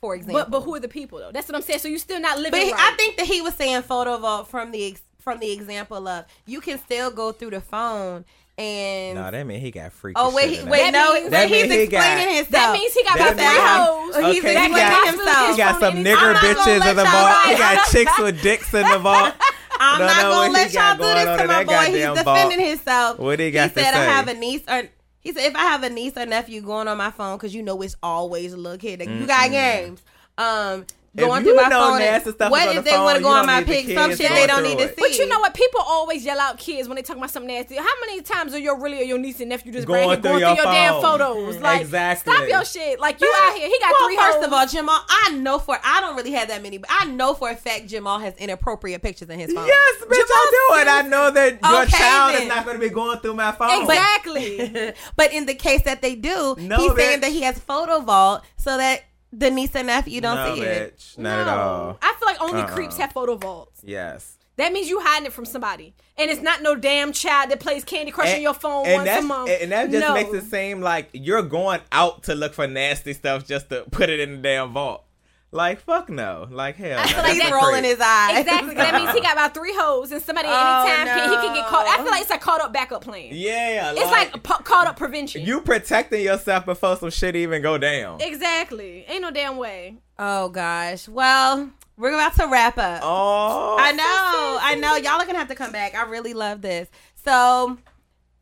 for 0.02 0.14
example. 0.16 0.42
But 0.42 0.52
but 0.52 0.62
who 0.62 0.76
are 0.76 0.80
the 0.80 0.90
people 0.90 1.20
though? 1.20 1.32
That's 1.32 1.48
what 1.48 1.56
I'm 1.56 1.62
saying. 1.62 1.80
So 1.80 1.88
you're 1.88 2.00
still 2.00 2.20
not 2.20 2.38
living 2.38 2.52
But 2.52 2.62
he- 2.62 2.72
right. 2.74 2.94
I 2.94 2.96
think 2.98 3.16
that 3.18 3.26
he 3.28 3.42
was 3.42 3.54
saying 3.56 3.84
photo 3.84 4.18
vault 4.18 4.50
from 4.50 4.72
the 4.72 4.86
ex, 4.92 5.02
from 5.20 5.40
the 5.40 5.52
example 5.52 6.08
of 6.08 6.26
you 6.46 6.60
can 6.62 6.78
still 6.80 7.12
go 7.12 7.32
through 7.32 7.52
the 7.52 7.62
phone 7.62 8.26
and 8.58 9.16
No, 9.20 9.30
that 9.30 9.46
mean 9.46 9.60
he 9.62 9.70
got 9.72 9.94
freaky. 9.94 10.16
oh 10.18 10.34
wait 10.36 10.50
shit 10.56 10.64
he, 10.66 10.70
wait 10.70 10.92
that. 10.92 10.92
That 10.92 11.08
no 11.08 11.14
means- 11.14 11.24
wait, 11.26 11.30
that 11.32 11.48
he's 11.50 11.70
mean 11.70 11.80
he 11.80 11.88
got- 11.88 11.98
explaining 12.00 12.36
himself. 12.36 12.52
that 12.52 12.74
means 12.74 12.94
he 12.94 13.04
got 13.04 13.18
That 13.18 13.34
about 13.34 13.38
three 13.38 13.62
hoes. 13.62 14.16
Oh, 14.26 14.32
he's 14.32 14.40
Okay, 14.44 14.50
he 14.50 14.66
explaining 14.66 14.72
got, 14.78 15.08
himself. 15.08 15.52
he 15.52 15.58
got 15.58 15.80
some 15.80 15.96
nigger 16.04 16.34
bitches 16.36 16.90
in 16.90 16.96
the 16.98 17.04
y'all 17.04 17.12
vault. 17.12 17.46
He 17.46 17.56
got 17.56 17.88
chicks 17.92 18.20
with 18.20 18.42
dicks 18.42 18.74
in 18.74 18.90
the 18.90 19.00
vault. 19.00 19.34
I'm 19.80 20.00
not 20.00 20.22
gonna 20.22 20.54
let 20.54 20.74
y'all 20.74 20.96
do 20.98 21.04
this 21.04 21.42
to 21.42 21.48
my 21.48 21.64
boy. 21.64 21.96
He's 21.96 22.24
defending 22.24 22.60
himself. 22.68 23.20
What 23.20 23.40
he 23.40 23.52
got 23.52 23.74
to 23.74 23.80
said 23.82 23.94
I 23.94 24.04
have 24.06 24.28
a 24.28 24.34
niece 24.34 24.64
or 24.68 24.84
he 25.22 25.34
said 25.34 25.44
if 25.50 25.56
I 25.56 25.64
have 25.64 25.84
a 25.84 25.90
niece 25.90 26.18
or 26.18 26.26
nephew 26.26 26.62
going 26.62 26.88
on 26.88 26.98
my 26.98 27.12
phone 27.12 27.38
because 27.38 27.54
you 27.54 27.62
know 27.64 27.82
it's 27.82 27.96
always 28.02 28.54
a 28.54 28.58
little 28.58 28.78
kid. 28.78 29.00
Like, 29.00 29.10
You 29.10 29.28
got 29.28 29.52
games. 29.52 30.02
Um, 30.38 30.86
going 31.26 31.46
you 31.46 31.54
through 31.54 31.62
my 31.64 31.70
know 31.70 31.90
phone. 31.90 32.00
nasty 32.00 32.32
stuff 32.32 32.52
what 32.52 32.62
is 32.64 32.68
on 32.70 32.78
if 32.78 32.84
the 32.86 32.92
they 32.92 32.98
want 32.98 33.18
to 33.18 33.24
go 33.24 33.30
on 33.30 33.46
my 33.46 33.64
pics? 33.64 33.94
Some 33.94 34.12
shit 34.16 34.30
they 34.30 34.48
don't 34.48 34.64
need 34.64 34.78
to 34.78 34.88
see. 34.88 34.94
But 34.98 35.18
you 35.18 35.28
know 35.28 35.40
what? 35.40 35.54
People 35.54 35.82
always 35.82 36.24
yell 36.24 36.40
out 36.40 36.58
kids 36.60 36.88
when 36.88 36.96
they 36.96 37.02
talk 37.02 37.18
about 37.18 37.32
some 37.32 37.48
nasty. 37.48 37.76
How 37.76 37.86
many 38.06 38.22
times 38.22 38.54
are 38.54 38.60
your 38.60 38.80
really 38.80 39.00
or 39.00 39.04
your 39.04 39.18
niece 39.18 39.40
and 39.40 39.50
nephew 39.50 39.72
just 39.72 39.88
Going 39.88 40.06
bragging, 40.08 40.22
through 40.22 40.32
going 40.40 40.42
your 40.42 40.56
through 40.56 40.64
your 40.66 40.74
damn 40.74 41.02
photos? 41.02 41.58
Like, 41.58 41.82
Exactly. 41.82 42.34
stop 42.34 42.48
your 42.48 42.66
shit. 42.66 43.00
Like 43.00 43.20
you 43.22 43.34
out 43.44 43.56
here, 43.58 43.68
he 43.68 43.80
got 43.80 43.92
well, 44.00 44.08
three 44.08 44.16
first 44.18 44.38
hoes. 44.38 44.46
of 44.48 44.54
all, 44.54 44.68
Jamal, 44.68 45.00
I 45.10 45.32
know 45.38 45.60
for 45.60 45.78
I 45.84 46.02
don't 46.02 46.16
really 46.16 46.32
have 46.32 46.48
that 46.50 46.62
many, 46.62 46.78
but 46.78 46.90
I 46.92 47.06
know 47.06 47.34
for 47.34 47.50
a 47.50 47.56
fact 47.56 47.88
Jamal 47.88 48.20
has 48.20 48.36
inappropriate 48.38 49.02
pictures 49.02 49.30
in 49.30 49.40
his 49.40 49.52
phone. 49.54 49.66
Yes, 49.66 50.02
bitch, 50.04 50.14
I 50.30 50.70
do 50.76 50.82
it. 50.82 50.88
I 50.88 51.02
know 51.04 51.32
that 51.32 51.60
your 51.64 51.82
Okay, 51.84 51.98
child 51.98 52.34
then. 52.36 52.42
is 52.44 52.48
not 52.48 52.66
going 52.66 52.78
to 52.78 52.82
be 52.82 52.90
going 52.94 53.20
through 53.20 53.34
my 53.36 53.52
phone. 53.52 53.82
exactly. 53.84 54.94
but 55.16 55.34
in 55.34 55.46
the 55.46 55.56
case 55.56 55.84
that 55.84 56.02
they 56.02 56.16
do, 56.16 56.56
No, 56.60 56.78
he's 56.78 56.96
saying 56.96 57.22
that 57.22 57.32
he 57.32 57.42
has 57.44 57.58
photo 57.60 58.00
vault 58.02 58.44
so 58.58 58.78
that 58.78 59.04
the 59.38 59.52
niece 59.52 59.76
and 59.76 59.88
nephew 59.88 60.14
you 60.14 60.22
don't 60.22 60.36
no, 60.36 60.56
see 60.56 60.62
it. 60.62 60.98
bitch, 60.98 61.18
not 61.18 61.40
at 61.40 61.48
all. 61.48 61.98
I 62.02 62.14
feel 62.20 62.28
like 62.28 62.42
only 62.42 62.62
Uh-uh. 62.62 62.74
creeps 62.74 62.98
have 62.98 63.12
photo 63.12 63.36
vaults. 63.36 63.82
Yes. 63.84 64.34
That 64.58 64.74
means 64.74 64.90
you 64.90 65.00
hiding 65.00 65.28
it 65.28 65.34
from 65.34 65.46
somebody, 65.46 65.94
and 66.18 66.32
it's 66.32 66.42
not 66.42 66.64
no 66.64 66.76
damn 66.76 67.12
child 67.14 67.52
that 67.52 67.60
plays 67.60 67.84
Candy 67.84 68.12
Crush 68.12 68.34
on 68.34 68.42
your 68.42 68.56
phone 68.56 68.88
and 68.88 69.06
once 69.06 69.20
a 69.20 69.22
month. 69.22 69.52
And 69.62 69.72
that 69.72 69.92
just 69.92 70.02
No. 70.08 70.16
makes 70.16 70.34
it 70.34 70.50
seem 70.50 70.82
like 70.82 71.10
you're 71.14 71.44
going 71.44 71.80
out 71.92 72.24
to 72.24 72.34
look 72.34 72.56
for 72.56 72.66
nasty 72.68 73.14
stuff 73.14 73.46
just 73.46 73.70
to 73.70 73.84
put 73.92 74.10
it 74.10 74.20
in 74.20 74.32
the 74.32 74.38
damn 74.38 74.74
vault. 74.74 75.04
Like 75.52 75.80
fuck 75.80 76.10
no. 76.10 76.46
Like 76.52 76.76
hell. 76.76 77.00
I 77.00 77.08
feel 77.08 77.24
like 77.24 77.34
He's 77.34 77.52
rolling 77.52 77.84
his 77.86 78.00
eyes. 78.02 78.40
Exactly. 78.40 78.76
'cause 78.76 78.84
that 78.84 78.96
means 78.96 79.12
he 79.12 79.22
got 79.22 79.34
about 79.34 79.54
three 79.54 79.74
hoes, 79.74 80.12
and 80.12 80.22
somebody 80.22 80.50
at 80.50 80.54
Oh, 80.54 80.86
any 80.86 80.90
time 80.90 81.08
can, 81.08 81.30
he 81.30 81.36
can 81.48 81.56
get 81.56 81.68
caught. 81.68 81.88
I 81.88 81.98
feel 81.98 82.12
like 82.12 82.22
it's 82.22 82.30
like 82.30 82.42
caught 82.42 82.60
up 82.62 82.74
backup 82.74 83.02
plan. 83.04 83.30
Yeah. 83.32 83.94
It's 83.96 84.12
like 84.12 84.44
pa- 84.44 84.58
caught 84.64 84.88
up 84.88 84.98
prevention. 84.98 85.44
you 85.44 85.62
protecting 85.62 86.22
yourself 86.24 86.66
before 86.66 86.98
some 86.98 87.10
shit 87.12 87.36
even 87.38 87.62
go 87.62 87.78
down. 87.78 88.20
exactly. 88.22 89.06
Ain't 89.08 89.22
no 89.22 89.32
damn 89.32 89.56
way. 89.58 89.96
Oh 90.20 90.50
gosh. 90.50 91.08
Well, 91.08 91.70
we're 91.96 92.14
about 92.14 92.36
to 92.36 92.48
wrap 92.48 92.78
up. 92.78 93.00
Oh. 93.04 93.78
I 93.80 93.92
know. 93.94 94.60
I 94.62 94.76
know. 94.76 94.96
Y'all 94.98 95.22
are 95.22 95.26
gonna 95.26 95.40
have 95.40 95.48
to 95.48 95.56
come 95.56 95.72
back. 95.72 95.96
I 95.96 96.04
really 96.04 96.34
love 96.34 96.62
this. 96.62 96.90
So, 97.24 97.78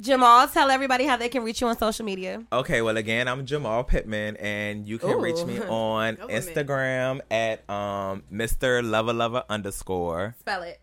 Jamal, 0.02 0.48
tell 0.50 0.70
everybody 0.72 1.06
how 1.06 1.16
they 1.16 1.30
can 1.30 1.44
reach 1.44 1.62
you 1.62 1.68
on 1.68 1.78
social 1.78 2.06
media. 2.06 2.44
Okay, 2.52 2.82
well 2.82 2.98
again, 2.98 3.28
I'm 3.30 3.46
Jamal 3.46 3.84
Pittman, 3.86 4.36
and 4.38 4.86
you 4.86 4.98
can 4.98 5.20
reach 5.22 5.44
me 5.46 5.60
on 5.62 6.16
Instagram 6.30 7.22
at 7.32 7.68
um 7.70 8.24
Mr. 8.32 8.84
Lover 8.84 9.14
Lover 9.14 9.44
underscore 9.50 10.36
Spell 10.40 10.64
it. 10.64 10.82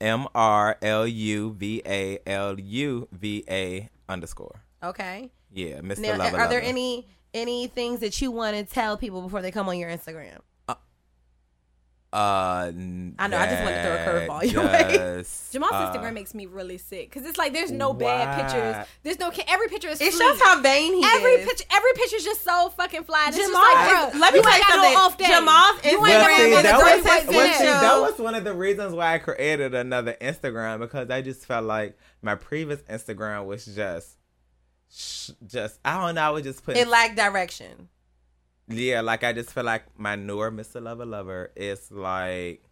M 0.00 0.26
R 0.34 0.78
L 0.80 1.06
U 1.06 1.52
V 1.58 1.82
A 1.84 2.18
L 2.26 2.58
U 2.58 3.08
V 3.12 3.44
A 3.50 3.88
underscore. 4.08 4.62
Okay. 4.82 5.30
Yeah, 5.52 5.80
Mr. 5.80 5.98
Now, 6.00 6.16
Lover 6.16 6.38
are 6.40 6.48
there 6.48 6.60
Lover. 6.60 6.68
any 6.70 7.06
any 7.34 7.66
things 7.66 8.00
that 8.00 8.20
you 8.22 8.30
want 8.30 8.56
to 8.56 8.64
tell 8.64 8.96
people 8.96 9.20
before 9.20 9.42
they 9.42 9.50
come 9.50 9.68
on 9.68 9.78
your 9.78 9.90
Instagram? 9.90 10.38
Uh, 12.10 12.16
I 12.18 12.70
know, 12.72 13.36
I 13.36 13.46
just 13.48 13.62
wanted 13.62 13.82
to 13.82 13.82
throw 13.82 13.94
a 13.94 14.26
curveball 14.26 14.52
your 14.52 14.64
way. 14.64 15.22
Jamal's 15.52 15.72
uh, 15.72 15.92
Instagram 15.92 16.14
makes 16.14 16.32
me 16.32 16.46
really 16.46 16.78
sick 16.78 17.10
because 17.10 17.28
it's 17.28 17.36
like 17.36 17.52
there's 17.52 17.70
no 17.70 17.92
bad 17.92 18.34
pictures. 18.40 18.86
There's 19.02 19.18
no 19.18 19.30
every 19.46 19.68
picture 19.68 19.88
is. 19.88 20.00
It 20.00 20.14
fleet. 20.14 20.22
shows 20.22 20.40
how 20.40 20.62
vain 20.62 20.94
he 20.94 21.00
is. 21.00 21.14
every 21.14 21.32
is. 21.32 21.46
picture. 21.46 21.64
Every 21.70 21.92
picture's 21.96 22.24
just 22.24 22.42
so 22.42 22.70
fucking 22.70 23.04
fly. 23.04 23.26
It's 23.28 23.36
Jamal 23.36 23.50
just 23.52 23.74
like, 23.74 23.86
is- 23.86 24.12
bro, 24.12 24.20
let 24.20 24.32
me 24.32 24.38
you 24.38 24.42
tell 24.42 24.56
you 24.56 24.64
something. 24.64 24.96
off 24.96 25.18
day. 25.18 25.26
Jamal's 25.26 25.84
You 25.84 25.90
ain't 25.90 26.00
Instagram 26.00 26.08
got 26.08 26.28
Well, 26.28 26.38
see, 26.38 26.50
no 26.50 26.56
is 26.56 26.62
that 26.62 26.74
a 26.74 26.82
great 26.82 26.96
was, 26.96 27.04
great 27.04 27.52
sense 27.52 27.58
see, 27.58 27.64
that 27.64 28.00
was 28.00 28.18
one 28.18 28.34
of 28.34 28.44
the 28.44 28.54
reasons 28.54 28.94
why 28.94 29.14
I 29.14 29.18
created 29.18 29.74
another 29.74 30.16
Instagram 30.20 30.78
because 30.78 31.10
I 31.10 31.20
just 31.20 31.44
felt 31.44 31.66
like 31.66 31.98
my 32.22 32.36
previous 32.36 32.80
Instagram 32.82 33.44
was 33.44 33.66
just, 33.66 34.16
just 35.46 35.78
I 35.84 36.00
don't 36.06 36.14
know. 36.14 36.22
I 36.22 36.30
was 36.30 36.42
just 36.42 36.64
putting 36.64 36.80
It 36.80 36.88
lacked 36.88 37.16
direction. 37.16 37.90
Yeah, 38.68 39.00
like 39.00 39.24
I 39.24 39.32
just 39.32 39.50
feel 39.52 39.64
like 39.64 39.84
my 39.98 40.14
newer 40.16 40.50
Mr. 40.50 40.82
Lover 40.82 41.06
Lover 41.06 41.50
is 41.56 41.90
like 41.90 42.62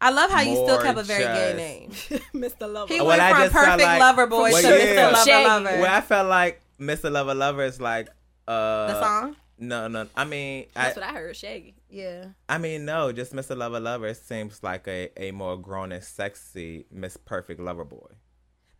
I 0.00 0.10
love 0.10 0.30
how 0.30 0.40
you 0.42 0.54
still 0.54 0.66
More 0.66 0.82
kept 0.82 0.98
a 0.98 1.02
very 1.02 1.24
gay 1.24 1.54
name. 1.56 1.90
Mr. 2.34 2.70
Lover. 2.70 2.92
He 2.92 3.00
Well, 3.00 3.08
went 3.08 3.22
I 3.22 3.48
from 3.48 3.50
perfect 3.64 3.82
like- 3.82 4.00
lover 4.00 4.26
boy 4.26 4.50
Well, 4.52 4.62
to 4.62 4.68
yeah. 4.68 4.84
Mr. 5.08 5.12
Lover 5.12 5.24
Shaggy. 5.24 5.48
Lover. 5.48 5.80
where 5.80 5.90
I 5.90 6.00
felt 6.00 6.28
like 6.28 6.60
Mr. 6.80 7.10
Lover 7.10 7.34
Lover 7.34 7.62
is 7.62 7.80
like 7.80 8.08
uh 8.48 8.86
the 8.88 9.00
song? 9.00 9.36
No, 9.56 9.86
no. 9.86 10.08
I 10.16 10.24
mean, 10.24 10.66
I, 10.74 10.82
That's 10.86 10.96
what 10.96 11.04
I 11.06 11.12
heard. 11.12 11.36
Shaggy. 11.36 11.76
Yeah. 11.88 12.26
I 12.48 12.58
mean, 12.58 12.84
no. 12.84 13.12
Just 13.12 13.32
Mr. 13.32 13.56
Lover 13.56 13.78
Lover 13.78 14.12
seems 14.12 14.62
like 14.64 14.88
a 14.88 15.10
a 15.16 15.30
more 15.30 15.56
grown 15.56 15.92
and 15.92 16.02
sexy 16.02 16.86
Miss 16.90 17.16
Perfect 17.16 17.60
Lover 17.60 17.84
Boy. 17.84 18.08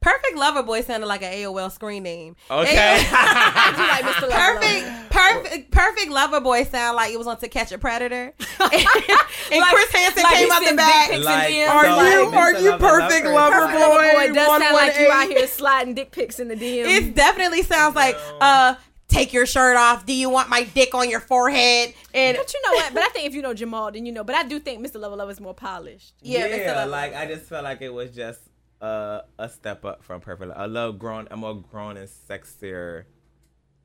Perfect 0.05 0.37
Lover 0.37 0.63
Boy 0.63 0.83
sounded 0.83 1.07
like 1.07 1.23
an 1.23 1.33
AOL 1.33 1.73
screen 1.73 2.03
name. 2.03 2.37
Okay. 2.51 2.77
I 3.11 3.73
do 3.75 3.83
like 3.83 4.15
Mr. 4.15 4.29
Lover. 4.29 4.61
Perfect, 4.61 5.11
perfect, 5.11 5.71
perfect 5.71 6.11
lover 6.11 6.41
boy 6.41 6.65
sound 6.65 6.97
like 6.97 7.13
it 7.13 7.17
was 7.17 7.27
on 7.27 7.39
To 7.39 7.49
Catch 7.49 7.73
a 7.73 7.79
Predator, 7.79 8.35
and, 8.61 8.69
Chris 8.69 9.93
Hansen 9.93 10.23
like 10.23 10.35
came 10.35 10.47
he 10.47 10.53
out 10.53 10.71
the 10.71 10.77
back. 10.77 11.09
dick 11.09 11.17
pics 11.17 11.25
Like, 11.25 11.51
in 11.51 11.55
DMs. 11.55 11.67
so, 11.67 11.73
Are 11.73 11.97
like, 11.97 12.13
you- 12.13 12.27
Mr. 12.27 12.37
are 12.37 12.53
you 12.61 12.71
perfect 12.77 13.27
lover 13.27 13.51
Perfect 13.57 13.81
Lover 13.81 13.97
boy? 13.97 14.27
Boy 14.29 14.35
does 14.35 14.47
sound 14.47 14.75
like 14.75 14.99
you 14.99 15.09
118. 15.09 15.11
out 15.13 15.29
here 15.39 15.47
sliding 15.47 15.95
dick 15.95 16.11
pics 16.13 16.39
in 16.39 16.49
the 16.49 16.55
DM. 16.57 16.85
It 16.87 17.15
definitely 17.15 17.63
sounds 17.63 17.95
like, 17.97 18.17
uh, 18.41 18.75
take 19.09 19.33
your 19.33 19.47
shirt 19.47 19.77
off. 19.77 20.05
Do 20.05 20.13
you 20.13 20.29
want 20.29 20.49
my 20.51 20.65
dick 20.65 20.95
on 20.95 21.09
your 21.09 21.21
forehead? 21.21 21.95
And 22.13 22.37
but 22.37 22.53
you 22.53 22.61
know 22.63 22.73
what? 22.73 22.93
But 22.95 23.03
I 23.05 23.09
think 23.09 23.27
if 23.27 23.35
you 23.35 23.41
know 23.43 23.55
Jamal, 23.55 23.91
then 23.93 24.05
you 24.07 24.13
know. 24.13 24.25
But 24.25 24.35
I 24.37 24.43
do 24.45 24.59
think 24.61 24.85
Mr. 24.87 25.01
Lover 25.01 25.17
Lover 25.17 25.31
is 25.31 25.41
more 25.41 25.55
polished. 25.55 26.13
yeah, 26.21 26.47
Yeah, 26.47 26.59
Mr. 26.59 26.77
Lover. 26.77 26.91
like 26.91 27.15
I 27.15 27.27
just 27.27 27.45
felt 27.47 27.65
like 27.65 27.81
it 27.81 27.93
was 27.93 28.11
just 28.11 28.41
uh, 28.85 29.22
a 29.39 29.49
step 29.49 29.85
up 29.85 30.03
from 30.05 30.20
Perfect. 30.20 30.49
Lo- 30.51 30.55
A 30.57 30.68
little 30.68 30.93
grown, 30.93 31.26
a 31.30 31.37
more 31.37 31.55
grown 31.55 31.97
and 31.97 32.09
sexier 32.09 33.05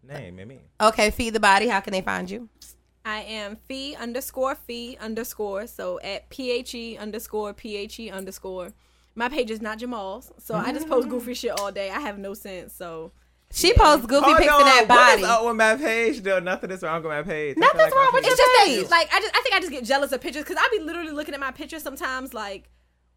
name, 0.04 0.36
maybe. 0.36 0.60
okay, 0.82 1.12
feed 1.12 1.32
the 1.34 1.40
body. 1.40 1.68
How 1.68 1.80
can 1.80 1.94
they 1.94 2.02
find 2.02 2.30
you? 2.30 2.50
I 3.06 3.22
am 3.22 3.56
fee 3.68 3.96
underscore 3.96 4.56
fee 4.56 4.98
underscore. 5.00 5.68
So 5.68 6.00
at 6.02 6.30
phe 6.30 6.98
underscore 7.00 7.54
phe 7.54 8.10
underscore. 8.12 8.74
My 9.16 9.28
page 9.30 9.50
is 9.52 9.62
not 9.62 9.80
Jamal's, 9.80 10.32
so 10.38 10.54
I 10.56 10.72
just 10.72 10.88
post 10.88 11.10
goofy 11.10 11.34
shit 11.34 11.52
all 11.60 11.72
day. 11.72 11.90
I 11.90 12.00
have 12.00 12.18
no 12.18 12.34
sense, 12.34 12.74
so 12.74 13.12
She 13.52 13.74
posts 13.74 14.06
goofy 14.06 14.24
Hold 14.26 14.38
pics 14.38 14.52
on, 14.54 14.62
of 14.62 14.66
that 14.68 14.86
What 14.88 14.88
body. 14.88 15.22
is 15.24 15.28
up 15.28 15.46
with 15.46 15.56
my 15.56 15.76
page? 15.76 16.22
Though 16.22 16.40
nothing 16.40 16.72
is 16.72 16.84
wrong 16.84 17.02
with 17.02 17.12
my 17.12 17.24
page. 17.24 17.58
Nothing's 17.58 17.84
like 17.84 17.96
wrong 17.96 18.10
with 18.14 18.24
page- 18.24 18.32
it's 18.32 18.40
just 18.40 18.52
that, 18.58 18.66
page. 18.68 18.90
like 18.90 19.10
I 19.14 19.20
just 19.20 19.36
I 19.36 19.42
think 19.42 19.56
I 19.56 19.60
just 19.60 19.72
get 19.72 19.84
jealous 19.84 20.12
of 20.12 20.22
pictures 20.22 20.44
because 20.44 20.58
I 20.60 20.68
be 20.78 20.84
literally 20.84 21.12
looking 21.12 21.34
at 21.34 21.40
my 21.40 21.52
pictures 21.52 21.84
sometimes 21.84 22.34
like. 22.34 22.70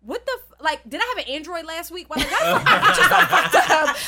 What 0.05 0.25
the 0.27 0.33
f- 0.37 0.61
like? 0.61 0.89
Did 0.89 1.01
I 1.01 1.15
have 1.17 1.27
an 1.27 1.33
Android 1.33 1.65
last 1.65 1.91
week? 1.93 2.09
Well, 2.11 2.19
like, 2.19 2.33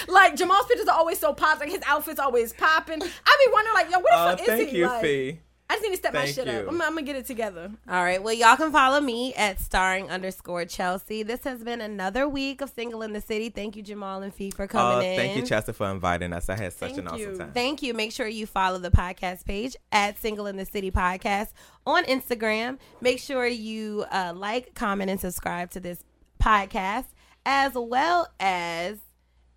so. 0.07 0.13
Like 0.13 0.37
Jamal's 0.37 0.67
pictures 0.67 0.89
are 0.89 0.97
always 0.99 1.19
so 1.19 1.33
popped. 1.33 1.61
Like 1.61 1.71
his 1.71 1.83
outfits 1.87 2.19
always 2.19 2.53
popping. 2.53 3.01
I 3.03 3.47
be 3.47 3.53
wondering, 3.53 3.75
like, 3.75 3.91
yo, 3.91 3.99
what 4.01 4.11
the 4.11 4.17
Oh, 4.19 4.31
fuck 4.31 4.41
is 4.41 4.47
thank 4.47 4.69
he? 4.71 4.79
you, 4.79 4.87
like, 4.87 5.03
Fee. 5.03 5.41
I 5.75 5.79
just 5.79 5.83
need 5.83 5.91
to 5.91 5.97
step 5.97 6.15
my 6.15 6.25
shit 6.27 6.47
you. 6.47 6.53
up. 6.53 6.69
I'm, 6.69 6.81
I'm 6.81 6.91
gonna 6.91 7.03
get 7.03 7.17
it 7.17 7.27
together. 7.27 7.69
All 7.89 8.03
right. 8.03 8.23
Well, 8.23 8.33
y'all 8.33 8.57
can 8.57 8.71
follow 8.71 9.01
me 9.01 9.35
at 9.35 9.59
starring 9.59 10.09
underscore 10.09 10.65
Chelsea. 10.67 11.25
This 11.25 11.43
has 11.43 11.65
been 11.65 11.81
another 11.81 12.29
week 12.29 12.61
of 12.61 12.71
Single 12.71 13.03
in 13.03 13.13
the 13.13 13.21
City. 13.21 13.49
Thank 13.49 13.75
you, 13.75 13.83
Jamal 13.83 14.23
and 14.23 14.33
Fee, 14.33 14.53
for 14.53 14.69
coming 14.69 15.05
in. 15.05 15.17
thank 15.17 15.37
you, 15.37 15.43
Chester, 15.43 15.73
for 15.73 15.91
inviting 15.91 16.33
us. 16.33 16.49
I 16.49 16.57
had 16.57 16.73
such 16.75 16.93
an 16.93 17.07
you. 17.07 17.11
awesome 17.11 17.39
time. 17.39 17.53
Thank 17.53 17.83
you. 17.83 17.93
Make 17.93 18.13
sure 18.13 18.29
you 18.29 18.47
follow 18.47 18.79
the 18.79 18.93
podcast 18.93 19.45
page 19.45 19.75
at 19.91 20.17
Single 20.17 20.47
in 20.47 20.57
the 20.57 20.65
City 20.65 20.93
Podcast 20.93 21.49
on 21.85 22.05
Instagram. 22.05 22.79
Make 23.01 23.19
sure 23.19 23.45
you 23.45 24.05
uh, 24.13 24.33
like, 24.37 24.75
comment, 24.75 25.11
and 25.11 25.19
subscribe 25.19 25.73
to 25.73 25.81
this 25.81 26.05
podcast, 26.41 27.07
as 27.45 27.73
well 27.75 28.29
as 28.39 28.99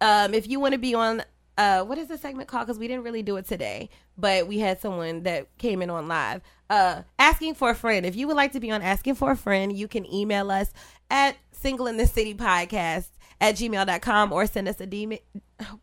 um, 0.01 0.33
if 0.33 0.47
you 0.47 0.59
want 0.59 0.71
to 0.71 0.79
be 0.79 0.95
on. 0.95 1.21
Uh, 1.57 1.83
what 1.83 1.97
is 1.97 2.07
the 2.07 2.17
segment 2.17 2.47
called? 2.47 2.67
Because 2.67 2.77
we 2.79 2.87
didn't 2.87 3.03
really 3.03 3.23
do 3.23 3.37
it 3.37 3.47
today, 3.47 3.89
but 4.17 4.47
we 4.47 4.59
had 4.59 4.79
someone 4.79 5.23
that 5.23 5.47
came 5.57 5.81
in 5.81 5.89
on 5.89 6.07
live. 6.07 6.41
Uh, 6.69 7.01
asking 7.17 7.55
for 7.55 7.69
a 7.69 7.75
friend. 7.75 8.05
If 8.05 8.15
you 8.15 8.27
would 8.27 8.35
like 8.35 8.51
to 8.51 8.59
be 8.59 8.71
on 8.71 8.81
Asking 8.81 9.15
for 9.15 9.31
a 9.31 9.37
Friend, 9.37 9.75
you 9.75 9.87
can 9.87 10.11
email 10.13 10.51
us 10.51 10.71
at 11.09 11.37
Single 11.51 11.87
in 11.87 11.97
the 11.97 12.05
City 12.05 12.35
Podcast 12.35 13.09
at 13.39 13.55
gmail.com 13.55 14.33
or 14.33 14.45
send 14.45 14.67
us 14.67 14.81
a 14.81 14.87
DM. 14.87 15.19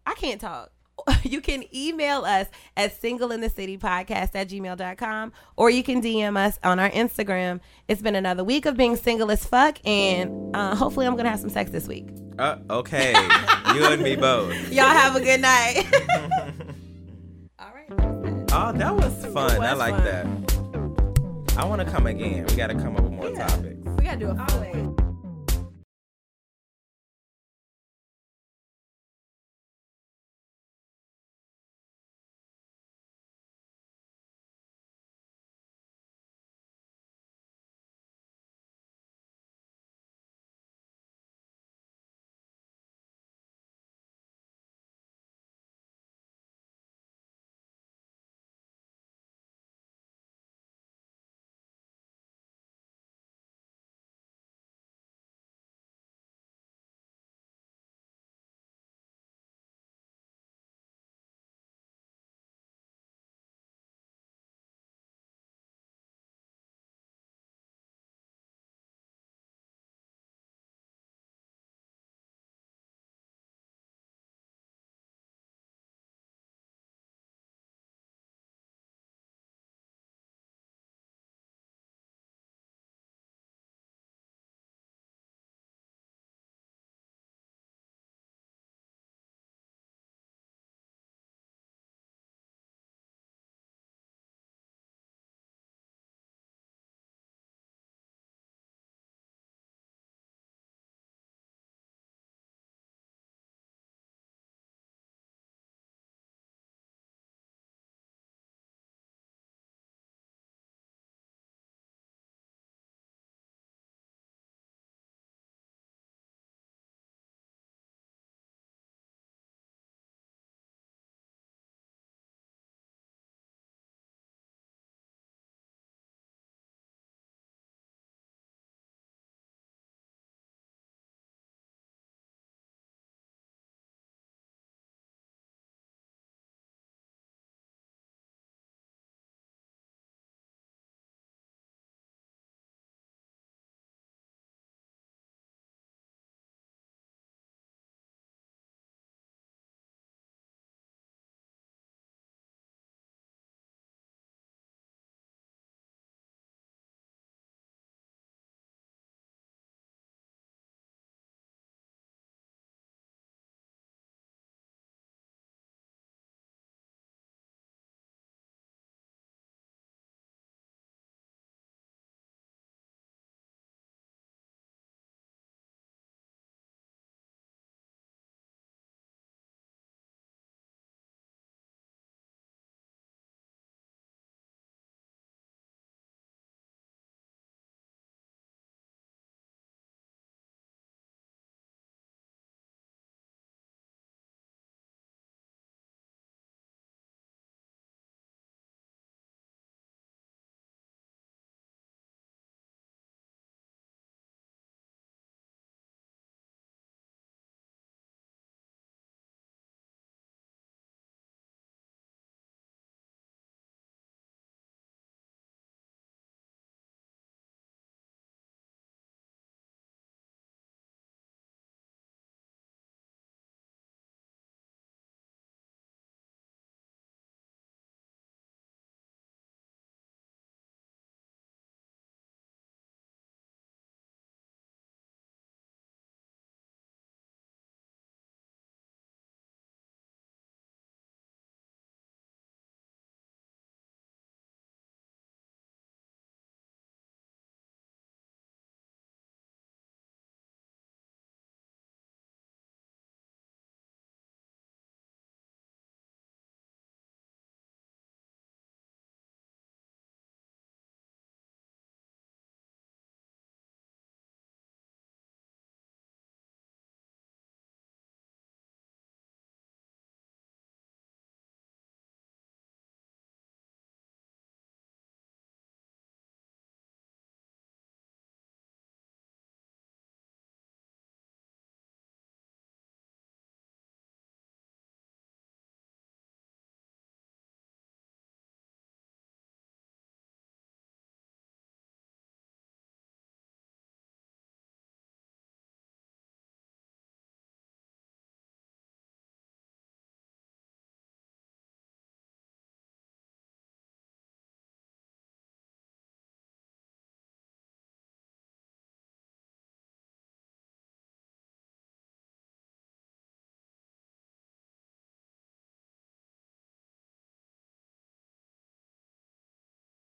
I 0.07 0.15
can't 0.15 0.41
talk. 0.41 0.74
You 1.25 1.41
can 1.41 1.65
email 1.75 2.25
us 2.25 2.49
at 2.77 3.01
single 3.01 3.33
in 3.33 3.41
the 3.41 3.49
city 3.51 3.79
podcast 3.79 4.31
at 4.35 4.49
gmail.com 4.49 5.33
or 5.57 5.71
you 5.71 5.83
can 5.83 6.03
DM 6.03 6.37
us 6.37 6.59
on 6.63 6.79
our 6.79 6.91
Instagram. 6.91 7.61
It's 7.89 8.03
been 8.03 8.15
another 8.15 8.45
week 8.45 8.67
of 8.67 8.77
being 8.77 8.97
single 8.97 9.31
as 9.31 9.45
fuck, 9.45 9.79
and 9.87 10.55
uh, 10.55 10.75
hopefully, 10.75 11.07
I'm 11.07 11.15
going 11.15 11.25
to 11.25 11.31
have 11.31 11.41
some 11.41 11.51
sex 11.51 11.71
this 11.71 11.89
week. 11.89 12.09
Uh, 12.39 12.57
okay, 12.69 13.13
you 13.75 13.85
and 13.87 14.03
me 14.03 14.17
both. 14.17 14.55
Y'all 14.73 14.85
have 14.87 15.17
a 15.17 15.21
good 15.21 15.41
night. 15.41 15.85
All 17.59 17.71
right. 17.75 18.49
Oh, 18.53 18.73
that 18.73 18.95
was 18.95 19.27
fun. 19.27 19.63
I 19.63 19.73
like 19.73 19.95
fun. 19.95 20.05
that. 20.05 21.57
I 21.59 21.65
want 21.65 21.81
to 21.81 21.91
come 21.91 22.07
again. 22.07 22.47
We 22.49 22.57
got 22.57 22.69
to 22.69 22.75
come 22.75 22.97
up 22.97 23.03
with 23.05 23.13
more 23.13 23.31
topics. 23.31 23.79
We 23.97 24.05
gotta 24.05 24.19
do 24.19 24.31
a 24.31 24.47
full. 24.47 25.04